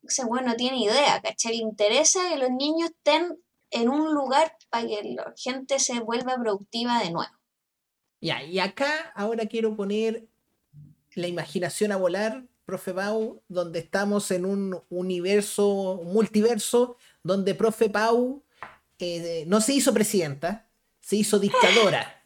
Ese 0.04 0.24
weón 0.26 0.46
no 0.46 0.56
tiene 0.56 0.78
idea, 0.78 1.20
¿cachai? 1.22 1.58
Le 1.58 1.64
interesa 1.64 2.30
que 2.30 2.38
los 2.38 2.52
niños 2.52 2.92
estén 2.92 3.40
en 3.72 3.90
un 3.90 4.14
lugar 4.14 4.56
para 4.70 4.88
que 4.88 5.02
la 5.16 5.34
gente 5.36 5.80
se 5.80 6.00
vuelva 6.02 6.38
productiva 6.38 7.00
de 7.00 7.10
nuevo. 7.10 7.32
Ya, 8.22 8.44
y 8.44 8.60
acá 8.60 9.12
ahora 9.16 9.48
quiero 9.48 9.76
poner 9.76 10.28
la 11.16 11.28
imaginación 11.28 11.92
a 11.92 11.98
volar, 11.98 12.46
profe 12.66 12.94
Pau, 12.94 13.42
donde 13.48 13.80
estamos 13.80 14.32
en 14.32 14.46
un 14.46 14.82
universo, 14.90 15.68
un 15.94 16.14
multiverso, 16.14 16.98
donde 17.24 17.56
profe 17.56 17.90
Pau 17.90 18.42
eh, 19.00 19.44
no 19.48 19.62
se 19.62 19.74
hizo 19.74 19.94
presidenta, 19.94 20.68
se 21.02 21.18
hizo 21.18 21.40
dictadora 21.40 22.24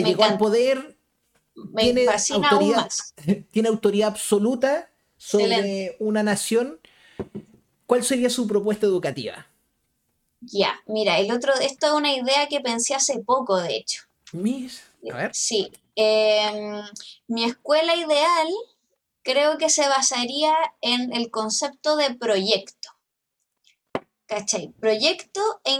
llegó 0.00 0.24
al 0.24 0.38
poder, 0.38 0.96
tiene 1.76 2.06
autoridad, 2.06 2.90
tiene 3.50 3.68
autoridad 3.68 4.08
absoluta 4.08 4.90
sobre 5.16 5.96
una 5.98 6.22
nación. 6.22 6.80
¿Cuál 7.86 8.04
sería 8.04 8.30
su 8.30 8.46
propuesta 8.46 8.86
educativa? 8.86 9.46
Ya, 10.40 10.80
mira, 10.86 11.18
el 11.18 11.30
otro, 11.30 11.52
esto 11.54 11.86
es 11.86 11.92
una 11.92 12.12
idea 12.12 12.48
que 12.48 12.60
pensé 12.60 12.94
hace 12.94 13.20
poco, 13.20 13.58
de 13.58 13.76
hecho. 13.76 14.02
Mis, 14.32 14.82
a 15.12 15.16
ver. 15.16 15.34
Sí, 15.34 15.70
em, 15.94 16.82
mi 17.28 17.44
escuela 17.44 17.94
ideal 17.94 18.48
creo 19.22 19.58
que 19.58 19.70
se 19.70 19.88
basaría 19.88 20.54
en 20.80 21.12
el 21.14 21.30
concepto 21.30 21.96
de 21.96 22.14
proyecto. 22.14 22.90
¿Cachai? 24.26 24.68
Proyecto 24.80 25.40
e 25.64 25.78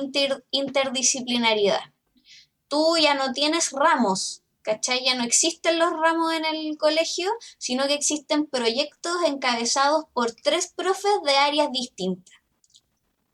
interdisciplinaridad 0.51 1.93
tú 2.73 2.97
ya 2.97 3.13
no 3.13 3.35
tienes 3.35 3.71
ramos, 3.73 4.43
¿cachai? 4.63 5.05
Ya 5.05 5.15
no 5.15 5.25
existen 5.25 5.79
los 5.79 5.91
ramos 5.91 6.33
en 6.33 6.47
el 6.47 6.79
colegio, 6.79 7.31
sino 7.59 7.87
que 7.87 7.93
existen 7.93 8.47
proyectos 8.47 9.13
encabezados 9.27 10.07
por 10.15 10.33
tres 10.33 10.73
profes 10.75 11.13
de 11.23 11.37
áreas 11.37 11.71
distintas. 11.71 12.35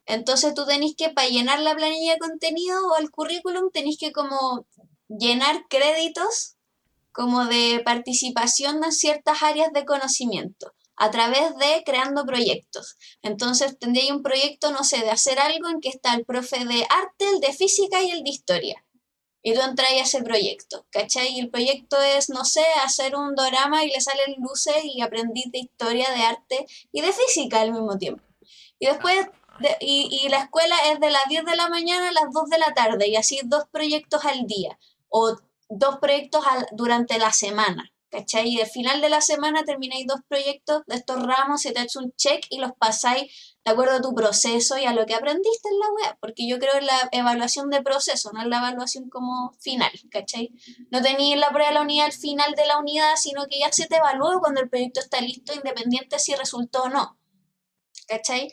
Entonces 0.06 0.54
tú 0.54 0.66
tenés 0.66 0.96
que, 0.96 1.10
para 1.10 1.28
llenar 1.28 1.60
la 1.60 1.76
planilla 1.76 2.14
de 2.14 2.18
contenido 2.18 2.84
o 2.88 2.96
el 2.96 3.12
currículum, 3.12 3.70
tenés 3.72 3.96
que 3.96 4.10
como 4.10 4.66
llenar 5.06 5.68
créditos 5.68 6.56
como 7.18 7.46
de 7.46 7.82
participación 7.84 8.84
en 8.84 8.92
ciertas 8.92 9.42
áreas 9.42 9.72
de 9.72 9.84
conocimiento 9.84 10.72
a 10.94 11.10
través 11.10 11.56
de 11.56 11.82
creando 11.84 12.24
proyectos. 12.24 12.96
Entonces 13.22 13.76
tendría 13.76 14.14
un 14.14 14.22
proyecto, 14.22 14.70
no 14.70 14.84
sé, 14.84 14.98
de 14.98 15.10
hacer 15.10 15.40
algo 15.40 15.68
en 15.68 15.80
que 15.80 15.88
está 15.88 16.14
el 16.14 16.24
profe 16.24 16.64
de 16.64 16.86
arte, 16.88 17.24
el 17.34 17.40
de 17.40 17.52
física 17.52 18.04
y 18.04 18.12
el 18.12 18.22
de 18.22 18.30
historia 18.30 18.84
y 19.42 19.52
tú 19.52 19.60
entras 19.62 19.90
a 19.90 19.96
ese 19.96 20.22
proyecto, 20.22 20.86
¿cachai? 20.90 21.28
Y 21.34 21.40
el 21.40 21.50
proyecto 21.50 21.96
es, 22.00 22.28
no 22.28 22.44
sé, 22.44 22.64
hacer 22.84 23.16
un 23.16 23.34
drama 23.34 23.84
y 23.84 23.90
le 23.90 24.00
salen 24.00 24.36
luces 24.38 24.84
y 24.84 25.00
aprendí 25.00 25.44
de 25.50 25.58
historia, 25.58 26.10
de 26.10 26.22
arte 26.22 26.66
y 26.92 27.00
de 27.00 27.12
física 27.12 27.62
al 27.62 27.72
mismo 27.72 27.98
tiempo. 27.98 28.22
Y 28.78 28.86
después, 28.86 29.26
y, 29.80 30.20
y, 30.22 30.28
la 30.28 30.38
escuela 30.38 30.76
es 30.92 31.00
de 31.00 31.10
las 31.10 31.22
10 31.28 31.44
de 31.46 31.56
la 31.56 31.68
mañana 31.68 32.10
a 32.10 32.12
las 32.12 32.32
2 32.32 32.48
de 32.48 32.58
la 32.58 32.74
tarde 32.74 33.08
y 33.08 33.16
así 33.16 33.40
dos 33.44 33.64
proyectos 33.72 34.24
al 34.24 34.46
día 34.46 34.78
o 35.08 35.36
dos 35.68 35.98
proyectos 36.00 36.44
al, 36.46 36.66
durante 36.72 37.18
la 37.18 37.32
semana. 37.32 37.92
¿Cachai? 38.10 38.48
Y 38.48 38.58
al 38.58 38.66
final 38.66 39.02
de 39.02 39.10
la 39.10 39.20
semana 39.20 39.64
termináis 39.64 40.06
dos 40.06 40.20
proyectos 40.26 40.82
de 40.86 40.96
estos 40.96 41.22
ramos, 41.22 41.60
se 41.60 41.72
te 41.72 41.80
ha 41.80 41.82
hecho 41.82 41.98
un 41.98 42.10
check 42.16 42.42
y 42.48 42.56
los 42.56 42.72
pasáis 42.72 43.30
de 43.66 43.70
acuerdo 43.70 43.96
a 43.96 44.00
tu 44.00 44.14
proceso 44.14 44.78
y 44.78 44.86
a 44.86 44.94
lo 44.94 45.04
que 45.04 45.14
aprendiste 45.14 45.68
en 45.68 45.78
la 45.78 45.86
web, 45.90 46.16
porque 46.18 46.48
yo 46.48 46.58
creo 46.58 46.74
en 46.76 46.86
la 46.86 47.08
evaluación 47.12 47.68
de 47.68 47.82
proceso, 47.82 48.30
no 48.32 48.40
en 48.40 48.48
la 48.48 48.58
evaluación 48.58 49.10
como 49.10 49.52
final, 49.60 49.90
¿cachai? 50.10 50.50
No 50.90 51.02
tenéis 51.02 51.36
la 51.36 51.50
prueba 51.50 51.68
de 51.68 51.74
la 51.74 51.82
unidad 51.82 52.06
al 52.06 52.12
final 52.12 52.54
de 52.54 52.64
la 52.64 52.78
unidad, 52.78 53.14
sino 53.16 53.46
que 53.46 53.58
ya 53.58 53.70
se 53.72 53.86
te 53.86 53.96
evalúa 53.96 54.40
cuando 54.40 54.62
el 54.62 54.70
proyecto 54.70 55.00
está 55.00 55.20
listo, 55.20 55.52
independiente 55.52 56.18
si 56.18 56.34
resultó 56.34 56.84
o 56.84 56.88
no, 56.88 57.18
¿cachai? 58.06 58.50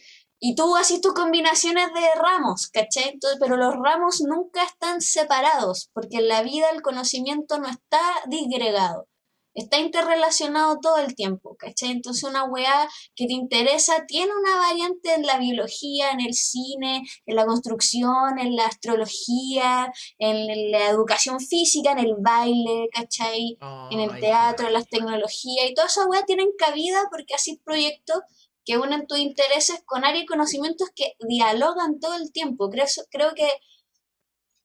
Y 0.48 0.54
tú 0.54 0.76
haces 0.76 1.02
tus 1.02 1.16
combinaciones 1.16 1.92
de 1.92 2.22
ramos, 2.22 2.68
¿cachai? 2.68 3.10
Entonces, 3.10 3.40
pero 3.42 3.58
los 3.58 3.74
ramos 3.74 4.22
nunca 4.22 4.64
están 4.64 5.02
separados, 5.02 5.90
porque 5.92 6.18
en 6.18 6.28
la 6.28 6.44
vida 6.44 6.70
el 6.70 6.84
conocimiento 6.84 7.58
no 7.58 7.68
está 7.68 8.00
disgregado 8.28 9.08
está 9.56 9.80
interrelacionado 9.80 10.80
todo 10.82 10.98
el 10.98 11.16
tiempo, 11.16 11.56
¿cachai? 11.58 11.92
Entonces 11.92 12.24
una 12.24 12.44
weá 12.44 12.88
que 13.16 13.26
te 13.26 13.34
interesa 13.34 14.06
tiene 14.06 14.32
una 14.36 14.58
variante 14.58 15.14
en 15.14 15.26
la 15.26 15.38
biología, 15.40 16.12
en 16.12 16.20
el 16.20 16.34
cine, 16.34 17.04
en 17.26 17.36
la 17.36 17.46
construcción, 17.46 18.38
en 18.38 18.56
la 18.56 18.66
astrología, 18.66 19.92
en 20.20 20.72
la 20.72 20.90
educación 20.90 21.40
física, 21.40 21.94
en 21.94 22.00
el 22.00 22.16
baile, 22.20 22.90
¿cachai? 22.92 23.58
en 23.92 24.00
el 24.00 24.20
teatro, 24.20 24.68
en 24.68 24.74
las 24.74 24.88
tecnologías 24.88 25.70
y 25.70 25.74
toda 25.74 25.88
esa 25.88 26.06
weá 26.06 26.26
tienen 26.26 26.50
cabida 26.58 27.04
porque 27.10 27.34
así 27.34 27.60
proyectos 27.64 28.20
que 28.66 28.78
unen 28.78 29.08
tus 29.08 29.20
intereses 29.20 29.82
con 29.86 30.04
áreas 30.04 30.24
y 30.24 30.28
conocimientos 30.28 30.90
que 30.96 31.16
dialogan 31.28 32.00
todo 32.00 32.16
el 32.16 32.32
tiempo. 32.32 32.70
Creo, 32.70 32.86
creo 33.12 33.34
que 33.36 33.48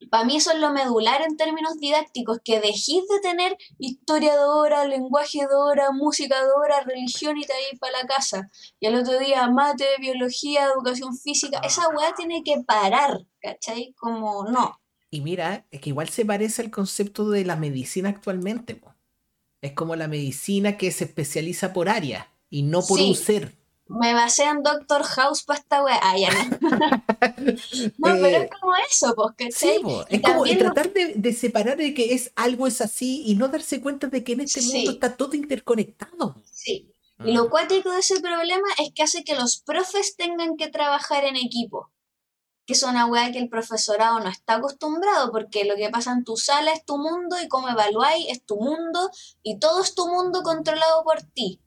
para 0.09 0.24
mí 0.24 0.36
eso 0.36 0.52
es 0.52 0.59
lo 0.59 0.72
medular 0.72 1.22
en 1.22 1.36
términos 1.36 1.78
didácticos, 1.78 2.39
que 2.43 2.60
dejís 2.60 3.06
de 3.06 3.20
tener 3.22 3.56
historiadora, 3.78 4.86
lenguaje 4.86 5.40
dora, 5.51 5.93
música 5.93 6.43
dora, 6.43 6.81
religión 6.81 7.36
y 7.36 7.43
te 7.43 7.52
vais 7.52 7.78
para 7.78 7.98
la 7.98 8.06
casa. 8.06 8.51
Y 8.78 8.86
al 8.86 8.94
otro 8.94 9.18
día 9.18 9.48
mate, 9.51 9.85
biología, 10.01 10.64
educación 10.74 11.16
física, 11.16 11.60
esa 11.62 11.89
weá 11.89 12.14
tiene 12.14 12.43
que 12.43 12.62
parar, 12.66 13.27
¿cachai? 13.40 13.94
Como 13.98 14.44
no. 14.44 14.81
Y 15.10 15.20
mira, 15.20 15.66
es 15.70 15.81
que 15.81 15.90
igual 15.90 16.09
se 16.09 16.24
parece 16.24 16.62
al 16.62 16.70
concepto 16.70 17.28
de 17.28 17.44
la 17.44 17.56
medicina 17.56 18.09
actualmente. 18.09 18.81
Es 19.60 19.72
como 19.72 19.97
la 19.97 20.09
medicina 20.09 20.78
que 20.78 20.90
se 20.93 21.05
especializa 21.05 21.72
por 21.72 21.89
área 21.89 22.32
y 22.48 22.62
no 22.62 22.81
por 22.81 22.98
un 22.98 23.14
ser 23.14 23.60
me 23.90 24.14
basé 24.14 24.44
en 24.44 24.62
Doctor 24.62 25.02
House 25.02 25.42
para 25.42 25.58
esta 25.58 25.82
wea. 25.82 25.98
Ah, 26.00 26.16
ya 26.16 26.30
no. 26.30 26.44
no, 27.98 28.22
pero 28.22 28.26
es 28.26 28.44
eh, 28.44 28.50
como 28.60 28.72
eso, 28.88 29.14
pues, 29.16 29.34
que 29.36 29.50
Sí, 29.50 29.82
es 30.08 30.22
como 30.22 30.44
tratar 30.44 30.92
de, 30.92 31.32
separar 31.32 31.76
de 31.76 31.92
que 31.92 32.14
es 32.14 32.32
algo 32.36 32.68
es 32.68 32.80
así 32.80 33.24
y 33.26 33.34
no 33.34 33.48
darse 33.48 33.80
cuenta 33.80 34.06
de 34.06 34.22
que 34.22 34.32
en 34.32 34.42
este 34.42 34.62
mundo 34.62 34.92
está 34.92 35.16
todo 35.16 35.34
interconectado. 35.34 36.36
Sí. 36.52 36.94
Y 37.24 37.32
lo 37.32 37.42
ah. 37.42 37.50
cuático 37.50 37.90
de 37.90 37.98
ese 37.98 38.20
problema 38.20 38.68
es 38.78 38.92
que 38.94 39.02
hace 39.02 39.24
que 39.24 39.34
los 39.34 39.60
profes 39.60 40.14
tengan 40.16 40.56
que 40.56 40.68
trabajar 40.68 41.24
en 41.24 41.36
equipo. 41.36 41.90
Que 42.66 42.74
es 42.74 42.84
una 42.84 43.06
wea 43.06 43.32
que 43.32 43.38
el 43.38 43.48
profesorado 43.48 44.20
no 44.20 44.28
está 44.28 44.54
acostumbrado, 44.54 45.32
porque 45.32 45.64
lo 45.64 45.74
que 45.74 45.90
pasa 45.90 46.12
en 46.12 46.22
tu 46.22 46.36
sala 46.36 46.72
es 46.72 46.84
tu 46.84 46.96
mundo 46.96 47.36
y 47.42 47.48
cómo 47.48 47.68
evaluáis 47.68 48.26
es 48.28 48.44
tu 48.44 48.56
mundo 48.56 49.10
y 49.42 49.58
todo 49.58 49.82
es 49.82 49.96
tu 49.96 50.06
mundo 50.06 50.42
controlado 50.44 51.02
por 51.02 51.22
ti 51.22 51.60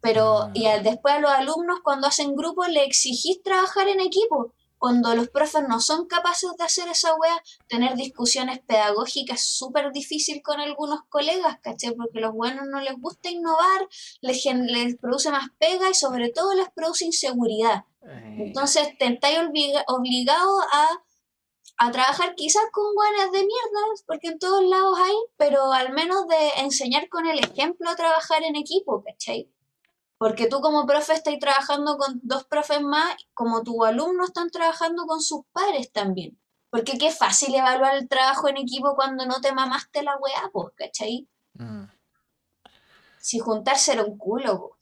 pero 0.00 0.50
y 0.54 0.64
después 0.82 1.14
a 1.14 1.20
los 1.20 1.30
alumnos 1.30 1.80
cuando 1.82 2.06
hacen 2.06 2.34
grupo 2.36 2.64
le 2.66 2.84
exigís 2.84 3.42
trabajar 3.42 3.88
en 3.88 4.00
equipo. 4.00 4.52
Cuando 4.78 5.12
los 5.16 5.28
profes 5.28 5.64
no 5.68 5.80
son 5.80 6.06
capaces 6.06 6.50
de 6.56 6.64
hacer 6.64 6.88
esa 6.88 7.12
wea, 7.16 7.42
tener 7.68 7.96
discusiones 7.96 8.60
pedagógicas 8.60 9.40
súper 9.42 9.90
difícil 9.92 10.40
con 10.40 10.60
algunos 10.60 11.00
colegas, 11.08 11.58
¿caché? 11.60 11.92
Porque 11.92 12.18
a 12.18 12.22
los 12.22 12.32
buenos 12.32 12.64
no 12.68 12.80
les 12.80 12.94
gusta 12.96 13.28
innovar, 13.28 13.88
les, 14.20 14.44
les 14.44 14.96
produce 14.96 15.32
más 15.32 15.48
pega 15.58 15.90
y 15.90 15.94
sobre 15.94 16.30
todo 16.30 16.54
les 16.54 16.70
produce 16.70 17.06
inseguridad. 17.06 17.86
Entonces 18.38 18.96
te 18.98 19.06
estáis 19.06 19.38
obligado 19.88 20.60
a, 20.72 20.88
a 21.78 21.90
trabajar 21.90 22.36
quizás 22.36 22.62
con 22.70 22.94
buenas 22.94 23.32
de 23.32 23.38
mierda, 23.38 23.80
porque 24.06 24.28
en 24.28 24.38
todos 24.38 24.62
lados 24.62 24.96
hay, 25.00 25.16
pero 25.36 25.72
al 25.72 25.92
menos 25.92 26.28
de 26.28 26.62
enseñar 26.62 27.08
con 27.08 27.26
el 27.26 27.40
ejemplo 27.40 27.90
a 27.90 27.96
trabajar 27.96 28.44
en 28.44 28.54
equipo, 28.54 29.02
¿cachai? 29.04 29.50
Porque 30.18 30.48
tú 30.48 30.60
como 30.60 30.84
profe 30.86 31.14
estás 31.14 31.38
trabajando 31.38 31.96
con 31.96 32.20
dos 32.22 32.44
profes 32.44 32.82
más, 32.82 33.16
como 33.34 33.62
tus 33.62 33.86
alumnos 33.86 34.28
están 34.28 34.50
trabajando 34.50 35.06
con 35.06 35.20
sus 35.20 35.42
padres 35.52 35.92
también. 35.92 36.38
Porque 36.70 36.98
qué 36.98 37.10
fácil 37.10 37.54
evaluar 37.54 37.96
el 37.96 38.08
trabajo 38.08 38.48
en 38.48 38.58
equipo 38.58 38.94
cuando 38.94 39.24
no 39.26 39.40
te 39.40 39.52
mamaste 39.52 40.02
la 40.02 40.16
weá, 40.16 40.50
pues, 40.52 40.74
¿cachai? 40.76 41.28
Mm. 41.54 41.84
Si 43.20 43.38
juntarse 43.38 43.92
era 43.92 44.04
un 44.04 44.18
culo, 44.18 44.77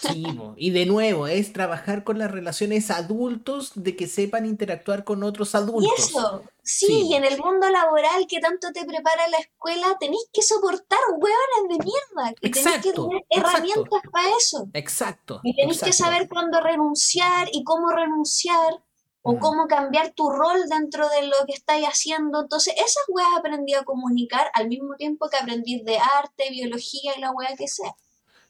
Sí, 0.00 0.24
y 0.56 0.70
de 0.70 0.86
nuevo, 0.86 1.26
es 1.26 1.52
trabajar 1.52 2.04
con 2.04 2.18
las 2.18 2.30
relaciones 2.30 2.90
adultos 2.90 3.72
de 3.74 3.96
que 3.96 4.06
sepan 4.06 4.46
interactuar 4.46 5.04
con 5.04 5.22
otros 5.22 5.54
adultos. 5.54 5.92
Y 5.96 6.02
eso, 6.02 6.42
sí, 6.62 7.08
y 7.10 7.14
en 7.14 7.24
el 7.24 7.38
mundo 7.38 7.68
laboral 7.68 8.26
que 8.28 8.40
tanto 8.40 8.72
te 8.72 8.84
prepara 8.84 9.28
la 9.28 9.38
escuela, 9.38 9.96
tenéis 9.98 10.26
que 10.32 10.42
soportar 10.42 10.98
hueones 11.18 11.68
de 11.68 11.84
mierda. 11.84 12.34
Y 12.40 12.50
tenéis 12.50 12.82
que 12.82 12.92
tener 12.92 13.24
herramientas 13.30 14.02
para 14.12 14.28
eso. 14.36 14.68
Exacto. 14.74 15.40
Y 15.42 15.54
tenéis 15.56 15.80
que 15.80 15.92
saber 15.92 16.28
cuándo 16.28 16.60
renunciar 16.60 17.48
y 17.52 17.64
cómo 17.64 17.90
renunciar. 17.90 18.82
O 19.22 19.34
mm. 19.34 19.38
cómo 19.38 19.66
cambiar 19.66 20.14
tu 20.14 20.30
rol 20.30 20.66
dentro 20.70 21.06
de 21.10 21.26
lo 21.26 21.36
que 21.46 21.52
estáis 21.52 21.86
haciendo. 21.86 22.40
Entonces, 22.40 22.72
esas 22.78 23.04
weas 23.08 23.28
aprendí 23.38 23.74
a 23.74 23.84
comunicar 23.84 24.50
al 24.54 24.68
mismo 24.68 24.94
tiempo 24.96 25.28
que 25.28 25.36
aprendí 25.36 25.82
de 25.82 25.98
arte, 25.98 26.48
biología 26.48 27.12
y 27.14 27.20
la 27.20 27.30
wea 27.30 27.54
que 27.54 27.68
sea. 27.68 27.94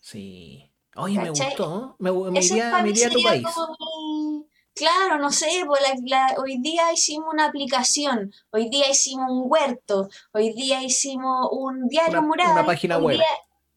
Sí. 0.01 0.70
Oye, 0.97 1.19
me 1.19 1.31
gustó. 1.31 1.97
Me, 1.99 2.11
me 2.11 2.41
iría, 2.41 2.79
a 2.79 3.11
tu 3.11 3.23
país. 3.23 3.47
Claro, 4.75 5.19
no 5.19 5.31
sé, 5.31 5.65
pues 5.67 5.81
hoy 6.39 6.59
día 6.61 6.93
hicimos 6.93 7.29
una 7.33 7.47
aplicación, 7.47 8.33
hoy 8.51 8.71
día 8.71 8.89
hicimos 8.89 9.31
un 9.31 9.45
huerto, 9.47 10.09
hoy 10.33 10.53
día 10.55 10.83
hicimos 10.83 11.49
un 11.51 11.87
diario 11.89 12.23
mural. 12.23 12.53
Una 12.53 12.65
página 12.65 12.97
web. 12.99 13.21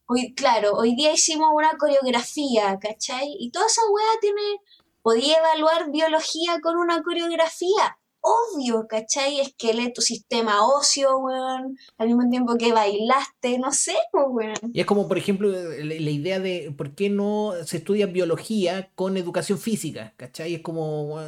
hoy, 0.06 0.34
claro, 0.34 0.72
hoy 0.72 0.94
día 0.94 1.12
hicimos 1.12 1.50
una 1.52 1.76
coreografía, 1.76 2.78
¿cachai? 2.80 3.36
Y 3.38 3.50
toda 3.50 3.66
esa 3.66 3.82
weá 3.90 4.20
tiene. 4.20 4.60
Podía 5.02 5.36
evaluar 5.36 5.90
biología 5.90 6.60
con 6.62 6.78
una 6.78 7.02
coreografía 7.02 7.98
obvio, 8.24 8.86
¿cachai? 8.88 9.40
Esqueleto, 9.40 10.00
sistema 10.00 10.66
óseo, 10.66 11.18
weón, 11.18 11.76
al 11.98 12.06
mismo 12.06 12.28
tiempo 12.30 12.56
que 12.56 12.72
bailaste, 12.72 13.58
no 13.58 13.70
sé, 13.70 13.94
pues, 14.10 14.24
weón. 14.28 14.70
Y 14.72 14.80
es 14.80 14.86
como, 14.86 15.06
por 15.06 15.18
ejemplo, 15.18 15.50
la, 15.50 15.94
idea 15.94 16.40
de 16.40 16.72
por 16.76 16.94
qué 16.94 17.10
no 17.10 17.52
se 17.64 17.78
estudia 17.78 18.06
biología 18.06 18.90
con 18.94 19.16
educación 19.16 19.58
física, 19.58 20.14
¿cachai? 20.16 20.54
Es 20.54 20.62
como... 20.62 21.18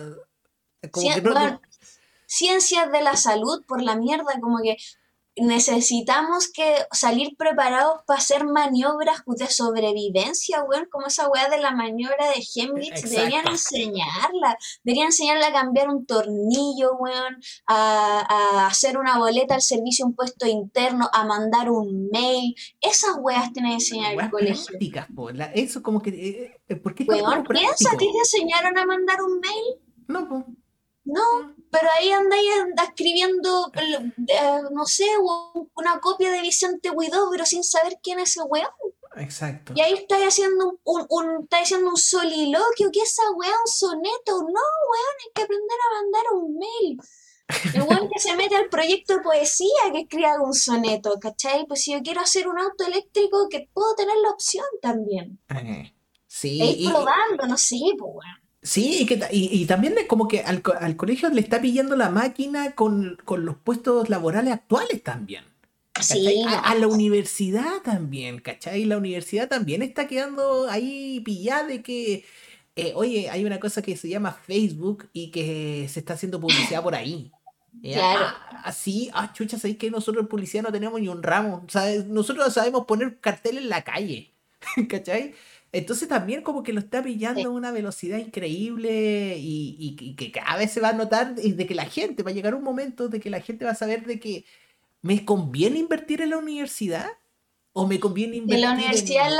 Ciencias 2.27 2.90
de 2.90 3.02
la 3.02 3.16
salud, 3.16 3.62
por 3.66 3.82
la 3.82 3.97
mierda, 3.97 4.40
como 4.40 4.59
que 4.62 4.77
necesitamos 5.37 6.51
que 6.51 6.77
salir 6.93 7.37
preparados 7.37 8.01
para 8.07 8.19
hacer 8.19 8.47
maniobras 8.47 9.23
de 9.27 9.47
sobrevivencia, 9.47 10.63
weón, 10.65 10.89
como 10.91 11.07
esa 11.07 11.29
weá 11.29 11.49
de 11.49 11.59
la 11.59 11.73
maniobra 11.73 12.29
de 12.29 12.43
Hemlitz, 12.55 13.03
deberían 13.03 13.47
enseñarla, 13.47 14.57
deberían 14.83 15.07
enseñarla 15.09 15.49
a 15.49 15.53
cambiar 15.53 15.91
un 15.91 16.07
tornillo, 16.07 16.95
weón, 16.99 17.37
a, 17.67 18.67
hacer 18.67 18.99
una 18.99 19.19
boleta 19.19 19.55
al 19.55 19.63
servicio 19.63 20.07
un 20.07 20.15
puesto 20.15 20.47
interno, 20.47 21.09
a 21.13 21.25
mandar 21.25 21.71
un 21.71 22.09
mail, 22.11 22.55
esas 22.81 23.17
weas 23.21 23.53
tienen 23.53 23.73
que 23.73 23.77
enseñar 23.77 24.15
el 24.15 24.31
colegio. 24.31 24.79
eso 25.55 25.83
como 25.83 26.01
que, 26.01 26.11
eh, 26.11 26.61
eh, 26.69 26.77
¿por 26.77 26.95
qué 26.95 27.05
weón, 27.05 27.45
piensa, 27.45 27.97
¿te 27.99 28.07
enseñaron 28.07 28.77
a 28.79 28.87
mandar 28.87 29.23
un 29.23 29.41
mail? 29.41 29.81
No, 30.09 30.29
pues. 30.29 30.45
No, 31.05 31.55
pero 31.78 31.90
ahí 31.98 32.11
andáis 32.11 32.48
escribiendo, 32.89 33.70
eh, 33.74 34.62
no 34.73 34.86
sé, 34.86 35.05
una 35.74 36.01
copia 36.01 36.31
de 36.31 36.40
Vicente 36.40 36.90
Huidó, 36.90 37.28
pero 37.31 37.44
sin 37.44 37.62
saber 37.62 37.98
quién 38.03 38.19
es 38.19 38.31
ese 38.31 38.43
weón. 38.43 38.70
Exacto. 39.16 39.73
Y 39.77 39.81
ahí 39.81 39.94
estáis 39.94 40.28
haciendo 40.28 40.78
un, 40.85 41.07
un, 41.09 41.48
haciendo 41.51 41.90
un 41.90 41.97
soliloquio, 41.97 42.90
¿qué 42.93 43.01
es 43.01 43.12
esa 43.12 43.31
weón? 43.32 43.55
Un 43.65 43.73
soneto. 43.73 44.32
No, 44.32 44.43
weón, 44.44 45.16
hay 45.24 45.32
que 45.35 45.43
aprender 45.43 45.78
a 45.85 46.03
mandar 46.03 46.23
un 46.32 46.59
mail. 46.59 47.01
El 47.74 47.82
weón 47.82 48.09
que 48.09 48.19
se 48.19 48.35
mete 48.36 48.57
al 48.57 48.69
proyecto 48.69 49.15
de 49.15 49.23
poesía 49.23 49.93
que 49.93 50.01
escriba 50.01 50.40
un 50.43 50.55
soneto, 50.55 51.19
¿cachai? 51.20 51.66
Pues 51.66 51.82
si 51.82 51.93
yo 51.93 52.03
quiero 52.03 52.20
hacer 52.20 52.48
un 52.48 52.59
auto 52.59 52.85
eléctrico, 52.86 53.48
que 53.48 53.69
puedo 53.73 53.94
tener 53.94 54.16
la 54.23 54.31
opción 54.31 54.66
también. 54.82 55.39
Eh, 55.51 55.94
sí. 56.27 56.59
Y 56.78 56.89
probando, 56.89 57.47
no 57.47 57.57
sé, 57.57 57.77
pues 57.98 58.12
weón. 58.15 58.36
Sí, 58.66 59.02
y, 59.02 59.06
que, 59.06 59.20
y, 59.30 59.64
también 59.66 59.97
es 59.97 60.06
como 60.06 60.26
que 60.26 60.40
al, 60.40 60.60
colegio 60.97 61.28
le 61.28 61.40
está 61.40 61.60
pillando 61.60 61.94
la 61.94 62.10
máquina 62.10 62.74
con, 62.74 63.16
los 63.28 63.56
puestos 63.59 64.09
laborales 64.09 64.52
actuales 64.52 65.05
también. 65.05 65.44
Sí. 66.01 66.43
A, 66.48 66.74
la 66.74 66.88
universidad 66.88 67.80
también, 67.84 68.40
¿cachai? 68.40 68.84
La 68.84 68.97
universidad 68.97 69.48
también 69.48 69.82
está 69.82 70.09
quedando 70.09 70.68
ahí 70.68 71.20
pillada 71.20 71.68
de 71.68 71.80
que, 71.80 72.24
eh, 72.74 72.93
oye, 72.97 73.30
hay 73.30 73.44
una 73.44 73.60
cosa 73.60 73.82
que 73.82 73.97
se 73.97 74.09
llama 74.09 74.32
Facebook 74.32 75.09
y 75.12 75.30
que 75.30 75.86
se 75.88 76.01
está 76.01 76.14
haciendo 76.14 76.40
publicidad 76.40 76.82
por 76.82 76.97
ahí. 76.97 77.30
Claro. 77.82 78.26
así, 78.64 79.10
ah, 79.14 79.32
chucha, 79.32 79.59
sabéis 79.59 79.78
que 79.78 79.93
nosotros 79.93 80.22
en 80.22 80.28
publicidad 80.28 80.64
no 80.64 80.72
tenemos 80.72 81.01
ni 81.01 81.06
un 81.06 81.22
ramo. 81.22 81.64
Nosotros 82.09 82.52
sabemos 82.52 82.84
poner 82.84 83.20
cartel 83.20 83.59
en 83.59 83.68
la 83.68 83.84
calle, 83.84 84.34
¿cachai? 84.88 85.34
Entonces 85.72 86.09
también 86.09 86.43
como 86.43 86.62
que 86.62 86.72
lo 86.72 86.80
está 86.80 87.02
pillando 87.02 87.48
a 87.48 87.52
una 87.52 87.70
velocidad 87.70 88.18
increíble 88.18 89.36
y, 89.38 90.14
que 90.16 90.32
cada 90.32 90.56
vez 90.56 90.72
se 90.72 90.80
va 90.80 90.90
a 90.90 90.93
notar 90.93 91.34
de 91.34 91.66
que 91.66 91.74
la 91.74 91.84
gente, 91.86 92.22
va 92.22 92.30
a 92.30 92.34
llegar 92.34 92.55
un 92.55 92.62
momento 92.62 93.09
de 93.09 93.20
que 93.20 93.30
la 93.30 93.40
gente 93.40 93.64
va 93.64 93.72
a 93.72 93.76
saber 93.76 94.06
de 94.06 94.18
que 94.20 94.44
me 95.02 95.24
conviene 95.24 95.78
invertir 95.78 96.22
en 96.22 96.30
la 96.30 96.38
universidad 96.38 97.10
o 97.72 97.86
me 97.86 98.01
conviene 98.01 98.36
invertir 98.36 98.64
en 98.64 98.70
la 98.70 98.74
universidad 98.74 99.30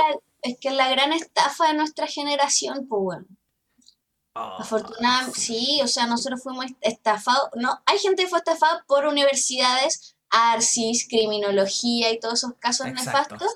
es 0.43 0.59
que 0.59 0.69
es 0.69 0.75
la 0.75 0.89
gran 0.89 1.13
estafa 1.13 1.69
de 1.69 1.75
nuestra 1.75 2.07
generación, 2.07 2.87
pues 2.89 3.03
bueno. 3.03 3.27
Ah, 4.35 4.57
Afortunadamente, 4.59 5.41
sí, 5.41 5.81
o 5.83 5.89
sea, 5.89 6.07
nosotros 6.07 6.43
fuimos 6.43 6.67
estafados, 6.83 7.49
no, 7.57 7.81
hay 7.87 7.99
gente 7.99 8.25
que 8.25 8.29
fue 8.29 8.39
estafada 8.39 8.85
por 8.87 9.07
universidades 9.07 10.15
arsis, 10.29 11.09
criminología 11.09 12.13
y 12.13 12.21
todos 12.21 12.41
esos 12.41 12.55
casos 12.59 12.87
nefastos, 12.89 13.55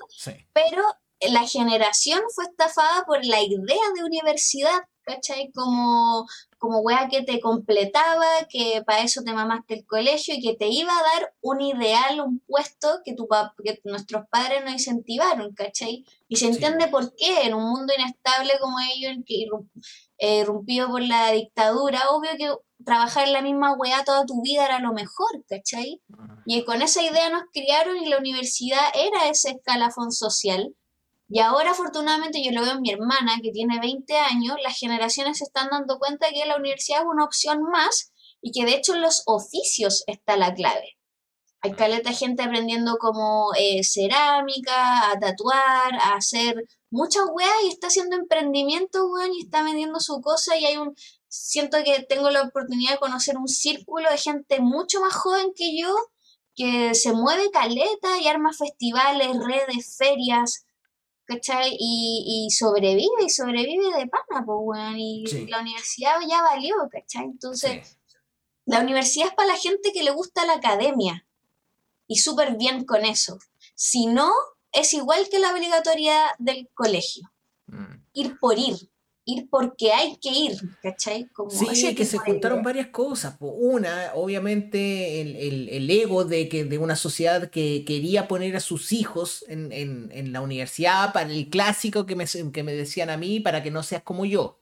pero 0.53 0.83
la 1.29 1.47
generación 1.47 2.21
fue 2.33 2.45
estafada 2.45 3.03
por 3.05 3.25
la 3.25 3.41
idea 3.41 3.85
de 3.95 4.03
universidad, 4.03 4.81
¿cachai? 5.03 5.51
Como, 5.51 6.25
como 6.57 6.79
wea 6.79 7.07
que 7.09 7.21
te 7.23 7.39
completaba, 7.39 8.45
que 8.49 8.83
para 8.85 9.03
eso 9.03 9.21
te 9.23 9.33
mamaste 9.33 9.75
el 9.75 9.85
colegio 9.85 10.35
y 10.35 10.41
que 10.41 10.55
te 10.55 10.67
iba 10.67 10.91
a 10.91 11.03
dar 11.03 11.33
un 11.41 11.61
ideal, 11.61 12.21
un 12.21 12.39
puesto 12.39 13.01
que, 13.05 13.13
tu, 13.13 13.27
que 13.63 13.79
nuestros 13.83 14.27
padres 14.29 14.63
nos 14.63 14.73
incentivaron, 14.73 15.53
¿cachai? 15.53 16.05
Y 16.27 16.37
se 16.37 16.47
entiende 16.47 16.87
por 16.87 17.13
qué 17.15 17.43
en 17.43 17.53
un 17.53 17.69
mundo 17.69 17.93
inestable 17.97 18.53
como 18.59 18.77
ellos, 18.79 19.17
que 19.25 19.45
eh, 20.17 20.39
irrumpido 20.39 20.87
por 20.87 21.01
la 21.01 21.31
dictadura, 21.31 22.09
obvio 22.09 22.31
que 22.37 22.51
trabajar 22.83 23.27
en 23.27 23.33
la 23.33 23.41
misma 23.41 23.73
weá 23.73 24.03
toda 24.03 24.25
tu 24.25 24.41
vida 24.41 24.65
era 24.65 24.79
lo 24.79 24.93
mejor, 24.93 25.45
¿cachai? 25.47 26.01
Y 26.45 26.63
con 26.63 26.81
esa 26.81 27.03
idea 27.03 27.29
nos 27.29 27.43
criaron 27.53 27.97
y 27.97 28.07
la 28.07 28.17
universidad 28.17 28.85
era 28.95 29.29
ese 29.29 29.51
escalafón 29.51 30.11
social 30.11 30.75
y 31.33 31.39
ahora, 31.39 31.71
afortunadamente, 31.71 32.43
yo 32.43 32.51
lo 32.51 32.61
veo 32.61 32.73
en 32.73 32.81
mi 32.81 32.91
hermana, 32.91 33.39
que 33.41 33.51
tiene 33.51 33.79
20 33.79 34.17
años, 34.17 34.57
las 34.61 34.77
generaciones 34.77 35.37
se 35.37 35.45
están 35.45 35.69
dando 35.71 35.97
cuenta 35.97 36.27
que 36.29 36.45
la 36.45 36.57
universidad 36.57 36.99
es 36.99 37.07
una 37.07 37.23
opción 37.23 37.63
más 37.63 38.11
y 38.41 38.51
que 38.51 38.65
de 38.65 38.75
hecho 38.75 38.95
en 38.95 39.01
los 39.01 39.23
oficios 39.27 40.03
está 40.07 40.35
la 40.35 40.53
clave. 40.53 40.97
Hay 41.61 41.71
caleta 41.71 42.11
gente 42.11 42.43
aprendiendo 42.43 42.97
como 42.97 43.53
eh, 43.57 43.81
cerámica, 43.81 45.09
a 45.09 45.19
tatuar, 45.19 45.93
a 46.01 46.15
hacer 46.15 46.65
muchas 46.89 47.23
weas 47.31 47.63
y 47.63 47.69
está 47.69 47.87
haciendo 47.87 48.17
emprendimiento, 48.17 49.07
weón, 49.07 49.33
y 49.33 49.43
está 49.43 49.63
vendiendo 49.63 50.01
su 50.01 50.19
cosa 50.19 50.57
y 50.57 50.65
hay 50.65 50.75
un... 50.75 50.95
Siento 51.29 51.77
que 51.85 52.03
tengo 52.03 52.29
la 52.29 52.41
oportunidad 52.41 52.91
de 52.91 52.99
conocer 52.99 53.37
un 53.37 53.47
círculo 53.47 54.09
de 54.09 54.17
gente 54.17 54.59
mucho 54.59 54.99
más 54.99 55.13
joven 55.13 55.53
que 55.55 55.79
yo 55.79 55.95
que 56.55 56.93
se 56.93 57.13
mueve 57.13 57.49
caleta 57.51 58.19
y 58.19 58.27
arma 58.27 58.51
festivales, 58.51 59.37
redes, 59.37 59.95
ferias, 59.97 60.65
¿cachai? 61.31 61.75
Y, 61.79 62.49
sobrevive, 62.51 63.23
y 63.25 63.29
sobrevive 63.29 63.97
de 63.97 64.07
pana, 64.07 64.45
pues, 64.45 64.57
weón. 64.61 64.99
Y 64.99 65.25
la 65.47 65.61
universidad 65.61 66.15
ya 66.27 66.41
valió, 66.41 66.75
¿cachai? 66.91 67.25
Entonces, 67.25 67.97
la 68.65 68.79
universidad 68.79 69.29
es 69.29 69.33
para 69.33 69.49
la 69.49 69.57
gente 69.57 69.91
que 69.93 70.03
le 70.03 70.11
gusta 70.11 70.45
la 70.45 70.53
academia. 70.53 71.25
Y 72.07 72.17
súper 72.17 72.57
bien 72.57 72.85
con 72.85 73.05
eso. 73.05 73.39
Si 73.75 74.07
no, 74.07 74.31
es 74.71 74.93
igual 74.93 75.29
que 75.29 75.39
la 75.39 75.53
obligatoriedad 75.53 76.31
del 76.39 76.69
colegio. 76.73 77.31
Mm. 77.67 78.03
Ir 78.13 78.37
por 78.39 78.59
ir 78.59 78.90
ir 79.25 79.47
porque 79.49 79.91
hay 79.91 80.17
que 80.17 80.29
ir, 80.29 80.57
¿cachai? 80.81 81.27
Como 81.33 81.49
sí, 81.49 81.95
que 81.95 82.05
se 82.05 82.17
juntaron 82.17 82.63
varias 82.63 82.87
cosas. 82.87 83.35
Una, 83.39 84.11
obviamente, 84.15 85.21
el, 85.21 85.89
ego 85.89 86.23
de, 86.25 86.49
que, 86.49 86.63
de 86.63 86.77
una 86.77 86.95
sociedad 86.95 87.49
que 87.49 87.83
quería 87.85 88.27
poner 88.27 88.55
a 88.55 88.59
sus 88.59 88.91
hijos 88.91 89.45
en, 89.47 90.31
la 90.31 90.41
universidad 90.41 91.13
para 91.13 91.31
el 91.31 91.49
clásico 91.49 92.05
que 92.05 92.15
me, 92.15 92.25
que 92.25 92.63
me 92.63 92.73
decían 92.73 93.09
a 93.09 93.17
mí, 93.17 93.39
para 93.39 93.63
que 93.63 93.71
no 93.71 93.83
seas 93.83 94.03
como 94.03 94.25
yo. 94.25 94.60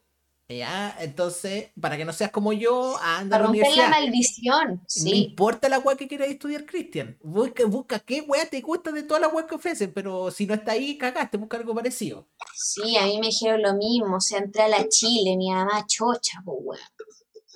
¿Ya? 0.49 0.97
Entonces, 0.99 1.67
para 1.79 1.95
que 1.95 2.05
no 2.05 2.11
seas 2.11 2.31
como 2.31 2.53
yo, 2.53 2.97
anda 2.97 3.37
a 3.37 3.41
la 3.41 3.49
universidad. 3.49 3.83
la 3.83 3.89
maldición, 3.89 4.81
sí. 4.87 5.11
No 5.11 5.15
importa 5.15 5.69
la 5.69 5.77
weá 5.77 5.95
que 5.95 6.07
quieras 6.07 6.29
estudiar, 6.29 6.65
Cristian. 6.65 7.19
Busca, 7.21 7.65
busca 7.65 7.99
qué 7.99 8.21
weá 8.21 8.49
te 8.49 8.59
gusta 8.61 8.91
de 8.91 9.03
todas 9.03 9.21
las 9.21 9.31
weas 9.31 9.47
que 9.47 9.53
ofrecen, 9.53 9.93
pero 9.93 10.31
si 10.31 10.47
no 10.47 10.55
está 10.55 10.71
ahí, 10.71 10.97
cagaste, 10.97 11.37
busca 11.37 11.57
algo 11.57 11.75
parecido. 11.75 12.27
Sí, 12.55 12.97
a 12.97 13.05
mí 13.05 13.19
me 13.19 13.27
dijeron 13.27 13.61
lo 13.61 13.75
mismo. 13.75 14.17
O 14.17 14.19
sea, 14.19 14.39
entré 14.39 14.63
a 14.63 14.67
la 14.69 14.89
Chile, 14.89 15.37
mi 15.37 15.51
mamá 15.51 15.85
chocha, 15.85 16.41
pues 16.43 16.57
weá. 16.61 16.79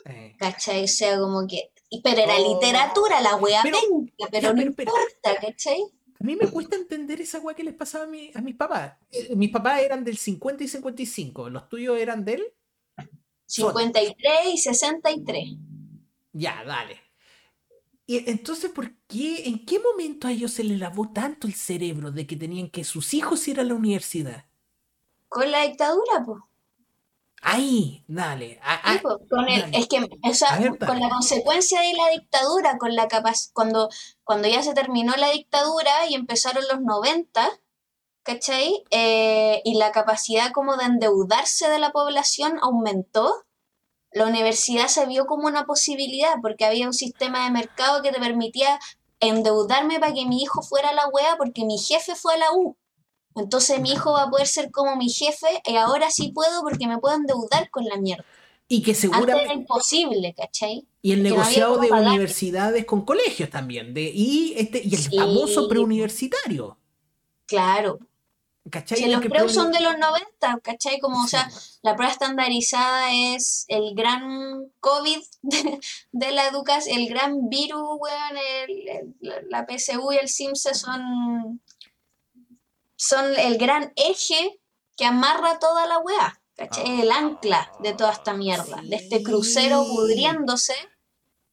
Eh. 0.05 0.35
¿Cachai? 0.37 0.83
O 0.83 0.87
sea, 0.87 1.17
como 1.17 1.47
que. 1.47 1.71
Pero 2.03 2.21
era 2.21 2.35
oh. 2.37 2.53
literatura 2.53 3.21
la 3.21 3.35
weá 3.37 3.61
pero, 3.63 3.77
pero 4.31 4.53
no 4.53 4.61
importa, 4.61 5.35
¿cachai? 5.41 5.81
A 5.81 6.23
mí 6.23 6.35
me 6.35 6.47
cuesta 6.47 6.75
entender 6.75 7.21
esa 7.21 7.39
weá 7.39 7.55
que 7.55 7.63
les 7.63 7.73
pasaba 7.73 8.03
a, 8.03 8.07
mi, 8.07 8.31
a 8.35 8.41
mis 8.41 8.55
papás. 8.55 8.93
Eh, 9.11 9.35
mis 9.35 9.49
papás 9.49 9.81
eran 9.81 10.03
del 10.03 10.17
50 10.17 10.63
y 10.63 10.67
55. 10.67 11.49
¿Los 11.49 11.69
tuyos 11.69 11.99
eran 11.99 12.23
del? 12.23 12.53
53 13.45 14.17
y 14.53 14.57
63. 14.57 15.43
Ya, 16.33 16.63
dale. 16.65 16.99
Y 18.05 18.29
entonces, 18.29 18.71
¿por 18.71 18.95
qué, 19.07 19.47
en 19.47 19.65
qué 19.65 19.79
momento 19.79 20.27
a 20.27 20.31
ellos 20.31 20.51
se 20.51 20.63
les 20.63 20.79
lavó 20.79 21.11
tanto 21.13 21.47
el 21.47 21.53
cerebro 21.53 22.11
de 22.11 22.27
que 22.27 22.35
tenían 22.35 22.69
que 22.69 22.83
sus 22.83 23.13
hijos 23.13 23.47
ir 23.47 23.59
a 23.59 23.63
la 23.63 23.75
universidad? 23.75 24.45
Con 25.29 25.49
la 25.49 25.63
dictadura, 25.63 26.23
pues. 26.25 26.41
Ahí, 27.45 28.05
dale. 28.07 28.59
con 29.29 29.49
es 29.49 29.87
que, 29.87 29.99
con 29.99 30.99
la 30.99 31.09
consecuencia 31.09 31.81
de 31.81 31.93
la 31.93 32.09
dictadura, 32.09 32.77
con 32.77 32.95
la 32.95 33.09
cuando, 33.51 33.89
cuando 34.23 34.47
ya 34.47 34.63
se 34.63 34.73
terminó 34.73 35.13
la 35.17 35.29
dictadura 35.29 36.07
y 36.09 36.15
empezaron 36.15 36.63
los 36.71 36.81
90, 36.81 37.49
¿cachai? 38.23 38.83
Eh, 38.89 39.61
y 39.63 39.75
la 39.75 39.91
capacidad 39.91 40.51
como 40.51 40.75
de 40.77 40.85
endeudarse 40.85 41.69
de 41.69 41.79
la 41.79 41.91
población 41.91 42.57
aumentó, 42.61 43.45
la 44.11 44.25
universidad 44.25 44.87
se 44.87 45.05
vio 45.05 45.25
como 45.25 45.47
una 45.47 45.65
posibilidad 45.65 46.35
porque 46.41 46.65
había 46.65 46.87
un 46.87 46.93
sistema 46.93 47.43
de 47.45 47.51
mercado 47.51 48.01
que 48.01 48.11
te 48.11 48.19
permitía 48.19 48.79
endeudarme 49.19 49.99
para 49.99 50.13
que 50.13 50.25
mi 50.25 50.41
hijo 50.41 50.61
fuera 50.61 50.89
a 50.89 50.93
la 50.93 51.07
UEA 51.07 51.37
porque 51.37 51.65
mi 51.65 51.77
jefe 51.77 52.15
fue 52.15 52.35
a 52.35 52.37
la 52.37 52.51
U. 52.53 52.75
Entonces 53.35 53.79
mi 53.81 53.91
hijo 53.91 54.11
va 54.13 54.23
a 54.23 54.29
poder 54.29 54.47
ser 54.47 54.69
como 54.71 54.95
mi 54.95 55.09
jefe 55.09 55.47
y 55.65 55.75
ahora 55.75 56.11
sí 56.11 56.31
puedo 56.31 56.61
porque 56.61 56.87
me 56.87 56.99
puedo 56.99 57.15
endeudar 57.15 57.69
con 57.71 57.85
la 57.85 57.97
mierda. 57.97 58.25
Y 58.67 58.81
que 58.81 58.93
seguramente... 58.93 59.43
era 59.43 59.53
imposible, 59.53 60.33
¿cachai? 60.35 60.87
Y 61.01 61.11
el 61.11 61.23
negociado 61.23 61.77
de 61.77 61.91
universidades 61.91 62.85
con 62.85 63.03
colegios 63.03 63.49
también. 63.49 63.93
De, 63.93 64.03
y, 64.13 64.53
este, 64.55 64.81
y 64.85 64.95
el 64.95 65.19
famoso 65.19 65.67
preuniversitario. 65.67 66.77
Claro. 67.45 67.99
Si 68.85 69.07
los 69.07 69.21
preu 69.25 69.49
son 69.49 69.71
de 69.71 69.81
los 69.81 69.97
90, 69.97 70.59
¿cachai? 70.63 70.99
Como, 70.99 71.23
o 71.23 71.27
sea, 71.27 71.49
la 71.81 71.95
prueba 71.95 72.13
estandarizada 72.13 73.11
es 73.11 73.65
el 73.67 73.93
gran 73.93 74.71
COVID 74.79 75.19
de, 76.11 76.31
la 76.31 76.47
educación, 76.47 76.97
el 76.97 77.09
gran 77.09 77.49
virus, 77.49 77.83
weón, 77.99 78.37
el, 78.61 79.15
la 79.49 79.65
PSU 79.67 80.13
y 80.13 80.17
el 80.17 80.29
CIMSE 80.29 80.75
son, 80.75 81.61
son 82.95 83.37
el 83.37 83.57
gran 83.57 83.91
eje 83.97 84.61
que 84.95 85.05
amarra 85.05 85.59
toda 85.59 85.85
la 85.85 85.99
weá, 85.99 86.41
¿cachai? 86.55 87.01
El 87.01 87.11
ancla 87.11 87.69
de 87.79 87.93
toda 87.93 88.13
esta 88.13 88.33
mierda, 88.33 88.79
de 88.81 88.95
este 88.95 89.23
crucero 89.23 89.85
pudriéndose 89.85 90.75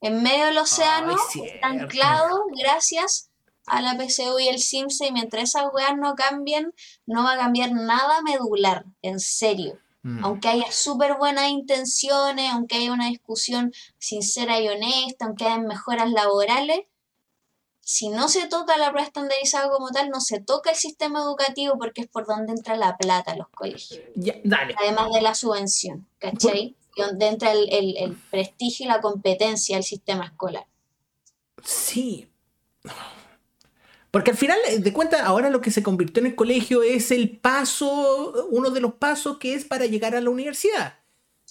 en 0.01 0.23
medio 0.23 0.47
del 0.47 0.59
océano, 0.59 1.17
anclado 1.63 2.45
gracias 2.57 3.30
a 3.71 3.81
la 3.81 3.97
PCU 3.97 4.39
y 4.39 4.49
el 4.49 4.59
SIMSE 4.59 5.07
y 5.07 5.13
mientras 5.13 5.45
esas 5.45 5.67
weas 5.73 5.97
no 5.97 6.15
cambien, 6.15 6.75
no 7.07 7.25
va 7.25 7.35
a 7.35 7.39
cambiar 7.39 7.73
nada 7.73 8.21
medular, 8.23 8.85
en 9.03 9.21
serio. 9.21 9.79
Mm. 10.03 10.25
Aunque 10.25 10.49
haya 10.49 10.73
súper 10.73 11.17
buenas 11.19 11.51
intenciones, 11.51 12.51
aunque 12.51 12.77
haya 12.77 12.93
una 12.93 13.09
discusión 13.09 13.73
sincera 13.99 14.61
y 14.61 14.69
honesta, 14.69 15.27
aunque 15.27 15.45
haya 15.45 15.59
mejoras 15.59 16.11
laborales, 16.11 16.81
si 17.81 18.09
no 18.09 18.29
se 18.29 18.47
toca 18.47 18.77
la 18.77 18.91
prueba 18.91 19.07
estandarizada 19.07 19.69
como 19.69 19.91
tal, 19.91 20.11
no 20.11 20.21
se 20.21 20.41
toca 20.41 20.71
el 20.71 20.77
sistema 20.77 21.23
educativo 21.23 21.77
porque 21.79 22.03
es 22.03 22.07
por 22.07 22.27
donde 22.27 22.53
entra 22.53 22.77
la 22.77 22.97
plata 22.97 23.33
a 23.33 23.37
los 23.37 23.49
colegios. 23.49 24.01
Además 24.79 25.13
de 25.13 25.21
la 25.21 25.35
subvención, 25.35 26.07
¿cachai? 26.19 26.77
Y 26.97 27.03
donde 27.03 27.27
entra 27.27 27.53
el, 27.53 27.69
el 27.71 28.17
prestigio 28.31 28.87
y 28.87 28.89
la 28.89 29.01
competencia 29.01 29.77
del 29.77 29.85
sistema 29.85 30.27
escolar. 30.27 30.67
Sí. 31.65 32.29
Porque 34.11 34.33
al 34.33 34.37
final 34.37 34.59
de 34.79 34.93
cuentas, 34.93 35.21
ahora 35.21 35.51
lo 35.51 35.61
que 35.61 35.71
se 35.71 35.83
convirtió 35.83 36.21
en 36.21 36.27
el 36.27 36.35
colegio 36.35 36.83
es 36.83 37.11
el 37.11 37.39
paso, 37.39 38.49
uno 38.51 38.71
de 38.71 38.81
los 38.81 38.95
pasos 38.95 39.39
que 39.39 39.55
es 39.55 39.65
para 39.65 39.87
llegar 39.87 40.15
a 40.15 40.21
la 40.21 40.31
universidad. 40.31 41.01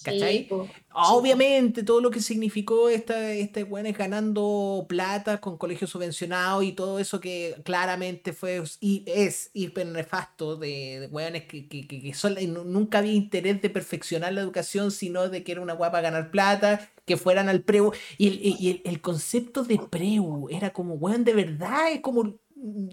¿Cachai? 0.02 0.48
Obviamente, 0.92 1.82
todo 1.82 2.00
lo 2.00 2.10
que 2.10 2.20
significó 2.20 2.88
esta, 2.88 3.32
este 3.32 3.60
es 3.60 3.98
ganando 3.98 4.86
plata 4.88 5.40
con 5.40 5.58
colegios 5.58 5.90
subvencionados 5.90 6.64
y 6.64 6.72
todo 6.72 6.98
eso 6.98 7.20
que 7.20 7.56
claramente 7.64 8.32
fue 8.32 8.62
y 8.80 9.04
es 9.06 9.50
hiper 9.52 9.86
nefasto 9.86 10.56
de, 10.56 11.08
de 11.12 11.46
que, 11.46 11.68
que, 11.68 11.86
que, 11.86 12.46
nunca 12.46 12.98
había 12.98 13.12
interés 13.12 13.60
de 13.62 13.70
perfeccionar 13.70 14.32
la 14.32 14.40
educación, 14.40 14.90
sino 14.90 15.28
de 15.28 15.44
que 15.44 15.52
era 15.52 15.60
una 15.60 15.74
guapa 15.74 16.00
ganar 16.00 16.30
plata, 16.30 16.90
que 17.04 17.16
fueran 17.16 17.48
al 17.48 17.62
preu. 17.62 17.92
Y 18.18 18.28
el, 18.28 18.40
y 18.42 18.82
el, 18.84 19.00
concepto 19.00 19.64
de 19.64 19.78
preu 19.78 20.48
era 20.50 20.72
como, 20.72 20.94
weón, 20.94 21.24
de 21.24 21.34
verdad, 21.34 21.92
es 21.92 22.00
como 22.00 22.38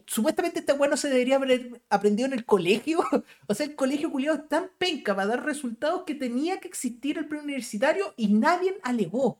supuestamente 0.05 0.59
este 0.59 0.73
bueno 0.73 0.97
se 0.97 1.09
debería 1.09 1.35
haber 1.35 1.81
aprendido 1.89 2.27
en 2.27 2.33
el 2.33 2.45
colegio. 2.45 2.99
o 3.47 3.53
sea, 3.53 3.65
el 3.65 3.75
colegio 3.75 4.11
culiado 4.11 4.37
es 4.37 4.47
tan 4.47 4.71
penca 4.77 5.15
para 5.15 5.27
dar 5.27 5.45
resultados 5.45 6.03
que 6.03 6.15
tenía 6.15 6.59
que 6.59 6.67
existir 6.67 7.17
el 7.17 7.27
preuniversitario 7.27 8.13
y 8.17 8.27
nadie 8.27 8.77
alegó. 8.83 9.39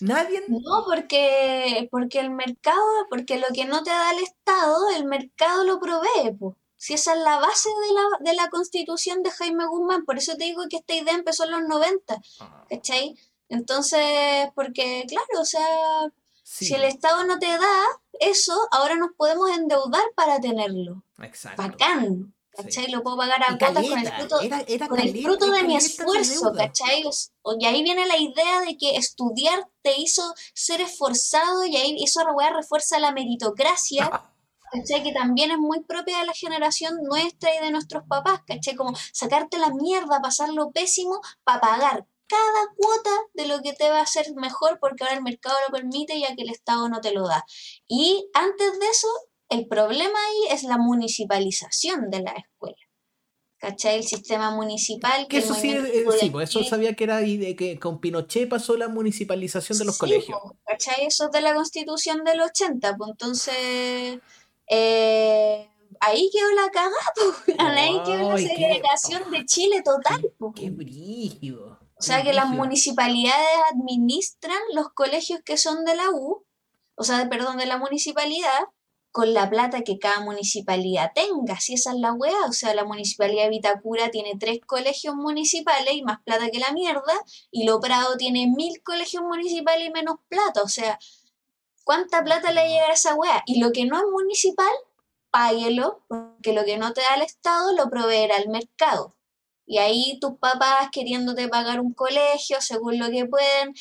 Nadie. 0.00 0.42
No, 0.48 0.84
porque, 0.84 1.88
porque 1.90 2.20
el 2.20 2.30
mercado, 2.30 3.06
porque 3.08 3.38
lo 3.38 3.46
que 3.54 3.64
no 3.64 3.82
te 3.82 3.90
da 3.90 4.12
el 4.12 4.22
Estado, 4.22 4.76
el 4.94 5.06
mercado 5.06 5.64
lo 5.64 5.80
provee. 5.80 6.36
Si 6.76 6.92
esa 6.92 7.14
es 7.14 7.20
la 7.20 7.38
base 7.38 7.70
de 7.70 7.94
la, 7.94 8.30
de 8.30 8.36
la 8.36 8.50
constitución 8.50 9.22
de 9.22 9.30
Jaime 9.30 9.66
Guzmán, 9.66 10.04
por 10.04 10.18
eso 10.18 10.36
te 10.36 10.44
digo 10.44 10.64
que 10.68 10.76
esta 10.76 10.94
idea 10.94 11.14
empezó 11.14 11.44
en 11.44 11.52
los 11.52 11.62
90. 11.62 12.20
¿Cachai? 12.68 13.16
Entonces, 13.48 14.50
porque, 14.54 15.04
claro, 15.08 15.40
o 15.40 15.44
sea, 15.46 15.66
Si 16.48 16.72
el 16.72 16.84
Estado 16.84 17.24
no 17.24 17.40
te 17.40 17.48
da 17.48 17.82
eso, 18.20 18.56
ahora 18.70 18.94
nos 18.94 19.10
podemos 19.16 19.50
endeudar 19.50 20.04
para 20.14 20.40
tenerlo. 20.40 21.02
Exacto. 21.20 21.60
Bacán. 21.60 22.32
¿Cachai? 22.52 22.88
Lo 22.90 23.02
puedo 23.02 23.18
pagar 23.18 23.42
a 23.42 23.58
cuotas 23.58 23.86
con 23.86 23.98
el 23.98 24.08
fruto, 24.08 24.38
con 24.88 25.00
el 25.00 25.22
fruto 25.22 25.50
de 25.50 25.64
mi 25.64 25.76
esfuerzo, 25.76 26.52
¿cachai? 26.56 27.02
Y 27.58 27.66
ahí 27.66 27.82
viene 27.82 28.06
la 28.06 28.16
idea 28.16 28.60
de 28.60 28.78
que 28.78 28.96
estudiar 28.96 29.68
te 29.82 30.00
hizo 30.00 30.22
ser 30.54 30.80
esforzado 30.80 31.66
y 31.66 31.76
ahí 31.76 32.02
eso 32.02 32.22
refuerza 32.24 32.98
la 33.00 33.12
meritocracia. 33.12 34.08
¿cachai? 34.72 35.02
Que 35.02 35.12
también 35.12 35.50
es 35.50 35.58
muy 35.58 35.80
propia 35.80 36.20
de 36.20 36.26
la 36.26 36.32
generación 36.32 37.02
nuestra 37.02 37.54
y 37.54 37.62
de 37.62 37.72
nuestros 37.72 38.04
papás, 38.04 38.40
¿cachai? 38.46 38.76
Como 38.76 38.96
sacarte 39.12 39.58
la 39.58 39.70
mierda, 39.70 40.22
pasarlo 40.22 40.70
pésimo 40.70 41.20
para 41.44 41.60
pagar 41.60 42.06
cada 42.28 42.74
cuota 42.76 43.10
de 43.34 43.46
lo 43.46 43.62
que 43.62 43.72
te 43.72 43.88
va 43.88 43.98
a 43.98 44.02
hacer 44.02 44.34
mejor 44.34 44.78
porque 44.80 45.04
ahora 45.04 45.16
el 45.16 45.22
mercado 45.22 45.56
lo 45.66 45.72
permite 45.72 46.18
ya 46.18 46.34
que 46.34 46.42
el 46.42 46.50
Estado 46.50 46.88
no 46.88 47.00
te 47.00 47.12
lo 47.12 47.26
da. 47.26 47.44
Y 47.88 48.28
antes 48.34 48.78
de 48.78 48.88
eso, 48.88 49.08
el 49.48 49.66
problema 49.66 50.18
ahí 50.18 50.54
es 50.54 50.62
la 50.64 50.78
municipalización 50.78 52.10
de 52.10 52.22
la 52.22 52.32
escuela. 52.32 52.76
¿Cachai? 53.58 53.96
El 53.96 54.04
sistema 54.04 54.50
municipal. 54.50 55.26
Que 55.28 55.38
eso 55.38 55.54
sí, 55.54 55.74
sí 56.20 56.30
pues 56.30 56.50
eso 56.50 56.62
sabía 56.62 56.94
que 56.94 57.04
era 57.04 57.22
y 57.22 57.38
de 57.38 57.56
que 57.56 57.78
con 57.78 58.00
Pinochet 58.00 58.48
pasó 58.48 58.76
la 58.76 58.88
municipalización 58.88 59.78
de 59.78 59.86
los 59.86 59.96
colegios. 59.96 60.38
¿Cachai? 60.64 61.06
Eso 61.06 61.26
es 61.26 61.30
de 61.32 61.40
la 61.40 61.54
constitución 61.54 62.22
del 62.24 62.40
80, 62.40 62.96
pues 62.96 63.10
entonces. 63.10 64.18
Eh, 64.68 65.70
ahí 66.00 66.30
quedó 66.32 66.50
la 66.52 66.70
cagada, 66.70 66.96
ahí 67.80 68.02
quedó 68.04 68.30
la 68.30 68.38
segregación 68.38 69.30
de 69.30 69.46
Chile 69.46 69.82
total. 69.82 70.32
Qué 70.54 70.70
brígido. 70.70 71.78
O 71.98 72.02
sea 72.02 72.22
que 72.22 72.34
las 72.34 72.48
municipalidades 72.48 73.48
administran 73.72 74.58
los 74.74 74.90
colegios 74.90 75.40
que 75.44 75.56
son 75.56 75.84
de 75.84 75.96
la 75.96 76.10
U, 76.10 76.44
o 76.94 77.04
sea, 77.04 77.28
perdón, 77.28 77.56
de 77.56 77.66
la 77.66 77.78
municipalidad, 77.78 78.66
con 79.12 79.32
la 79.32 79.48
plata 79.48 79.80
que 79.80 79.98
cada 79.98 80.20
municipalidad 80.20 81.12
tenga, 81.14 81.58
si 81.58 81.72
esa 81.72 81.92
es 81.92 81.96
la 82.00 82.12
weá, 82.12 82.44
o 82.46 82.52
sea, 82.52 82.74
la 82.74 82.84
municipalidad 82.84 83.44
de 83.44 83.48
Vitacura 83.48 84.10
tiene 84.10 84.34
tres 84.38 84.58
colegios 84.66 85.14
municipales 85.14 85.94
y 85.94 86.02
más 86.02 86.18
plata 86.22 86.50
que 86.50 86.58
la 86.58 86.72
mierda, 86.72 87.14
y 87.50 87.64
Lo 87.64 87.80
Prado 87.80 88.18
tiene 88.18 88.46
mil 88.46 88.82
colegios 88.82 89.22
municipales 89.22 89.88
y 89.88 89.90
menos 89.90 90.16
plata, 90.28 90.62
o 90.62 90.68
sea, 90.68 90.98
¿cuánta 91.82 92.22
plata 92.24 92.52
le 92.52 92.68
llega 92.68 92.88
a 92.88 92.92
esa 92.92 93.14
weá? 93.14 93.42
Y 93.46 93.58
lo 93.58 93.72
que 93.72 93.86
no 93.86 93.96
es 93.96 94.04
municipal, 94.12 94.74
páguelo, 95.30 96.04
porque 96.08 96.52
lo 96.52 96.66
que 96.66 96.76
no 96.76 96.92
te 96.92 97.00
da 97.00 97.14
el 97.14 97.22
Estado 97.22 97.72
lo 97.72 97.88
proveerá 97.88 98.36
el 98.36 98.50
mercado. 98.50 99.15
Y 99.66 99.78
ahí 99.78 100.18
tus 100.20 100.38
papás 100.38 100.88
queriéndote 100.92 101.48
pagar 101.48 101.80
un 101.80 101.92
colegio 101.92 102.58
según 102.60 102.98
lo 102.98 103.10
que 103.10 103.26
pueden, 103.26 103.74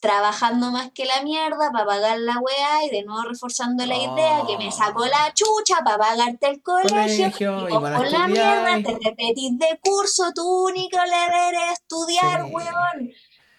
trabajando 0.00 0.70
más 0.72 0.90
que 0.92 1.06
la 1.06 1.22
mierda 1.22 1.70
para 1.72 1.86
pagar 1.86 2.18
la 2.18 2.38
weá 2.38 2.84
y 2.84 2.90
de 2.90 3.04
nuevo 3.04 3.22
reforzando 3.22 3.86
la 3.86 3.96
idea 3.96 4.42
que 4.46 4.58
me 4.58 4.70
sacó 4.70 5.06
la 5.06 5.32
chucha 5.32 5.82
para 5.84 5.96
pagarte 5.96 6.48
el 6.48 6.62
colegio, 6.62 7.68
y 7.68 7.70
con 7.70 8.10
la 8.10 8.28
mierda 8.28 8.82
te 8.82 8.98
repetís 9.02 9.58
de 9.58 9.80
curso, 9.82 10.32
tu 10.34 10.66
único 10.66 10.98
deber 10.98 11.54
es 11.54 11.78
estudiar, 11.78 12.44
weón 12.44 13.12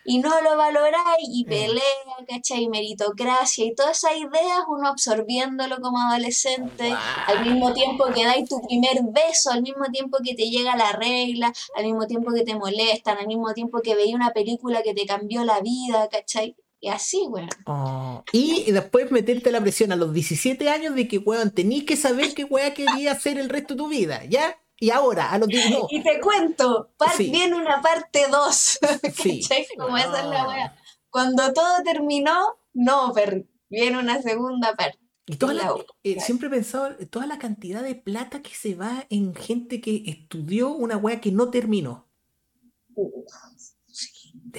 y 0.06 0.20
no 0.20 0.42
lo 0.42 0.58
valoráis 0.58 1.28
y 1.30 1.46
mm. 1.46 1.50
pelea, 1.50 1.82
¿cachai? 2.28 2.68
Meritocracia 2.68 3.66
y 3.66 3.76
todas 3.76 3.98
esas 3.98 4.18
ideas, 4.18 4.60
uno 4.68 4.88
absorbiéndolo 4.88 5.78
como 5.82 6.00
adolescente, 6.00 6.94
al 7.28 7.46
mismo 7.46 7.74
tiempo 7.74 8.06
que 8.14 8.26
dais 8.26 8.48
tu 8.48 8.62
primer 8.62 9.02
beso, 9.12 9.52
al 9.52 9.62
mismo 9.62 9.86
tiempo 9.92 10.18
que 10.24 10.36
te 10.36 10.50
llega 10.50 10.76
la 10.76 10.92
regla, 10.92 11.54
al 11.76 11.86
mismo 11.86 12.08
tiempo 12.08 12.32
que 12.34 12.44
te 12.44 12.56
molestan, 12.56 13.18
al 13.18 13.28
mismo 13.28 13.54
tiempo 13.54 13.82
que 13.82 13.96
veis 13.96 14.14
una 14.14 14.32
película 14.32 14.84
que 14.84 14.94
te 14.94 15.06
cambió 15.06 15.44
la 15.44 15.60
vida, 15.62 16.10
¿cachai? 16.10 16.56
Y 16.80 16.90
así, 16.90 17.26
weón. 17.30 17.48
Oh, 17.66 18.26
y 18.34 18.70
después 18.72 19.10
meterte 19.10 19.52
la 19.52 19.62
presión 19.62 19.94
a 19.94 19.96
los 19.96 20.14
17 20.14 20.70
años 20.70 20.96
de 20.96 21.08
que, 21.08 21.18
weón, 21.18 21.52
tenés 21.52 21.86
que 21.86 21.96
saber 21.96 22.34
qué 22.34 22.44
weá 22.44 22.74
quería 22.74 23.14
hacer 23.14 23.38
el 23.38 23.48
resto 23.48 23.74
de 23.74 23.78
tu 23.78 23.88
vida, 23.88 24.26
¿ya? 24.26 24.60
Y 24.84 24.90
ahora, 24.90 25.32
a 25.32 25.38
los 25.38 25.48
Y 25.50 26.04
te 26.04 26.20
cuento, 26.20 26.90
viene 27.18 27.56
una 27.56 27.82
parte 27.82 28.26
2. 28.30 28.80
Sí. 29.16 29.42
Como 29.78 29.98
esa 29.98 30.20
es 30.20 30.26
la 30.26 30.46
wea. 30.46 30.76
Cuando 31.10 31.54
todo 31.54 31.82
terminó, 31.86 32.58
no, 32.74 33.14
pero 33.16 33.46
viene 33.70 33.98
una 33.98 34.22
segunda 34.22 34.76
parte. 34.76 35.00
Y 35.26 35.38
toda 35.38 35.54
la, 35.54 35.74
eh, 36.04 36.20
siempre 36.20 36.50
he 36.50 36.52
pensado 36.52 36.98
toda 37.10 37.28
la 37.28 37.40
cantidad 37.40 37.82
de 37.82 37.96
plata 37.96 38.42
que 38.42 38.54
se 38.54 38.76
va 38.76 39.06
en 39.10 39.34
gente 39.34 39.80
que 39.80 40.04
estudió 40.06 40.72
una 40.72 40.98
wea 40.98 41.22
que 41.22 41.32
no 41.32 41.50
terminó. 41.50 42.10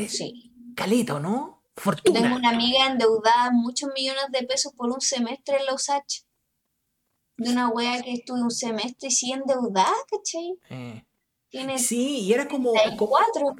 sí. 0.08 0.54
Caleta, 0.74 1.20
¿no? 1.20 1.62
Fortuna. 1.76 2.22
tengo 2.22 2.36
una 2.36 2.48
amiga 2.48 2.86
endeudada 2.86 3.50
muchos 3.52 3.90
millones 3.94 4.24
de 4.30 4.46
pesos 4.46 4.72
por 4.72 4.90
un 4.90 5.02
semestre 5.02 5.58
en 5.58 5.66
la 5.66 5.74
USACH 5.74 6.23
de 7.36 7.50
una 7.50 7.68
wea 7.68 8.02
que 8.02 8.12
estuve 8.12 8.42
un 8.42 8.50
semestre 8.50 9.08
y 9.08 9.10
sigue 9.10 9.34
endeudada, 9.34 9.94
¿cachai? 10.10 10.58
Eh. 10.70 11.78
sí, 11.78 12.20
y 12.20 12.32
era 12.32 12.48
como... 12.48 12.72
cuatro. 12.98 13.56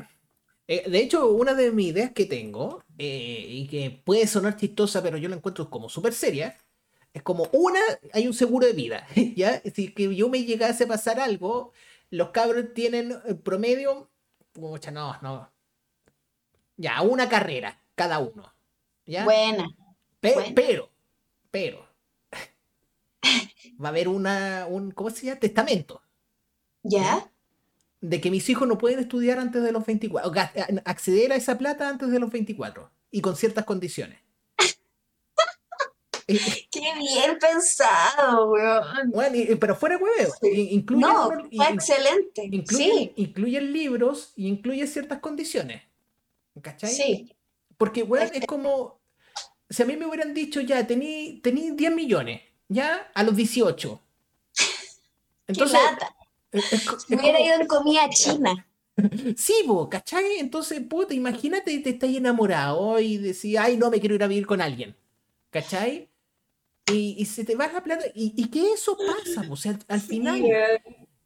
Eh, 0.67 0.89
de 0.89 0.99
hecho, 0.99 1.31
una 1.31 1.55
de 1.55 1.73
mis 1.73 1.89
ideas 1.89 2.13
que 2.13 2.25
tengo, 2.25 2.83
eh, 2.99 3.47
y 3.49 3.67
que 3.69 3.91
puede 3.91 4.27
sonar 4.27 4.57
chistosa, 4.57 5.03
pero 5.03 5.19
yo 5.19 5.29
la 5.29 5.37
encuentro 5.37 5.69
como 5.69 5.89
súper 5.89 6.15
seria, 6.15 6.57
es 7.13 7.23
como, 7.23 7.49
una, 7.53 7.81
hay 8.13 8.27
un 8.27 8.35
seguro 8.35 8.67
de 8.67 8.73
vida, 8.73 9.07
¿ya? 9.37 9.61
Si 9.75 9.93
que 9.93 10.15
yo 10.15 10.29
me 10.29 10.45
llegase 10.45 10.85
a 10.85 10.89
pasar 10.89 11.21
algo, 11.21 11.73
los 12.11 12.31
cabros 12.31 12.73
tienen 12.75 13.15
promedio, 13.43 14.09
mucha, 14.55 14.91
no, 14.91 15.17
no, 15.21 15.51
ya, 16.77 17.03
una 17.03 17.29
carrera 17.29 17.81
cada 17.95 18.19
uno, 18.19 18.53
¿ya? 19.07 19.25
Buena. 19.25 19.69
Pero, 20.21 20.91
pero, 21.51 21.87
va 23.83 23.89
a 23.89 23.91
haber 23.91 24.09
una, 24.09 24.67
un, 24.69 24.91
¿cómo 24.91 25.11
se 25.11 25.27
llama? 25.27 25.41
Testamento. 25.41 26.03
¿Ya? 26.83 27.31
De 28.01 28.21
que 28.21 28.31
mis 28.31 28.49
hijos 28.49 28.69
no 28.69 28.79
pueden 28.79 28.99
estudiar 28.99 29.39
antes 29.39 29.63
de 29.63 29.73
los 29.73 29.85
24, 29.85 30.33
acceder 30.85 31.33
a 31.33 31.37
esa 31.37 31.57
plata 31.57 31.89
antes 31.89 32.11
de 32.11 32.19
los 32.19 32.31
24 32.31 32.91
y 33.11 33.21
con 33.21 33.37
ciertas 33.37 33.65
condiciones. 33.65 34.19
Eh, 34.59 34.75
eh. 36.29 36.69
Qué 36.71 36.81
bien 36.99 37.39
pensado, 37.39 38.51
weón. 38.51 39.11
Bueno, 39.11 39.57
pero 39.59 39.75
fuera 39.75 39.97
hueveo. 39.97 40.35
Incluye, 40.43 41.01
no, 41.01 41.29
fue 41.29 41.69
excelente. 41.71 42.45
Incluye, 42.45 43.13
incluyen 43.17 43.73
libros 43.73 44.33
y 44.37 44.49
incluye 44.49 44.87
ciertas 44.87 45.21
condiciones. 45.21 45.83
¿Cachai? 46.61 46.91
Sí. 46.91 47.37
Porque, 47.77 48.03
weón, 48.03 48.31
es 48.35 48.47
como. 48.47 49.01
Si 49.71 49.83
a 49.83 49.87
mí 49.87 49.97
me 49.97 50.07
hubieran 50.07 50.35
dicho 50.35 50.61
ya, 50.61 50.87
tení, 50.87 51.41
tení 51.43 51.71
10 51.71 51.95
millones 51.95 52.43
ya 52.69 53.11
a 53.15 53.23
los 53.23 53.37
18. 53.37 54.01
Entonces, 55.47 55.81
Me 57.09 57.17
hubiera 57.17 57.41
ido 57.41 57.55
en 57.61 57.67
comida 57.67 58.09
china. 58.11 58.67
Sí, 59.37 59.55
vos, 59.67 59.89
¿cachai? 59.89 60.39
Entonces, 60.39 60.81
puta, 60.81 61.15
imagínate 61.15 61.81
te 61.81 61.91
estás 61.91 62.11
enamorado 62.11 63.01
y 63.01 63.17
decís, 63.19 63.57
ay, 63.59 63.77
no, 63.77 63.91
me 63.91 63.99
quiero 63.99 64.15
ir 64.15 64.23
a 64.23 64.29
vivir 64.29 64.47
con 64.47 64.61
alguien. 64.61 64.95
¿Cachai? 65.51 66.09
Y, 66.93 67.25
se 67.25 67.45
te 67.45 67.57
va 67.57 67.67
la 67.73 67.83
plata. 67.83 68.05
Y, 68.15 68.35
y 68.37 68.51
que 68.51 68.73
eso 68.73 68.97
pasa, 68.97 69.45
o 69.51 69.57
sea, 69.57 69.77
al, 69.89 70.01
final 70.01 70.45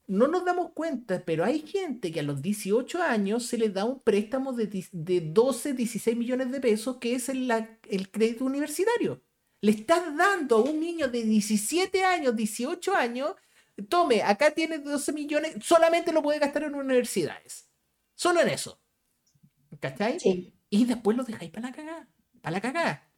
no 0.06 0.26
nos 0.26 0.44
damos 0.44 0.72
cuenta, 0.72 1.22
pero 1.24 1.44
hay 1.44 1.60
gente 1.60 2.10
que 2.10 2.20
a 2.20 2.22
los 2.22 2.40
18 2.40 3.02
años 3.02 3.44
se 3.44 3.58
les 3.58 3.74
da 3.74 3.84
un 3.84 4.00
préstamo 4.00 4.52
de, 4.52 4.86
de 4.92 5.20
12, 5.20 5.74
16 5.74 6.16
millones 6.16 6.50
de 6.50 6.60
pesos, 6.60 6.96
que 6.96 7.14
es 7.14 7.28
el, 7.28 7.50
el 7.88 8.10
crédito 8.10 8.44
universitario. 8.44 9.22
Le 9.60 9.72
estás 9.72 10.16
dando 10.16 10.56
a 10.56 10.62
un 10.62 10.78
niño 10.80 11.08
de 11.08 11.24
17 11.24 12.04
años, 12.04 12.36
18 12.36 12.94
años, 12.94 13.34
tome, 13.88 14.22
acá 14.22 14.52
tiene 14.52 14.78
12 14.78 15.12
millones, 15.12 15.56
solamente 15.62 16.12
lo 16.12 16.22
puede 16.22 16.38
gastar 16.38 16.64
en 16.64 16.74
universidades. 16.74 17.68
Solo 18.14 18.40
en 18.40 18.48
eso. 18.48 18.80
¿Cachai? 19.80 20.18
Sí. 20.18 20.54
Y 20.70 20.84
después 20.84 21.16
lo 21.16 21.24
dejáis 21.24 21.50
para 21.50 21.68
la 21.68 21.74
cagada. 21.74 22.08
Para 22.40 22.52
la 22.52 22.60
cagada. 22.60 23.12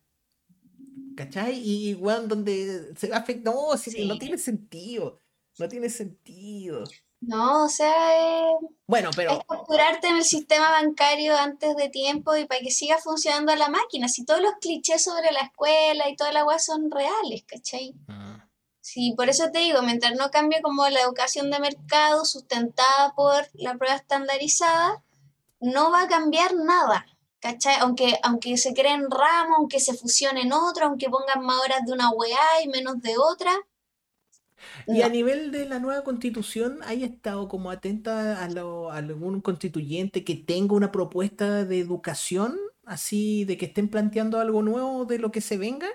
¿Cachai? 1.17 1.59
Y 1.59 1.89
igual 1.91 2.29
donde 2.29 2.95
se 2.97 3.09
va 3.09 3.17
a 3.17 3.21
afectar. 3.21 3.55
No, 3.55 3.71
no 4.07 4.19
tiene 4.19 4.39
sentido. 4.39 5.21
No 5.59 5.69
tiene 5.69 5.91
sentido. 5.91 6.85
No, 7.21 7.65
o 7.65 7.69
sea, 7.69 7.93
bueno, 8.87 9.11
pero... 9.15 9.33
es 9.33 9.39
capturarte 9.47 10.09
en 10.09 10.17
el 10.17 10.25
sistema 10.25 10.71
bancario 10.71 11.37
antes 11.37 11.77
de 11.77 11.91
tiempo 11.91 12.35
y 12.35 12.47
para 12.47 12.61
que 12.61 12.71
siga 12.71 12.97
funcionando 12.99 13.55
la 13.57 13.69
máquina. 13.69 14.09
Si 14.09 14.25
todos 14.25 14.41
los 14.41 14.55
clichés 14.61 15.05
sobre 15.05 15.31
la 15.31 15.41
escuela 15.41 16.09
y 16.09 16.17
toda 16.17 16.33
la 16.33 16.41
agua 16.41 16.59
son 16.59 16.91
reales, 16.91 17.45
¿cachai? 17.47 17.95
Ah. 18.09 18.49
Sí, 18.81 19.13
por 19.17 19.29
eso 19.29 19.51
te 19.53 19.59
digo, 19.59 19.83
mientras 19.83 20.15
no 20.17 20.31
cambie 20.31 20.63
como 20.63 20.89
la 20.89 21.03
educación 21.03 21.51
de 21.51 21.61
mercado 21.61 22.25
sustentada 22.25 23.15
por 23.15 23.49
la 23.53 23.77
prueba 23.77 23.97
estandarizada, 23.97 25.05
no 25.61 25.91
va 25.91 26.03
a 26.03 26.09
cambiar 26.09 26.55
nada, 26.55 27.07
¿cachai? 27.39 27.77
Aunque, 27.81 28.19
aunque 28.23 28.57
se 28.57 28.73
creen 28.73 29.11
ramos, 29.11 29.59
aunque 29.59 29.79
se 29.79 29.95
fusionen 29.95 30.53
otro, 30.55 30.87
aunque 30.87 31.11
pongan 31.11 31.45
más 31.45 31.61
horas 31.61 31.85
de 31.85 31.93
una 31.93 32.11
weá 32.11 32.63
y 32.65 32.69
menos 32.69 33.01
de 33.03 33.19
otra, 33.19 33.53
y 34.87 35.03
a 35.03 35.09
nivel 35.09 35.53
de 35.53 35.67
la 35.67 35.79
nueva 35.79 36.05
constitución, 36.05 36.81
¿hay 36.85 37.05
estado 37.05 37.49
como 37.49 37.71
atenta 37.71 38.39
a, 38.43 38.45
algún 38.45 39.41
constituyente 39.41 40.25
que 40.25 40.35
tenga 40.35 40.75
una 40.75 40.93
propuesta 40.93 41.65
de 41.65 41.79
educación 41.79 42.59
así 42.85 43.45
de 43.45 43.57
que 43.57 43.67
estén 43.67 43.89
planteando 43.89 44.39
algo 44.41 44.63
nuevo 44.63 45.05
de 45.05 45.19
lo 45.19 45.31
que 45.31 45.41
se 45.41 45.57
venga? 45.57 45.89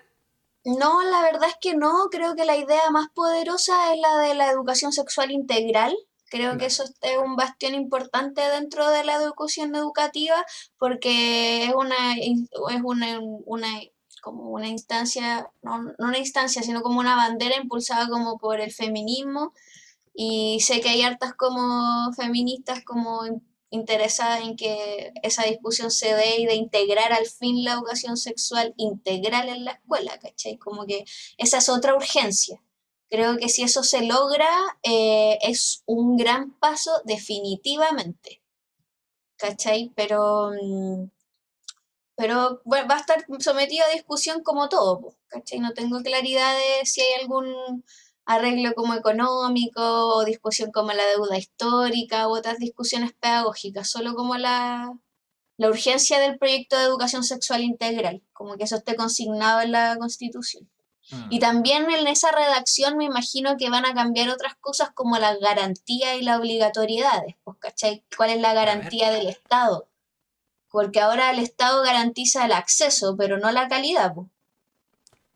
No, 0.64 1.04
la 1.04 1.22
verdad 1.22 1.50
es 1.50 1.58
que 1.62 1.76
no. 1.76 2.08
Creo 2.10 2.36
que 2.36 2.46
la 2.46 2.58
idea 2.58 2.90
más 2.92 3.10
poderosa 3.14 3.94
es 3.94 4.00
la 4.00 4.18
de 4.18 4.34
la 4.34 4.50
educación 4.50 4.92
sexual 4.92 5.32
integral. 5.32 5.96
Creo 6.30 6.58
que 6.58 6.66
eso 6.66 6.84
es 6.84 7.18
un 7.24 7.36
bastión 7.36 7.76
importante 7.76 8.42
dentro 8.42 8.90
de 8.90 9.04
la 9.04 9.16
educación 9.16 9.76
educativa 9.76 10.44
porque 10.80 11.66
es 11.66 11.74
una, 11.74 12.16
es 12.18 12.82
una, 12.84 13.20
una 13.46 13.68
como 14.26 14.49
una 14.49 14.68
instancia, 14.68 15.52
no, 15.61 15.84
no 15.84 15.93
una 15.99 16.18
instancia, 16.18 16.64
sino 16.64 16.81
como 16.81 16.99
una 16.99 17.15
bandera 17.15 17.57
impulsada 17.57 18.10
como 18.10 18.39
por 18.39 18.60
el 18.60 18.72
feminismo. 18.72 19.53
Y 20.15 20.60
sé 20.61 20.81
que 20.81 20.89
hay 20.89 21.03
hartas 21.03 21.35
como 21.35 22.11
feministas 22.14 22.84
como 22.84 23.22
interesada 23.69 24.39
en 24.39 24.56
que 24.56 25.14
esa 25.22 25.43
discusión 25.43 25.91
se 25.91 26.15
dé 26.15 26.39
y 26.39 26.45
de 26.47 26.56
integrar 26.56 27.14
al 27.14 27.27
fin 27.27 27.64
la 27.64 27.73
educación 27.73 28.18
sexual 28.18 28.73
integral 28.77 29.49
en 29.49 29.65
la 29.65 29.73
escuela, 29.73 30.18
¿cachai? 30.19 30.57
Como 30.57 30.88
que 30.88 31.06
esa 31.38 31.60
es 31.60 31.69
otra 31.69 31.95
urgencia. 31.95 32.64
Creo 33.10 33.38
que 33.38 33.49
si 33.49 33.61
eso 33.61 33.84
se 33.84 34.02
logra, 34.02 34.49
eh, 34.81 35.38
es 35.43 35.84
un 35.85 36.18
gran 36.18 36.52
paso 36.53 36.91
definitivamente, 37.06 38.41
¿cachai? 39.38 39.91
Pero, 39.95 40.52
mm, 40.60 41.03
pero 42.16 42.62
bueno, 42.64 42.88
va 42.88 42.96
a 42.96 43.00
estar 43.00 43.26
sometido 43.40 43.86
a 43.86 43.94
discusión 43.94 44.42
como 44.44 44.70
todo, 44.70 45.16
¿cachai? 45.28 45.60
No 45.60 45.74
tengo 45.74 46.02
claridad 46.02 46.56
de 46.56 46.86
si 46.86 47.02
hay 47.02 47.22
algún 47.22 47.84
arreglo 48.26 48.74
como 48.74 48.94
económico 48.94 49.82
o 49.82 50.26
discusión 50.26 50.72
como 50.72 50.92
la 50.94 51.06
deuda 51.06 51.38
histórica 51.38 52.28
u 52.28 52.36
otras 52.36 52.58
discusiones 52.58 53.14
pedagógicas, 53.14 53.90
solo 53.90 54.16
como 54.16 54.36
la, 54.38 54.98
la 55.58 55.70
urgencia 55.70 56.20
del 56.20 56.38
proyecto 56.38 56.78
de 56.78 56.86
educación 56.86 57.24
sexual 57.24 57.64
integral, 57.64 58.24
como 58.34 58.58
que 58.58 58.64
eso 58.64 58.78
esté 58.78 58.96
consignado 58.96 59.62
en 59.62 59.72
la 59.74 59.98
Constitución. 59.98 60.70
Ah. 61.12 61.28
Y 61.30 61.40
también 61.40 61.90
en 61.92 62.08
esa 62.08 62.32
redacción 62.32 62.98
me 62.98 63.06
imagino 63.06 63.58
que 63.58 63.70
van 63.70 63.86
a 63.86 63.94
cambiar 63.94 64.30
otras 64.30 64.56
cosas 64.56 64.90
como 64.92 65.20
la 65.20 65.36
garantía 65.36 66.16
y 66.16 66.24
la 66.24 66.40
obligatoriedad, 66.40 67.24
pues, 67.44 67.58
¿cachai? 67.60 68.04
¿Cuál 68.18 68.32
es 68.32 68.42
la 68.42 68.54
garantía 68.54 69.12
del 69.12 69.28
Estado? 69.28 69.88
Porque 70.72 71.00
ahora 71.00 71.32
el 71.32 71.40
Estado 71.40 71.84
garantiza 71.84 72.46
el 72.46 72.52
acceso, 72.52 73.16
pero 73.18 73.38
no 73.38 73.52
la 73.52 73.68
calidad, 73.68 74.14
pues. 74.14 74.28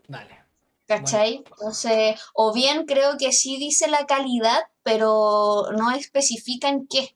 Vale. 0.08 0.40
¿Cachai? 0.90 1.44
Entonces, 1.46 2.20
o 2.34 2.52
bien 2.52 2.88
creo 2.88 3.18
que 3.20 3.32
sí 3.32 3.58
dice 3.58 3.88
la 3.88 4.08
calidad, 4.08 4.60
pero 4.82 5.68
no 5.78 5.92
especifica 5.92 6.68
en 6.68 6.88
qué. 6.88 7.16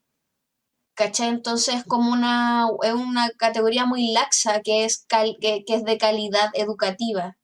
¿Cachai? 0.94 1.30
Entonces 1.30 1.78
es 1.78 1.84
como 1.84 2.12
una, 2.12 2.68
es 2.84 2.94
una 2.94 3.32
categoría 3.32 3.88
muy 3.88 4.12
laxa 4.12 4.62
que 4.62 4.86
es, 4.86 5.08
que, 5.40 5.64
es 5.66 5.84
de 5.84 5.98
calidad 5.98 6.52
educativa. 6.54 7.36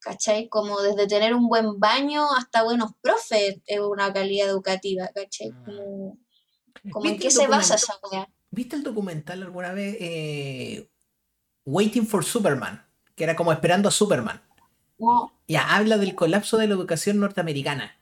¿Cachai? 0.00 0.48
Como 0.48 0.80
desde 0.80 1.06
tener 1.06 1.34
un 1.34 1.46
buen 1.46 1.78
baño 1.78 2.26
hasta 2.36 2.64
buenos 2.64 2.90
profes 3.00 3.58
es 3.64 3.78
una 3.78 4.12
calidad 4.12 4.48
educativa, 4.48 5.08
¿cachai? 5.14 5.52
Ah. 5.52 5.70
Como, 6.90 7.06
en 7.06 7.18
qué 7.18 7.30
se 7.30 7.46
basa 7.46 7.76
esa 7.76 7.96
weá. 8.10 8.28
¿Viste 8.50 8.76
el 8.76 8.82
documental 8.82 9.42
alguna 9.42 9.72
vez? 9.72 9.96
Eh, 10.00 10.88
Waiting 11.64 12.06
for 12.06 12.24
Superman, 12.24 12.84
que 13.14 13.24
era 13.24 13.36
como 13.36 13.52
esperando 13.52 13.88
a 13.88 13.92
Superman. 13.92 14.40
Ya, 15.46 15.74
habla 15.74 15.96
del 15.98 16.14
colapso 16.14 16.58
de 16.58 16.66
la 16.66 16.74
educación 16.74 17.18
norteamericana. 17.18 17.96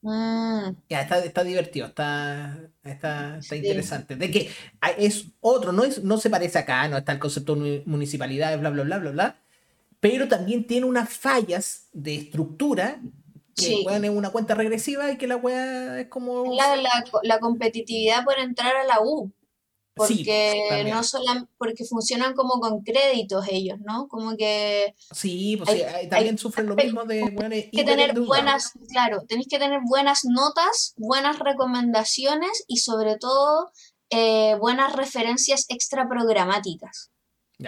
Mm. 0.00 0.70
Ya, 0.88 1.00
está, 1.02 1.44
divertido, 1.44 1.86
está, 1.86 2.56
está, 2.84 3.40
interesante. 3.54 4.16
De 4.16 4.30
que 4.30 4.50
es 4.96 5.26
otro, 5.40 5.72
no, 5.72 5.84
es, 5.84 6.02
no 6.02 6.18
se 6.18 6.30
parece 6.30 6.58
acá, 6.58 6.86
no 6.88 6.96
está 6.96 7.12
el 7.12 7.18
concepto 7.18 7.56
de 7.56 7.82
municipalidad, 7.84 8.58
bla, 8.58 8.70
bla, 8.70 8.84
bla, 8.84 8.98
bla, 8.98 9.10
bla. 9.10 9.36
Pero 10.00 10.28
también 10.28 10.66
tiene 10.66 10.86
unas 10.86 11.10
fallas 11.10 11.88
de 11.92 12.14
estructura 12.14 13.00
que 13.56 13.64
sí. 13.64 13.86
es 13.88 14.10
una 14.10 14.30
cuenta 14.30 14.54
regresiva 14.54 15.10
y 15.10 15.18
que 15.18 15.26
la 15.26 15.36
weá 15.36 16.00
es 16.00 16.06
como. 16.06 16.54
La, 16.54 16.76
la, 16.76 17.04
la 17.24 17.40
competitividad 17.40 18.24
por 18.24 18.38
entrar 18.38 18.76
a 18.76 18.84
la 18.84 19.00
U 19.02 19.32
porque 19.98 20.84
no 20.90 21.02
solo 21.02 21.48
porque 21.58 21.84
funcionan 21.84 22.34
como 22.34 22.60
con 22.60 22.82
créditos 22.82 23.46
ellos, 23.50 23.78
¿no? 23.80 24.08
Como 24.08 24.36
que 24.36 24.94
sí, 25.12 25.56
pues 25.56 26.08
también 26.08 26.38
sufren 26.38 26.66
lo 26.66 26.76
mismo 26.76 27.04
de 27.04 27.30
bueno, 27.30 27.50
que 27.50 27.84
tener 27.84 28.18
buenas, 28.18 28.72
claro, 28.90 29.22
tenéis 29.28 29.48
que 29.48 29.58
tener 29.58 29.80
buenas 29.84 30.24
notas, 30.24 30.94
buenas 30.96 31.38
recomendaciones 31.38 32.64
y 32.66 32.78
sobre 32.78 33.16
todo 33.16 33.70
eh, 34.10 34.56
buenas 34.58 34.94
referencias 34.94 35.66
extra 35.68 36.08
programáticas. 36.08 37.10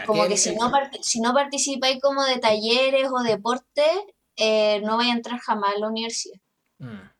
como 0.06 0.26
que, 0.26 0.36
si, 0.36 0.54
no 0.54 0.70
si 1.02 1.20
no 1.20 1.34
participáis 1.34 2.00
como 2.00 2.24
de 2.24 2.38
talleres 2.38 3.08
o 3.12 3.22
deporte, 3.22 3.84
eh, 4.36 4.80
no 4.82 4.96
vais 4.96 5.10
a 5.10 5.16
entrar 5.16 5.38
jamás 5.38 5.74
a 5.74 5.78
la 5.78 5.88
universidad. 5.88 6.40
Mm, 6.78 7.10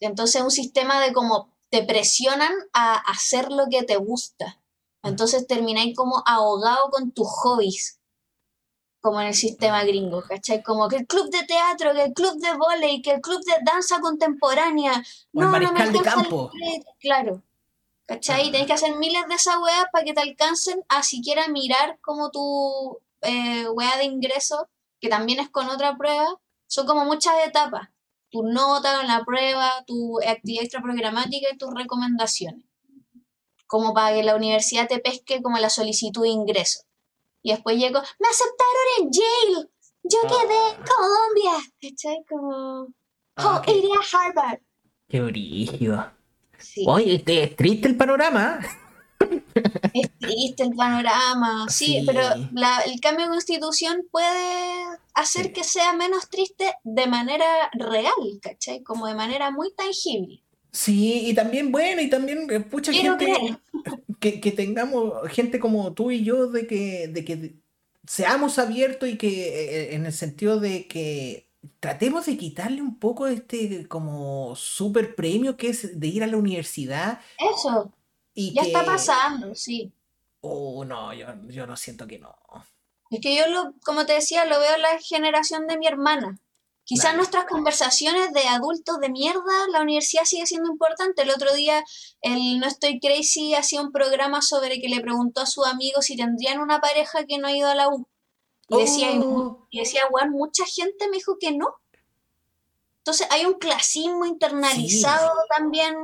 entonces 0.00 0.42
un 0.42 0.50
sistema 0.50 1.00
de 1.00 1.12
como 1.12 1.57
te 1.70 1.82
presionan 1.84 2.52
a 2.72 2.94
hacer 2.96 3.50
lo 3.50 3.66
que 3.70 3.82
te 3.82 3.96
gusta. 3.96 4.60
Entonces 5.02 5.46
termináis 5.46 5.96
como 5.96 6.22
ahogado 6.26 6.90
con 6.90 7.12
tus 7.12 7.28
hobbies, 7.28 8.00
como 9.00 9.20
en 9.20 9.28
el 9.28 9.34
sistema 9.34 9.84
gringo, 9.84 10.22
¿cachai? 10.22 10.62
Como 10.62 10.88
que 10.88 10.96
el 10.96 11.06
club 11.06 11.30
de 11.30 11.44
teatro, 11.44 11.92
que 11.94 12.04
el 12.04 12.12
club 12.12 12.38
de 12.40 12.54
volei, 12.54 13.00
que 13.00 13.12
el 13.12 13.20
club 13.20 13.40
de 13.44 13.54
danza 13.64 14.00
contemporánea. 14.00 15.04
no, 15.32 15.50
no 15.58 15.72
me 15.72 15.90
de 15.90 16.00
campo. 16.00 16.50
Claro. 17.00 17.42
¿Cachai? 18.06 18.50
Tenés 18.50 18.66
que 18.66 18.72
hacer 18.72 18.96
miles 18.96 19.28
de 19.28 19.34
esas 19.34 19.58
weas 19.58 19.84
para 19.92 20.04
que 20.04 20.14
te 20.14 20.20
alcancen 20.22 20.82
a 20.88 21.02
siquiera 21.02 21.46
mirar 21.48 21.98
como 22.00 22.30
tu 22.30 22.98
eh, 23.20 23.68
wea 23.68 23.98
de 23.98 24.04
ingreso, 24.04 24.66
que 24.98 25.10
también 25.10 25.40
es 25.40 25.50
con 25.50 25.68
otra 25.68 25.96
prueba. 25.96 26.40
Son 26.66 26.86
como 26.86 27.04
muchas 27.04 27.34
etapas 27.46 27.90
tu 28.30 28.42
nota 28.42 29.02
la 29.04 29.24
prueba, 29.24 29.84
tu 29.86 30.18
actividad 30.20 30.64
extraprogramática 30.64 31.48
y 31.52 31.58
tus 31.58 31.72
recomendaciones. 31.74 32.64
Como 33.66 33.92
para 33.94 34.14
que 34.14 34.22
la 34.22 34.36
universidad 34.36 34.88
te 34.88 34.98
pesque 34.98 35.42
como 35.42 35.58
la 35.58 35.70
solicitud 35.70 36.22
de 36.22 36.28
ingreso. 36.28 36.80
Y 37.42 37.52
después 37.52 37.76
llego, 37.76 38.00
me 38.18 38.28
aceptaron 38.28 38.86
en 38.98 39.10
Yale, 39.12 39.68
yo 40.02 40.18
ah. 40.24 40.28
quedé 40.28 40.68
en 40.68 40.84
Colombia. 40.86 41.70
¿Cachai? 41.80 42.24
Como, 42.28 42.88
ah, 43.36 43.62
oh, 43.66 43.70
iré 43.70 43.88
a 43.88 44.18
Harvard. 44.18 44.60
Qué 45.08 45.20
brillo. 45.20 46.12
Oye, 46.86 47.14
este, 47.16 47.44
es 47.44 47.56
triste 47.56 47.88
el 47.88 47.96
panorama. 47.96 48.60
Es 49.92 50.10
triste 50.18 50.62
el 50.62 50.74
panorama, 50.74 51.66
sí, 51.68 52.02
pero 52.06 52.20
el 52.22 53.00
cambio 53.00 53.26
de 53.26 53.32
constitución 53.32 54.06
puede 54.10 54.84
hacer 55.14 55.52
que 55.52 55.64
sea 55.64 55.92
menos 55.92 56.28
triste 56.28 56.74
de 56.84 57.06
manera 57.06 57.70
real, 57.72 58.12
¿cachai? 58.40 58.82
Como 58.82 59.06
de 59.06 59.14
manera 59.14 59.50
muy 59.50 59.72
tangible. 59.74 60.42
Sí, 60.70 61.28
y 61.28 61.34
también, 61.34 61.72
bueno, 61.72 62.02
y 62.02 62.10
también, 62.10 62.46
eh, 62.50 62.60
pucha, 62.60 62.92
gente, 62.92 63.58
que, 64.20 64.40
que, 64.40 64.52
tengamos 64.52 65.14
gente 65.30 65.58
como 65.58 65.92
tú 65.94 66.10
y 66.10 66.22
yo, 66.22 66.46
de 66.48 66.66
que, 66.66 67.08
de 67.08 67.24
que 67.24 67.54
seamos 68.06 68.58
abiertos 68.58 69.08
y 69.08 69.16
que, 69.16 69.48
eh, 69.48 69.94
en 69.94 70.06
el 70.06 70.12
sentido 70.12 70.60
de 70.60 70.86
que 70.86 71.48
tratemos 71.80 72.26
de 72.26 72.36
quitarle 72.36 72.82
un 72.82 72.98
poco 72.98 73.26
este 73.26 73.88
como 73.88 74.54
super 74.54 75.16
premio 75.16 75.56
que 75.56 75.70
es 75.70 75.98
de 75.98 76.06
ir 76.06 76.22
a 76.22 76.26
la 76.26 76.36
universidad. 76.36 77.20
Eso 77.56 77.92
ya 78.54 78.62
está 78.62 78.84
pasando, 78.84 79.54
sí. 79.54 79.92
Oh, 80.40 80.84
no, 80.84 81.12
yo, 81.12 81.26
yo 81.48 81.66
no 81.66 81.76
siento 81.76 82.06
que 82.06 82.18
no. 82.18 82.34
Es 83.10 83.20
que 83.20 83.34
yo, 83.34 83.48
lo, 83.48 83.74
como 83.84 84.06
te 84.06 84.14
decía, 84.14 84.44
lo 84.44 84.60
veo 84.60 84.76
en 84.76 84.82
la 84.82 84.98
generación 85.00 85.66
de 85.66 85.78
mi 85.78 85.86
hermana. 85.86 86.38
Quizás 86.84 87.14
nuestras 87.14 87.44
conversaciones 87.44 88.32
de 88.32 88.48
adultos 88.48 88.98
de 88.98 89.10
mierda, 89.10 89.68
la 89.70 89.82
universidad 89.82 90.24
sigue 90.24 90.46
siendo 90.46 90.70
importante. 90.70 91.20
El 91.20 91.30
otro 91.30 91.52
día, 91.52 91.84
el 92.22 92.60
No 92.60 92.66
Estoy 92.66 92.98
Crazy 92.98 93.54
hacía 93.54 93.82
un 93.82 93.92
programa 93.92 94.40
sobre 94.40 94.80
que 94.80 94.88
le 94.88 95.02
preguntó 95.02 95.42
a 95.42 95.46
su 95.46 95.64
amigo 95.64 96.00
si 96.00 96.16
tendrían 96.16 96.60
una 96.60 96.80
pareja 96.80 97.26
que 97.26 97.36
no 97.36 97.48
ha 97.48 97.52
ido 97.52 97.68
a 97.68 97.74
la 97.74 97.90
U. 97.90 98.08
Y 98.70 98.78
decía, 98.78 99.10
oh. 99.22 99.66
y 99.68 99.80
decía, 99.80 100.04
bueno, 100.10 100.30
mucha 100.32 100.64
gente 100.64 101.08
me 101.10 101.18
dijo 101.18 101.36
que 101.38 101.52
no. 101.52 101.66
Entonces 103.08 103.28
hay 103.30 103.46
un 103.46 103.54
clasismo 103.54 104.26
internalizado 104.26 105.32
también 105.56 105.94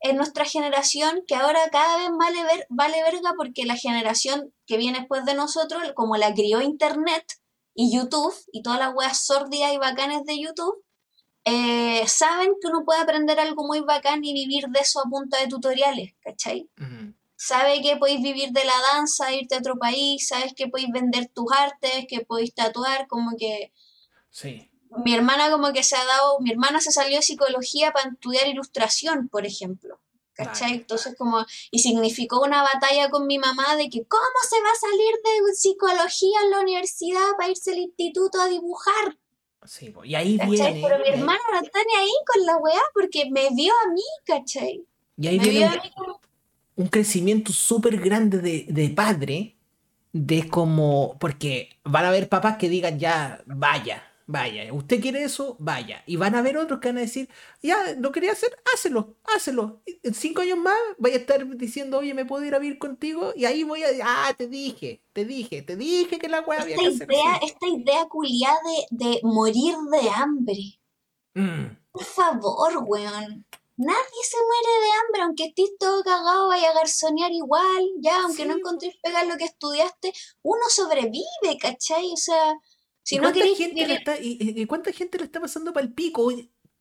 en 0.00 0.16
nuestra 0.16 0.46
generación 0.46 1.22
que 1.26 1.34
ahora 1.34 1.60
cada 1.70 1.98
vez 1.98 2.08
vale, 2.18 2.42
ver, 2.42 2.66
vale 2.70 3.02
verga 3.02 3.34
porque 3.36 3.66
la 3.66 3.76
generación 3.76 4.50
que 4.64 4.78
viene 4.78 5.00
después 5.00 5.26
de 5.26 5.34
nosotros, 5.34 5.82
como 5.94 6.16
la 6.16 6.32
crió 6.32 6.62
Internet 6.62 7.38
y 7.74 7.94
YouTube 7.94 8.34
y 8.50 8.62
todas 8.62 8.78
las 8.78 8.94
weas 8.94 9.26
sórdidas 9.26 9.74
y 9.74 9.76
bacanes 9.76 10.24
de 10.24 10.40
YouTube, 10.40 10.82
eh, 11.44 12.02
saben 12.06 12.54
que 12.58 12.68
uno 12.68 12.82
puede 12.86 13.02
aprender 13.02 13.38
algo 13.38 13.66
muy 13.66 13.80
bacán 13.80 14.24
y 14.24 14.32
vivir 14.32 14.68
de 14.68 14.80
eso 14.80 15.00
a 15.00 15.10
punta 15.10 15.38
de 15.40 15.48
tutoriales, 15.48 16.14
¿cachai? 16.22 16.70
Sabe 17.36 17.82
que 17.82 17.98
podéis 17.98 18.22
vivir 18.22 18.52
de 18.52 18.64
la 18.64 18.80
danza, 18.94 19.34
irte 19.34 19.54
a 19.54 19.58
otro 19.58 19.76
país, 19.76 20.28
sabes 20.28 20.54
que 20.54 20.68
podéis 20.68 20.88
vender 20.92 21.28
tus 21.28 21.52
artes, 21.52 22.06
que 22.08 22.22
podéis 22.22 22.54
tatuar, 22.54 23.06
como 23.06 23.36
que... 23.36 23.70
Sí 24.30 24.70
mi 25.04 25.14
hermana 25.14 25.50
como 25.50 25.72
que 25.72 25.82
se 25.82 25.96
ha 25.96 26.04
dado, 26.04 26.38
mi 26.40 26.50
hermana 26.50 26.80
se 26.80 26.92
salió 26.92 27.16
de 27.16 27.22
psicología 27.22 27.92
para 27.92 28.10
estudiar 28.10 28.46
ilustración, 28.48 29.28
por 29.28 29.46
ejemplo. 29.46 29.98
¿Cachai? 30.34 30.74
Entonces 30.74 31.14
como, 31.16 31.46
y 31.70 31.78
significó 31.78 32.40
una 32.42 32.62
batalla 32.64 33.08
con 33.08 33.28
mi 33.28 33.38
mamá 33.38 33.76
de 33.76 33.88
que 33.88 34.04
cómo 34.04 34.22
se 34.50 34.56
va 34.60 34.68
a 34.68 34.80
salir 34.80 35.14
de 35.22 35.54
psicología 35.54 36.38
en 36.42 36.50
la 36.50 36.60
universidad 36.60 37.36
para 37.38 37.50
irse 37.50 37.70
al 37.70 37.78
instituto 37.78 38.40
a 38.40 38.48
dibujar, 38.48 39.16
Sí, 39.66 39.94
y 40.04 40.14
ahí 40.14 40.36
¿cachai? 40.36 40.50
viene, 40.50 40.80
Pero 40.82 40.98
mi 40.98 41.08
ahí, 41.08 41.18
hermana 41.20 41.40
no 41.52 41.60
está 41.60 41.78
ni 41.86 41.94
ahí 41.94 42.10
con 42.26 42.44
la 42.44 42.56
weá 42.58 42.82
porque 42.92 43.30
me 43.30 43.48
vio 43.54 43.72
a 43.86 43.90
mí, 43.92 44.02
¿cachai? 44.26 44.84
y 45.16 45.26
ahí 45.28 45.38
Me 45.38 45.44
viene 45.48 45.58
vio 45.60 45.68
un, 45.68 45.72
a 45.78 45.82
mí 45.82 45.90
como, 45.96 46.20
un 46.76 46.88
crecimiento 46.88 47.52
súper 47.52 47.96
grande 47.98 48.38
de, 48.38 48.66
de 48.68 48.88
padre, 48.90 49.56
de 50.12 50.48
como, 50.48 51.16
porque 51.18 51.78
van 51.84 52.04
a 52.04 52.08
haber 52.08 52.28
papás 52.28 52.56
que 52.58 52.68
digan 52.68 52.98
ya, 52.98 53.42
vaya, 53.46 54.02
vaya, 54.26 54.72
usted 54.72 55.00
quiere 55.00 55.24
eso, 55.24 55.56
vaya, 55.58 56.02
y 56.06 56.16
van 56.16 56.34
a 56.34 56.38
haber 56.40 56.56
otros 56.56 56.80
que 56.80 56.88
van 56.88 56.98
a 56.98 57.02
decir, 57.02 57.28
ya, 57.62 57.94
lo 57.98 58.12
quería 58.12 58.32
hacer, 58.32 58.56
hácelo, 58.74 59.16
hácelo, 59.24 59.82
Y 59.86 60.00
en 60.02 60.14
cinco 60.14 60.42
años 60.42 60.58
más 60.58 60.78
vaya 60.98 61.16
a 61.16 61.18
estar 61.20 61.46
diciendo, 61.56 61.98
oye, 61.98 62.14
¿me 62.14 62.24
puedo 62.26 62.44
ir 62.44 62.54
a 62.54 62.58
vivir 62.58 62.78
contigo? 62.78 63.32
Y 63.36 63.44
ahí 63.44 63.62
voy 63.64 63.82
a, 63.84 63.88
ah, 64.04 64.34
te 64.36 64.48
dije, 64.48 65.02
te 65.12 65.24
dije, 65.24 65.62
te 65.62 65.76
dije 65.76 66.18
que 66.18 66.28
la 66.28 66.40
weá 66.42 66.62
había 66.62 66.76
esta 66.76 66.82
que 66.82 66.88
hacer 66.88 67.08
idea, 67.10 67.34
así. 67.34 67.46
esta 67.46 67.66
idea 67.68 68.06
culiada 68.08 68.58
de, 68.90 69.06
de 69.06 69.20
morir 69.22 69.74
de 69.90 70.10
hambre. 70.10 70.80
Mm, 71.34 71.76
Por 71.92 72.04
favor, 72.04 72.72
weón. 72.86 73.46
Nadie 73.76 74.22
se 74.22 74.36
muere 74.36 74.84
de 74.84 74.92
hambre, 74.92 75.22
aunque 75.22 75.44
estés 75.46 75.76
todo 75.78 76.04
cagado, 76.04 76.48
vaya 76.48 76.70
a 76.70 76.74
garzonear 76.74 77.32
igual, 77.32 77.82
ya, 78.00 78.22
aunque 78.22 78.46
no 78.46 78.54
encontres 78.54 78.94
pegar 79.02 79.26
lo 79.26 79.36
que 79.36 79.44
estudiaste, 79.46 80.12
uno 80.42 80.62
sobrevive, 80.68 81.58
¿cachai? 81.60 82.12
O 82.12 82.16
sea, 82.16 82.54
¿Y 83.08 83.16
si 83.16 83.18
no 83.18 83.22
cuánta 83.22 83.46
gente 83.48 83.86
vivir, 83.86 83.90
está, 83.98 84.18
y, 84.18 84.38
y- 84.40 84.62
y 84.62 84.66
cuánta 84.66 84.92
gente 84.92 85.18
le 85.18 85.24
está 85.24 85.40
pasando 85.40 85.72
para 85.72 85.86
el 85.86 85.92
pico 85.92 86.30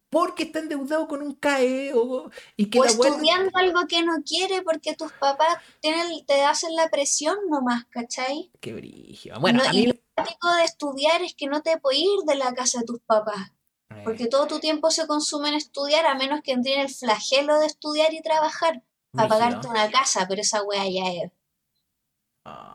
porque 0.10 0.44
está 0.44 0.60
endeudado 0.60 1.08
con 1.08 1.22
un 1.22 1.34
CAE 1.36 1.94
o, 1.96 2.30
y 2.56 2.70
que 2.70 2.80
o 2.80 2.84
la 2.84 2.92
weá 2.92 3.12
estudiando 3.12 3.52
algo 3.56 3.88
que 3.88 4.04
no 4.04 4.14
quiere 4.24 4.62
porque 4.62 4.96
tus 4.96 5.12
papás 5.14 5.58
tienen, 5.82 6.26
te 6.26 6.44
hacen 6.44 6.76
la 6.76 6.90
presión 6.90 7.36
nomás, 7.50 7.86
¿cachai? 7.90 8.52
Qué. 8.62 8.72
Y, 8.84 9.20
Bueno, 9.40 9.60
no, 9.60 9.70
a 9.70 9.74
y 9.74 9.88
mí. 9.88 9.88
lo 9.88 9.94
típico 10.24 10.54
de 10.56 10.64
estudiar 10.64 11.22
es 11.24 11.34
que 11.36 11.48
no 11.48 11.62
te 11.62 11.78
puedes 11.80 12.00
ir 12.00 12.20
de 12.28 12.36
la 12.36 12.54
casa 12.54 12.80
de 12.80 12.86
tus 12.86 13.00
papás, 13.02 13.52
Eh, 13.92 14.04
porque 14.04 14.28
todo 14.28 14.48
tu 14.48 14.60
tiempo 14.60 14.92
se 14.92 15.08
consume 15.08 15.50
en 15.50 15.56
estudiar, 15.56 16.06
a 16.06 16.16
menos 16.16 16.42
que 16.44 16.52
entren 16.54 16.80
el 16.80 16.90
flagelo 16.90 17.60
de 17.60 17.68
estudiar 17.68 18.14
y 18.14 18.22
trabajar 18.22 18.84
para 19.16 19.28
pagarte 19.30 19.68
una 19.68 19.90
casa, 19.92 20.26
pero 20.28 20.42
esa 20.42 20.64
wea 20.64 20.86
ya 20.90 21.12
es 21.12 21.32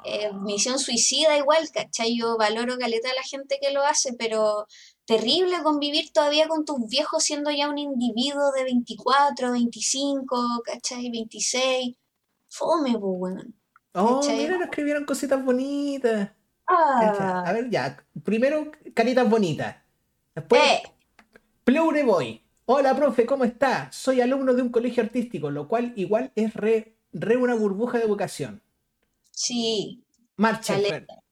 eh, 0.04 0.30
Ah, 0.32 0.32
misión 0.32 0.78
suicida 0.78 1.36
igual, 1.36 1.68
¿cachai? 1.72 2.16
Yo 2.18 2.36
valoro 2.38 2.78
caleta 2.78 3.10
a 3.10 3.14
la 3.14 3.22
gente 3.22 3.58
que 3.60 3.72
lo 3.72 3.82
hace, 3.84 4.14
pero 4.14 4.66
terrible 5.04 5.62
convivir 5.62 6.10
todavía 6.12 6.48
con 6.48 6.64
tus 6.64 6.86
viejos 6.88 7.22
siendo 7.22 7.50
ya 7.50 7.68
un 7.68 7.78
individuo 7.78 8.50
de 8.52 8.64
24, 8.64 9.52
25, 9.52 10.62
¿cachai? 10.64 11.10
26. 11.10 11.96
Fome, 12.48 12.92
pues, 12.92 13.02
weón. 13.02 13.54
Oh, 13.94 14.20
mira, 14.36 14.56
nos 14.56 14.62
escribieron 14.68 15.04
cositas 15.04 15.44
bonitas. 15.44 16.30
Cacha, 16.66 17.40
A 17.40 17.48
Ah, 17.48 17.52
ver, 17.52 17.70
ya. 17.70 18.04
Primero, 18.24 18.70
caritas 18.94 19.28
bonitas. 19.28 19.76
Después, 20.34 20.62
eh, 20.62 20.82
Pleure 21.64 22.04
Boy. 22.04 22.42
Hola, 22.66 22.94
profe, 22.94 23.26
¿cómo 23.26 23.44
está? 23.44 23.90
Soy 23.92 24.20
alumno 24.20 24.54
de 24.54 24.62
un 24.62 24.68
colegio 24.70 25.02
artístico, 25.02 25.50
lo 25.50 25.68
cual 25.68 25.92
igual 25.96 26.32
es 26.34 26.54
re, 26.54 26.96
re 27.12 27.36
una 27.36 27.54
burbuja 27.54 27.98
de 27.98 28.06
vocación. 28.06 28.62
Sí, 29.38 30.04
caleta. 30.66 31.22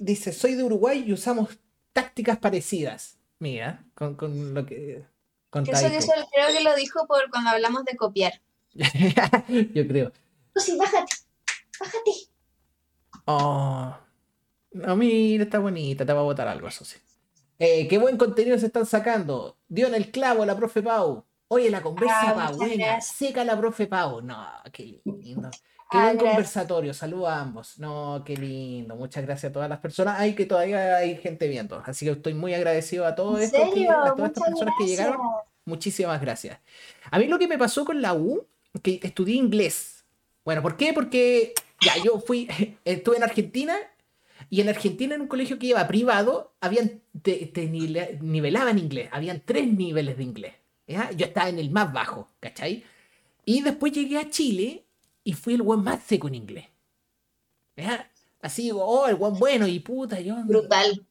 dice, 0.00 0.32
soy 0.32 0.54
de 0.54 0.64
Uruguay 0.64 1.04
y 1.06 1.12
usamos 1.12 1.58
tácticas 1.92 2.38
parecidas. 2.38 3.18
Mira, 3.38 3.84
con, 3.94 4.14
con 4.16 4.54
lo 4.54 4.66
que 4.66 5.04
Que 5.52 5.70
eso, 5.70 5.86
eso 5.86 6.12
creo 6.32 6.48
que 6.56 6.64
lo 6.64 6.74
dijo 6.74 7.06
por 7.06 7.30
cuando 7.30 7.50
hablamos 7.50 7.84
de 7.84 7.96
copiar. 7.96 8.40
Yo 8.74 9.86
creo. 9.86 10.12
Sí, 10.56 10.76
bájate, 10.76 11.12
bájate. 11.80 12.10
Oh. 13.26 13.96
No, 14.72 14.96
mira, 14.96 15.44
está 15.44 15.60
bonita, 15.60 16.04
te 16.04 16.12
va 16.12 16.20
a 16.20 16.24
botar 16.24 16.48
algo, 16.48 16.66
eso 16.66 16.84
sí. 16.84 16.96
Eh, 17.60 17.86
qué 17.86 17.98
buen 17.98 18.16
contenido 18.16 18.58
se 18.58 18.66
están 18.66 18.86
sacando. 18.86 19.56
Dio 19.68 19.86
en 19.86 19.94
el 19.94 20.10
clavo 20.10 20.44
la 20.44 20.56
profe 20.56 20.82
Pau. 20.82 21.24
Oye, 21.54 21.70
la 21.70 21.82
conversa 21.82 22.30
Ah, 22.30 22.32
va 22.34 22.50
buena. 22.52 22.74
gracias. 22.86 23.16
Seca 23.16 23.44
la 23.44 23.58
profe 23.58 23.86
Pau. 23.86 24.20
No, 24.22 24.46
qué 24.72 25.00
lindo. 25.04 25.50
Qué 25.90 25.98
Ah, 25.98 26.04
buen 26.04 26.16
gracias. 26.16 26.22
conversatorio. 26.34 26.94
Saludos 26.94 27.28
a 27.28 27.40
ambos. 27.40 27.78
No, 27.78 28.22
qué 28.24 28.36
lindo. 28.36 28.96
Muchas 28.96 29.24
gracias 29.24 29.50
a 29.50 29.52
todas 29.52 29.68
las 29.68 29.78
personas. 29.78 30.18
Hay 30.18 30.34
que 30.34 30.46
todavía 30.46 30.96
hay 30.96 31.16
gente 31.16 31.46
viendo. 31.48 31.82
Así 31.84 32.04
que 32.04 32.12
estoy 32.12 32.34
muy 32.34 32.54
agradecido 32.54 33.06
a 33.06 33.14
todos 33.14 33.38
¿En 33.38 33.44
estos 33.44 33.74
que, 33.74 33.88
a 33.88 34.14
todas 34.14 34.30
estas 34.30 34.44
personas 34.48 34.74
que 34.78 34.86
llegaron. 34.86 35.18
Muchísimas 35.66 36.20
gracias. 36.20 36.58
A 37.10 37.18
mí 37.18 37.26
lo 37.26 37.38
que 37.38 37.48
me 37.48 37.56
pasó 37.58 37.84
con 37.84 38.02
la 38.02 38.12
U, 38.14 38.46
que 38.82 39.00
estudié 39.02 39.36
inglés. 39.36 40.04
Bueno, 40.44 40.60
¿por 40.62 40.76
qué? 40.76 40.92
Porque 40.92 41.54
ya 41.80 41.94
yo 42.04 42.18
fui, 42.20 42.48
estuve 42.84 43.16
en 43.16 43.22
Argentina 43.22 43.74
y 44.50 44.60
en 44.60 44.68
Argentina 44.68 45.14
en 45.14 45.22
un 45.22 45.28
colegio 45.28 45.58
que 45.58 45.68
iba 45.68 45.86
privado, 45.86 46.52
habían, 46.60 47.00
te, 47.22 47.46
te 47.46 47.66
nivela- 47.70 48.18
nivelaban 48.20 48.78
inglés, 48.78 49.08
habían 49.12 49.40
tres 49.44 49.66
niveles 49.72 50.18
de 50.18 50.22
inglés. 50.24 50.54
¿Ya? 50.86 51.10
Yo 51.12 51.26
estaba 51.26 51.48
en 51.48 51.58
el 51.58 51.70
más 51.70 51.92
bajo, 51.92 52.28
¿cachai? 52.40 52.84
Y 53.44 53.60
después 53.62 53.92
llegué 53.92 54.18
a 54.18 54.30
Chile 54.30 54.86
y 55.22 55.32
fui 55.34 55.54
el 55.54 55.62
buen 55.62 55.80
más 55.82 56.02
seco 56.02 56.28
en 56.28 56.34
inglés. 56.34 56.66
¿ya? 57.76 58.10
Así, 58.40 58.70
oh, 58.74 59.06
el 59.08 59.16
buen 59.16 59.34
bueno 59.38 59.66
y 59.66 59.80
puta, 59.80 60.20
yo... 60.20 60.36
Brutal. 60.44 61.06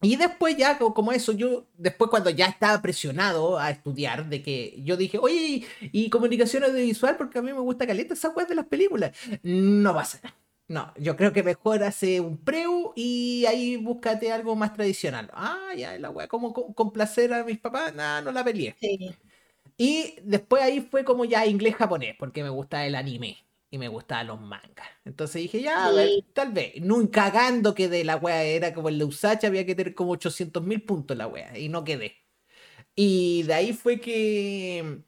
Y 0.00 0.16
después 0.16 0.56
ya, 0.56 0.78
co- 0.78 0.94
como 0.94 1.10
eso, 1.12 1.32
yo, 1.32 1.66
después 1.76 2.10
cuando 2.10 2.30
ya 2.30 2.46
estaba 2.46 2.80
presionado 2.80 3.58
a 3.58 3.70
estudiar, 3.70 4.28
de 4.28 4.40
que 4.42 4.80
yo 4.84 4.96
dije, 4.96 5.18
oye, 5.18 5.66
y, 5.80 5.90
y 5.92 6.10
comunicación 6.10 6.62
audiovisual, 6.64 7.16
porque 7.16 7.38
a 7.38 7.42
mí 7.42 7.52
me 7.52 7.58
gusta 7.60 7.86
caleta 7.86 8.14
esa 8.14 8.28
weá 8.30 8.46
de 8.46 8.54
las 8.54 8.66
películas. 8.66 9.16
No 9.42 9.92
pasa 9.94 10.20
nada. 10.22 10.36
No, 10.68 10.92
yo 10.96 11.14
creo 11.16 11.32
que 11.32 11.42
mejor 11.42 11.82
hace 11.82 12.20
un 12.20 12.38
preu 12.38 12.92
y 12.96 13.44
ahí 13.46 13.76
búscate 13.76 14.32
algo 14.32 14.56
más 14.56 14.72
tradicional. 14.72 15.30
Ah, 15.34 15.72
ya, 15.76 15.98
la 15.98 16.08
weá, 16.10 16.26
como 16.26 16.54
co- 16.54 16.74
complacer 16.74 17.32
a 17.34 17.44
mis 17.44 17.58
papás, 17.58 17.94
nada, 17.94 18.22
no 18.22 18.32
la 18.32 18.42
peleé. 18.44 18.74
Sí. 18.80 19.14
Y 19.76 20.16
después 20.22 20.62
ahí 20.62 20.80
fue 20.80 21.04
como 21.04 21.24
ya 21.24 21.46
inglés-japonés, 21.46 22.16
porque 22.18 22.42
me 22.42 22.48
gustaba 22.50 22.86
el 22.86 22.94
anime 22.94 23.38
y 23.70 23.78
me 23.78 23.88
gustaban 23.88 24.28
los 24.28 24.40
mangas. 24.40 24.86
Entonces 25.04 25.42
dije, 25.42 25.60
ya, 25.62 25.86
a 25.86 25.92
ver, 25.92 26.08
Sí. 26.08 26.24
tal 26.32 26.52
vez. 26.52 26.74
Nunca 26.80 27.32
cagando 27.32 27.74
que 27.74 27.88
de 27.88 28.04
la 28.04 28.16
wea 28.16 28.42
era 28.44 28.72
como 28.74 28.88
el 28.88 28.98
de 28.98 29.04
Usacha, 29.04 29.48
había 29.48 29.66
que 29.66 29.74
tener 29.74 29.94
como 29.94 30.12
800 30.12 30.62
mil 30.62 30.82
puntos 30.82 31.16
la 31.16 31.26
wea, 31.26 31.58
y 31.58 31.68
no 31.68 31.82
quedé. 31.84 32.16
Y 32.96 33.42
de 33.44 33.54
ahí 33.54 33.72
fue 33.72 34.00
que 34.00 35.00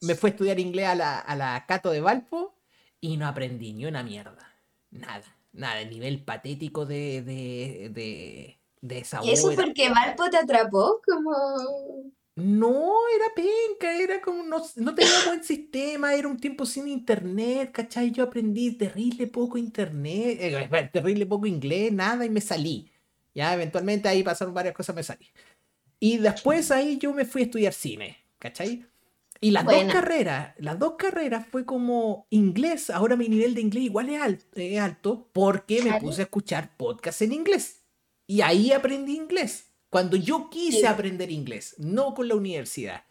me 0.00 0.14
fue 0.14 0.30
a 0.30 0.32
estudiar 0.32 0.60
inglés 0.60 0.86
a 0.88 0.94
la, 0.94 1.18
a 1.20 1.36
la 1.36 1.64
Cato 1.66 1.90
de 1.90 2.00
Valpo 2.00 2.54
y 3.00 3.16
no 3.18 3.26
aprendí 3.28 3.72
ni 3.74 3.86
una 3.86 4.02
mierda. 4.02 4.43
Nada, 4.94 5.24
nada, 5.52 5.80
el 5.80 5.90
nivel 5.90 6.24
patético 6.24 6.86
de, 6.86 7.22
de, 7.22 7.90
de, 7.92 8.60
de 8.80 8.98
esa 8.98 9.20
¿Y 9.24 9.32
eso 9.32 9.50
era 9.50 9.62
porque 9.62 9.88
Valpo 9.90 10.30
te 10.30 10.36
atrapó? 10.36 11.00
Como... 11.04 11.32
no, 12.36 12.92
era 13.14 13.26
penca, 13.34 13.96
era 13.98 14.20
como, 14.20 14.44
no, 14.44 14.62
no 14.76 14.94
tenía 14.94 15.12
buen 15.26 15.42
sistema, 15.42 16.14
era 16.14 16.28
un 16.28 16.38
tiempo 16.38 16.64
sin 16.64 16.88
internet, 16.88 17.72
¿cachai? 17.72 18.12
Yo 18.12 18.24
aprendí 18.24 18.72
terrible 18.76 19.26
poco 19.26 19.58
internet, 19.58 20.38
eh, 20.40 20.66
bueno, 20.70 20.88
terrible 20.92 21.26
poco 21.26 21.46
inglés, 21.46 21.92
nada, 21.92 22.24
y 22.24 22.30
me 22.30 22.40
salí. 22.40 22.90
Ya, 23.34 23.52
eventualmente 23.54 24.08
ahí 24.08 24.22
pasaron 24.22 24.54
varias 24.54 24.74
cosas, 24.74 24.94
me 24.94 25.02
salí. 25.02 25.26
Y 25.98 26.18
después 26.18 26.70
ahí 26.70 26.98
yo 26.98 27.12
me 27.12 27.24
fui 27.24 27.42
a 27.42 27.44
estudiar 27.46 27.72
cine, 27.72 28.16
¿cachai? 28.38 28.86
Y 29.40 29.50
las 29.50 29.64
dos 29.64 29.74
Buena. 29.74 29.92
carreras, 29.92 30.54
las 30.58 30.78
dos 30.78 30.94
carreras 30.96 31.46
fue 31.46 31.64
como 31.66 32.26
inglés, 32.30 32.88
ahora 32.90 33.16
mi 33.16 33.28
nivel 33.28 33.54
de 33.54 33.60
inglés 33.60 33.84
igual 33.84 34.08
es 34.08 34.20
alto, 34.22 34.46
es 34.54 34.80
alto 34.80 35.28
porque 35.32 35.82
me 35.82 36.00
puse 36.00 36.22
a 36.22 36.24
escuchar 36.24 36.76
podcasts 36.76 37.20
en 37.22 37.32
inglés. 37.32 37.82
Y 38.26 38.40
ahí 38.40 38.72
aprendí 38.72 39.16
inglés. 39.16 39.70
Cuando 39.90 40.16
yo 40.16 40.48
quise 40.50 40.80
Sí. 40.80 40.86
aprender 40.86 41.30
inglés, 41.30 41.74
no 41.78 42.14
con 42.14 42.26
la 42.28 42.34
universidad. 42.36 43.04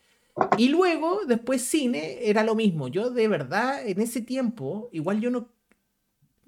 Y 0.57 0.69
luego, 0.69 1.21
después 1.27 1.61
cine, 1.61 2.17
era 2.27 2.43
lo 2.43 2.55
mismo. 2.55 2.87
Yo 2.87 3.11
de 3.11 3.27
verdad, 3.27 3.87
en 3.87 4.01
ese 4.01 4.21
tiempo, 4.21 4.89
igual 4.91 5.21
yo 5.21 5.29
no... 5.29 5.49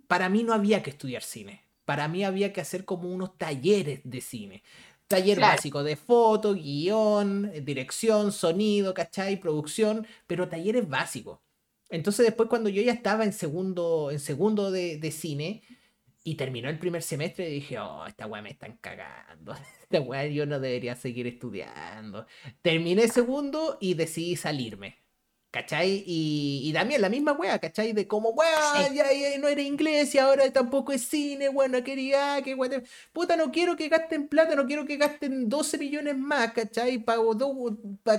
Para 0.08 0.28
mí 0.30 0.44
no 0.44 0.54
había 0.54 0.82
que 0.84 0.90
estudiar 0.90 1.22
cine. 1.22 1.62
Para 1.86 2.08
mí 2.08 2.24
había 2.24 2.52
que 2.52 2.62
hacer 2.62 2.84
como 2.86 3.10
unos 3.14 3.38
talleres 3.38 4.02
de 4.04 4.22
cine. 4.22 4.64
Taller 5.08 5.38
Claro. 5.38 5.52
básico 5.56 5.84
de 5.84 5.96
foto, 5.96 6.54
guion, 6.56 7.52
eh, 7.54 7.62
dirección, 7.62 8.32
sonido, 8.32 8.94
¿cachai? 8.94 9.40
Producción, 9.40 10.08
pero 10.28 10.50
talleres 10.50 10.88
básicos. 10.90 11.40
Entonces 11.90 12.26
después 12.26 12.50
cuando 12.50 12.70
yo 12.70 12.82
ya 12.82 12.92
estaba 12.94 13.24
en 13.24 13.34
segundo, 13.34 14.10
en 14.12 14.20
segundo 14.20 14.72
de, 14.72 14.98
de 14.98 15.12
cine 15.12 15.64
y 16.24 16.36
terminó 16.36 16.70
el 16.70 16.80
primer 16.80 17.04
semestre, 17.04 17.48
dije, 17.50 17.78
oh, 17.80 18.06
esta 18.08 18.26
weá 18.28 18.42
me 18.42 18.50
están 18.52 18.78
cagando. 18.82 19.54
Esta 19.84 20.02
weá 20.02 20.26
yo 20.28 20.46
no 20.48 20.60
debería 20.60 20.96
seguir 20.96 21.28
estudiando. 21.28 22.26
Terminé 22.64 23.08
segundo 23.08 23.78
y 23.80 23.94
decidí 23.94 24.36
salirme. 24.36 25.05
¿Cachai? 25.56 26.04
Y, 26.06 26.64
y 26.66 26.74
también 26.74 27.00
la 27.00 27.08
misma 27.08 27.32
wea, 27.32 27.58
¿cachai? 27.60 27.94
De 27.94 28.10
como, 28.10 28.32
wea, 28.32 28.90
ya, 28.94 29.14
ya 29.14 29.38
no 29.38 29.48
era 29.48 29.62
inglés 29.62 30.14
y 30.14 30.18
ahora 30.18 30.52
tampoco 30.52 30.92
es 30.92 31.04
cine, 31.04 31.48
bueno, 31.48 31.82
quería 31.82 32.42
que 32.44 32.56
wea, 32.56 32.84
puta, 33.14 33.38
no 33.38 33.54
quiero 33.54 33.78
que 33.78 33.88
gasten 33.88 34.28
plata, 34.28 34.54
no 34.56 34.66
quiero 34.66 34.86
que 34.86 34.98
gasten 34.98 35.48
12 35.48 35.78
millones 35.78 36.18
más, 36.18 36.52
¿cachai? 36.52 36.98
Para 36.98 37.22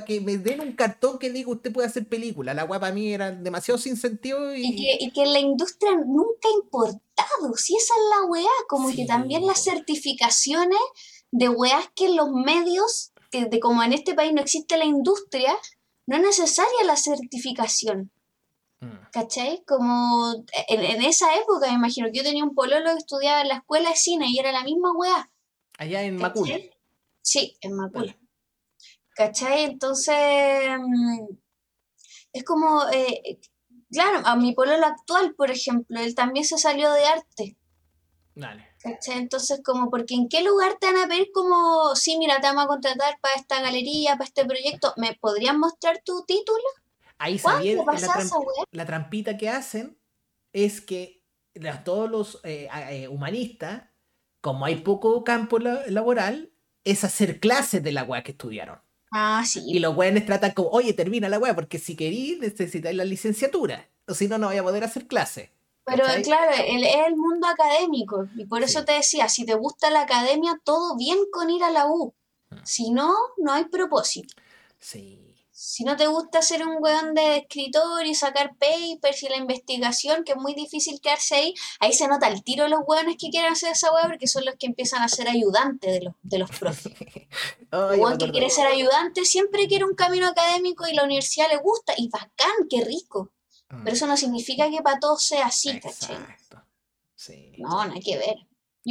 que 0.06 0.22
me 0.22 0.38
den 0.38 0.62
un 0.62 0.72
cartón 0.72 1.18
que 1.18 1.28
diga 1.28 1.50
usted 1.50 1.74
puede 1.74 1.88
hacer 1.88 2.08
película. 2.08 2.54
La 2.54 2.64
wea 2.64 2.80
para 2.80 2.94
mí 2.94 3.12
era 3.12 3.32
demasiado 3.32 3.76
sin 3.76 3.98
sentido. 3.98 4.56
Y, 4.56 4.74
que, 4.74 5.04
y 5.04 5.10
que 5.10 5.26
la 5.26 5.38
industria 5.38 5.92
nunca 5.92 6.48
ha 6.48 6.64
importado, 6.64 7.54
si 7.56 7.76
esa 7.76 7.92
es 7.92 8.18
la 8.18 8.30
wea, 8.30 8.56
como 8.66 8.90
que 8.90 9.04
también 9.04 9.46
las 9.46 9.62
certificaciones 9.62 10.80
de 11.32 11.50
weas 11.50 11.86
que 11.94 12.08
los 12.08 12.30
medios, 12.30 13.12
que 13.30 13.44
de 13.44 13.60
como 13.60 13.82
en 13.82 13.92
este 13.92 14.14
país 14.14 14.32
no 14.32 14.40
existe 14.40 14.78
la 14.78 14.86
industria, 14.86 15.54
no 16.06 16.16
es 16.16 16.22
necesaria 16.22 16.84
la 16.84 16.96
certificación. 16.96 18.12
Mm. 18.80 19.10
¿Cachai? 19.12 19.64
Como 19.66 20.44
en, 20.68 21.02
esa 21.02 21.34
época, 21.36 21.68
me 21.68 21.74
imagino 21.74 22.08
que 22.08 22.18
yo 22.18 22.22
tenía 22.22 22.44
un 22.44 22.54
pololo 22.54 22.92
que 22.92 22.98
estudiaba 22.98 23.42
en 23.42 23.48
la 23.48 23.56
escuela 23.56 23.90
de 23.90 23.96
cine 23.96 24.26
y 24.28 24.38
era 24.38 24.52
la 24.52 24.64
misma 24.64 24.92
weá. 24.92 25.30
Allá 25.78 26.02
en 26.02 26.16
Macul. 26.16 26.70
Sí, 27.22 27.56
en 27.60 27.74
Macul. 27.74 28.16
¿Cachai? 29.14 29.64
Entonces, 29.64 30.14
mm, 30.78 31.26
es 32.32 32.44
como, 32.44 32.82
eh, 32.92 33.40
claro, 33.90 34.20
a 34.24 34.36
mi 34.36 34.52
pololo 34.52 34.86
actual, 34.86 35.34
por 35.34 35.50
ejemplo, 35.50 35.98
él 36.00 36.14
también 36.14 36.44
se 36.44 36.58
salió 36.58 36.92
de 36.92 37.04
arte. 37.06 37.56
Dale. 38.34 38.75
Entonces, 39.06 39.60
como, 39.64 39.90
porque 39.90 40.14
en 40.14 40.28
qué 40.28 40.42
lugar 40.42 40.76
te 40.80 40.86
van 40.86 40.96
a 40.96 41.06
ver 41.06 41.28
como, 41.32 41.94
sí, 41.94 42.16
mira, 42.18 42.40
te 42.40 42.46
vamos 42.46 42.64
a 42.64 42.68
contratar 42.68 43.18
para 43.20 43.34
esta 43.34 43.60
galería, 43.60 44.12
para 44.12 44.24
este 44.24 44.44
proyecto, 44.44 44.92
¿me 44.96 45.14
podrían 45.14 45.58
mostrar 45.58 46.00
tu 46.04 46.24
título? 46.24 46.64
Ahí 47.18 47.38
sabía 47.38 47.76
la, 47.76 48.64
la, 48.70 48.86
trampita 48.86 49.38
que 49.38 49.48
hacen 49.48 49.98
es 50.52 50.80
que 50.80 51.22
todos 51.84 52.10
los 52.10 52.40
eh, 52.44 52.68
eh, 52.90 53.08
humanistas, 53.08 53.84
como 54.40 54.66
hay 54.66 54.76
poco 54.76 55.24
campo 55.24 55.58
laboral, 55.58 56.52
es 56.84 57.04
hacer 57.04 57.40
clases 57.40 57.82
de 57.82 57.92
la 57.92 58.04
weá 58.04 58.22
que 58.22 58.32
estudiaron. 58.32 58.78
Ah, 59.10 59.42
sí. 59.46 59.62
Y 59.66 59.78
los 59.78 59.96
weones 59.96 60.26
tratan 60.26 60.52
como, 60.52 60.68
oye, 60.68 60.92
termina 60.92 61.28
la 61.28 61.38
weá, 61.38 61.54
porque 61.54 61.78
si 61.78 61.96
querís 61.96 62.38
necesitáis 62.38 62.96
la 62.96 63.04
licenciatura, 63.04 63.88
o 64.06 64.14
si 64.14 64.28
no, 64.28 64.38
no 64.38 64.48
voy 64.48 64.58
a 64.58 64.62
poder 64.62 64.84
hacer 64.84 65.06
clases. 65.06 65.50
Pero 65.86 66.04
claro, 66.24 66.50
el, 66.66 66.84
es 66.84 66.96
el 67.06 67.16
mundo 67.16 67.46
académico. 67.46 68.28
Y 68.36 68.44
por 68.44 68.64
eso 68.64 68.84
te 68.84 68.92
decía, 68.92 69.28
si 69.28 69.46
te 69.46 69.54
gusta 69.54 69.88
la 69.88 70.00
academia, 70.00 70.60
todo 70.64 70.96
bien 70.96 71.18
con 71.30 71.48
ir 71.48 71.62
a 71.62 71.70
la 71.70 71.86
U. 71.86 72.12
Ah. 72.50 72.60
Si 72.64 72.90
no, 72.90 73.14
no 73.38 73.52
hay 73.52 73.66
propósito. 73.66 74.34
Sí. 74.80 75.22
Si 75.52 75.84
no 75.84 75.96
te 75.96 76.08
gusta 76.08 76.42
ser 76.42 76.66
un 76.66 76.82
weón 76.82 77.14
de 77.14 77.38
escritor 77.38 78.04
y 78.04 78.16
sacar 78.16 78.56
papers 78.56 79.22
y 79.22 79.28
la 79.28 79.36
investigación, 79.36 80.24
que 80.24 80.32
es 80.32 80.38
muy 80.38 80.54
difícil 80.54 81.00
quedarse 81.00 81.36
ahí, 81.36 81.54
ahí 81.78 81.92
se 81.92 82.08
nota 82.08 82.26
el 82.28 82.42
tiro 82.42 82.64
de 82.64 82.70
los 82.70 82.80
weones 82.84 83.16
que 83.16 83.30
quieren 83.30 83.52
hacer 83.52 83.70
esa 83.72 83.92
weá, 83.92 84.08
porque 84.08 84.26
son 84.26 84.44
los 84.44 84.56
que 84.56 84.66
empiezan 84.66 85.02
a 85.02 85.08
ser 85.08 85.28
ayudantes 85.28 85.92
de 85.92 86.02
los, 86.02 86.14
de 86.22 86.38
los 86.38 86.50
profes. 86.50 86.92
el 87.72 88.00
weón 88.00 88.18
que 88.18 88.32
quiere 88.32 88.50
ser 88.50 88.66
ayudante 88.66 89.24
siempre 89.24 89.68
quiere 89.68 89.84
un 89.84 89.94
camino 89.94 90.26
académico 90.26 90.86
y 90.88 90.94
la 90.94 91.04
universidad 91.04 91.48
le 91.48 91.58
gusta, 91.58 91.94
y 91.96 92.08
bacán, 92.08 92.66
qué 92.68 92.84
rico. 92.84 93.30
Pero 93.68 93.82
mm. 93.82 93.88
eso 93.88 94.06
no 94.06 94.16
significa 94.16 94.70
que 94.70 94.82
para 94.82 95.00
todos 95.00 95.22
sea 95.22 95.46
así, 95.46 95.70
Exacto. 95.70 96.62
Sí. 97.14 97.52
No, 97.58 97.84
no 97.84 97.92
hay 97.92 98.00
que 98.00 98.16
ver. 98.18 98.36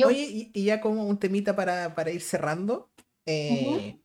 Oye, 0.05 0.51
y, 0.53 0.63
ya 0.63 0.81
como 0.81 1.05
un 1.05 1.19
temita 1.19 1.55
para, 1.55 2.11
ir 2.11 2.21
cerrando. 2.21 2.89
Eh, 3.25 3.97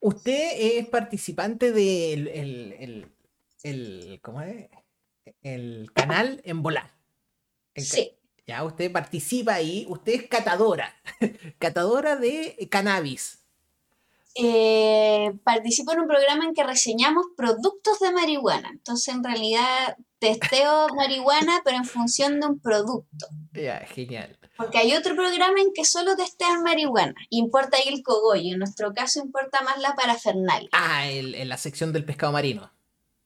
usted 0.00 0.78
es 0.78 0.88
participante 0.88 1.72
del 1.72 2.28
el, 2.28 3.10
el, 3.62 4.20
¿cómo 4.22 4.42
es? 4.42 4.68
el 5.42 5.90
canal 5.92 6.40
en 6.44 6.62
volar. 6.62 6.90
sí. 7.74 8.12
Ya, 8.46 8.62
usted 8.62 8.92
participa 8.92 9.54
ahí, 9.54 9.86
usted 9.88 10.12
es 10.12 10.28
catadora, 10.28 10.94
catadora 11.58 12.14
de 12.14 12.68
cannabis. 12.70 13.44
Eh, 14.38 15.32
participo 15.44 15.92
en 15.92 16.00
un 16.00 16.08
programa 16.08 16.44
en 16.44 16.54
que 16.54 16.62
reseñamos 16.62 17.26
productos 17.36 18.00
de 18.00 18.12
marihuana. 18.12 18.68
Entonces, 18.70 19.14
en 19.14 19.24
realidad, 19.24 19.96
testeo 20.18 20.88
marihuana, 20.94 21.62
pero 21.64 21.78
en 21.78 21.84
función 21.84 22.40
de 22.40 22.46
un 22.46 22.60
producto. 22.60 23.26
Ya, 23.52 23.80
genial. 23.80 24.38
Porque 24.56 24.78
hay 24.78 24.94
otro 24.94 25.14
programa 25.14 25.60
en 25.60 25.72
que 25.74 25.84
solo 25.84 26.16
testean 26.16 26.62
marihuana. 26.62 27.14
Importa 27.30 27.76
ahí 27.76 27.92
el 27.92 28.02
cogollo. 28.02 28.52
En 28.52 28.58
nuestro 28.58 28.92
caso, 28.94 29.20
importa 29.20 29.62
más 29.62 29.78
la 29.78 29.94
parafernalia. 29.94 30.68
Ah, 30.72 31.08
en 31.10 31.48
la 31.48 31.56
sección 31.56 31.92
del 31.92 32.04
pescado 32.04 32.32
marino. 32.32 32.70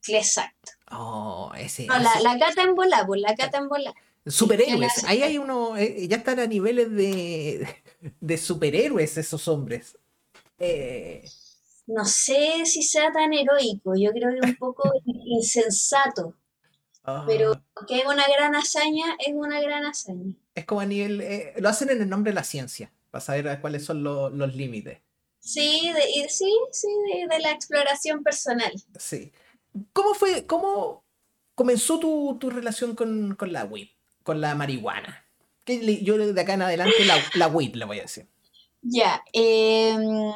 Exacto. 0.09 0.73
Oh, 0.91 1.53
ese. 1.57 1.87
No, 1.87 1.99
la, 1.99 2.21
la, 2.21 2.39
cata 2.39 2.63
en 2.63 2.75
bola, 2.75 3.07
pues 3.07 3.21
la 3.21 3.35
cata 3.35 3.59
en 3.59 3.69
bola. 3.69 3.95
Superhéroes. 4.27 5.05
Ahí 5.05 5.23
hay 5.23 5.39
uno. 5.39 5.77
Eh, 5.77 6.07
ya 6.09 6.19
están 6.19 6.41
a 6.41 6.47
niveles 6.47 6.91
de, 6.91 7.67
de 8.21 8.39
superhéroes 8.39 9.17
esos 9.17 9.49
hombres. 9.49 9.97
Eh, 10.61 11.25
no 11.87 12.05
sé 12.05 12.65
si 12.67 12.83
sea 12.83 13.11
tan 13.13 13.33
heroico, 13.33 13.95
yo 13.97 14.13
creo 14.13 14.31
que 14.31 14.47
un 14.47 14.57
poco 14.57 14.93
insensato. 15.05 16.37
Pero 17.27 17.53
ah. 17.55 17.87
que 17.89 17.99
es 17.99 18.05
una 18.05 18.29
gran 18.29 18.55
hazaña, 18.55 19.17
es 19.19 19.33
una 19.35 19.61
gran 19.61 19.85
hazaña. 19.85 20.37
Es 20.55 20.65
como 20.67 20.83
a 20.83 20.87
nivel. 20.87 21.21
Eh, 21.23 21.55
lo 21.59 21.69
hacen 21.69 21.91
en 21.91 22.03
el 22.03 22.09
nombre 22.09 22.31
de 22.31 22.37
la 22.37 22.45
ciencia, 22.45 22.93
para 23.11 23.23
saber 23.23 23.61
cuáles 23.61 23.85
son 23.85 24.05
los 24.05 24.55
límites. 24.55 24.99
Sí, 25.41 25.91
de, 25.93 26.29
sí, 26.29 26.55
sí, 26.71 26.89
de, 27.29 27.39
la 27.41 27.51
exploración 27.51 28.23
personal. 28.23 28.73
Sí. 28.99 29.33
¿Cómo 29.93 30.15
fue, 30.15 30.47
cómo 30.47 31.03
comenzó 31.55 31.99
tu, 31.99 32.51
relación 32.51 32.95
con, 32.95 33.37
la 33.41 33.65
weed, 33.65 33.89
con 34.23 34.41
la 34.41 34.55
marihuana? 34.55 35.25
Que 35.65 36.05
yo 36.05 36.19
de 36.19 36.41
acá 36.41 36.55
en 36.55 36.63
adelante 36.63 37.05
la, 37.07 37.17
la 37.35 37.49
weed 37.49 37.75
le 37.75 37.87
voy 37.87 37.99
a 37.99 38.03
decir. 38.03 38.29
Ya, 38.83 39.23
em, 39.33 40.33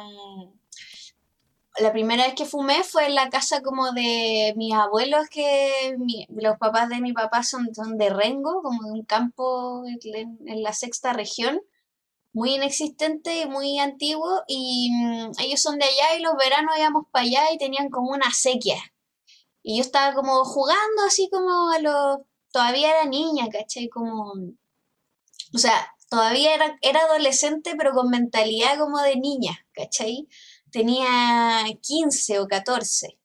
la 1.79 1.91
primera 1.91 2.25
vez 2.25 2.35
que 2.35 2.45
fumé 2.45 2.83
fue 2.83 3.07
en 3.07 3.15
la 3.15 3.29
casa 3.29 3.61
como 3.61 3.91
de 3.91 4.53
mis 4.55 4.73
abuelos, 4.73 5.27
que 5.29 5.95
los 6.29 6.57
papás 6.57 6.89
de 6.89 7.01
mi 7.01 7.11
papá 7.13 7.43
son, 7.43 7.73
son 7.75 7.97
de 7.97 8.09
Rengo, 8.09 8.61
como 8.61 8.83
de 8.83 8.91
un 8.91 9.03
campo 9.05 9.83
en, 9.85 10.63
la 10.63 10.73
sexta 10.73 11.11
región, 11.13 11.59
muy 12.33 12.55
inexistente 12.55 13.41
y 13.41 13.47
muy 13.47 13.79
antiguo, 13.79 14.43
y 14.47 14.91
mm, 14.93 15.31
ellos 15.39 15.61
son 15.61 15.79
de 15.79 15.85
allá 15.85 16.17
y 16.17 16.21
los 16.21 16.35
veranos 16.37 16.77
íbamos 16.77 17.05
para 17.11 17.25
allá 17.25 17.51
y 17.53 17.57
tenían 17.57 17.89
como 17.89 18.11
una 18.11 18.31
sequía. 18.31 18.77
Y 19.63 19.77
yo 19.77 19.81
estaba 19.81 20.13
como 20.15 20.45
jugando 20.45 21.03
así 21.07 21.29
como 21.31 21.71
a 21.71 21.79
los... 21.79 22.19
Todavía 22.51 22.91
era 22.91 23.05
niña, 23.05 23.47
¿cachai? 23.51 23.89
Como... 23.89 24.33
O 25.53 25.57
sea, 25.57 25.94
todavía 26.09 26.53
era, 26.53 26.77
era 26.81 27.01
adolescente, 27.01 27.75
pero 27.77 27.91
con 27.93 28.09
mentalidad 28.09 28.77
como 28.77 28.99
de 29.01 29.15
niña, 29.17 29.65
¿cachai? 29.73 30.27
Tenía 30.71 31.63
15 31.81 32.39
o 32.39 32.47
14. 32.47 33.17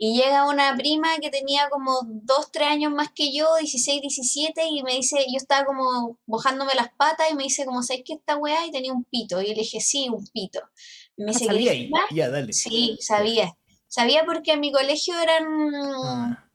Y 0.00 0.16
llega 0.16 0.48
una 0.48 0.76
prima 0.76 1.08
que 1.20 1.28
tenía 1.28 1.68
como 1.70 2.00
2, 2.04 2.52
3 2.52 2.68
años 2.68 2.92
más 2.92 3.10
que 3.12 3.32
yo, 3.32 3.48
16, 3.58 4.00
17, 4.00 4.64
y 4.70 4.84
me 4.84 4.94
dice, 4.94 5.18
yo 5.28 5.36
estaba 5.36 5.66
como 5.66 6.20
mojándome 6.24 6.72
las 6.76 6.92
patas 6.92 7.26
y 7.32 7.34
me 7.34 7.42
dice, 7.42 7.64
como, 7.64 7.82
¿sabes 7.82 8.04
qué 8.04 8.12
esta 8.12 8.36
weá? 8.36 8.64
Y 8.64 8.70
tenía 8.70 8.92
un 8.92 9.02
pito. 9.02 9.42
Y 9.42 9.48
yo 9.48 9.54
le 9.54 9.62
dije, 9.62 9.80
sí, 9.80 10.08
un 10.08 10.24
pito. 10.28 10.60
Y 11.16 11.24
me 11.24 11.30
ah, 11.30 11.32
dice, 11.32 11.46
¿sabía? 11.46 11.72
Ya, 12.12 12.30
dale. 12.30 12.52
Sí, 12.52 12.96
sabía. 13.00 13.56
Sabía 13.88 14.24
porque 14.24 14.52
en 14.52 14.60
mi 14.60 14.70
colegio 14.70 15.18
eran 15.18 15.44
ah, 15.74 16.48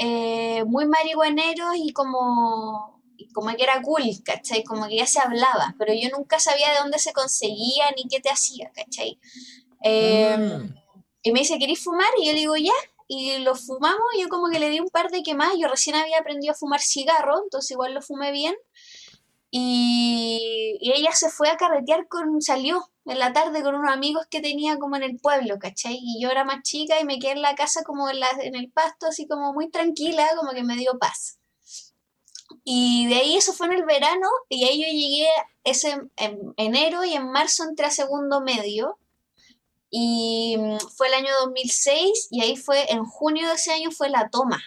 eh, 0.00 0.64
muy 0.64 0.86
marihuaneros 0.86 1.74
y 1.76 1.92
como 1.92 2.95
como 3.36 3.54
que 3.54 3.64
era 3.64 3.82
cool, 3.82 4.02
¿cachai? 4.24 4.64
Como 4.64 4.88
que 4.88 4.96
ya 4.96 5.06
se 5.06 5.20
hablaba, 5.20 5.74
pero 5.78 5.92
yo 5.92 6.08
nunca 6.08 6.38
sabía 6.38 6.70
de 6.70 6.78
dónde 6.78 6.98
se 6.98 7.12
conseguía 7.12 7.84
ni 7.94 8.08
qué 8.08 8.18
te 8.18 8.30
hacía, 8.30 8.72
¿cachai? 8.74 9.20
Em, 9.82 10.40
mm. 10.40 10.74
Y 11.22 11.32
me 11.32 11.40
dice, 11.40 11.58
¿querés 11.58 11.84
fumar? 11.84 12.08
Y 12.18 12.28
yo 12.28 12.32
le 12.32 12.38
digo, 12.38 12.56
ya. 12.56 12.72
Y 13.08 13.40
lo 13.40 13.54
fumamos, 13.54 14.06
y 14.16 14.22
yo 14.22 14.30
como 14.30 14.48
que 14.48 14.58
le 14.58 14.70
di 14.70 14.80
un 14.80 14.88
par 14.88 15.10
de 15.10 15.22
quemadas, 15.22 15.56
yo 15.60 15.68
recién 15.68 15.96
había 15.96 16.18
aprendido 16.18 16.52
a 16.52 16.56
fumar 16.56 16.80
cigarro, 16.80 17.42
entonces 17.44 17.72
igual 17.72 17.92
lo 17.92 18.00
fumé 18.00 18.32
bien. 18.32 18.54
Y, 19.50 20.78
y, 20.80 20.92
ella 20.92 21.12
se 21.12 21.28
fue 21.28 21.50
a 21.50 21.58
carretear 21.58 22.08
con, 22.08 22.40
salió 22.40 22.90
en 23.04 23.18
la 23.18 23.34
tarde 23.34 23.62
con 23.62 23.74
unos 23.74 23.92
amigos 23.92 24.26
que 24.30 24.40
tenía 24.40 24.78
como 24.78 24.96
en 24.96 25.02
el 25.02 25.18
pueblo, 25.18 25.58
¿cachai? 25.58 25.98
Y 26.00 26.22
yo 26.22 26.30
era 26.30 26.44
más 26.44 26.62
chica 26.62 26.98
y 26.98 27.04
me 27.04 27.18
quedé 27.18 27.32
en 27.32 27.42
la 27.42 27.54
casa 27.54 27.82
como 27.84 28.08
en, 28.08 28.18
la, 28.18 28.28
en 28.40 28.54
el 28.54 28.72
pasto, 28.72 29.06
así 29.08 29.28
como 29.28 29.52
muy 29.52 29.70
tranquila, 29.70 30.26
como 30.36 30.52
que 30.52 30.64
me 30.64 30.76
dio 30.76 30.98
paz. 30.98 31.38
Y 32.68 33.06
de 33.06 33.14
ahí 33.14 33.36
eso 33.36 33.52
fue 33.52 33.68
en 33.68 33.74
el 33.74 33.84
verano 33.84 34.26
y 34.48 34.64
ahí 34.64 34.82
yo 34.82 34.88
llegué 34.88 35.28
ese 35.62 36.00
en 36.16 36.52
enero 36.56 37.04
y 37.04 37.12
en 37.12 37.30
marzo 37.30 37.62
entré 37.62 37.86
a 37.86 37.92
segundo 37.92 38.40
medio. 38.40 38.98
Y 39.88 40.56
mm, 40.58 40.78
fue 40.96 41.06
el 41.06 41.14
año 41.14 41.28
2006 41.42 42.26
y 42.32 42.42
ahí 42.42 42.56
fue, 42.56 42.90
en 42.90 43.04
junio 43.04 43.46
de 43.46 43.54
ese 43.54 43.70
año 43.70 43.92
fue 43.92 44.10
la 44.10 44.30
toma, 44.30 44.60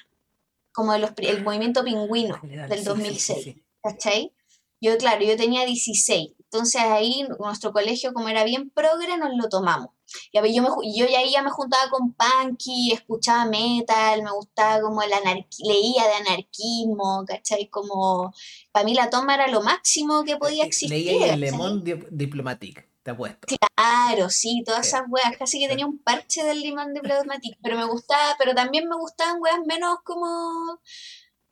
como 0.72 0.94
de 0.94 1.00
los, 1.00 1.12
el 1.18 1.44
movimiento 1.44 1.84
pingüino 1.84 2.40
del 2.42 2.86
2006. 2.86 3.58
¿Cachai? 3.84 4.32
Yo, 4.80 4.98
claro, 4.98 5.26
yo 5.26 5.36
tenía 5.36 5.66
16. 5.66 6.32
Entonces 6.52 6.82
ahí 6.82 7.28
nuestro 7.38 7.72
colegio, 7.72 8.12
como 8.12 8.28
era 8.28 8.44
bien 8.44 8.72
progre, 8.72 9.18
nos 9.18 9.36
lo 9.36 9.50
tomamos. 9.50 9.92
Y 10.32 10.40
a 10.40 10.46
yo, 10.48 10.64
me, 10.64 10.70
yo 10.98 11.06
ya 11.08 11.20
ahí 11.20 11.32
ya 11.32 11.44
me 11.44 11.52
juntaba 11.52 11.92
con 11.92 12.14
punky, 12.14 12.92
escuchaba 12.92 13.46
metal, 13.46 14.24
me 14.24 14.32
gustaba 14.32 14.82
como 14.82 15.04
el 15.04 15.12
leía 15.60 16.08
de 16.08 16.14
anarquismo, 16.14 17.24
¿cachai? 17.28 17.70
Como, 17.70 18.34
para 18.72 18.84
mí 18.84 18.96
la 18.96 19.12
toma 19.12 19.36
era 19.36 19.48
lo 19.48 19.62
máximo 19.62 20.24
que 20.24 20.38
podía 20.38 20.66
existir. 20.66 20.90
Leía 20.90 21.34
el 21.34 21.40
Le 21.40 21.52
Monde 21.52 22.08
Diplomatique, 22.10 22.90
te 23.04 23.12
apuesto. 23.12 23.48
Claro, 23.76 24.32
sí, 24.32 24.64
todas 24.66 24.88
esas 24.88 25.04
weas, 25.08 25.38
casi 25.38 25.60
que 25.60 25.68
tenía 25.68 25.86
un 25.86 26.00
parche 26.00 26.44
del 26.44 26.62
limón 26.62 26.96
Diplomatique, 26.96 27.60
pero 27.62 27.78
me 27.78 27.86
gustaba, 27.86 28.36
pero 28.40 28.56
también 28.56 28.90
me 28.90 28.96
gustaban 28.96 29.40
weas 29.40 29.60
menos 29.68 30.00
como 30.04 30.80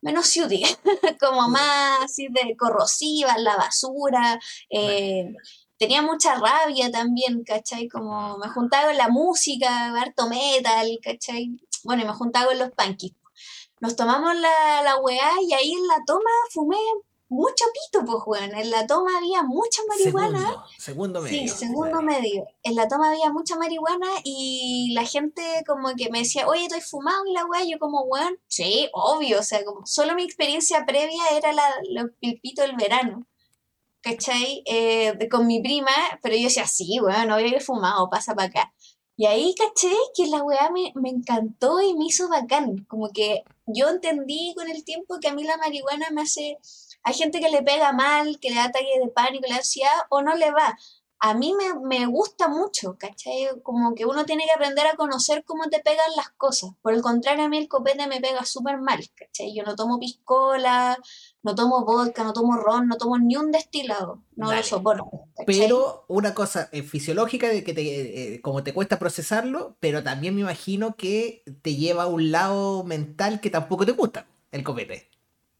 menos 0.02 0.28
ciudad, 0.28 0.70
como 1.20 1.50
más 1.50 2.02
así 2.04 2.28
de 2.30 2.56
corrosiva, 2.56 3.38
la 3.38 3.56
basura. 3.58 4.40
Eh, 4.70 5.34
tenía 5.78 6.02
mucha 6.02 6.36
rabia 6.36 6.92
también, 6.92 7.44
¿cachai? 7.44 7.88
Como 7.88 8.38
me 8.38 8.50
juntaba 8.50 8.88
con 8.88 8.98
la 8.98 9.10
música, 9.10 9.94
harto 10.00 10.28
metal, 10.28 11.00
¿cachai? 11.02 11.60
Bueno, 11.84 12.04
y 12.04 12.06
me 12.06 12.14
juntaba 12.14 12.48
con 12.48 12.60
los 12.60 12.72
punkies. 12.72 13.14
Nos 13.80 13.96
tomamos 13.96 14.36
la, 14.36 14.82
la 14.84 14.98
weá 14.98 15.32
y 15.42 15.54
ahí 15.54 15.72
en 15.74 15.88
la 15.88 15.98
toma 16.06 16.32
fumé 16.52 16.78
mucho 17.30 17.66
pito, 17.74 18.06
pues, 18.06 18.24
weón. 18.26 18.56
En 18.56 18.70
la 18.72 18.88
toma 18.88 19.18
había 19.18 19.44
mucha 19.44 19.82
marihuana. 19.88 20.64
Segundo, 20.78 21.22
medio. 21.22 21.40
Sí, 21.40 21.48
segundo 21.48 22.02
medio. 22.02 22.48
En 22.64 22.76
la 22.76 22.88
toma 22.88 23.10
había 23.10 23.32
mucha 23.32 23.58
marihuana 23.58 24.08
y 24.24 24.94
la 24.94 25.04
gente 25.04 25.42
como 25.66 25.90
que 25.96 26.10
me 26.10 26.20
decía, 26.20 26.48
oye, 26.48 26.64
estoy 26.64 26.82
fumado 26.82 27.26
y 27.26 27.34
la 27.34 27.46
weá. 27.46 27.64
Yo 27.66 27.80
como, 27.80 28.02
weón, 28.04 28.40
sí, 28.48 28.90
obvio. 28.94 29.40
O 29.40 29.44
sea, 29.44 29.64
como 29.66 29.86
solo 29.86 30.16
mi 30.16 30.24
experiencia 30.24 30.86
previa 30.86 31.24
era 31.36 31.52
la, 31.52 31.70
el 32.22 32.40
pito 32.40 32.62
del 32.62 32.76
verano. 32.76 33.28
¿Cachai? 34.02 34.64
Eh, 34.66 35.28
con 35.30 35.48
mi 35.48 35.62
prima, 35.62 35.92
pero 36.22 36.36
yo 36.36 36.44
decía, 36.44 36.66
sí, 36.66 37.00
weón, 37.02 37.28
no 37.28 37.36
había 37.36 37.60
fumado, 37.60 38.10
pasa 38.10 38.36
para 38.36 38.48
acá. 38.48 38.74
Y 39.18 39.26
ahí 39.26 39.56
caché 39.56 39.92
que 40.16 40.28
la 40.28 40.44
weá 40.44 40.70
me, 40.72 40.94
me, 40.96 41.10
encantó 41.10 41.82
y 41.82 41.96
me 41.96 42.06
hizo 42.06 42.30
bacán. 42.30 42.86
Como 42.88 43.10
que 43.10 43.44
yo 43.66 43.90
entendí 43.90 44.54
con 44.56 44.70
el 44.70 44.86
tiempo 44.86 45.18
que 45.20 45.28
a 45.28 45.34
mí 45.34 45.44
la 45.44 45.58
marihuana 45.58 46.12
me 46.12 46.22
hace 46.22 46.60
hay 47.08 47.14
gente 47.14 47.40
que 47.40 47.50
le 47.50 47.64
pega 47.64 47.94
mal, 47.94 48.38
que 48.42 48.50
le 48.50 48.58
da 48.58 48.66
ataque 48.66 49.00
de 49.02 49.08
pánico, 49.08 49.46
le 49.48 49.54
da 49.54 49.60
ansiedad 49.60 49.94
o 50.10 50.22
no 50.22 50.36
le 50.36 50.52
va. 50.52 50.78
A 51.20 51.34
mí 51.34 51.54
me, 51.82 52.06
gusta 52.06 52.50
mucho, 52.50 52.98
¿cachai? 53.00 53.48
Como 53.64 53.96
que 53.96 54.06
uno 54.06 54.26
tiene 54.26 54.44
que 54.44 54.52
aprender 54.52 54.86
a 54.86 54.98
conocer 54.98 55.46
cómo 55.46 55.70
te 55.70 55.80
pegan 55.80 56.12
las 56.18 56.30
cosas. 56.32 56.72
Por 56.82 56.94
el 56.94 57.02
contrario, 57.02 57.46
a 57.46 57.48
mí 57.48 57.58
el 57.58 57.70
copete 57.70 58.08
me 58.08 58.20
pega 58.20 58.44
súper 58.44 58.80
mal, 58.82 59.00
¿cachai? 59.16 59.56
Yo 59.56 59.64
no 59.64 59.78
tomo 59.78 60.00
piscola, 60.00 61.00
no 61.44 61.56
tomo 61.56 61.86
vodka, 61.86 62.26
no 62.26 62.34
tomo 62.34 62.58
ron, 62.58 62.90
no 62.90 62.98
tomo 62.98 63.18
ni 63.18 63.38
un 63.38 63.52
destilado. 63.52 64.22
No 64.36 64.54
lo 64.54 64.62
soporto. 64.62 65.10
Pero 65.46 66.04
una 66.10 66.36
cosa 66.36 66.68
eh, 66.74 66.84
fisiológica 66.84 67.48
de 67.48 67.64
que 67.64 67.74
te, 67.74 68.34
eh, 68.36 68.42
como 68.42 68.64
te 68.64 68.74
cuesta 68.74 69.00
procesarlo, 69.00 69.78
pero 69.80 70.04
también 70.04 70.36
me 70.36 70.42
imagino 70.42 70.98
que 70.98 71.42
te 71.62 71.76
lleva 71.76 72.04
a 72.04 72.08
un 72.08 72.32
lado 72.32 72.84
mental 72.84 73.40
que 73.40 73.50
tampoco 73.50 73.86
te 73.86 73.94
gusta, 73.94 74.28
el 74.52 74.66
copete. 74.66 75.10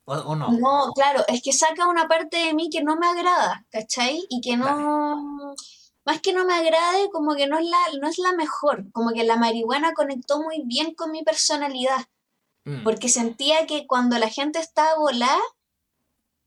¿O, 0.10 0.36
no? 0.38 0.50
No, 0.52 0.94
claro, 0.96 1.26
es 1.28 1.42
que 1.42 1.52
saca 1.52 1.86
una 1.86 2.08
parte 2.08 2.38
de 2.38 2.54
mí 2.54 2.70
que 2.70 2.82
no 2.82 2.96
me 2.96 3.08
agrada, 3.08 3.66
¿cachai? 3.70 4.26
Y 4.30 4.40
que 4.40 4.56
no... 4.56 5.54
Más 6.06 6.22
que 6.22 6.32
no 6.32 6.46
me 6.46 6.54
agrade, 6.54 7.10
como 7.12 7.36
que 7.36 7.48
no 7.48 7.60
es, 7.60 7.66
la, 7.66 7.78
no 8.00 8.08
es 8.08 8.18
la 8.18 8.32
mejor, 8.32 8.90
como 8.94 9.12
que 9.12 9.26
la 9.26 9.36
marihuana 9.36 9.92
conectó 9.92 10.42
muy 10.42 10.64
bien 10.64 10.96
con 10.96 11.12
mi 11.12 11.24
personalidad, 11.24 12.08
mm. 12.64 12.84
porque 12.86 13.10
sentía 13.10 13.66
que 13.68 13.86
cuando 13.86 14.18
la 14.18 14.30
gente 14.30 14.60
estaba 14.60 14.98
volada, 14.98 15.42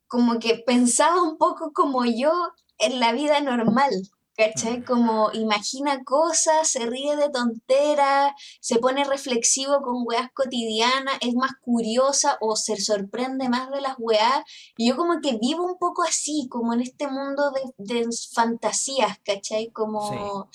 como 0.09 0.39
que 0.39 0.55
pensaba 0.55 1.23
un 1.23 1.37
poco 1.37 1.75
como 1.75 2.07
yo 2.07 2.33
en 2.79 2.99
la 2.99 3.13
vida 3.13 3.43
normal, 3.43 3.93
¿cachai? 4.41 4.83
Como 4.85 5.31
imagina 5.35 6.03
cosas, 6.03 6.69
se 6.69 6.87
ríe 6.87 7.15
de 7.17 7.29
tonteras, 7.29 8.33
se 8.61 8.79
pone 8.79 9.05
reflexivo 9.05 9.83
con 9.83 10.05
weas 10.07 10.31
cotidianas, 10.33 11.19
es 11.21 11.35
más 11.35 11.53
curiosa 11.61 12.39
o 12.41 12.57
se 12.57 12.77
sorprende 12.77 13.51
más 13.51 13.71
de 13.71 13.83
las 13.83 13.97
weas. 13.99 14.43
Y 14.79 14.89
yo 14.89 14.97
como 14.97 15.21
que 15.21 15.37
vivo 15.37 15.65
un 15.65 15.77
poco 15.79 16.03
así, 16.05 16.49
como 16.49 16.73
en 16.73 16.81
este 16.81 17.07
mundo 17.07 17.53
de, 17.77 18.09
fantasías, 18.33 19.19
¿cachai? 19.25 19.71
Como... 19.73 20.49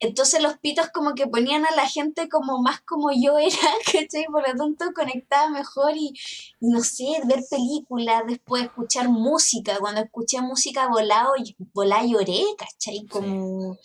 Entonces 0.00 0.42
los 0.42 0.58
pitos 0.58 0.88
como 0.94 1.14
que 1.14 1.26
ponían 1.26 1.66
a 1.66 1.76
la 1.76 1.86
gente 1.86 2.30
como 2.30 2.62
más 2.62 2.80
como 2.80 3.10
yo 3.12 3.38
era, 3.38 3.50
¿cachai? 3.92 4.24
Por 4.32 4.48
lo 4.48 4.56
tanto 4.56 4.86
conectaba 4.94 5.50
mejor 5.50 5.94
y, 5.94 6.14
no 6.58 6.80
sé, 6.82 7.04
ver 7.26 7.44
películas, 7.50 8.22
después 8.26 8.64
escuchar 8.64 9.10
música. 9.10 9.78
Cuando 9.78 10.00
escuché 10.00 10.40
música 10.40 10.88
volado, 10.88 11.34
volá 11.74 12.02
lloré, 12.02 12.42
¿cachai? 12.56 13.06
Como, 13.06 13.76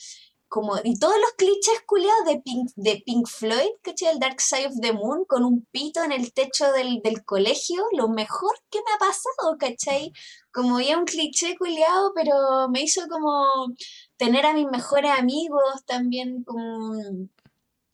como, 0.48 0.78
y 0.86 0.98
todos 0.98 1.16
los 1.20 1.34
clichés 1.34 1.82
culiados 1.86 2.26
de 2.26 2.40
Pink, 2.40 2.70
de 2.78 3.04
Pink 3.06 3.28
Floyd, 3.28 3.72
¿cachai? 3.82 4.14
El 4.14 4.20
Dark 4.20 4.40
Side 4.40 4.68
of 4.68 4.80
the 4.80 4.94
Moon, 4.94 5.26
con 5.28 5.44
un 5.44 5.68
pito 5.70 6.02
en 6.02 6.14
el 6.14 6.32
techo 6.32 6.72
del, 6.72 7.02
del 7.04 7.26
colegio, 7.26 7.84
lo 7.92 8.08
mejor 8.08 8.56
que 8.70 8.80
me 8.80 8.94
ha 8.96 9.00
pasado, 9.00 9.58
¿cachai? 9.60 10.14
Como 10.54 10.80
ya 10.80 10.98
un 10.98 11.04
cliché 11.04 11.58
culiado, 11.58 12.14
pero 12.16 12.70
me 12.70 12.84
hizo 12.84 13.02
como 13.10 13.46
tener 14.18 14.46
a 14.46 14.54
mis 14.54 14.68
mejores 14.68 15.12
amigos 15.12 15.84
también 15.86 16.44
como 16.44 16.96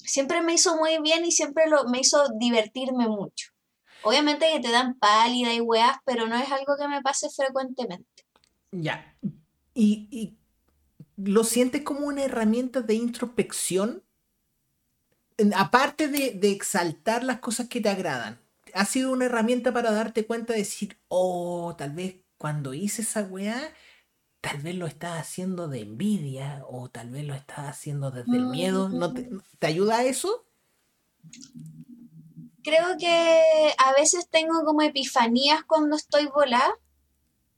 siempre 0.03 0.41
me 0.41 0.53
hizo 0.53 0.77
muy 0.77 0.99
bien 1.01 1.25
y 1.25 1.31
siempre 1.31 1.67
lo, 1.67 1.85
me 1.87 1.99
hizo 1.99 2.23
divertirme 2.37 3.07
mucho. 3.07 3.51
Obviamente 4.03 4.47
que 4.51 4.59
te 4.59 4.71
dan 4.71 4.95
pálida 4.95 5.53
y 5.53 5.61
weas, 5.61 5.97
pero 6.05 6.27
no 6.27 6.35
es 6.35 6.51
algo 6.51 6.75
que 6.77 6.87
me 6.87 7.01
pase 7.01 7.29
frecuentemente. 7.29 8.25
Ya. 8.71 9.15
¿Y, 9.73 10.35
lo 11.17 11.43
sientes 11.43 11.83
como 11.83 12.07
una 12.07 12.23
herramienta 12.23 12.81
de 12.81 12.95
introspección? 12.95 14.03
Aparte 15.55 16.07
de, 16.07 16.31
de, 16.31 16.51
exaltar 16.51 17.23
las 17.23 17.39
cosas 17.39 17.67
que 17.67 17.79
te 17.79 17.89
agradan, 17.89 18.39
¿ha 18.73 18.85
sido 18.85 19.11
una 19.11 19.25
herramienta 19.25 19.71
para 19.71 19.91
darte 19.91 20.25
cuenta 20.25 20.53
de 20.53 20.59
decir, 20.59 20.97
oh, 21.07 21.75
tal 21.77 21.91
vez 21.91 22.15
cuando 22.37 22.73
hice 22.73 23.03
esa 23.03 23.23
weá, 23.23 23.71
tal 24.41 24.57
vez 24.57 24.75
lo 24.75 24.87
estás 24.87 25.19
haciendo 25.19 25.67
de 25.67 25.81
envidia 25.81 26.63
o 26.67 26.89
tal 26.89 27.11
vez 27.11 27.25
lo 27.25 27.35
estás 27.35 27.69
haciendo 27.69 28.09
desde 28.09 28.35
el 28.35 28.47
miedo. 28.47 28.89
¿No 28.89 29.13
te, 29.13 29.29
ayuda 29.61 29.99
a 29.99 30.03
eso? 30.03 30.45
Creo 32.63 32.97
que 32.99 33.73
a 33.77 33.93
veces 33.93 34.27
tengo 34.29 34.65
como 34.65 34.81
epifanías 34.81 35.63
cuando 35.63 35.95
estoy 35.95 36.25
volada, 36.25 36.73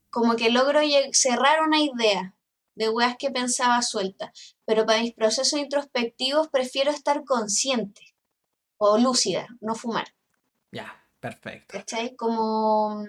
como 0.09 0.35
que 0.35 0.51
logro 0.51 0.81
cerrar 1.13 1.61
una 1.61 1.79
idea 1.79 2.35
de 2.75 2.89
weas 2.89 3.15
que 3.17 3.31
pensaba 3.31 3.81
suelta, 3.81 4.33
pero 4.65 4.85
para 4.85 5.01
mis 5.01 5.13
procesos 5.13 5.59
introspectivos 5.59 6.49
prefiero 6.49 6.91
estar 6.91 7.23
consciente 7.23 8.15
o 8.77 8.97
lúcida, 8.97 9.47
no 9.61 9.75
fumar. 9.75 10.13
Ya, 10.71 11.05
perfecto. 11.19 11.77
¿Cachai? 11.77 12.15
Como 12.15 13.05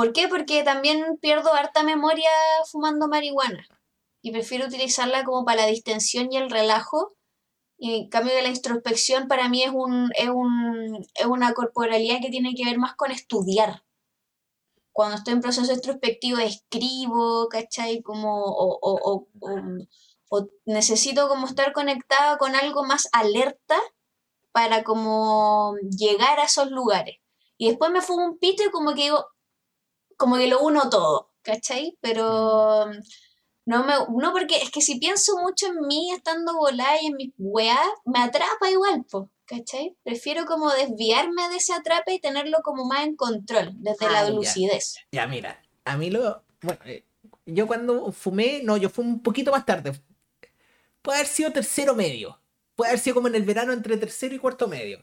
¿Por 0.00 0.14
qué? 0.14 0.28
Porque 0.28 0.62
también 0.62 1.18
pierdo 1.20 1.52
harta 1.52 1.82
memoria 1.82 2.30
fumando 2.70 3.06
marihuana 3.06 3.66
y 4.22 4.32
prefiero 4.32 4.64
utilizarla 4.64 5.24
como 5.24 5.44
para 5.44 5.60
la 5.60 5.66
distensión 5.66 6.32
y 6.32 6.38
el 6.38 6.48
relajo. 6.48 7.12
Y 7.76 7.96
en 7.96 8.08
cambio 8.08 8.34
de 8.34 8.40
la 8.40 8.48
introspección 8.48 9.28
para 9.28 9.50
mí 9.50 9.62
es, 9.62 9.72
un, 9.74 10.10
es, 10.16 10.30
un, 10.30 11.06
es 11.14 11.26
una 11.26 11.52
corporalidad 11.52 12.22
que 12.22 12.30
tiene 12.30 12.54
que 12.54 12.64
ver 12.64 12.78
más 12.78 12.96
con 12.96 13.10
estudiar. 13.10 13.84
Cuando 14.90 15.18
estoy 15.18 15.34
en 15.34 15.42
proceso 15.42 15.70
introspectivo 15.70 16.38
escribo, 16.38 17.50
¿cachai? 17.50 18.00
Como, 18.00 18.42
o, 18.42 18.78
o, 18.80 19.28
o, 20.30 20.48
necesito 20.64 21.28
como 21.28 21.46
estar 21.46 21.74
conectada 21.74 22.38
con 22.38 22.54
algo 22.54 22.84
más 22.84 23.06
alerta 23.12 23.78
para 24.50 24.82
como 24.82 25.74
llegar 25.90 26.40
a 26.40 26.44
esos 26.44 26.70
lugares. 26.70 27.18
Y 27.58 27.68
después 27.68 27.90
me 27.90 28.00
fumo 28.00 28.24
un 28.24 28.38
pito 28.38 28.62
y 28.64 28.70
como 28.70 28.94
que 28.94 29.02
digo, 29.02 29.26
como 30.20 30.36
que 30.36 30.48
lo 30.48 30.60
uno 30.60 30.90
todo, 30.90 31.30
¿cachai? 31.40 31.96
Pero 32.02 32.90
no 33.64 33.84
me, 33.84 33.94
no 33.94 34.32
porque 34.32 34.58
es 34.58 34.70
que 34.70 34.82
si 34.82 34.98
pienso 34.98 35.38
mucho 35.38 35.68
en 35.68 35.80
mí 35.86 36.12
estando 36.12 36.54
volada 36.54 37.00
y 37.00 37.06
en 37.06 37.16
mis 37.16 37.32
weas, 37.38 37.88
me 38.04 38.18
atrapa 38.18 38.70
igual, 38.70 39.06
po, 39.10 39.30
¿cachai? 39.46 39.96
Prefiero 40.02 40.44
como 40.44 40.70
desviarme 40.72 41.48
de 41.48 41.56
ese 41.56 41.72
atrape 41.72 42.12
y 42.12 42.20
tenerlo 42.20 42.58
como 42.62 42.84
más 42.84 43.06
en 43.06 43.16
control, 43.16 43.72
desde 43.76 44.10
la 44.10 44.28
lucidez. 44.28 44.96
Ya, 45.10 45.26
mira, 45.26 45.62
a 45.86 45.96
mí 45.96 46.10
lo, 46.10 46.44
bueno, 46.60 46.80
eh, 46.84 47.06
yo 47.46 47.66
cuando 47.66 48.12
fumé, 48.12 48.60
no, 48.62 48.76
yo 48.76 48.90
fumé 48.90 49.08
un 49.08 49.22
poquito 49.22 49.50
más 49.50 49.64
tarde. 49.64 49.98
Puede 51.00 51.20
haber 51.20 51.28
sido 51.28 51.50
tercero 51.50 51.94
medio. 51.94 52.38
Puede 52.76 52.90
haber 52.90 53.00
sido 53.00 53.14
como 53.14 53.28
en 53.28 53.36
el 53.36 53.44
verano 53.44 53.72
entre 53.72 53.96
tercero 53.96 54.34
y 54.34 54.38
cuarto 54.38 54.68
medio. 54.68 55.02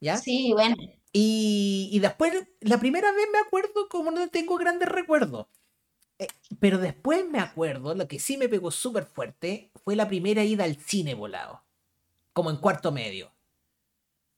¿Ya? 0.00 0.16
Sí, 0.16 0.52
bueno. 0.54 0.74
Y, 1.16 1.96
después, 2.00 2.32
la 2.60 2.80
primera 2.80 3.12
vez 3.12 3.26
me 3.32 3.38
acuerdo 3.38 3.88
como 3.88 4.10
no 4.10 4.28
tengo 4.30 4.56
grandes 4.56 4.88
recuerdos. 4.88 5.46
Eh, 6.18 6.26
pero 6.58 6.78
después 6.78 7.24
me 7.30 7.38
acuerdo, 7.38 7.94
lo 7.94 8.08
que 8.08 8.18
sí 8.18 8.36
me 8.36 8.48
pegó 8.48 8.72
súper 8.72 9.04
fuerte 9.04 9.70
fue 9.84 9.94
la 9.94 10.08
primera 10.08 10.42
ida 10.42 10.64
al 10.64 10.74
cine 10.74 11.14
volado. 11.14 11.62
Como 12.32 12.50
en 12.50 12.56
cuarto 12.56 12.90
medio. 12.90 13.30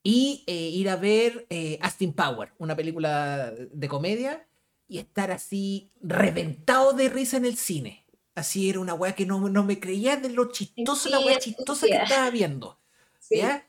Y 0.03 0.43
eh, 0.45 0.53
ir 0.53 0.87
a 0.89 0.97
ver 0.97 1.47
eh, 1.49 1.79
Austin 1.81 2.13
Power, 2.13 2.53
una 2.59 2.75
película 2.75 3.51
de 3.51 3.87
comedia. 3.87 4.47
y 4.87 4.99
estar 4.99 5.31
así 5.31 5.91
reventado 5.99 6.93
de 6.93 7.09
risa 7.09 7.37
en 7.37 7.45
el 7.45 7.57
cine. 7.57 8.05
Así 8.35 8.69
era 8.69 8.79
una 8.79 8.93
weá 8.93 9.15
que 9.15 9.25
no, 9.25 9.49
no 9.49 9.63
me 9.63 9.79
creía 9.79 10.15
de 10.15 10.29
lo 10.29 10.51
chistosa, 10.51 11.09
la 11.09 11.19
weá 11.19 11.39
chistosa 11.39 11.87
que 11.87 11.95
estaba 11.95 12.29
viendo. 12.29 12.79
¿Ya? 13.31 13.67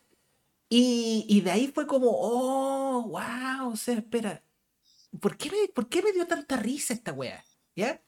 Y, 0.68 1.24
y, 1.28 1.40
de 1.40 1.50
ahí 1.50 1.68
fue 1.68 1.86
como, 1.86 2.08
oh, 2.10 3.02
wow, 3.08 3.72
o 3.72 3.76
sea, 3.76 3.94
espera, 3.94 4.42
¿por 5.18 5.36
qué 5.36 5.50
me, 5.50 5.68
por 5.68 5.88
qué 5.88 6.02
me 6.02 6.12
dio 6.12 6.26
tanta 6.26 6.56
risa 6.56 6.92
esta 6.92 7.12
weá? 7.12 7.42
¿Ya? 7.74 8.02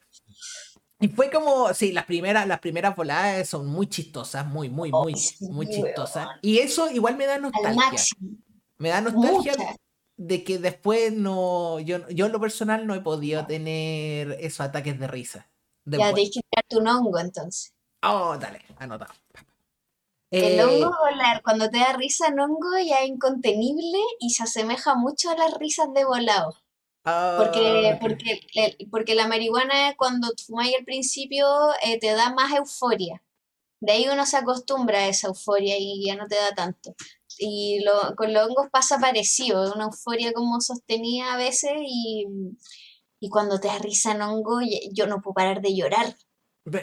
Y 1.01 1.09
fue 1.09 1.31
como, 1.31 1.73
sí, 1.73 1.93
las 1.93 2.05
primeras, 2.05 2.47
las 2.47 2.61
primeras 2.61 2.95
voladas 2.95 3.49
son 3.49 3.67
muy 3.67 3.87
chistosas, 3.89 4.45
muy, 4.47 4.69
muy, 4.69 4.93
muy, 4.93 5.15
muy 5.41 5.67
chistosas. 5.67 6.29
Y 6.43 6.59
eso 6.59 6.91
igual 6.91 7.17
me 7.17 7.25
da 7.25 7.39
nostalgia. 7.39 8.03
Me 8.77 8.91
da 8.91 9.01
nostalgia 9.01 9.55
de 10.19 10.45
que 10.45 10.59
después 10.59 11.15
no, 11.15 11.81
yo, 11.81 12.07
yo 12.11 12.27
en 12.27 12.33
lo 12.33 12.41
personal 12.41 12.87
no 12.87 12.95
he 12.95 13.01
podido 13.01 13.47
tener 13.47 14.33
esos 14.41 14.61
ataques 14.61 15.01
de 15.01 15.07
risa. 15.07 15.51
Ya 15.87 16.13
tienes 16.13 16.35
que 16.35 16.63
tu 16.69 16.79
hongo 16.79 17.19
entonces. 17.19 17.73
Oh, 18.03 18.37
dale, 18.39 18.61
anotado. 18.79 19.15
El 20.31 20.61
hongo 20.61 20.87
eh, 20.87 21.13
volar, 21.13 21.43
cuando 21.43 21.69
te 21.71 21.79
da 21.79 21.93
risa 21.93 22.29
en 22.29 22.39
hongo 22.39 22.79
ya 22.79 23.03
es 23.03 23.09
incontenible 23.09 23.99
y 24.21 24.31
se 24.31 24.45
asemeja 24.45 24.95
mucho 24.95 25.31
a 25.31 25.37
las 25.37 25.55
risas 25.55 25.93
de 25.93 26.05
volado. 26.05 26.55
porque, 27.03 27.91
ah, 27.91 27.99
porque, 28.01 28.41
porque 28.91 29.15
la 29.15 29.27
marihuana 29.27 29.95
cuando 29.97 30.29
fumáis 30.47 30.77
al 30.79 30.85
principio 30.85 31.47
eh, 31.83 31.99
te 31.99 32.13
da 32.13 32.33
más 32.33 32.53
euforia. 32.53 33.23
De 33.81 33.93
ahí 33.93 34.09
uno 34.09 34.27
se 34.27 34.37
acostumbra 34.37 34.99
a 35.01 35.09
esa 35.09 35.29
euforia 35.29 35.77
y 35.79 36.05
ya 36.07 36.15
no 36.17 36.29
te 36.29 36.37
da 36.37 36.55
tanto. 36.55 36.95
Y 37.39 37.81
lo, 37.85 38.15
con 38.17 38.33
los 38.33 38.47
hongos 38.47 38.69
pasa 38.71 38.99
parecido, 39.01 39.73
una 39.75 39.85
euforia 39.85 40.33
como 40.33 40.61
sostenida 40.61 41.33
a 41.33 41.39
veces 41.39 41.73
y, 41.83 42.27
y 43.19 43.29
cuando 43.31 43.59
te 43.59 43.69
da 43.69 43.79
risa 43.79 44.13
en 44.13 44.23
hongo, 44.23 44.61
yo 44.93 45.07
no 45.07 45.21
puedo 45.23 45.35
parar 45.35 45.61
de 45.63 45.75
llorar. 45.75 46.15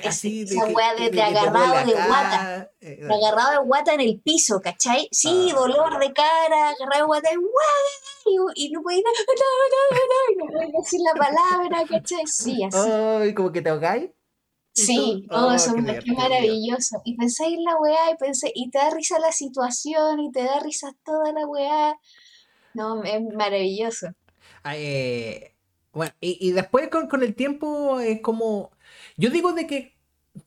Así 0.06 0.42
esa 0.42 0.66
weá 0.66 0.96
de, 0.96 1.22
agarrado 1.22 1.86
de 1.86 1.94
guata. 1.94 2.72
Eh, 2.82 3.00
agarrado 3.04 3.52
de 3.52 3.68
guata 3.68 3.94
en 3.94 4.02
el 4.02 4.20
piso, 4.20 4.60
¿cachai? 4.60 5.08
Sí, 5.12 5.50
ah. 5.52 5.56
dolor 5.56 6.00
de 6.00 6.12
cara, 6.14 6.70
agarrado 6.70 7.02
de 7.02 7.06
guata, 7.06 7.30
y, 8.26 8.66
y 8.66 8.72
no 8.72 8.82
podía 8.82 9.02
no, 9.04 10.46
no, 10.46 10.62
no, 10.62 10.80
decir 10.80 11.00
la 11.02 11.14
palabra, 11.14 11.86
¿cachai? 11.88 12.26
Sí, 12.26 12.64
así. 12.64 12.90
Ay, 12.90 13.34
como 13.34 13.52
que 13.52 13.62
te 13.62 13.70
ahogáis. 13.70 14.10
Sí, 14.74 15.26
oh, 15.32 15.52
eso, 15.54 15.74
qué, 15.74 16.12
maravilloso. 16.12 17.02
Y 17.04 17.18
pensé 17.18 17.46
en 17.46 17.64
la 17.64 17.76
weá 17.78 18.12
y 18.12 18.18
pensé, 18.18 18.52
y 18.54 18.70
te 18.70 18.78
da 18.78 18.92
risa 18.92 19.18
la 19.18 19.32
situación, 19.32 20.20
y 20.20 20.32
te 20.32 20.44
da 20.44 20.60
risa 20.60 20.94
toda 21.04 21.32
la 21.32 21.48
weá. 21.48 21.98
No, 22.76 23.04
es 23.04 23.22
maravilloso. 23.34 24.10
eh, 24.66 25.56
bueno, 25.94 26.14
y, 26.20 26.52
después 26.52 26.90
con, 26.90 27.24
el 27.24 27.34
tiempo 27.34 28.00
es 28.00 28.22
como. 28.22 28.70
Yo 29.18 29.32
digo 29.32 29.54
de 29.54 29.68
que 29.68 29.98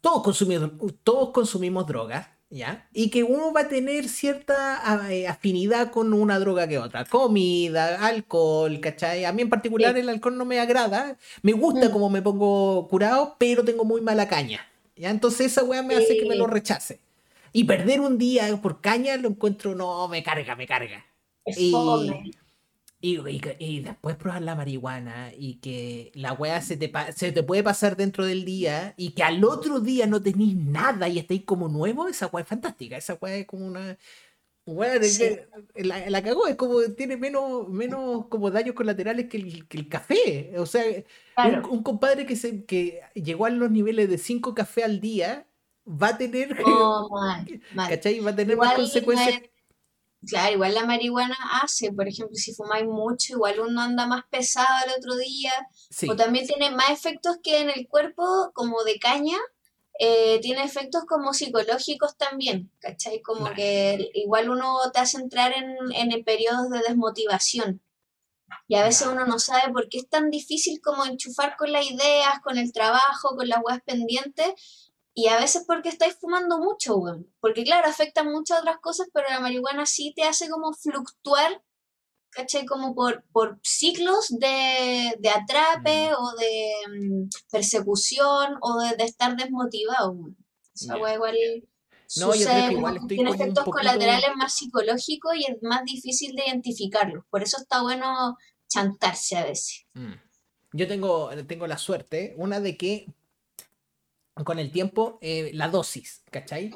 todos 0.01 0.23
consumimos, 0.23 0.71
todos 1.03 1.31
consumimos 1.31 1.87
drogas, 1.87 2.29
¿ya? 2.49 2.89
Y 2.93 3.11
que 3.11 3.25
uno 3.25 3.53
va 3.53 3.63
a 3.63 3.69
tener 3.69 4.09
cierta 4.09 4.81
eh, 5.11 5.27
afinidad 5.27 5.91
con 5.91 6.13
una 6.13 6.39
droga 6.39 6.69
que 6.69 6.79
otra. 6.79 7.05
Comida, 7.05 8.07
alcohol, 8.07 8.79
¿cachai? 8.81 9.25
A 9.25 9.33
mí 9.33 9.43
en 9.43 9.51
particular 9.51 9.99
el 9.99 10.09
alcohol 10.09 10.39
no 10.39 10.45
me 10.45 10.61
agrada. 10.61 11.19
Me 11.43 11.53
gusta 11.53 11.89
mm. 11.89 11.93
como 11.93 12.11
me 12.11 12.23
pongo 12.23 12.87
curado, 12.89 13.37
pero 13.39 13.65
tengo 13.65 13.85
muy 13.85 14.01
mala 14.01 14.29
caña. 14.29 14.67
¿Ya? 14.97 15.11
Entonces 15.11 15.47
esa 15.47 15.65
weá 15.65 15.83
me 15.83 15.97
hace 15.97 16.17
que 16.17 16.27
me 16.27 16.37
lo 16.37 16.47
rechace. 16.47 17.01
Y 17.53 17.65
perder 17.65 18.01
un 18.01 18.19
día 18.19 18.57
por 18.63 18.81
caña 18.81 19.17
lo 19.17 19.29
encuentro, 19.29 19.75
no, 19.75 20.07
me 20.09 20.23
carga, 20.23 20.55
me 20.55 20.67
carga. 20.67 21.05
y, 21.47 21.73
y, 23.03 23.19
y, 23.59 23.81
después 23.81 24.17
probar 24.17 24.43
la 24.43 24.55
marihuana 24.55 25.33
y 25.37 25.55
que 25.55 26.13
la 26.15 26.35
weá 26.35 26.61
se 26.61 26.77
te, 26.77 26.93
se 27.17 27.33
te 27.33 27.43
puede 27.43 27.63
pasar 27.63 27.97
dentro 27.97 28.27
del 28.27 28.45
día 28.45 28.93
y 28.99 29.13
que 29.13 29.23
al 29.23 29.43
otro 29.43 29.81
día 29.81 30.07
no 30.07 30.23
tenéis 30.23 30.55
nada 30.55 31.09
y 31.09 31.19
estéis 31.19 31.45
como 31.45 31.69
nuevo, 31.69 32.09
esa 32.09 32.27
weá 32.27 32.43
es 32.43 32.49
fantástica. 32.49 32.99
Esa 32.99 33.15
weá 33.15 33.37
es 33.37 33.47
como 33.47 33.67
una. 33.67 33.97
la, 34.67 36.11
la, 36.11 36.23
cagó, 36.23 36.47
es 36.47 36.57
como 36.57 36.81
tiene 36.95 37.17
menos, 37.17 37.69
menos 37.71 38.27
como 38.27 38.51
daños 38.51 38.75
colaterales 38.75 39.31
que 39.31 39.39
el, 39.39 39.67
que 39.67 39.79
el 39.79 39.89
café. 39.89 40.53
O 40.59 40.67
sea, 40.67 40.85
un, 41.71 41.83
compadre 41.83 42.27
que, 42.27 42.37
se, 42.37 42.67
que 42.67 43.01
llegó 43.15 43.47
a 43.47 43.51
los 43.51 43.71
niveles 43.71 44.11
de 44.11 44.19
5 44.19 44.55
café 44.55 44.85
al 44.85 45.01
día 45.01 45.47
va 45.87 46.09
a 46.09 46.19
tener. 46.19 46.57
Oh, 46.67 47.09
¿Cachai? 47.89 48.21
Va 48.21 48.33
a 48.33 48.37
tener 48.37 48.59
más 48.59 48.75
consecuencias. 48.75 49.41
Claro, 50.27 50.53
igual 50.53 50.75
la 50.75 50.85
marihuana 50.85 51.37
hace, 51.63 51.93
por 51.93 52.07
ejemplo, 52.07 52.37
si 52.37 52.55
fumáis 52.55 52.85
mucho, 52.85 53.35
igual 53.35 53.61
uno 53.61 53.81
anda 53.81 54.07
más 54.07 54.25
pesado 54.31 54.69
el 54.87 54.93
otro 54.93 55.17
día, 55.17 55.53
o 56.09 56.15
también 56.15 56.47
tiene 56.47 56.71
más 56.71 56.91
efectos 56.91 57.39
que 57.43 57.61
en 57.61 57.71
el 57.71 57.89
cuerpo, 57.89 58.51
como 58.53 58.85
de 58.85 58.99
caña, 58.99 59.39
eh, 59.99 60.39
tiene 60.41 60.63
efectos 60.63 61.05
como 61.07 61.33
psicológicos 61.33 62.17
también, 62.17 62.71
¿cachai? 62.81 63.23
Como 63.23 63.53
que 63.53 64.11
igual 64.15 64.51
uno 64.51 64.79
te 64.93 65.01
hace 65.01 65.19
entrar 65.19 65.53
en, 65.55 65.75
en 65.93 66.25
periodos 66.25 66.71
de 66.71 66.81
desmotivación. 66.81 67.83
Y 68.69 68.77
a 68.77 68.85
veces 68.85 69.09
uno 69.09 69.27
no 69.27 69.39
sabe 69.39 69.73
por 69.73 69.89
qué 69.89 69.99
es 69.99 70.09
tan 70.09 70.31
difícil 70.31 70.81
como 70.81 71.05
enchufar 71.05 71.57
con 71.57 71.73
las 71.73 71.91
ideas, 71.91 72.41
con 72.43 72.59
el 72.59 72.73
trabajo, 72.73 73.37
con 73.37 73.49
las 73.49 73.61
webs 73.63 73.83
pendientes, 73.85 74.90
y 75.15 75.29
a 75.29 75.39
veces 75.39 75.65
porque 75.67 75.89
estáis 75.89 76.15
fumando 76.15 76.59
mucho, 76.59 76.97
weón. 76.97 77.27
Porque 77.41 77.65
claro, 77.65 77.89
afecta 77.89 78.23
muchas 78.25 78.61
otras 78.61 78.79
cosas, 78.79 79.09
pero 79.13 79.29
la 79.29 79.41
marihuana 79.41 79.87
sí 79.87 80.13
te 80.15 80.25
hace 80.25 80.49
como 80.49 80.73
fluctuar, 80.73 81.63
¿cachai? 82.31 82.65
Como 82.65 82.95
por, 82.95 83.25
por 83.33 83.59
ciclos 83.63 84.29
de, 84.31 85.15
de 85.19 85.29
atrape 85.29 86.13
o 86.15 86.33
de 86.37 86.73
mm, 86.89 87.29
persecución 87.51 88.57
o 88.61 88.79
de, 88.81 89.05
estar 89.05 89.37
desmotivado, 89.37 90.13
weón. 90.13 90.37
Esa 90.75 90.97
igual... 90.97 91.37
No, 92.17 92.35
yo 92.35 92.45
creo 92.45 92.69
que 92.69 92.75
igual 92.75 92.97
estoy 92.97 93.17
tiene 93.17 93.31
efectos 93.31 93.65
colaterales 93.65 94.31
más 94.37 94.57
psicológicos 94.57 95.33
y 95.37 95.45
es 95.45 95.63
más 95.63 95.85
difícil 95.85 96.35
de 96.35 96.43
identificarlos. 96.47 97.25
Por 97.31 97.45
eso 97.45 97.59
está 97.59 97.83
bueno 97.83 98.37
chantarse 98.69 99.37
a 99.37 99.45
veces. 99.45 99.87
Mm. 99.95 100.15
Yo 100.73 100.89
tengo, 100.89 101.31
tengo 101.47 101.67
la 101.67 101.79
suerte, 101.79 102.35
una 102.37 102.61
de 102.61 102.77
que 102.77 103.07
con 104.45 104.59
el 104.59 104.71
tiempo 104.71 105.19
eh, 105.21 105.51
la 105.55 105.69
dosis, 105.69 106.23
¿cachai? 106.31 106.73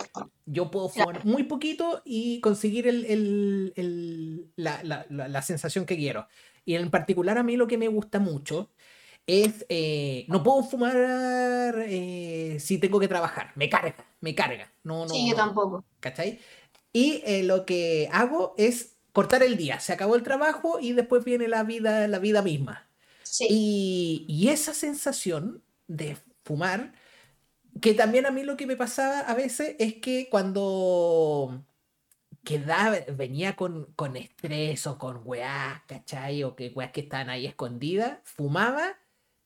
Yo 0.46 0.70
puedo 0.70 0.88
fumar 0.88 1.24
muy 1.24 1.44
poquito 1.44 2.02
y 2.04 2.40
conseguir 2.40 2.86
el, 2.86 4.52
la, 4.56 5.42
sensación 5.42 5.86
que 5.86 5.96
quiero. 5.96 6.26
Y 6.64 6.74
en 6.74 6.90
particular 6.90 7.38
a 7.38 7.42
mí 7.42 7.56
lo 7.56 7.66
que 7.66 7.78
me 7.78 7.88
gusta 7.88 8.18
mucho 8.18 8.70
es, 9.26 9.64
eh, 9.68 10.26
no 10.28 10.42
puedo 10.42 10.62
fumar 10.62 11.84
eh, 11.86 12.58
si 12.60 12.78
tengo 12.78 13.00
que 13.00 13.08
trabajar, 13.08 13.52
me 13.54 13.68
carga, 13.68 14.06
me 14.20 14.34
carga. 14.34 14.70
No, 14.82 15.06
no, 15.06 15.14
sí, 15.14 15.28
yo 15.28 15.36
tampoco. 15.36 15.84
¿Cachai? 16.00 16.40
Y 16.92 17.42
lo 17.42 17.66
que 17.66 18.08
hago 18.12 18.54
es 18.56 18.96
cortar 19.12 19.42
el 19.42 19.56
día, 19.56 19.80
se 19.80 19.92
acabó 19.92 20.14
el 20.16 20.22
trabajo 20.22 20.78
y 20.80 20.92
después 20.92 21.24
viene 21.24 21.48
la 21.48 21.64
vida, 21.64 22.06
la 22.08 22.18
vida 22.18 22.42
misma. 22.42 22.88
Sí. 23.22 23.46
Y, 23.50 24.26
y 24.28 24.48
esa 24.48 24.74
sensación 24.74 25.62
de 25.88 26.16
fumar 26.44 26.92
que 27.80 27.94
también 27.94 28.26
a 28.26 28.30
mí 28.30 28.42
lo 28.42 28.56
que 28.56 28.66
me 28.66 28.76
pasaba 28.76 29.20
a 29.20 29.34
veces 29.34 29.76
es 29.78 29.94
que 29.94 30.28
cuando 30.30 31.64
quedaba, 32.44 32.96
venía 33.16 33.56
con, 33.56 33.86
con 33.96 34.16
estrés 34.16 34.86
o 34.86 34.98
con 34.98 35.22
weá, 35.24 35.82
¿cachai? 35.88 36.44
O 36.44 36.54
que 36.54 36.68
weas 36.68 36.92
que 36.92 37.00
estaban 37.00 37.30
ahí 37.30 37.46
escondidas, 37.46 38.18
fumaba 38.24 38.96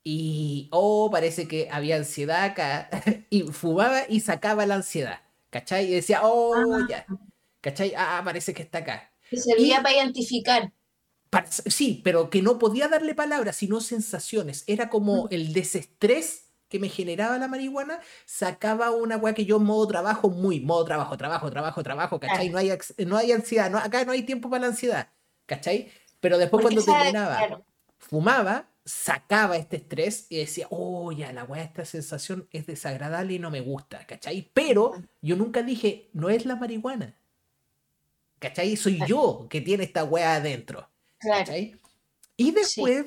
y, 0.05 0.69
oh, 0.73 1.11
parece 1.11 1.49
que 1.49 1.69
había 1.71 1.97
ansiedad 1.97 2.45
acá, 2.45 2.91
y 3.31 3.43
fumaba 3.43 4.03
y 4.09 4.21
sacaba 4.21 4.67
la 4.67 4.77
ansiedad, 4.77 5.21
¿cachai? 5.51 5.87
Y 5.87 5.95
decía, 5.95 6.21
oh, 6.23 6.55
ah. 6.55 6.87
ya, 6.89 7.07
¿cachai? 7.61 7.93
Ah, 7.97 8.21
parece 8.25 8.53
que 8.53 8.63
está 8.63 8.79
acá. 8.79 9.13
Y 9.31 9.39
servía 9.39 9.83
para 9.83 9.97
identificar. 9.97 10.73
sí, 11.49 12.01
pero 12.03 12.31
que 12.31 12.43
no 12.43 12.59
podía 12.59 12.89
darle 12.89 13.15
palabras, 13.15 13.57
sino 13.57 13.81
sensaciones. 13.81 14.65
Era 14.67 14.89
como 14.89 15.29
el 15.31 15.53
desestrés 15.53 16.48
que 16.69 16.79
me 16.79 16.89
generaba 16.89 17.39
la 17.39 17.49
marihuana, 17.49 18.01
sacaba 18.27 18.91
una 18.91 19.17
weá 19.17 19.35
que 19.35 19.45
yo 19.45 19.59
modo 19.59 19.87
trabajo, 19.87 20.31
muy 20.31 20.61
modo 20.61 20.85
trabajo, 20.85 21.17
trabajo, 21.17 21.51
trabajo, 21.51 21.83
trabajo, 21.83 22.21
¿cachai? 22.21 22.51
No 22.51 22.59
hay, 22.59 22.71
no 23.07 23.17
hay 23.17 23.33
ansiedad, 23.33 23.71
no, 23.71 23.79
acá 23.79 24.05
no 24.05 24.13
hay 24.13 24.23
tiempo 24.23 24.51
para 24.51 24.63
la 24.63 24.67
ansiedad, 24.69 25.09
¿cachai? 25.47 25.91
Pero 26.21 26.39
después 26.39 26.63
cuando 26.63 26.85
terminaba, 26.85 27.63
fumaba, 27.99 28.69
sacaba 28.85 29.57
este 29.57 29.77
estrés 29.77 30.27
y 30.31 30.39
decía, 30.39 30.67
oh, 30.71 31.13
ya, 31.13 31.33
la 31.33 31.45
weá, 31.45 31.63
esta 31.63 31.85
sensación 31.85 32.49
es 32.53 32.67
desagradable 32.67 33.35
y 33.35 33.39
no 33.39 33.51
me 33.51 33.61
gusta, 33.61 34.07
¿cachai? 34.07 34.51
Pero 34.55 34.93
yo 35.21 35.37
nunca 35.37 35.63
dije, 35.63 36.11
no 36.13 36.31
es 36.31 36.45
la 36.47 36.57
marihuana, 36.57 37.17
¿cachai? 38.39 38.77
Soy 38.77 39.01
yo 39.07 39.47
que 39.49 39.61
tiene 39.61 39.85
esta 39.85 40.05
weá 40.05 40.35
adentro, 40.35 40.89
¿cachai? 41.19 41.79
Y 42.37 42.53
después 42.53 43.07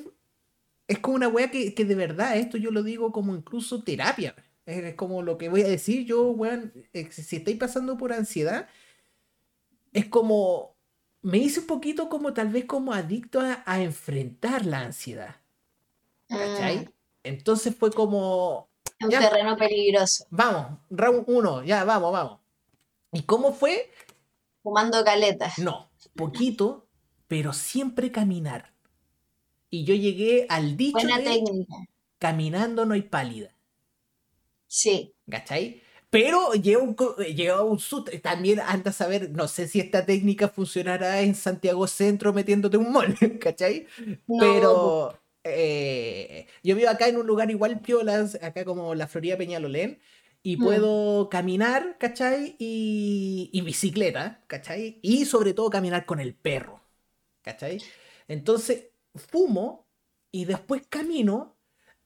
es 0.92 0.98
como 0.98 1.16
una 1.16 1.28
weá 1.28 1.50
que, 1.50 1.72
de 1.72 1.94
verdad, 1.94 2.36
esto 2.36 2.58
yo 2.58 2.70
lo 2.70 2.82
digo 2.82 3.12
como 3.12 3.34
incluso 3.34 3.82
terapia. 3.82 4.34
Es 4.66 4.94
como 4.94 5.22
lo 5.22 5.38
que 5.38 5.48
voy 5.48 5.62
a 5.62 5.68
decir 5.68 6.04
yo, 6.04 6.30
weón, 6.32 6.70
eh, 6.92 7.10
si 7.10 7.36
estáis 7.36 7.56
pasando 7.56 7.96
por 7.96 8.12
ansiedad, 8.12 8.68
es 9.94 10.06
como, 10.06 10.76
me 11.22 11.38
hice 11.38 11.60
un 11.60 11.66
poquito 11.66 12.10
como 12.10 12.34
tal 12.34 12.48
vez 12.48 12.66
como 12.66 12.92
adicto 12.92 13.40
a, 13.40 13.80
enfrentar 13.80 14.66
la 14.66 14.80
ansiedad. 14.80 15.36
¿Cachai? 16.28 16.80
Mm, 16.80 16.88
Entonces 17.24 17.74
fue 17.74 17.90
como, 17.90 18.68
un 19.00 19.10
ya, 19.10 19.20
terreno 19.20 19.56
peligroso. 19.56 20.26
vamos, 20.28 20.78
round 20.90 21.24
uno, 21.26 21.64
ya, 21.64 21.84
vamos, 21.84 22.12
vamos. 22.12 22.38
¿Y 23.12 23.22
cómo 23.22 23.54
fue? 23.54 23.90
Fumando 24.62 25.02
caletas. 25.04 25.58
No, 25.58 25.90
poquito, 26.14 26.86
pero 27.28 27.54
siempre 27.54 28.12
caminar. 28.12 28.71
Y 29.72 29.84
yo 29.84 29.96
llegué 29.96 30.46
al 30.48 30.76
dicho 30.76 31.08
Buena 31.08 31.16
de 31.16 31.24
técnica. 31.24 31.76
caminando 32.18 32.86
no 32.86 32.94
hay 32.94 33.02
pálida. 33.02 33.56
Sí. 34.66 35.14
¿Cachai? 35.30 35.82
Pero 36.10 36.52
lleva 36.54 36.82
un, 36.82 36.94
co- 36.94 37.16
lleva 37.16 37.62
un 37.64 37.78
susto. 37.78 38.10
También 38.22 38.60
anda 38.60 38.90
a 38.90 38.92
saber, 38.94 39.30
no 39.30 39.48
sé 39.48 39.66
si 39.68 39.80
esta 39.80 40.04
técnica 40.04 40.48
funcionará 40.48 41.22
en 41.22 41.34
Santiago 41.34 41.86
Centro 41.86 42.32
metiéndote 42.32 42.76
un 42.76 42.92
mall, 42.92 43.16
¿cachai? 43.40 43.86
No, 44.26 44.36
Pero 44.36 45.18
eh, 45.44 46.46
yo 46.62 46.76
vivo 46.76 46.90
acá 46.90 47.08
en 47.08 47.16
un 47.16 47.26
lugar 47.26 47.50
igual 47.50 47.80
piolas, 47.80 48.36
acá 48.42 48.64
como 48.64 48.94
la 48.94 49.06
Florida 49.08 49.38
Peñalolén, 49.38 50.00
y 50.42 50.56
Mm. 50.58 50.58
puedo 50.58 51.28
caminar, 51.30 51.96
¿cachai? 51.98 52.56
Y, 52.58 53.48
y 53.52 53.60
bicicleta, 53.62 54.44
¿cachai? 54.48 54.98
Y 55.02 55.24
sobre 55.24 55.54
todo 55.54 55.70
caminar 55.70 56.04
con 56.04 56.20
el 56.20 56.34
perro, 56.34 56.82
¿cachai? 57.42 57.84
Entonces, 58.28 58.90
fumo 59.14 59.88
y 60.32 60.44
después 60.46 60.82
camino. 60.88 61.58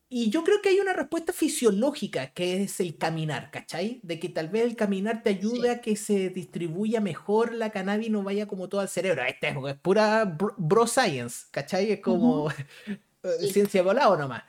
Y 0.09 0.31
yo 0.31 0.45
creo 0.45 0.63
que 0.63 0.71
hay 0.71 0.81
una 0.81 0.93
respuesta 0.93 1.33
fisiológica 1.33 2.33
que 2.33 2.63
es 2.63 2.81
el 2.81 2.99
caminar, 2.99 3.51
¿cachai? 3.51 4.01
De 4.05 4.21
que 4.21 4.29
tal 4.29 4.49
vez 4.51 4.65
el 4.65 4.77
caminar 4.77 5.23
te 5.25 5.31
ayude 5.31 5.69
Sí. 5.69 5.71
a 5.71 5.81
que 5.81 5.97
se 5.97 6.31
distribuya 6.31 7.01
mejor 7.01 7.53
la 7.55 7.71
cannabis 7.71 8.09
y 8.09 8.11
no 8.11 8.23
vaya 8.23 8.47
como 8.47 8.69
todo 8.69 8.81
al 8.83 8.89
cerebro. 8.89 9.23
Esta 9.25 9.49
es, 9.49 9.57
es 9.69 9.77
pura 9.81 10.25
bro, 10.27 10.55
bro 10.59 10.87
science, 10.87 11.47
¿cachai? 11.51 11.93
Es 11.93 12.01
como 12.01 12.51
eh, 13.25 13.49
Sí. 13.49 13.49
ciencia 13.49 13.83
volada 13.83 14.17
nomás. 14.19 14.45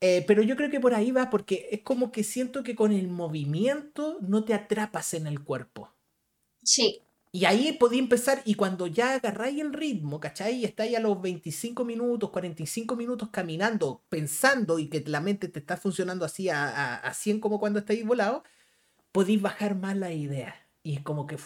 Eh, 0.00 0.24
pero 0.26 0.42
yo 0.42 0.56
creo 0.56 0.70
que 0.70 0.80
por 0.80 0.94
ahí 0.94 1.10
va 1.12 1.30
porque 1.30 1.68
es 1.72 1.82
como 1.82 2.12
que 2.12 2.24
siento 2.24 2.62
que 2.64 2.74
con 2.76 2.92
el 2.92 3.08
movimiento 3.08 4.18
no 4.22 4.44
te 4.44 4.54
atrapas 4.54 5.14
en 5.14 5.26
el 5.26 5.44
cuerpo. 5.44 5.90
Sí. 6.64 7.02
Y 7.32 7.44
ahí 7.44 7.72
podía 7.74 8.00
empezar, 8.00 8.42
y 8.44 8.54
cuando 8.56 8.88
ya 8.88 9.14
agarráis 9.14 9.60
el 9.60 9.72
ritmo, 9.72 10.18
¿cachai? 10.18 10.56
Y 10.56 10.64
estáis 10.64 10.96
a 10.96 11.00
los 11.00 11.20
25 11.22 11.84
minutos, 11.84 12.30
45 12.30 12.96
minutos 12.96 13.28
caminando, 13.30 14.04
pensando 14.08 14.78
y 14.80 14.88
que 14.90 15.00
la 15.06 15.20
mente 15.20 15.48
te 15.48 15.60
está 15.60 15.76
funcionando 15.76 16.24
así 16.24 16.48
a, 16.48 16.64
a, 16.68 16.96
a 16.96 17.14
100 17.14 17.38
como 17.40 17.60
cuando 17.60 17.78
estáis 17.78 18.04
volados, 18.04 18.42
podéis 19.12 19.42
bajar 19.42 19.76
más 19.76 19.96
la 19.96 20.12
idea. 20.12 20.54
Y 20.82 21.02
como 21.04 21.26
que, 21.26 21.38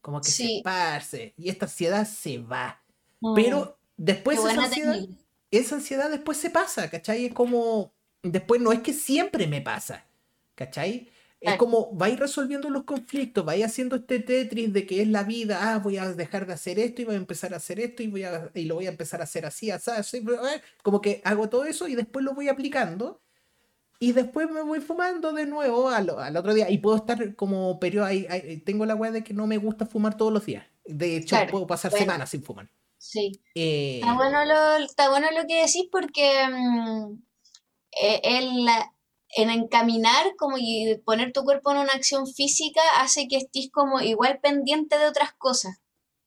como 0.00 0.22
que 0.24 0.32
se 0.32 0.46
Sí. 0.46 0.48
esparce, 0.48 1.34
y 1.36 1.48
esta 1.50 1.66
ansiedad 1.66 2.06
se 2.06 2.38
va. 2.38 2.84
Mm, 3.22 3.66
Pero 3.66 3.80
después 3.96 4.44
esa 4.44 4.60
ansiedad, 4.62 5.08
esa 5.50 5.76
ansiedad 5.76 6.10
después 6.10 6.38
se 6.38 6.50
pasa, 6.50 6.90
¿cachai? 6.90 7.26
Es 7.26 7.34
como, 7.34 7.94
después 8.22 8.60
no 8.60 8.72
es 8.72 8.80
que 8.80 8.92
siempre 8.92 9.46
me 9.46 9.60
pasa, 9.62 10.06
¿cachai? 10.54 11.10
Es 11.40 11.56
como 11.56 11.92
vais 11.92 12.18
resolviendo 12.18 12.70
los 12.70 12.84
conflictos, 12.84 13.44
vais 13.44 13.64
haciendo 13.64 13.96
este 13.96 14.20
Tetris 14.20 14.72
de 14.72 14.86
que 14.86 15.02
es 15.02 15.08
la 15.08 15.22
vida, 15.22 15.74
ah, 15.74 15.78
voy 15.78 15.96
a 15.98 16.12
dejar 16.12 16.46
de 16.46 16.54
hacer 16.54 16.78
esto 16.78 17.02
y 17.02 17.04
voy 17.04 17.14
a 17.14 17.18
empezar 17.18 17.52
a 17.54 17.58
hacer 17.58 17.78
esto 17.78 18.02
y, 18.02 18.08
voy 18.08 18.24
a, 18.24 18.50
y 18.54 18.64
lo 18.64 18.76
voy 18.76 18.86
a 18.86 18.90
empezar 18.90 19.20
a 19.20 19.24
hacer 19.24 19.44
así, 19.46 19.70
así, 19.70 19.90
así, 19.90 20.16
eh, 20.18 20.62
como 20.82 21.00
que 21.00 21.20
hago 21.24 21.48
todo 21.48 21.64
eso 21.66 21.86
y 21.88 21.94
después 21.94 22.24
lo 22.24 22.34
voy 22.34 22.48
aplicando 22.48 23.20
y 24.00 24.12
después 24.12 24.50
me 24.50 24.62
voy 24.62 24.80
fumando 24.80 25.32
de 25.32 25.46
nuevo 25.46 25.88
al, 25.88 26.10
al 26.10 26.36
otro 26.36 26.54
día 26.54 26.70
y 26.70 26.78
puedo 26.78 26.96
estar 26.96 27.34
como 27.36 27.78
periodo, 27.80 28.06
ahí, 28.06 28.26
ahí- 28.28 28.58
tengo 28.58 28.84
la 28.86 28.94
weá 28.94 29.10
de 29.12 29.22
que 29.24 29.34
no 29.34 29.46
me 29.46 29.58
gusta 29.58 29.86
fumar 29.86 30.16
todos 30.16 30.32
los 30.32 30.44
días, 30.46 30.66
de 30.84 31.16
hecho 31.16 31.36
Claro, 31.36 31.50
puedo 31.52 31.66
pasar 31.66 31.90
bueno. 31.92 32.04
semanas 32.04 32.30
sin 32.30 32.42
fumar. 32.42 32.70
Sí. 32.98 33.40
Eh, 33.54 34.00
Está 34.00 34.14
bueno 34.14 34.44
lo, 34.44 34.76
está 34.84 35.10
bueno 35.10 35.28
lo 35.32 35.46
que 35.46 35.60
decís 35.60 35.86
porque 35.92 36.46
mm, 36.50 37.12
eh, 38.02 38.20
el, 38.24 38.66
en 39.36 39.50
encaminar 39.50 40.34
como 40.38 40.56
y 40.58 40.98
poner 41.04 41.32
tu 41.32 41.44
cuerpo 41.44 41.70
en 41.70 41.78
una 41.78 41.92
acción 41.92 42.26
física 42.26 42.80
hace 42.98 43.28
que 43.28 43.36
estés 43.36 43.70
como 43.70 44.00
igual 44.00 44.40
pendiente 44.42 44.98
de 44.98 45.06
otras 45.06 45.34
cosas. 45.34 45.78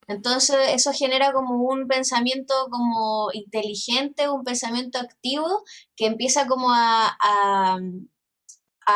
Entonces 0.07 0.57
eso 0.69 0.91
genera 0.94 1.34
como 1.34 1.56
un 1.64 1.88
pensamiento 1.88 2.53
como 2.72 3.30
inteligente, 3.34 4.30
un 4.30 4.44
pensamiento 4.44 4.99
activo 4.99 5.64
que 5.95 6.06
empieza 6.06 6.48
como 6.48 6.72
a, 6.72 7.18
a, 7.19 7.80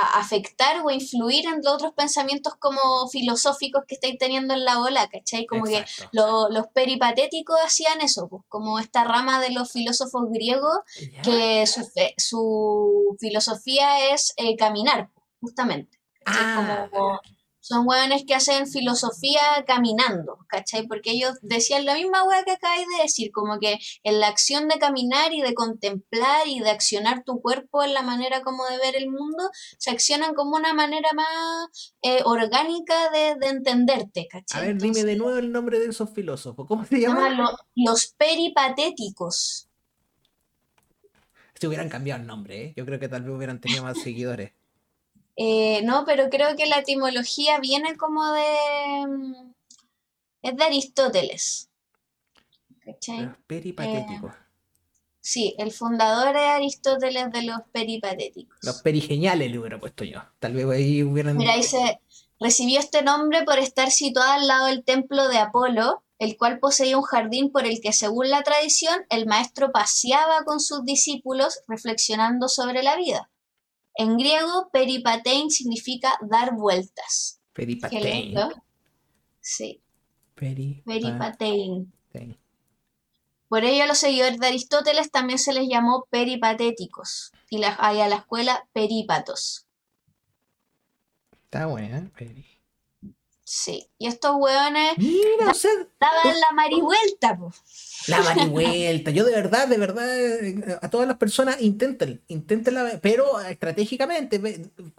a 0.01 0.19
afectar 0.19 0.81
o 0.83 0.89
influir 0.91 1.45
en 1.45 1.61
los 1.63 1.73
otros 1.73 1.93
pensamientos 1.93 2.55
como 2.59 3.07
filosóficos 3.09 3.83
que 3.87 3.95
estáis 3.95 4.17
teniendo 4.17 4.53
en 4.53 4.65
la 4.65 4.79
ola, 4.81 5.07
¿cachai? 5.07 5.45
Como 5.45 5.63
que 5.65 5.85
lo- 6.11 6.49
los 6.49 6.67
peripatéticos 6.73 7.57
hacían 7.65 8.01
eso, 8.01 8.27
pues, 8.27 8.43
como 8.49 8.79
esta 8.79 9.03
rama 9.03 9.39
de 9.39 9.51
los 9.51 9.71
filósofos 9.71 10.23
griegos, 10.29 10.77
que 11.23 11.65
su, 11.67 11.85
fe- 11.85 12.13
su 12.17 13.15
filosofía 13.19 14.13
es 14.13 14.33
eh, 14.37 14.55
caminar, 14.55 15.09
justamente. 15.41 15.99
Ah, 16.25 16.87
Como- 16.91 17.19
son 17.63 17.87
hueones 17.87 18.23
que 18.27 18.35
hacen 18.35 18.67
filosofía 18.67 19.41
caminando, 19.65 20.37
¿cachai? 20.47 20.87
Porque 20.87 21.11
ellos 21.11 21.33
decían 21.41 21.85
la 21.85 21.95
misma 21.95 22.23
hueá 22.23 22.43
que 22.43 22.51
acabáis 22.51 22.85
de 22.97 23.03
decir, 23.03 23.31
como 23.31 23.59
que 23.59 23.79
en 24.03 24.19
la 24.19 24.27
acción 24.27 24.67
de 24.67 24.79
caminar 24.79 25.33
y 25.33 25.41
de 25.41 25.53
contemplar 25.55 26.47
y 26.47 26.59
de 26.59 26.69
accionar 26.69 27.23
tu 27.23 27.41
cuerpo 27.41 27.83
en 27.83 27.93
la 27.93 28.01
manera 28.03 28.41
como 28.43 28.65
de 28.65 28.77
ver 28.77 28.95
el 28.95 29.09
mundo, 29.09 29.49
se 29.79 29.91
accionan 29.91 30.33
como 30.35 30.55
una 30.57 30.73
manera 30.73 31.09
más 31.13 31.95
eh, 32.01 32.21
orgánica 32.25 33.09
de, 33.11 33.35
de 33.39 33.47
entenderte, 33.49 34.27
A 34.51 34.61
¿cachai? 34.61 34.61
ver, 34.61 34.79
dime 34.79 35.03
de 35.03 35.15
nuevo 35.17 35.37
el 35.37 35.51
nombre 35.51 35.79
de 35.79 35.87
esos 35.87 36.09
filósofos. 36.11 36.65
¿Cómo 36.67 36.85
se 36.85 36.99
llaman 37.01 37.37
llaman? 37.37 37.37
lo- 37.37 37.57
los 37.75 38.07
peripatéticos. 38.17 39.69
Si 41.59 41.65
hubieran 41.67 41.89
cambiado 41.89 42.21
el 42.21 42.27
nombre, 42.27 42.61
¿eh? 42.63 42.73
Yo 42.77 42.85
creo 42.85 42.99
que 42.99 43.09
tal 43.09 43.23
vez 43.23 43.33
hubieran 43.35 43.59
tenido 43.59 43.81
más 43.83 43.97
seguidores. 43.97 44.53
Eh, 45.35 45.81
no, 45.83 46.03
pero 46.05 46.29
creo 46.29 46.55
que 46.55 46.67
la 46.67 46.79
etimología 46.79 47.59
viene 47.59 47.95
como 47.97 48.31
de... 48.31 49.07
mm, 49.07 49.53
Es 50.43 50.55
de 50.57 50.63
Aristóteles. 50.63 51.69
¿Cachai? 52.85 53.25
Los 53.25 53.37
peripatéticos. 53.47 54.33
Sí, 55.21 55.55
el 55.57 55.71
fundador 55.71 56.35
es 56.35 56.43
Aristóteles 56.43 57.31
de 57.31 57.43
los 57.43 57.61
peripatéticos. 57.71 58.57
Los 58.61 58.81
perigeniales 58.81 59.49
le 59.49 59.57
hubiera 59.57 59.79
puesto 59.79 60.03
yo. 60.03 60.19
Tal 60.39 60.53
vez 60.53 60.67
ahí 60.69 61.01
hubieran. 61.01 61.37
Mira, 61.37 61.55
dice, 61.55 62.01
recibió 62.41 62.79
este 62.79 63.03
nombre 63.03 63.43
por 63.43 63.57
estar 63.57 63.89
situado 63.89 64.33
al 64.33 64.47
lado 64.47 64.65
del 64.67 64.83
templo 64.83 65.29
de 65.29 65.37
Apolo, 65.37 66.03
el 66.19 66.35
cual 66.37 66.59
poseía 66.59 66.97
un 66.97 67.03
jardín 67.03 67.51
por 67.51 67.65
el 67.65 67.79
que, 67.79 67.93
según 67.93 68.29
la 68.29 68.43
tradición, 68.43 69.05
el 69.09 69.25
maestro 69.25 69.71
paseaba 69.71 70.43
con 70.43 70.59
sus 70.59 70.83
discípulos 70.83 71.61
reflexionando 71.69 72.49
sobre 72.49 72.83
la 72.83 72.97
vida. 72.97 73.29
En 73.95 74.17
griego, 74.17 74.69
peripatein 74.71 75.49
significa 75.51 76.17
dar 76.21 76.55
vueltas. 76.55 77.39
Peripatein. 77.53 78.33
Sí, 79.39 79.81
Peripatein. 80.35 80.83
peripatein. 80.85 81.93
Por 83.49 83.63
ello 83.65 83.83
a 83.83 83.87
los 83.87 83.99
seguidores 83.99 84.39
de 84.39 84.47
Aristóteles 84.47 85.11
también 85.11 85.37
se 85.37 85.53
les 85.53 85.67
llamó 85.69 86.07
peripatéticos 86.09 87.31
y 87.49 87.59
la- 87.59 87.77
y 87.93 87.99
a 88.01 88.07
la 88.07 88.15
escuela 88.15 88.67
perípatos. 88.73 89.67
Está 91.45 91.67
buena. 91.67 92.09
Peri. 92.17 92.45
Sí, 93.55 93.87
y 93.99 94.07
estos 94.07 94.31
hueones 94.35 94.97
Mira, 94.97 95.51
o 95.51 95.53
sea, 95.53 95.69
daban 95.99 96.39
la 96.39 96.51
marivuelta, 96.55 97.37
po. 97.37 97.53
la 98.07 98.19
marivuelta. 98.21 99.11
Yo 99.11 99.23
de 99.25 99.31
verdad, 99.35 99.67
de 99.67 99.77
verdad, 99.77 100.19
eh, 100.19 100.77
a 100.81 100.89
todas 100.89 101.07
las 101.07 101.17
personas 101.17 101.61
intenten, 101.61 102.23
inténtenla, 102.29 102.99
pero 102.99 103.39
estratégicamente. 103.41 104.41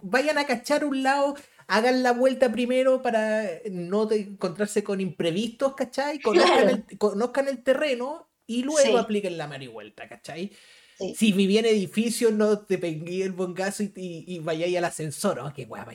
Vayan 0.01 0.37
a 0.37 0.45
cachar 0.45 0.85
un 0.85 1.03
lado, 1.03 1.35
hagan 1.67 2.01
la 2.01 2.13
vuelta 2.13 2.49
primero 2.49 3.01
para 3.01 3.43
no 3.69 4.09
encontrarse 4.09 4.85
con 4.85 5.01
imprevistos, 5.01 5.75
¿cachai? 5.75 6.19
Conozcan, 6.21 6.53
Claro. 6.61 6.69
el, 6.89 6.97
conozcan 6.97 7.49
el 7.49 7.61
terreno 7.61 8.29
y 8.47 8.63
luego 8.63 8.79
Sí. 8.79 8.95
apliquen 8.95 9.37
la 9.37 9.47
marivuelta, 9.47 10.07
¿cachai? 10.07 10.53
Sí. 10.97 11.13
Si 11.15 11.31
viví 11.33 11.57
en 11.57 11.65
edificio, 11.65 12.31
no 12.31 12.59
te 12.59 12.77
pegué 12.77 13.23
el 13.23 13.33
bongazo 13.33 13.83
y, 13.83 13.91
y, 13.95 14.23
y 14.35 14.39
vayáis 14.39 14.77
al 14.77 14.85
ascensor. 14.85 15.39
Oh, 15.39 15.51
qué 15.53 15.65
guapa, 15.65 15.91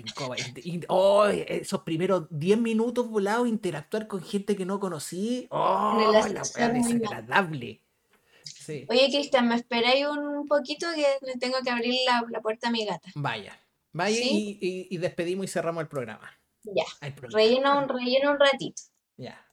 oh, 0.89 1.27
esos 1.27 1.83
primeros 1.83 2.27
10 2.31 2.59
minutos 2.59 3.09
volados, 3.09 3.49
interactuar 3.49 4.07
con 4.07 4.23
gente 4.23 4.57
que 4.57 4.67
no 4.67 4.79
conocí. 4.79 5.47
Oh, 5.51 5.99
el 6.27 6.35
la 6.35 6.43
mal. 6.59 6.73
desagradable. 6.75 7.81
Sí. 8.45 8.85
Oye, 8.89 9.09
Cristian, 9.11 9.49
¿me 9.49 9.55
esperáis 9.57 10.07
un 10.07 10.47
poquito 10.47 10.87
que 10.95 11.07
le 11.27 11.39
tengo 11.39 11.59
que 11.65 11.71
abrir 11.71 11.95
la, 12.07 12.25
la 12.31 12.41
puerta 12.41 12.69
a 12.69 12.71
mi 12.71 12.85
gata? 12.85 13.11
Vaya. 13.15 13.59
Vaya 13.93 14.17
¿Sí? 14.17 14.59
y, 14.61 14.89
y- 14.91 14.99
despedimos 14.99 15.47
y 15.47 15.49
cerramos 15.49 15.83
el 15.83 15.89
programa. 15.89 16.31
Ya, 16.63 16.85
Hay 17.01 17.13
problema. 17.13 17.39
rellena 17.39 17.79
un, 17.79 17.89
rellena 17.89 18.31
un 18.33 18.39
ratito. 18.39 18.83
Ya. 19.17 19.45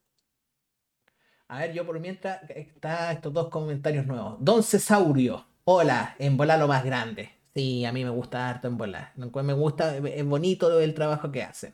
A 1.49 1.59
ver, 1.59 1.73
yo 1.73 1.85
por 1.85 1.99
mientras 1.99 2.41
está 2.49 3.11
estos 3.11 3.33
dos 3.33 3.49
comentarios 3.49 4.05
nuevos. 4.05 4.35
Don 4.39 4.63
Cesaurio, 4.63 5.45
hola, 5.63 6.15
en 6.19 6.35
volar 6.35 6.59
lo 6.59 6.67
más 6.67 6.83
grande. 6.83 7.31
Sí, 7.55 7.85
a 7.85 7.91
mí 7.93 8.03
me 8.03 8.09
gusta 8.09 8.49
harto 8.49 8.67
en 8.67 8.77
cual 8.77 9.45
Me 9.45 9.53
gusta, 9.53 9.97
es 9.97 10.25
bonito 10.25 10.79
el 10.79 10.93
trabajo 10.93 11.31
que 11.31 11.43
hacen. 11.43 11.73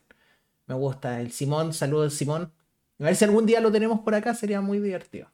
Me 0.67 0.75
gusta. 0.75 1.19
El 1.19 1.31
Simón, 1.31 1.73
saludos 1.73 2.13
Simón. 2.13 2.51
A 2.99 3.03
ver 3.05 3.15
si 3.15 3.25
algún 3.25 3.45
día 3.45 3.59
lo 3.59 3.71
tenemos 3.71 3.99
por 4.01 4.15
acá, 4.15 4.33
sería 4.35 4.61
muy 4.61 4.79
divertido. 4.79 5.27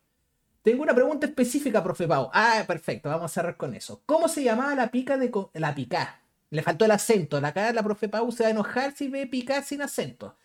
Tengo 0.62 0.84
una 0.84 0.96
pregunta 0.96 1.28
específica, 1.28 1.84
profe 1.84 2.08
Pau. 2.08 2.30
Ah, 2.34 2.64
perfecto, 2.66 3.10
vamos 3.10 3.26
a 3.26 3.34
cerrar 3.34 3.58
con 3.58 3.74
eso. 3.76 4.02
¿Cómo 4.06 4.28
se 4.28 4.44
llamaba 4.44 4.74
la 4.74 4.90
pica 4.90 5.18
de 5.18 5.32
la 5.54 5.76
pica? 5.76 6.22
Le 6.50 6.64
faltó 6.64 6.86
el 6.86 6.92
acento. 6.92 7.40
La 7.42 7.54
cara 7.54 7.74
la 7.74 7.84
profe 7.84 8.10
Pau 8.10 8.32
se 8.32 8.44
va 8.44 8.48
a 8.48 8.52
enojar 8.52 8.94
si 8.96 9.10
ve 9.10 9.28
picar 9.28 9.64
sin 9.64 9.82
acento. 9.82 10.36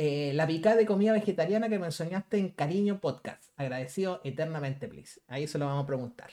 Eh, 0.00 0.30
la 0.32 0.46
pica 0.46 0.76
de 0.76 0.86
comida 0.86 1.12
vegetariana 1.12 1.68
que 1.68 1.80
me 1.80 1.86
enseñaste 1.86 2.38
en 2.38 2.50
Cariño 2.50 3.00
Podcast. 3.00 3.42
Agradecido 3.56 4.20
eternamente, 4.22 4.86
please. 4.86 5.20
Ahí 5.26 5.48
se 5.48 5.58
lo 5.58 5.66
vamos 5.66 5.82
a 5.82 5.86
preguntar. 5.88 6.30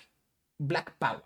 Black 0.59 0.93
Power. 0.99 1.23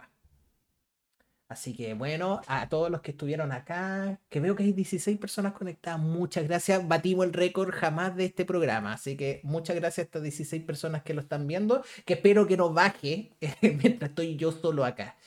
Así 1.50 1.76
que 1.76 1.96
bueno, 1.96 2.40
a 2.48 2.70
todos 2.70 2.90
los 2.90 3.02
que 3.02 3.12
estuvieron 3.12 3.52
acá, 3.52 4.22
que 4.30 4.40
veo 4.40 4.56
que 4.56 4.64
hay 4.64 4.72
16 4.72 5.18
personas 5.18 5.52
conectadas, 5.52 6.00
muchas 6.00 6.48
gracias. 6.48 6.88
Batimos 6.88 7.26
el 7.26 7.34
récord 7.34 7.72
jamás 7.74 8.16
de 8.16 8.26
este 8.26 8.46
programa. 8.46 8.94
Así 8.94 9.18
que 9.18 9.42
muchas 9.44 9.76
gracias 9.76 9.98
a 9.98 10.06
estas 10.06 10.24
16 10.24 10.64
personas 10.64 11.04
que 11.04 11.14
lo 11.14 11.20
están 11.22 11.46
viendo, 11.46 11.84
que 12.06 12.14
espero 12.14 12.48
que 12.48 12.56
no 12.56 12.72
baje 12.72 13.32
mientras 13.62 14.12
estoy 14.12 14.38
yo 14.38 14.54
solo 14.54 14.86
acá. 14.86 15.18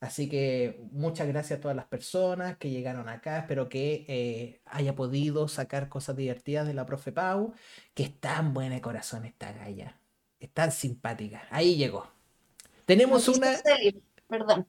Así 0.00 0.28
que 0.28 0.86
muchas 0.92 1.26
gracias 1.26 1.58
a 1.58 1.62
todas 1.62 1.76
las 1.76 1.86
personas 1.86 2.58
que 2.58 2.70
llegaron 2.70 3.08
acá. 3.08 3.38
Espero 3.38 3.68
que 3.68 4.04
eh, 4.08 4.60
haya 4.66 4.94
podido 4.94 5.48
sacar 5.48 5.88
cosas 5.88 6.16
divertidas 6.16 6.66
de 6.66 6.74
la 6.74 6.86
profe 6.86 7.12
Pau, 7.12 7.54
que 7.94 8.02
es 8.04 8.20
tan 8.20 8.52
buena 8.54 8.74
de 8.74 8.80
corazón 8.80 9.24
esta 9.24 9.52
galla. 9.52 9.98
Es 10.38 10.50
tan 10.50 10.70
simpática. 10.70 11.46
Ahí 11.50 11.76
llegó. 11.76 12.06
Tenemos 12.84 13.26
una... 13.28 13.52
Perdón 14.28 14.66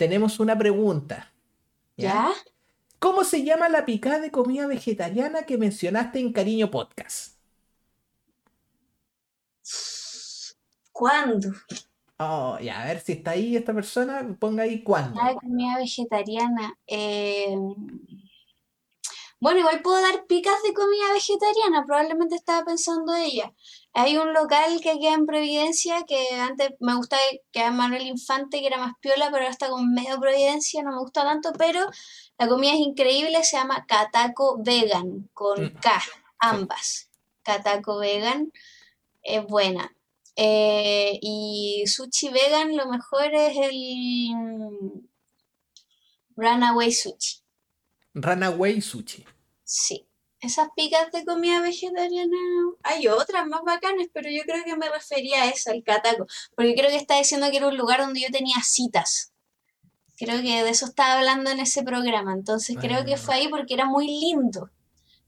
tenemos 0.00 0.40
una 0.40 0.56
pregunta. 0.56 1.30
¿Ya? 1.94 2.30
¿Cómo 2.98 3.22
se 3.22 3.44
llama 3.44 3.68
la 3.68 3.84
picada 3.84 4.18
de 4.18 4.30
comida 4.30 4.66
vegetariana 4.66 5.42
que 5.42 5.58
mencionaste 5.58 6.18
en 6.20 6.32
Cariño 6.32 6.70
Podcast? 6.70 7.36
¿Cuándo? 10.90 11.52
Oh, 12.22 12.58
ya, 12.60 12.82
a 12.82 12.84
ver 12.84 13.00
si 13.00 13.12
está 13.12 13.30
ahí 13.30 13.56
esta 13.56 13.72
persona, 13.72 14.36
ponga 14.38 14.64
ahí 14.64 14.82
cuándo. 14.82 15.18
La 15.18 15.34
comida 15.36 15.78
vegetariana. 15.78 16.78
Eh, 16.86 17.56
bueno, 19.40 19.60
igual 19.60 19.80
puedo 19.80 20.02
dar 20.02 20.26
picas 20.26 20.62
de 20.62 20.74
comida 20.74 21.14
vegetariana, 21.14 21.86
probablemente 21.86 22.34
estaba 22.34 22.62
pensando 22.66 23.14
ella. 23.14 23.54
Hay 23.94 24.18
un 24.18 24.34
local 24.34 24.82
que 24.82 24.98
queda 24.98 25.14
en 25.14 25.24
Providencia 25.24 26.04
que 26.06 26.38
antes 26.38 26.72
me 26.78 26.94
gustaba 26.94 27.22
que 27.52 27.60
era 27.60 27.70
Manuel 27.70 28.06
Infante, 28.06 28.60
que 28.60 28.66
era 28.66 28.76
más 28.76 28.92
piola, 29.00 29.30
pero 29.30 29.38
ahora 29.38 29.48
está 29.48 29.70
con 29.70 29.90
medio 29.94 30.20
Providencia, 30.20 30.82
no 30.82 30.90
me 30.90 30.98
gusta 30.98 31.24
tanto, 31.24 31.54
pero 31.54 31.86
la 32.38 32.48
comida 32.48 32.74
es 32.74 32.80
increíble, 32.80 33.42
se 33.44 33.56
llama 33.56 33.86
Cataco 33.86 34.58
Vegan, 34.62 35.30
con 35.32 35.64
mm. 35.64 35.80
K, 35.80 36.02
ambas. 36.38 37.08
Cataco 37.42 37.96
Vegan 37.96 38.52
es 39.22 39.42
buena. 39.46 39.90
Eh, 40.42 41.18
y 41.20 41.84
sushi 41.86 42.30
vegan, 42.30 42.74
lo 42.74 42.86
mejor 42.86 43.34
es 43.34 43.56
el 43.58 45.04
Runaway 46.34 46.90
Sushi. 46.90 47.42
Runaway 48.14 48.80
Sushi. 48.80 49.26
Sí 49.64 50.06
esas 50.40 50.68
picas 50.74 51.12
de 51.12 51.24
comida 51.24 51.60
vegetariana, 51.60 52.36
hay 52.82 53.08
otras 53.08 53.46
más 53.46 53.62
bacanas, 53.62 54.06
pero 54.12 54.30
yo 54.30 54.42
creo 54.42 54.64
que 54.64 54.76
me 54.76 54.88
refería 54.88 55.42
a 55.42 55.48
esa, 55.50 55.72
al 55.72 55.82
Cataco, 55.82 56.26
porque 56.56 56.74
creo 56.74 56.88
que 56.90 56.96
está 56.96 57.18
diciendo 57.18 57.50
que 57.50 57.58
era 57.58 57.68
un 57.68 57.76
lugar 57.76 58.00
donde 58.00 58.20
yo 58.20 58.28
tenía 58.30 58.56
citas. 58.62 59.32
Creo 60.16 60.40
que 60.42 60.64
de 60.64 60.70
eso 60.70 60.86
estaba 60.86 61.18
hablando 61.18 61.50
en 61.50 61.60
ese 61.60 61.82
programa, 61.82 62.32
entonces 62.32 62.76
creo 62.80 63.04
que 63.04 63.16
fue 63.16 63.34
ahí 63.34 63.48
porque 63.48 63.74
era 63.74 63.86
muy 63.86 64.06
lindo. 64.06 64.70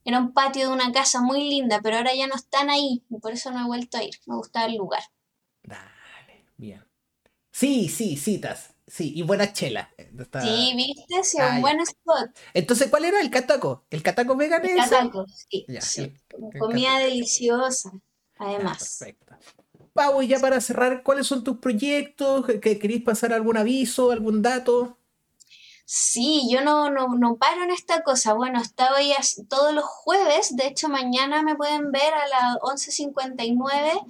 Era 0.05 0.19
un 0.19 0.33
patio 0.33 0.67
de 0.67 0.73
una 0.73 0.91
casa 0.91 1.21
muy 1.21 1.49
linda, 1.49 1.79
pero 1.81 1.97
ahora 1.97 2.13
ya 2.13 2.27
no 2.27 2.35
están 2.35 2.69
ahí, 2.69 3.03
y 3.09 3.19
por 3.19 3.31
eso 3.31 3.51
no 3.51 3.61
he 3.61 3.67
vuelto 3.67 3.97
a 3.97 4.03
ir. 4.03 4.15
Me 4.25 4.35
gustaba 4.35 4.65
el 4.65 4.75
lugar. 4.75 5.03
Dale, 5.63 6.45
bien. 6.57 6.83
Sí, 7.51 7.87
sí, 7.87 8.17
citas. 8.17 8.73
Sí, 8.85 9.13
y 9.15 9.21
buena 9.21 9.53
chela. 9.53 9.89
Sí, 10.41 10.73
viste, 10.75 11.23
sí, 11.23 11.37
un 11.37 11.43
ah, 11.43 11.59
buen 11.61 11.79
spot. 11.79 12.31
Entonces, 12.53 12.89
¿cuál 12.89 13.05
era 13.05 13.21
el 13.21 13.29
cataco? 13.31 13.85
¿El 13.89 14.03
cataco 14.03 14.35
vegan 14.35 14.65
El 14.65 14.75
cataco, 14.75 15.25
sí. 15.27 15.65
sí. 15.79 16.13
Comida 16.59 16.99
deliciosa, 16.99 17.91
además. 18.37 18.97
perfecto. 18.99 19.35
Pau, 19.93 20.21
y 20.21 20.27
ya 20.27 20.39
para 20.39 20.59
cerrar, 20.59 21.03
¿cuáles 21.03 21.27
son 21.27 21.43
tus 21.43 21.59
proyectos? 21.59 22.45
¿Que 22.61 22.79
¿Queréis 22.79 23.03
pasar 23.03 23.31
algún 23.31 23.57
aviso, 23.57 24.11
algún 24.11 24.41
dato? 24.41 24.97
Sí, 25.85 26.47
yo 26.49 26.61
no, 26.61 26.89
no, 26.89 27.09
no 27.09 27.35
paro 27.35 27.63
en 27.63 27.71
esta 27.71 28.03
cosa. 28.03 28.33
Bueno, 28.33 28.61
estaba 28.61 28.97
ahí 28.97 29.13
todos 29.49 29.73
los 29.73 29.85
jueves, 29.85 30.55
de 30.55 30.67
hecho 30.67 30.89
mañana 30.89 31.43
me 31.43 31.55
pueden 31.55 31.91
ver 31.91 32.13
a 32.13 32.27
las 32.27 32.55
11.59 32.61 34.05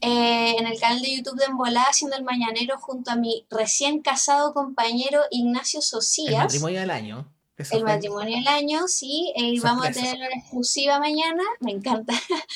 eh, 0.00 0.56
en 0.58 0.66
el 0.66 0.78
canal 0.78 1.00
de 1.00 1.16
YouTube 1.16 1.38
de 1.38 1.46
Embolada 1.46 1.86
haciendo 1.86 2.16
el 2.16 2.24
mañanero 2.24 2.78
junto 2.78 3.10
a 3.10 3.16
mi 3.16 3.46
recién 3.50 4.02
casado 4.02 4.52
compañero 4.52 5.22
Ignacio 5.30 5.80
Socias. 5.80 6.34
El 6.34 6.38
matrimonio 6.38 6.80
del 6.80 6.90
año. 6.90 7.34
El 7.70 7.84
matrimonio 7.84 8.36
del 8.36 8.48
año, 8.48 8.88
sí. 8.88 9.32
Eh, 9.36 9.60
vamos 9.62 9.86
a 9.86 9.92
tener 9.92 10.16
una 10.16 10.26
exclusiva 10.36 10.98
mañana, 10.98 11.42
me 11.60 11.72
encanta. 11.72 12.12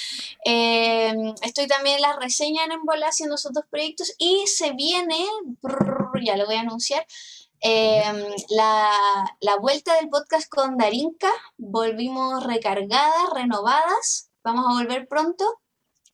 Eh, 0.44 1.12
estoy 1.42 1.66
también 1.66 1.96
en 1.96 2.02
la 2.02 2.16
reseña 2.16 2.64
en 2.64 2.72
Embolada 2.72 3.10
haciendo 3.10 3.34
esos 3.34 3.52
dos 3.52 3.64
proyectos 3.68 4.14
y 4.16 4.44
se 4.46 4.72
viene, 4.72 5.26
ya 6.24 6.38
lo 6.38 6.46
voy 6.46 6.54
a 6.54 6.60
anunciar, 6.60 7.06
la, 7.62 9.36
la, 9.40 9.56
vuelta 9.56 9.94
del 9.96 10.08
podcast 10.08 10.48
con 10.48 10.76
Darinka. 10.76 11.30
Volvimos 11.56 12.44
recargadas, 12.44 13.30
renovadas. 13.34 14.30
Vamos 14.44 14.66
a 14.68 14.80
volver 14.80 15.08
pronto. 15.08 15.44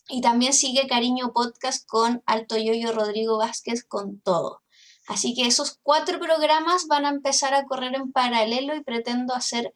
Y 0.08 0.20
también 0.20 0.52
sigue 0.52 0.86
Cariño 0.86 1.32
Podcast 1.32 1.88
con 1.88 2.22
Alto 2.26 2.56
Yoyo 2.56 2.92
Rodrigo 2.92 3.38
Vázquez 3.38 3.84
con 3.84 4.20
todo. 4.20 4.62
Así 5.06 5.34
que 5.34 5.46
esos 5.46 5.78
cuatro 5.82 6.18
programas 6.18 6.86
van 6.86 7.04
a 7.04 7.10
empezar 7.10 7.54
a 7.54 7.64
correr 7.64 7.94
en 7.94 8.12
paralelo 8.12 8.74
y 8.74 8.82
pretendo 8.82 9.34
hacer 9.34 9.74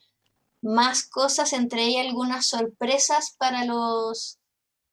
más 0.61 1.07
cosas, 1.07 1.53
entre 1.53 1.85
ellas 1.85 2.07
algunas 2.07 2.47
sorpresas 2.47 3.35
para 3.39 3.65
los... 3.65 4.39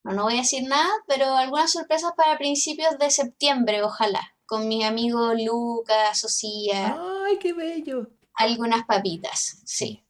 No, 0.04 0.14
no 0.14 0.24
voy 0.24 0.36
a 0.36 0.42
decir 0.42 0.64
nada, 0.64 0.90
pero 1.08 1.36
algunas 1.36 1.72
sorpresas 1.72 2.12
para 2.16 2.38
principios 2.38 2.98
de 3.00 3.10
septiembre, 3.10 3.82
ojalá, 3.82 4.35
con 4.46 4.68
mi 4.68 4.84
amigo 4.84 5.34
Lucas, 5.34 6.20
Sofía. 6.20 6.98
¡Ay, 7.26 7.38
qué 7.40 7.54
bello! 7.54 8.08
Algunas 8.34 8.86
papitas, 8.86 9.62
sí. 9.66 10.04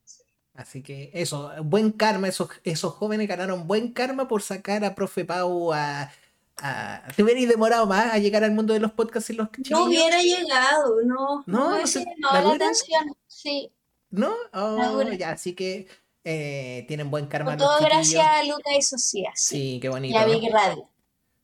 Así 0.54 0.82
que 0.82 1.12
eso, 1.14 1.52
buen 1.64 1.92
karma, 1.92 2.30
esos, 2.30 2.50
esos 2.64 2.94
jóvenes 2.94 3.28
ganaron 3.28 3.68
buen 3.68 3.92
karma 3.92 4.28
por 4.28 4.42
sacar 4.42 4.86
a 4.86 4.96
Profe 4.96 5.26
Pau 5.26 5.74
a... 5.74 6.12
a 6.58 7.04
te 7.16 7.24
hubierais 7.24 7.50
demorado 7.50 7.86
más 7.86 8.14
a 8.14 8.20
llegar 8.20 8.44
al 8.44 8.52
mundo 8.52 8.74
de 8.74 8.80
los 8.80 8.94
podcasts 8.94 9.30
y 9.30 9.34
los 9.34 9.50
No 9.70 9.84
hubiera 9.84 10.22
llegado, 10.22 11.02
no. 11.04 11.44
No, 11.46 11.78
no, 11.78 11.84
no, 12.18 12.34
la, 12.34 12.54
atención, 12.54 13.16
sí. 13.28 13.70
¿No? 14.10 14.34
Oh, 14.54 15.02
ya, 15.12 15.32
así 15.32 15.54
que 15.54 15.88
eh, 16.24 16.86
tienen 16.88 17.12
buen 17.12 17.28
karma. 17.28 17.58
todo 17.58 17.80
gracias 17.82 18.26
a 18.26 18.44
Lucas 18.44 18.74
y 18.78 18.82
Socias. 18.82 19.34
Sí, 19.36 19.80
qué 19.82 19.90
bonito. 19.90 20.18
Y 20.18 20.18
a 20.18 20.26
Big 20.26 20.52
Radio. 20.52 20.90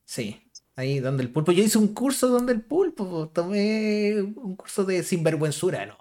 Sí, 0.06 0.41
ahí 0.76 1.00
donde 1.00 1.22
el 1.22 1.30
pulpo. 1.30 1.52
Yo 1.52 1.62
hice 1.62 1.78
un 1.78 1.94
curso 1.94 2.28
donde 2.28 2.52
el 2.52 2.62
pulpo, 2.62 3.28
tomé 3.28 4.22
un 4.22 4.56
curso 4.56 4.84
de 4.84 5.02
sinvergüenzura, 5.02 5.86
¿no? 5.86 5.96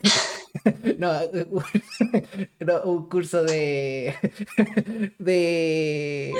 no, 0.98 1.12
no, 2.60 2.82
un 2.84 3.08
curso 3.08 3.42
de. 3.42 4.14
de. 5.18 6.34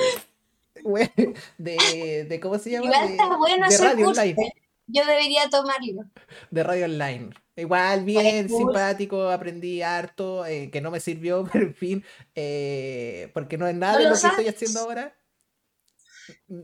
de, 1.59 2.27
de 2.29 2.41
¿Cómo 2.41 2.59
se 2.59 2.71
llama? 2.71 2.87
Igual 2.87 3.11
está 3.11 3.37
bueno 3.37 3.69
de 3.69 3.79
radio 3.79 4.09
online. 4.09 4.53
Yo 4.87 5.05
debería 5.05 5.51
tomarlo. 5.51 6.05
De 6.51 6.63
radio 6.63 6.87
online. 6.87 7.31
Igual, 7.57 8.05
bien, 8.05 8.49
simpático, 8.49 9.31
aprendí 9.31 9.83
harto, 9.83 10.47
eh, 10.47 10.71
que 10.71 10.81
no 10.81 10.93
me 10.93 11.01
sirvió, 11.01 11.45
pero 11.53 11.67
en 11.67 11.75
fin, 11.75 12.05
eh, 12.37 13.31
porque 13.35 13.59
no 13.59 13.67
es 13.67 13.75
nada 13.75 13.99
de 13.99 14.05
lo, 14.05 14.11
que 14.11 14.27
estoy 14.29 14.47
haciendo 14.47 14.81
ahora. 14.81 15.18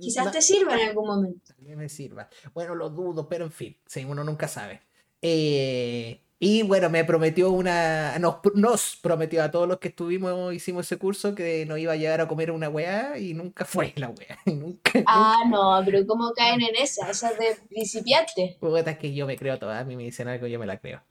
Quizás 0.00 0.30
te 0.32 0.42
sirva 0.42 0.74
en 0.74 0.88
algún 0.88 1.06
momento. 1.06 1.54
También 1.54 1.78
me 1.78 1.88
sirva. 1.88 2.28
Bueno, 2.52 2.74
lo 2.74 2.90
dudo, 2.90 3.28
pero 3.28 3.44
en 3.44 3.52
fin, 3.52 3.76
sí, 3.86 4.04
uno 4.04 4.24
nunca 4.24 4.48
sabe. 4.48 4.80
Eh, 5.22 6.20
y 6.38 6.62
bueno, 6.62 6.90
me 6.90 7.04
prometió 7.04 7.50
una. 7.50 8.18
Nos, 8.18 8.36
nos, 8.54 8.98
prometió 9.00 9.42
a 9.42 9.50
todos 9.50 9.66
los 9.66 9.78
que 9.78 9.88
estuvimos, 9.88 10.52
hicimos 10.52 10.84
ese 10.84 10.98
curso, 10.98 11.34
que 11.34 11.64
nos 11.64 11.78
iba 11.78 11.94
a 11.94 11.96
llevar 11.96 12.20
a 12.20 12.28
comer 12.28 12.50
una 12.50 12.68
weá 12.68 13.16
y 13.18 13.32
nunca 13.32 13.64
fue 13.64 13.94
la 13.96 14.10
weá. 14.10 14.38
Nunca, 14.44 15.02
ah, 15.06 15.42
no, 15.48 15.80
pero 15.86 16.06
¿cómo 16.06 16.32
caen 16.34 16.60
en 16.60 16.76
esa? 16.76 17.08
Esa 17.08 17.30
es 17.30 17.38
de 17.38 17.56
principiante. 17.68 18.58
Puta, 18.60 18.98
que 18.98 19.14
yo 19.14 19.26
me 19.26 19.38
creo 19.38 19.58
toda. 19.58 19.78
A 19.78 19.84
mí 19.84 19.96
me 19.96 20.02
dicen 20.02 20.28
algo, 20.28 20.46
yo 20.46 20.58
me 20.58 20.66
la 20.66 20.78
creo. 20.78 21.02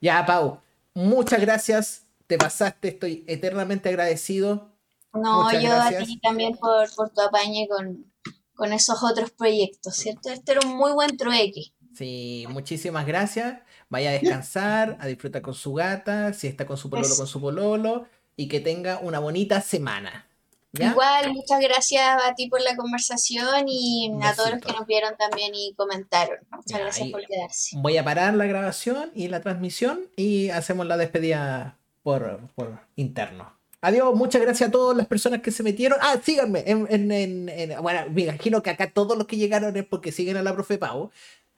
Ya, 0.00 0.24
Pau, 0.24 0.62
muchas 0.94 1.40
gracias. 1.40 2.06
Te 2.26 2.38
pasaste, 2.38 2.88
estoy 2.88 3.24
eternamente 3.26 3.90
agradecido. 3.90 4.70
No, 5.12 5.50
yo 5.58 5.72
a 5.72 5.90
ti 5.90 6.18
también 6.20 6.56
por, 6.56 6.94
por 6.94 7.10
tu 7.10 7.20
apañe 7.20 7.66
con, 7.68 8.12
con 8.54 8.72
esos 8.72 9.02
otros 9.02 9.30
proyectos, 9.30 9.94
¿cierto? 9.96 10.30
Este 10.30 10.52
era 10.52 10.60
un 10.64 10.76
muy 10.76 10.92
buen 10.92 11.16
trueque. 11.16 11.72
Sí, 11.94 12.46
muchísimas 12.48 13.06
gracias 13.06 13.60
vaya 13.88 14.10
a 14.10 14.12
descansar, 14.12 14.96
a 15.00 15.06
disfrutar 15.06 15.42
con 15.42 15.54
su 15.54 15.74
gata, 15.74 16.32
si 16.32 16.46
está 16.46 16.66
con 16.66 16.76
su 16.76 16.90
pololo, 16.90 17.16
con 17.16 17.26
su 17.26 17.40
pololo, 17.40 18.06
y 18.36 18.48
que 18.48 18.60
tenga 18.60 18.98
una 18.98 19.18
bonita 19.18 19.60
semana. 19.60 20.26
Igual, 20.72 21.32
muchas 21.32 21.60
gracias 21.60 22.04
a 22.24 22.34
ti 22.34 22.48
por 22.48 22.60
la 22.60 22.76
conversación 22.76 23.64
y 23.66 24.12
a 24.22 24.34
todos 24.34 24.50
los 24.50 24.60
que 24.60 24.72
nos 24.72 24.86
vieron 24.86 25.16
también 25.16 25.52
y 25.54 25.74
comentaron. 25.74 26.38
Muchas 26.50 26.78
gracias 26.78 27.08
por 27.08 27.26
quedarse. 27.26 27.76
Voy 27.78 27.96
a 27.96 28.04
parar 28.04 28.34
la 28.34 28.44
grabación 28.44 29.10
y 29.14 29.28
la 29.28 29.40
transmisión 29.40 30.02
y 30.14 30.50
hacemos 30.50 30.86
la 30.86 30.98
despedida 30.98 31.78
por, 32.02 32.40
por 32.54 32.80
interno. 32.96 33.57
Adiós, 33.80 34.14
muchas 34.14 34.42
gracias 34.42 34.68
a 34.68 34.72
todas 34.72 34.96
las 34.96 35.06
personas 35.06 35.40
que 35.40 35.50
se 35.50 35.62
metieron. 35.62 35.98
Ah, 36.02 36.16
síganme. 36.22 36.64
En, 36.66 36.86
en, 36.90 37.48
en, 37.48 37.82
bueno, 37.82 38.10
me 38.10 38.22
imagino 38.22 38.62
que 38.62 38.70
acá 38.70 38.90
todos 38.90 39.16
los 39.16 39.26
que 39.26 39.36
llegaron 39.36 39.76
es 39.76 39.84
porque 39.84 40.12
siguen 40.12 40.36
a 40.36 40.42
la 40.42 40.52
profe 40.52 40.78
Pau. 40.78 41.10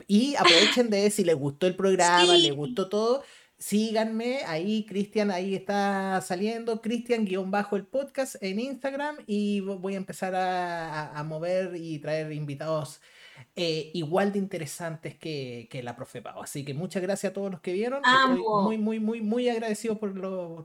Y 0.07 0.35
aprovechen 0.35 0.89
de 0.89 1.09
si 1.09 1.23
les 1.23 1.35
gustó 1.35 1.67
el 1.67 1.75
programa, 1.75 2.33
les 2.33 2.53
gustó 2.53 2.89
todo 2.89 3.23
síganme, 3.61 4.39
ahí 4.47 4.87
Cristian, 4.87 5.29
ahí 5.29 5.53
está 5.53 6.19
saliendo, 6.21 6.81
Cristian 6.81 7.25
guion 7.25 7.51
bajo 7.51 7.75
el 7.75 7.85
podcast 7.85 8.35
en 8.41 8.59
Instagram 8.59 9.17
y 9.27 9.59
voy 9.59 9.93
a 9.93 9.97
empezar 9.97 10.33
a, 10.35 11.23
mover 11.23 11.75
y 11.75 11.99
traer 11.99 12.31
invitados 12.31 13.01
eh, 13.55 13.91
igual 13.93 14.33
de 14.33 14.39
interesantes 14.39 15.15
que, 15.15 15.69
la 15.83 15.95
profe 15.95 16.23
Pau. 16.23 16.41
Así 16.41 16.65
que 16.65 16.73
muchas 16.73 17.03
gracias 17.03 17.29
a 17.29 17.33
todos 17.33 17.51
los 17.51 17.61
que 17.61 17.73
vieron. 17.73 18.01
Estoy 18.03 18.39
muy, 18.41 18.77
muy, 18.79 18.99
muy, 18.99 19.21
muy 19.21 19.47
agradecido 19.47 19.99
por 19.99 20.11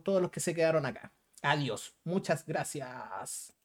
todos 0.02 0.22
los 0.22 0.30
que 0.30 0.40
se 0.40 0.54
quedaron 0.54 0.86
acá. 0.86 1.12
Adiós. 1.42 1.94
Muchas 2.04 2.44
gracias. 2.44 3.55